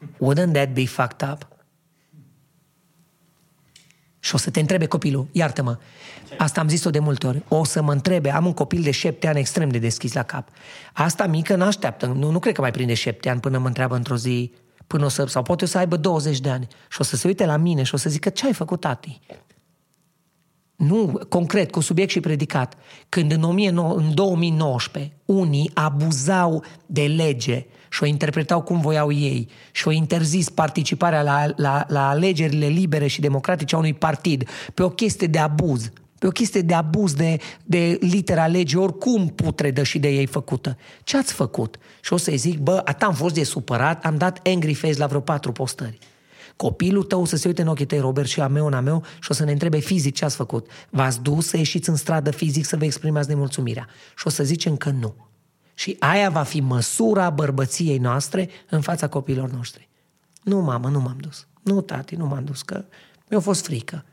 Wouldn't 0.00 0.52
that 0.52 0.72
be 0.72 0.86
fucked 0.86 1.28
up? 1.32 1.48
Și 4.18 4.34
o 4.34 4.38
să 4.38 4.50
te 4.50 4.60
întrebe 4.60 4.86
copilul, 4.86 5.26
iartă-mă, 5.32 5.78
asta 6.38 6.60
am 6.60 6.68
zis-o 6.68 6.90
de 6.90 6.98
multe 6.98 7.26
ori, 7.26 7.42
o 7.48 7.64
să 7.64 7.82
mă 7.82 7.92
întrebe, 7.92 8.30
am 8.30 8.46
un 8.46 8.52
copil 8.52 8.82
de 8.82 8.90
șapte 8.90 9.26
ani 9.26 9.38
extrem 9.38 9.68
de 9.68 9.78
deschis 9.78 10.12
la 10.12 10.22
cap. 10.22 10.48
Asta 10.92 11.26
mică 11.26 11.56
nu 11.56 11.64
așteaptă, 11.64 12.06
nu, 12.06 12.30
nu 12.30 12.38
cred 12.38 12.54
că 12.54 12.60
mai 12.60 12.70
prinde 12.70 12.94
șapte 12.94 13.28
ani 13.28 13.40
până 13.40 13.58
mă 13.58 13.66
întreabă 13.66 13.96
într-o 13.96 14.16
zi, 14.16 14.52
până 14.86 15.04
o 15.04 15.08
să, 15.08 15.26
sau 15.26 15.42
poate 15.42 15.64
o 15.64 15.66
să 15.66 15.78
aibă 15.78 15.96
20 15.96 16.40
de 16.40 16.50
ani 16.50 16.66
și 16.88 17.00
o 17.00 17.04
să 17.04 17.16
se 17.16 17.26
uite 17.26 17.46
la 17.46 17.56
mine 17.56 17.82
și 17.82 17.94
o 17.94 17.96
să 17.96 18.10
zică, 18.10 18.28
ce 18.28 18.46
ai 18.46 18.52
făcut, 18.52 18.80
tati? 18.80 19.20
Nu 20.76 21.20
concret, 21.28 21.70
cu 21.70 21.80
subiect 21.80 22.10
și 22.10 22.20
predicat, 22.20 22.74
când 23.08 23.32
în, 23.32 23.40
19, 23.40 23.80
în 24.06 24.14
2019 24.14 25.12
unii 25.24 25.70
abuzau 25.74 26.64
de 26.86 27.02
lege 27.02 27.66
și 27.90 28.02
o 28.02 28.06
interpretau 28.06 28.62
cum 28.62 28.80
voiau 28.80 29.12
ei 29.12 29.48
și 29.72 29.88
o 29.88 29.90
interzis 29.90 30.48
participarea 30.48 31.22
la, 31.22 31.46
la, 31.56 31.84
la 31.88 32.08
alegerile 32.08 32.66
libere 32.66 33.06
și 33.06 33.20
democratice 33.20 33.74
a 33.74 33.78
unui 33.78 33.94
partid 33.94 34.48
pe 34.74 34.82
o 34.82 34.88
chestie 34.88 35.26
de 35.26 35.38
abuz, 35.38 35.90
pe 36.18 36.26
o 36.26 36.30
chestie 36.30 36.60
de 36.60 36.74
abuz 36.74 37.12
de, 37.12 37.36
de 37.64 37.98
litera 38.00 38.46
legii, 38.46 38.78
oricum 38.78 39.28
putredă 39.28 39.82
și 39.82 39.98
de 39.98 40.08
ei 40.08 40.26
făcută. 40.26 40.76
Ce 41.02 41.16
ați 41.16 41.32
făcut? 41.32 41.76
Și 42.00 42.12
o 42.12 42.16
să-i 42.16 42.36
zic, 42.36 42.58
bă, 42.58 42.80
atât 42.84 43.02
am 43.02 43.14
fost 43.14 43.34
de 43.34 43.44
supărat, 43.44 44.04
am 44.04 44.16
dat 44.16 44.46
angry 44.46 44.74
face 44.74 44.98
la 44.98 45.06
vreo 45.06 45.20
patru 45.20 45.52
postări. 45.52 45.98
Copilul 46.56 47.02
tău 47.02 47.24
să 47.24 47.36
se 47.36 47.48
uite 47.48 47.62
în 47.62 47.68
ochii 47.68 47.86
tăi, 47.86 47.98
Robert, 47.98 48.28
și 48.28 48.40
a 48.40 48.48
meu, 48.48 48.66
în 48.66 48.72
a 48.72 48.80
meu, 48.80 49.02
și 49.20 49.30
o 49.30 49.34
să 49.34 49.44
ne 49.44 49.52
întrebe 49.52 49.78
fizic 49.78 50.14
ce 50.14 50.24
ați 50.24 50.36
făcut. 50.36 50.70
V-ați 50.90 51.22
dus 51.22 51.46
să 51.46 51.56
ieșiți 51.56 51.88
în 51.88 51.96
stradă 51.96 52.30
fizic 52.30 52.64
să 52.64 52.76
vă 52.76 52.84
exprimați 52.84 53.28
nemulțumirea. 53.28 53.86
Și 54.16 54.26
o 54.26 54.30
să 54.30 54.44
zicem 54.44 54.76
că 54.76 54.90
nu. 54.90 55.14
Și 55.74 55.96
aia 55.98 56.30
va 56.30 56.42
fi 56.42 56.60
măsura 56.60 57.30
bărbăției 57.30 57.98
noastre 57.98 58.48
în 58.70 58.80
fața 58.80 59.08
copiilor 59.08 59.50
noștri. 59.50 59.88
Nu, 60.42 60.60
mamă, 60.60 60.88
nu 60.88 61.00
m-am 61.00 61.16
dus. 61.20 61.46
Nu, 61.62 61.80
tati, 61.80 62.14
nu 62.14 62.26
m-am 62.26 62.44
dus, 62.44 62.62
că 62.62 62.84
mi-a 63.28 63.40
fost 63.40 63.64
frică. 63.64 64.04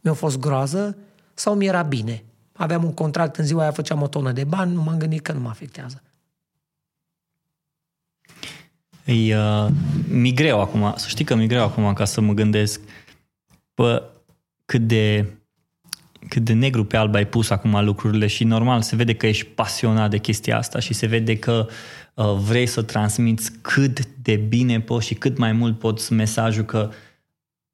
Mi-a 0.00 0.12
fost 0.12 0.38
groază 0.38 0.96
sau 1.34 1.54
mi-era 1.54 1.82
bine. 1.82 2.24
Aveam 2.52 2.84
un 2.84 2.94
contract 2.94 3.36
în 3.36 3.44
ziua 3.44 3.60
aia, 3.60 3.70
făceam 3.70 4.02
o 4.02 4.06
tonă 4.06 4.32
de 4.32 4.44
bani, 4.44 4.74
nu 4.74 4.82
m-am 4.82 4.98
gândit 4.98 5.20
că 5.20 5.32
nu 5.32 5.40
mă 5.40 5.48
afectează. 5.48 6.02
E, 9.06 9.36
uh, 9.36 9.66
mi 10.08 10.32
greu 10.32 10.60
acum, 10.60 10.92
să 10.96 11.08
știi 11.08 11.24
că 11.24 11.34
mi 11.34 11.46
greu 11.46 11.62
acum 11.62 11.92
ca 11.92 12.04
să 12.04 12.20
mă 12.20 12.32
gândesc 12.32 12.80
bă, 13.74 14.10
cât 14.64 14.80
de 14.80 15.26
cât 16.28 16.42
de 16.42 16.52
negru 16.52 16.84
pe 16.84 16.96
alb 16.96 17.14
ai 17.14 17.26
pus 17.26 17.50
acum 17.50 17.84
lucrurile 17.84 18.26
și 18.26 18.44
normal 18.44 18.82
se 18.82 18.96
vede 18.96 19.14
că 19.14 19.26
ești 19.26 19.44
pasionat 19.44 20.10
de 20.10 20.18
chestia 20.18 20.56
asta 20.56 20.78
și 20.78 20.94
se 20.94 21.06
vede 21.06 21.38
că 21.38 21.66
uh, 22.14 22.32
vrei 22.32 22.66
să 22.66 22.82
transmiți 22.82 23.52
cât 23.60 24.06
de 24.06 24.36
bine 24.36 24.80
poți 24.80 25.06
și 25.06 25.14
cât 25.14 25.38
mai 25.38 25.52
mult 25.52 25.78
poți 25.78 26.12
mesajul 26.12 26.64
că 26.64 26.90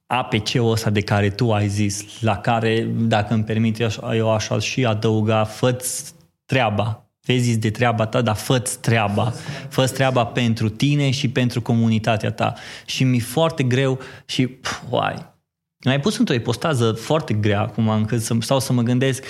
APC-ul 0.06 0.70
ăsta 0.70 0.90
de 0.90 1.00
care 1.00 1.30
tu 1.30 1.52
ai 1.52 1.68
zis, 1.68 2.20
la 2.20 2.38
care, 2.38 2.88
dacă 2.98 3.34
îmi 3.34 3.44
permite, 3.44 3.86
eu 4.14 4.32
aș 4.32 4.48
și 4.58 4.84
adăuga, 4.84 5.44
fă 5.44 5.76
treaba, 6.44 7.06
vezi 7.24 7.56
de 7.56 7.70
treaba 7.70 8.06
ta, 8.06 8.20
dar 8.20 8.36
fă 8.36 8.58
treaba. 8.58 9.32
fă 9.68 9.86
treaba 9.86 10.24
pentru 10.24 10.68
tine 10.68 11.10
și 11.10 11.28
pentru 11.28 11.62
comunitatea 11.62 12.30
ta. 12.30 12.54
Și 12.84 13.04
mi-e 13.04 13.20
foarte 13.20 13.62
greu 13.62 13.98
și, 14.24 14.46
pf, 14.46 14.80
uai, 14.88 15.30
mai 15.84 16.00
pus 16.00 16.18
într-o 16.18 16.34
ipostază 16.34 16.92
foarte 16.92 17.34
grea 17.34 17.60
acum 17.60 17.88
încât 17.88 18.22
să 18.22 18.36
stau 18.40 18.60
să 18.60 18.72
mă 18.72 18.82
gândesc 18.82 19.24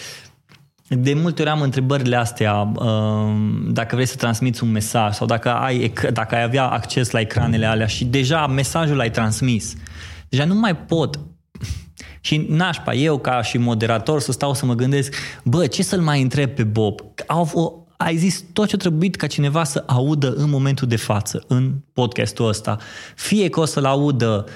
de 0.95 1.15
multe 1.15 1.43
ori 1.43 1.51
am 1.51 1.61
întrebările 1.61 2.17
astea, 2.17 2.55
um, 2.55 3.73
dacă 3.73 3.95
vrei 3.95 4.07
să 4.07 4.17
transmiți 4.17 4.63
un 4.63 4.71
mesaj 4.71 5.15
sau 5.15 5.27
dacă 5.27 5.53
ai, 5.55 5.93
dacă 6.13 6.35
ai 6.35 6.43
avea 6.43 6.65
acces 6.65 7.11
la 7.11 7.21
ecranele 7.21 7.67
alea 7.67 7.87
și 7.87 8.05
deja 8.05 8.47
mesajul 8.47 8.97
l-ai 8.97 9.11
transmis. 9.11 9.75
Deja 10.29 10.45
nu 10.45 10.55
mai 10.55 10.77
pot 10.77 11.19
și 12.21 12.47
nașpa, 12.49 12.95
eu 12.95 13.19
ca 13.19 13.43
și 13.43 13.59
moderator 13.59 14.21
să 14.21 14.33
stau 14.33 14.55
să 14.55 14.67
mă 14.67 14.75
gândesc, 14.75 15.15
bă, 15.45 15.67
ce 15.67 15.83
să-l 15.83 16.01
mai 16.01 16.23
întreb 16.23 16.51
pe 16.51 16.65
Bob? 16.65 17.01
Au, 17.27 17.82
ai 18.03 18.17
zis 18.17 18.45
tot 18.53 18.69
ce 18.69 18.75
a 18.75 18.79
trebuit 18.79 19.17
ca 19.17 19.27
cineva 19.27 19.65
să 19.65 19.85
audă 19.87 20.33
în 20.33 20.51
momentul 20.51 20.89
de 20.89 20.97
față, 20.97 21.45
în 21.47 21.75
podcastul 21.93 22.49
ăsta. 22.49 22.79
Fie 23.17 23.49
că 23.49 23.61
o 23.61 23.65
să-l 23.65 23.85
audă 23.85 24.47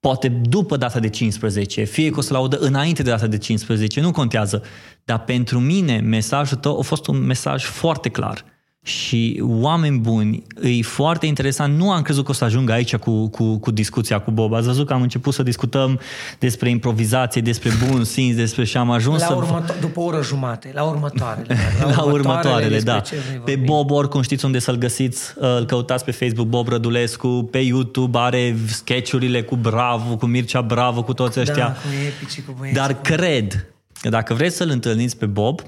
poate 0.00 0.28
după 0.28 0.76
data 0.76 0.98
de 0.98 1.08
15, 1.08 1.84
fie 1.84 2.10
că 2.10 2.18
o 2.18 2.22
să-l 2.22 2.36
audă 2.36 2.56
înainte 2.58 3.02
de 3.02 3.10
data 3.10 3.26
de 3.26 3.38
15, 3.38 4.00
nu 4.00 4.10
contează. 4.10 4.62
Dar 5.04 5.24
pentru 5.24 5.60
mine 5.60 5.98
mesajul 5.98 6.56
tău 6.56 6.78
a 6.78 6.82
fost 6.82 7.06
un 7.06 7.18
mesaj 7.18 7.64
foarte 7.64 8.08
clar. 8.08 8.44
Și 8.86 9.42
oameni 9.44 9.98
buni, 9.98 10.42
e 10.62 10.82
foarte 10.82 11.26
interesant. 11.26 11.76
Nu 11.76 11.90
am 11.90 12.02
crezut 12.02 12.24
că 12.24 12.30
o 12.30 12.34
să 12.34 12.44
ajung 12.44 12.70
aici 12.70 12.96
cu, 12.96 13.28
cu, 13.28 13.58
cu 13.58 13.70
discuția 13.70 14.18
cu 14.18 14.30
Bob. 14.30 14.52
Ați 14.52 14.66
văzut 14.66 14.86
că 14.86 14.92
am 14.92 15.02
început 15.02 15.34
să 15.34 15.42
discutăm 15.42 16.00
despre 16.38 16.70
improvizație, 16.70 17.40
despre 17.40 17.70
bun 17.86 18.04
simț, 18.04 18.36
despre 18.36 18.64
și 18.64 18.76
am 18.76 18.90
ajuns 18.90 19.20
la 19.20 19.26
să... 19.26 19.34
Următo- 19.34 19.80
după 19.80 20.00
o 20.00 20.02
oră 20.02 20.22
jumate, 20.22 20.70
la 20.74 20.82
următoarele. 20.82 21.56
La, 21.80 21.90
la 21.90 22.02
următoarele, 22.02 22.80
da. 22.80 23.02
Pe 23.44 23.54
vorbi. 23.54 23.64
Bob 23.64 23.90
oricum 23.90 24.22
știți 24.22 24.44
unde 24.44 24.58
să-l 24.58 24.76
găsiți, 24.76 25.34
îl 25.36 25.64
căutați 25.64 26.04
pe 26.04 26.10
Facebook 26.10 26.48
Bob 26.48 26.68
Rădulescu, 26.68 27.48
pe 27.50 27.58
YouTube 27.58 28.18
are 28.18 28.56
sketchurile 28.66 29.42
cu 29.42 29.56
Bravo, 29.56 30.16
cu 30.16 30.26
Mircea 30.26 30.62
Bravo, 30.62 31.02
cu 31.02 31.12
toți 31.12 31.40
ăștia. 31.40 31.66
Da, 31.66 31.72
cu 31.72 31.88
epici, 32.06 32.42
cu 32.42 32.54
băieți, 32.58 32.78
Dar 32.78 32.94
cu... 32.94 33.00
cred 33.02 33.66
că 34.00 34.08
dacă 34.08 34.34
vreți 34.34 34.56
să-l 34.56 34.70
întâlniți 34.70 35.16
pe 35.16 35.26
Bob, 35.26 35.60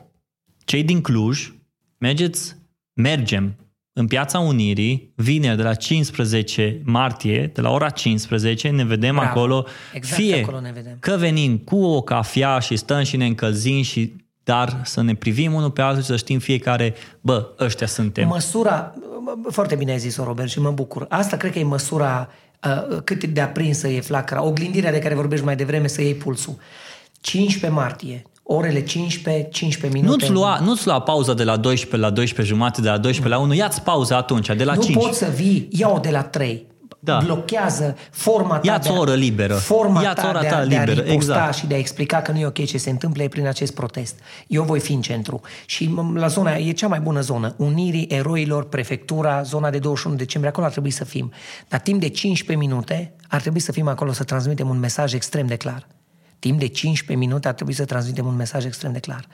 cei 0.64 0.82
din 0.82 1.00
Cluj, 1.00 1.52
mergeți, 1.98 2.57
mergem 2.98 3.56
în 3.92 4.06
Piața 4.06 4.38
Unirii, 4.38 5.12
vineri 5.16 5.56
de 5.56 5.62
la 5.62 5.74
15 5.74 6.80
martie, 6.84 7.50
de 7.54 7.60
la 7.60 7.70
ora 7.70 7.90
15, 7.90 8.68
ne 8.68 8.84
vedem 8.84 9.14
Bravo. 9.14 9.28
acolo. 9.28 9.66
Exact 9.92 10.22
fie 10.22 10.42
acolo 10.42 10.60
ne 10.60 10.72
vedem. 10.74 10.96
că 11.00 11.16
venim 11.18 11.58
cu 11.58 11.84
o 11.84 12.02
cafea 12.02 12.58
și 12.58 12.76
stăm 12.76 13.02
și 13.02 13.16
ne 13.16 13.26
încălzim 13.26 13.82
și 13.82 14.14
dar 14.44 14.80
să 14.84 15.02
ne 15.02 15.14
privim 15.14 15.52
unul 15.52 15.70
pe 15.70 15.82
altul 15.82 16.02
și 16.02 16.08
să 16.08 16.16
știm 16.16 16.38
fiecare, 16.38 16.94
bă, 17.20 17.48
ăștia 17.60 17.86
suntem. 17.86 18.28
Măsura, 18.28 18.94
foarte 19.50 19.74
bine 19.74 19.92
ai 19.92 19.98
zis-o, 19.98 20.24
Robert, 20.24 20.50
și 20.50 20.60
mă 20.60 20.70
bucur. 20.70 21.06
Asta 21.08 21.36
cred 21.36 21.52
că 21.52 21.58
e 21.58 21.64
măsura 21.64 22.28
uh, 22.90 22.98
cât 23.04 23.24
de 23.24 23.40
aprinsă 23.40 23.88
e 23.88 24.00
flacăra, 24.00 24.44
oglindirea 24.44 24.92
de 24.92 24.98
care 24.98 25.14
vorbești 25.14 25.44
mai 25.44 25.56
devreme 25.56 25.86
să 25.86 26.02
iei 26.02 26.14
pulsul. 26.14 26.56
15 27.20 27.80
martie, 27.80 28.22
orele 28.50 28.82
15, 28.82 29.48
15 29.50 30.00
minute. 30.00 30.24
Nu-ți 30.24 30.32
lua, 30.32 30.58
nu-ți 30.58 30.86
lua 30.86 31.00
pauza 31.00 31.34
de 31.34 31.44
la 31.44 31.56
12 31.56 32.08
la 32.08 32.10
12 32.10 32.54
jumate, 32.54 32.80
de 32.80 32.88
la 32.88 32.98
12 32.98 33.34
la 33.34 33.40
1, 33.42 33.54
ia-ți 33.54 33.82
pauza 33.82 34.16
atunci, 34.16 34.46
de 34.46 34.64
la 34.64 34.74
nu 34.74 34.82
5. 34.82 34.96
poți 35.02 35.18
să 35.18 35.32
vii, 35.34 35.68
ia-o 35.70 35.98
de 35.98 36.10
la 36.10 36.22
3. 36.22 36.66
Da. 37.00 37.20
Blochează 37.24 37.96
forma 38.10 38.58
ta 38.58 38.60
Ia-ți 38.70 38.88
de 38.88 38.94
a, 38.94 38.98
o 38.98 39.00
oră 39.00 39.14
liberă. 39.14 39.54
Forma 39.54 40.02
Ia-ți 40.02 40.22
ta 40.22 40.28
ora 40.28 40.40
de 40.40 40.46
a, 40.46 40.50
ta 40.50 40.64
de 40.64 40.76
a 40.76 40.80
liberă, 40.80 41.00
riposta 41.00 41.34
exact. 41.34 41.54
și 41.54 41.66
de 41.66 41.74
a 41.74 41.78
explica 41.78 42.22
că 42.22 42.32
nu 42.32 42.38
e 42.38 42.46
ok 42.46 42.64
ce 42.64 42.78
se 42.78 42.90
întâmplă 42.90 43.22
e 43.22 43.28
prin 43.28 43.46
acest 43.46 43.74
protest. 43.74 44.18
Eu 44.46 44.62
voi 44.62 44.80
fi 44.80 44.92
în 44.92 45.00
centru. 45.00 45.40
Și 45.66 45.86
m- 45.86 46.18
la 46.18 46.26
zona 46.26 46.50
aia, 46.50 46.66
e 46.66 46.72
cea 46.72 46.88
mai 46.88 47.00
bună 47.00 47.20
zonă. 47.20 47.54
Unirii 47.56 48.06
eroilor, 48.10 48.68
prefectura, 48.68 49.42
zona 49.42 49.70
de 49.70 49.78
21 49.78 50.16
decembrie, 50.16 50.50
acolo 50.50 50.66
ar 50.66 50.72
trebui 50.72 50.90
să 50.90 51.04
fim. 51.04 51.32
Dar 51.68 51.80
timp 51.80 52.00
de 52.00 52.08
15 52.08 52.66
minute 52.66 53.14
ar 53.28 53.40
trebui 53.40 53.60
să 53.60 53.72
fim 53.72 53.88
acolo 53.88 54.12
să 54.12 54.24
transmitem 54.24 54.68
un 54.68 54.78
mesaj 54.78 55.12
extrem 55.12 55.46
de 55.46 55.56
clar. 55.56 55.86
Timp 56.38 56.58
de 56.58 56.66
15 56.66 57.26
minute 57.26 57.48
ar 57.48 57.54
trebui 57.54 57.72
să 57.72 57.84
transmitem 57.84 58.26
un 58.26 58.36
mesaj 58.36 58.64
extrem 58.64 58.92
de 58.92 58.98
clar. 58.98 59.26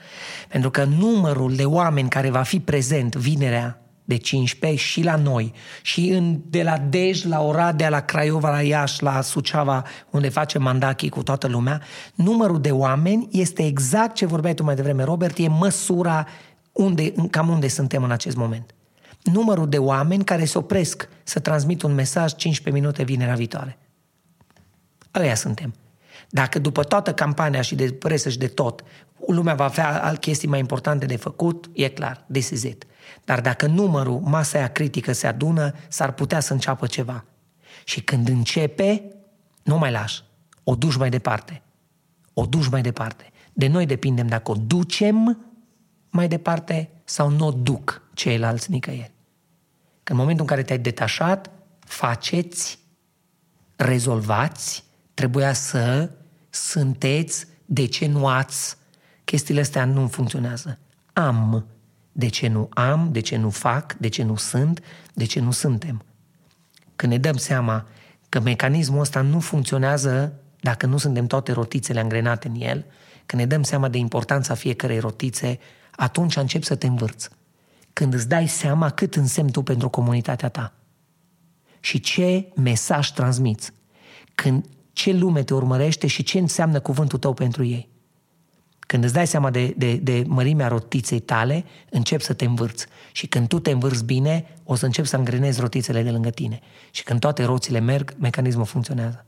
Pentru 0.47 0.69
că 0.69 0.83
numărul 0.83 1.55
de 1.55 1.65
oameni 1.65 2.09
care 2.09 2.29
va 2.29 2.41
fi 2.41 2.59
prezent 2.59 3.15
vinerea 3.15 3.79
de 4.05 4.17
15 4.17 4.79
și 4.79 5.03
la 5.03 5.15
noi 5.15 5.53
și 5.81 6.09
în, 6.09 6.39
de 6.49 6.63
la 6.63 6.77
Dej 6.77 7.23
la 7.23 7.41
Oradea, 7.41 7.89
la 7.89 7.99
Craiova, 7.99 8.49
la 8.49 8.61
Iași, 8.61 9.03
la 9.03 9.21
Suceava, 9.21 9.83
unde 10.09 10.29
face 10.29 10.57
mandachi 10.57 11.09
cu 11.09 11.23
toată 11.23 11.47
lumea, 11.47 11.81
numărul 12.15 12.61
de 12.61 12.71
oameni 12.71 13.27
este 13.31 13.65
exact 13.65 14.15
ce 14.15 14.25
vorbeai 14.25 14.53
tu 14.53 14.63
mai 14.63 14.75
devreme, 14.75 15.03
Robert, 15.03 15.37
e 15.37 15.47
măsura 15.47 16.27
unde, 16.71 17.13
cam 17.29 17.49
unde 17.49 17.67
suntem 17.67 18.03
în 18.03 18.11
acest 18.11 18.35
moment. 18.35 18.75
Numărul 19.23 19.69
de 19.69 19.77
oameni 19.77 20.23
care 20.23 20.45
se 20.45 20.57
opresc 20.57 21.09
să 21.23 21.39
transmit 21.39 21.81
un 21.81 21.93
mesaj 21.93 22.35
15 22.35 22.83
minute 22.83 23.03
vinerea 23.03 23.35
viitoare. 23.35 23.77
Ăia 25.15 25.35
suntem. 25.35 25.73
Dacă 26.35 26.59
după 26.59 26.83
toată 26.83 27.13
campania 27.13 27.61
și 27.61 27.75
de 27.75 27.91
presă 27.91 28.29
și 28.29 28.37
de 28.37 28.47
tot, 28.47 28.83
lumea 29.27 29.53
va 29.53 29.63
avea 29.63 30.03
alt 30.03 30.19
chestii 30.19 30.47
mai 30.47 30.59
importante 30.59 31.05
de 31.05 31.15
făcut, 31.15 31.69
e 31.73 31.87
clar, 31.87 32.25
this 32.31 32.49
is 32.49 32.63
it. 32.63 32.85
Dar 33.23 33.41
dacă 33.41 33.67
numărul, 33.67 34.19
masa 34.19 34.57
aia 34.57 34.67
critică 34.67 35.11
se 35.11 35.27
adună, 35.27 35.73
s-ar 35.87 36.11
putea 36.11 36.39
să 36.39 36.53
înceapă 36.53 36.87
ceva. 36.87 37.25
Și 37.83 38.01
când 38.01 38.27
începe, 38.27 39.03
nu 39.63 39.77
mai 39.77 39.91
lași. 39.91 40.23
O 40.63 40.75
duci 40.75 40.95
mai 40.95 41.09
departe. 41.09 41.61
O 42.33 42.45
duci 42.45 42.69
mai 42.69 42.81
departe. 42.81 43.31
De 43.53 43.67
noi 43.67 43.85
depindem 43.85 44.27
dacă 44.27 44.51
o 44.51 44.55
ducem 44.55 45.45
mai 46.09 46.27
departe 46.27 46.89
sau 47.03 47.29
nu 47.29 47.45
o 47.47 47.51
duc 47.51 48.01
ceilalți 48.13 48.71
nicăieri. 48.71 49.13
Că 50.03 50.11
în 50.11 50.17
momentul 50.17 50.43
în 50.43 50.49
care 50.49 50.63
te-ai 50.63 50.79
detașat, 50.79 51.49
faceți, 51.79 52.79
rezolvați, 53.75 54.83
trebuia 55.13 55.53
să 55.53 56.09
sunteți, 56.55 57.45
de 57.65 57.85
ce 57.85 58.07
nu 58.07 58.27
ați, 58.27 58.77
chestiile 59.23 59.59
astea 59.59 59.85
nu 59.85 60.07
funcționează. 60.07 60.79
Am, 61.13 61.65
de 62.11 62.27
ce 62.27 62.47
nu 62.47 62.69
am, 62.73 63.09
de 63.11 63.19
ce 63.19 63.37
nu 63.37 63.49
fac, 63.49 63.93
de 63.93 64.07
ce 64.07 64.23
nu 64.23 64.35
sunt, 64.35 64.83
de 65.13 65.25
ce 65.25 65.39
nu 65.39 65.51
suntem. 65.51 66.03
Când 66.95 67.11
ne 67.11 67.17
dăm 67.17 67.37
seama 67.37 67.87
că 68.29 68.39
mecanismul 68.39 68.99
ăsta 68.99 69.21
nu 69.21 69.39
funcționează 69.39 70.33
dacă 70.59 70.85
nu 70.85 70.97
suntem 70.97 71.27
toate 71.27 71.51
rotițele 71.51 71.99
angrenate 71.99 72.47
în 72.47 72.55
el, 72.61 72.85
când 73.25 73.41
ne 73.41 73.47
dăm 73.47 73.63
seama 73.63 73.87
de 73.87 73.97
importanța 73.97 74.53
fiecărei 74.53 74.99
rotițe, 74.99 75.59
atunci 75.91 76.35
încep 76.35 76.63
să 76.63 76.75
te 76.75 76.87
învârți. 76.87 77.29
Când 77.93 78.13
îți 78.13 78.27
dai 78.27 78.47
seama 78.47 78.89
cât 78.89 79.15
însemni 79.15 79.51
tu 79.51 79.61
pentru 79.61 79.89
comunitatea 79.89 80.49
ta. 80.49 80.73
Și 81.79 81.99
ce 81.99 82.51
mesaj 82.55 83.11
transmiți, 83.11 83.71
când 84.35 84.65
ce 84.95 85.13
lume 85.13 85.43
te 85.43 85.53
urmărește 85.53 86.07
și 86.07 86.23
ce 86.23 86.39
înseamnă 86.39 86.79
cuvântul 86.79 87.19
tău 87.19 87.33
pentru 87.33 87.63
ei. 87.63 87.89
Când 88.79 89.03
îți 89.03 89.13
dai 89.13 89.27
seama 89.27 89.49
de, 89.49 89.73
de, 89.77 89.95
de 89.95 90.23
mărimea 90.27 90.67
rotiței 90.67 91.19
tale, 91.19 91.65
încep 91.89 92.21
să 92.21 92.33
te 92.33 92.45
învârți. 92.45 92.85
Și 93.11 93.27
când 93.27 93.47
tu 93.47 93.59
te 93.59 93.71
învârți 93.71 94.05
bine, 94.05 94.55
o 94.63 94.75
să 94.75 94.85
încep 94.85 95.05
să 95.05 95.15
îngrenezi 95.15 95.59
rotițele 95.59 96.03
de 96.03 96.11
lângă 96.11 96.29
tine. 96.29 96.59
Și 96.91 97.03
când 97.03 97.19
toate 97.19 97.43
roțile 97.43 97.79
merg, 97.79 98.15
mecanismul 98.19 98.65
funcționează. 98.65 99.25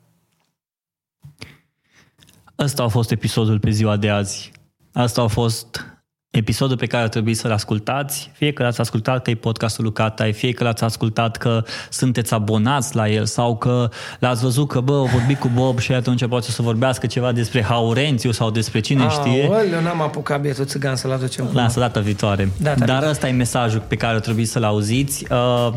Ăsta 2.59 2.83
a 2.83 2.87
fost 2.87 3.11
episodul 3.11 3.59
pe 3.59 3.69
ziua 3.69 3.97
de 3.97 4.09
azi. 4.09 4.51
Asta 4.91 5.21
a 5.21 5.27
fost 5.27 5.96
episodul 6.37 6.77
pe 6.77 6.85
care 6.85 7.03
ar 7.03 7.09
trebui 7.09 7.33
să-l 7.33 7.51
ascultați, 7.51 8.31
fie 8.33 8.51
că 8.53 8.63
l-ați 8.63 8.79
ascultat 8.79 9.23
că 9.23 9.29
e 9.29 9.35
podcastul 9.35 9.83
lui 9.83 9.93
Catai, 9.93 10.33
fie 10.33 10.51
că 10.51 10.63
l-ați 10.63 10.83
ascultat 10.83 11.37
că 11.37 11.63
sunteți 11.89 12.33
abonați 12.33 12.95
la 12.95 13.09
el 13.09 13.25
sau 13.25 13.57
că 13.57 13.89
l-ați 14.19 14.41
văzut 14.41 14.67
că, 14.67 14.79
bă, 14.79 14.91
o 14.91 15.05
vorbi 15.05 15.35
cu 15.35 15.49
Bob 15.53 15.79
și 15.79 15.93
atunci 15.93 16.25
poate 16.27 16.51
să 16.51 16.61
vorbească 16.61 17.07
ceva 17.07 17.31
despre 17.31 17.63
Haurențiu 17.63 18.31
sau 18.31 18.51
despre 18.51 18.79
cine 18.79 19.07
știe. 19.09 19.41
Eu 19.73 19.81
n-am 19.81 20.01
apucat 20.01 20.41
bietul 20.41 20.65
țigan 20.65 20.95
să-l 20.95 21.11
aducem. 21.11 21.49
Lasă 21.53 21.79
data 21.79 21.99
viitoare. 21.99 22.49
Data 22.57 22.75
Dar 22.75 22.85
viitoare. 22.85 23.09
ăsta 23.09 23.27
e 23.27 23.31
mesajul 23.31 23.83
pe 23.87 23.95
care 23.95 24.13
ar 24.13 24.19
trebui 24.19 24.45
să-l 24.45 24.63
auziți. 24.63 25.25
Uh, 25.31 25.73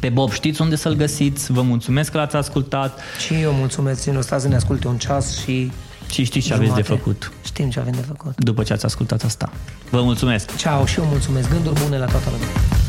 Pe 0.00 0.08
Bob 0.08 0.32
știți 0.32 0.60
unde 0.60 0.76
să-l 0.76 0.94
găsiți. 0.94 1.52
Vă 1.52 1.62
mulțumesc 1.62 2.10
că 2.10 2.18
l-ați 2.18 2.36
ascultat 2.36 2.98
Și 3.26 3.34
eu 3.34 3.52
mulțumesc, 3.52 4.00
țin 4.00 4.20
stați 4.20 4.42
să 4.42 4.48
ne 4.48 4.54
asculte 4.54 4.88
un 4.88 4.96
ceas 4.96 5.38
și 5.42 5.72
și 6.12 6.24
știți 6.24 6.46
ce 6.46 6.52
aveți 6.54 6.74
de 6.74 6.82
jumate. 6.82 6.94
făcut 7.02 7.32
Știm 7.44 7.70
ce 7.70 7.80
avem 7.80 7.92
de 7.92 8.00
făcut. 8.06 8.44
după 8.44 8.62
ce 8.62 8.72
ați 8.72 8.84
ascultat 8.84 9.22
asta. 9.22 9.52
Vă 9.90 10.02
mulțumesc! 10.02 10.56
Ceau 10.56 10.84
și 10.84 10.98
eu 10.98 11.04
mulțumesc. 11.04 11.50
Gânduri 11.50 11.80
bune 11.80 11.98
la 11.98 12.04
toată 12.06 12.30
lumea. 12.30 12.79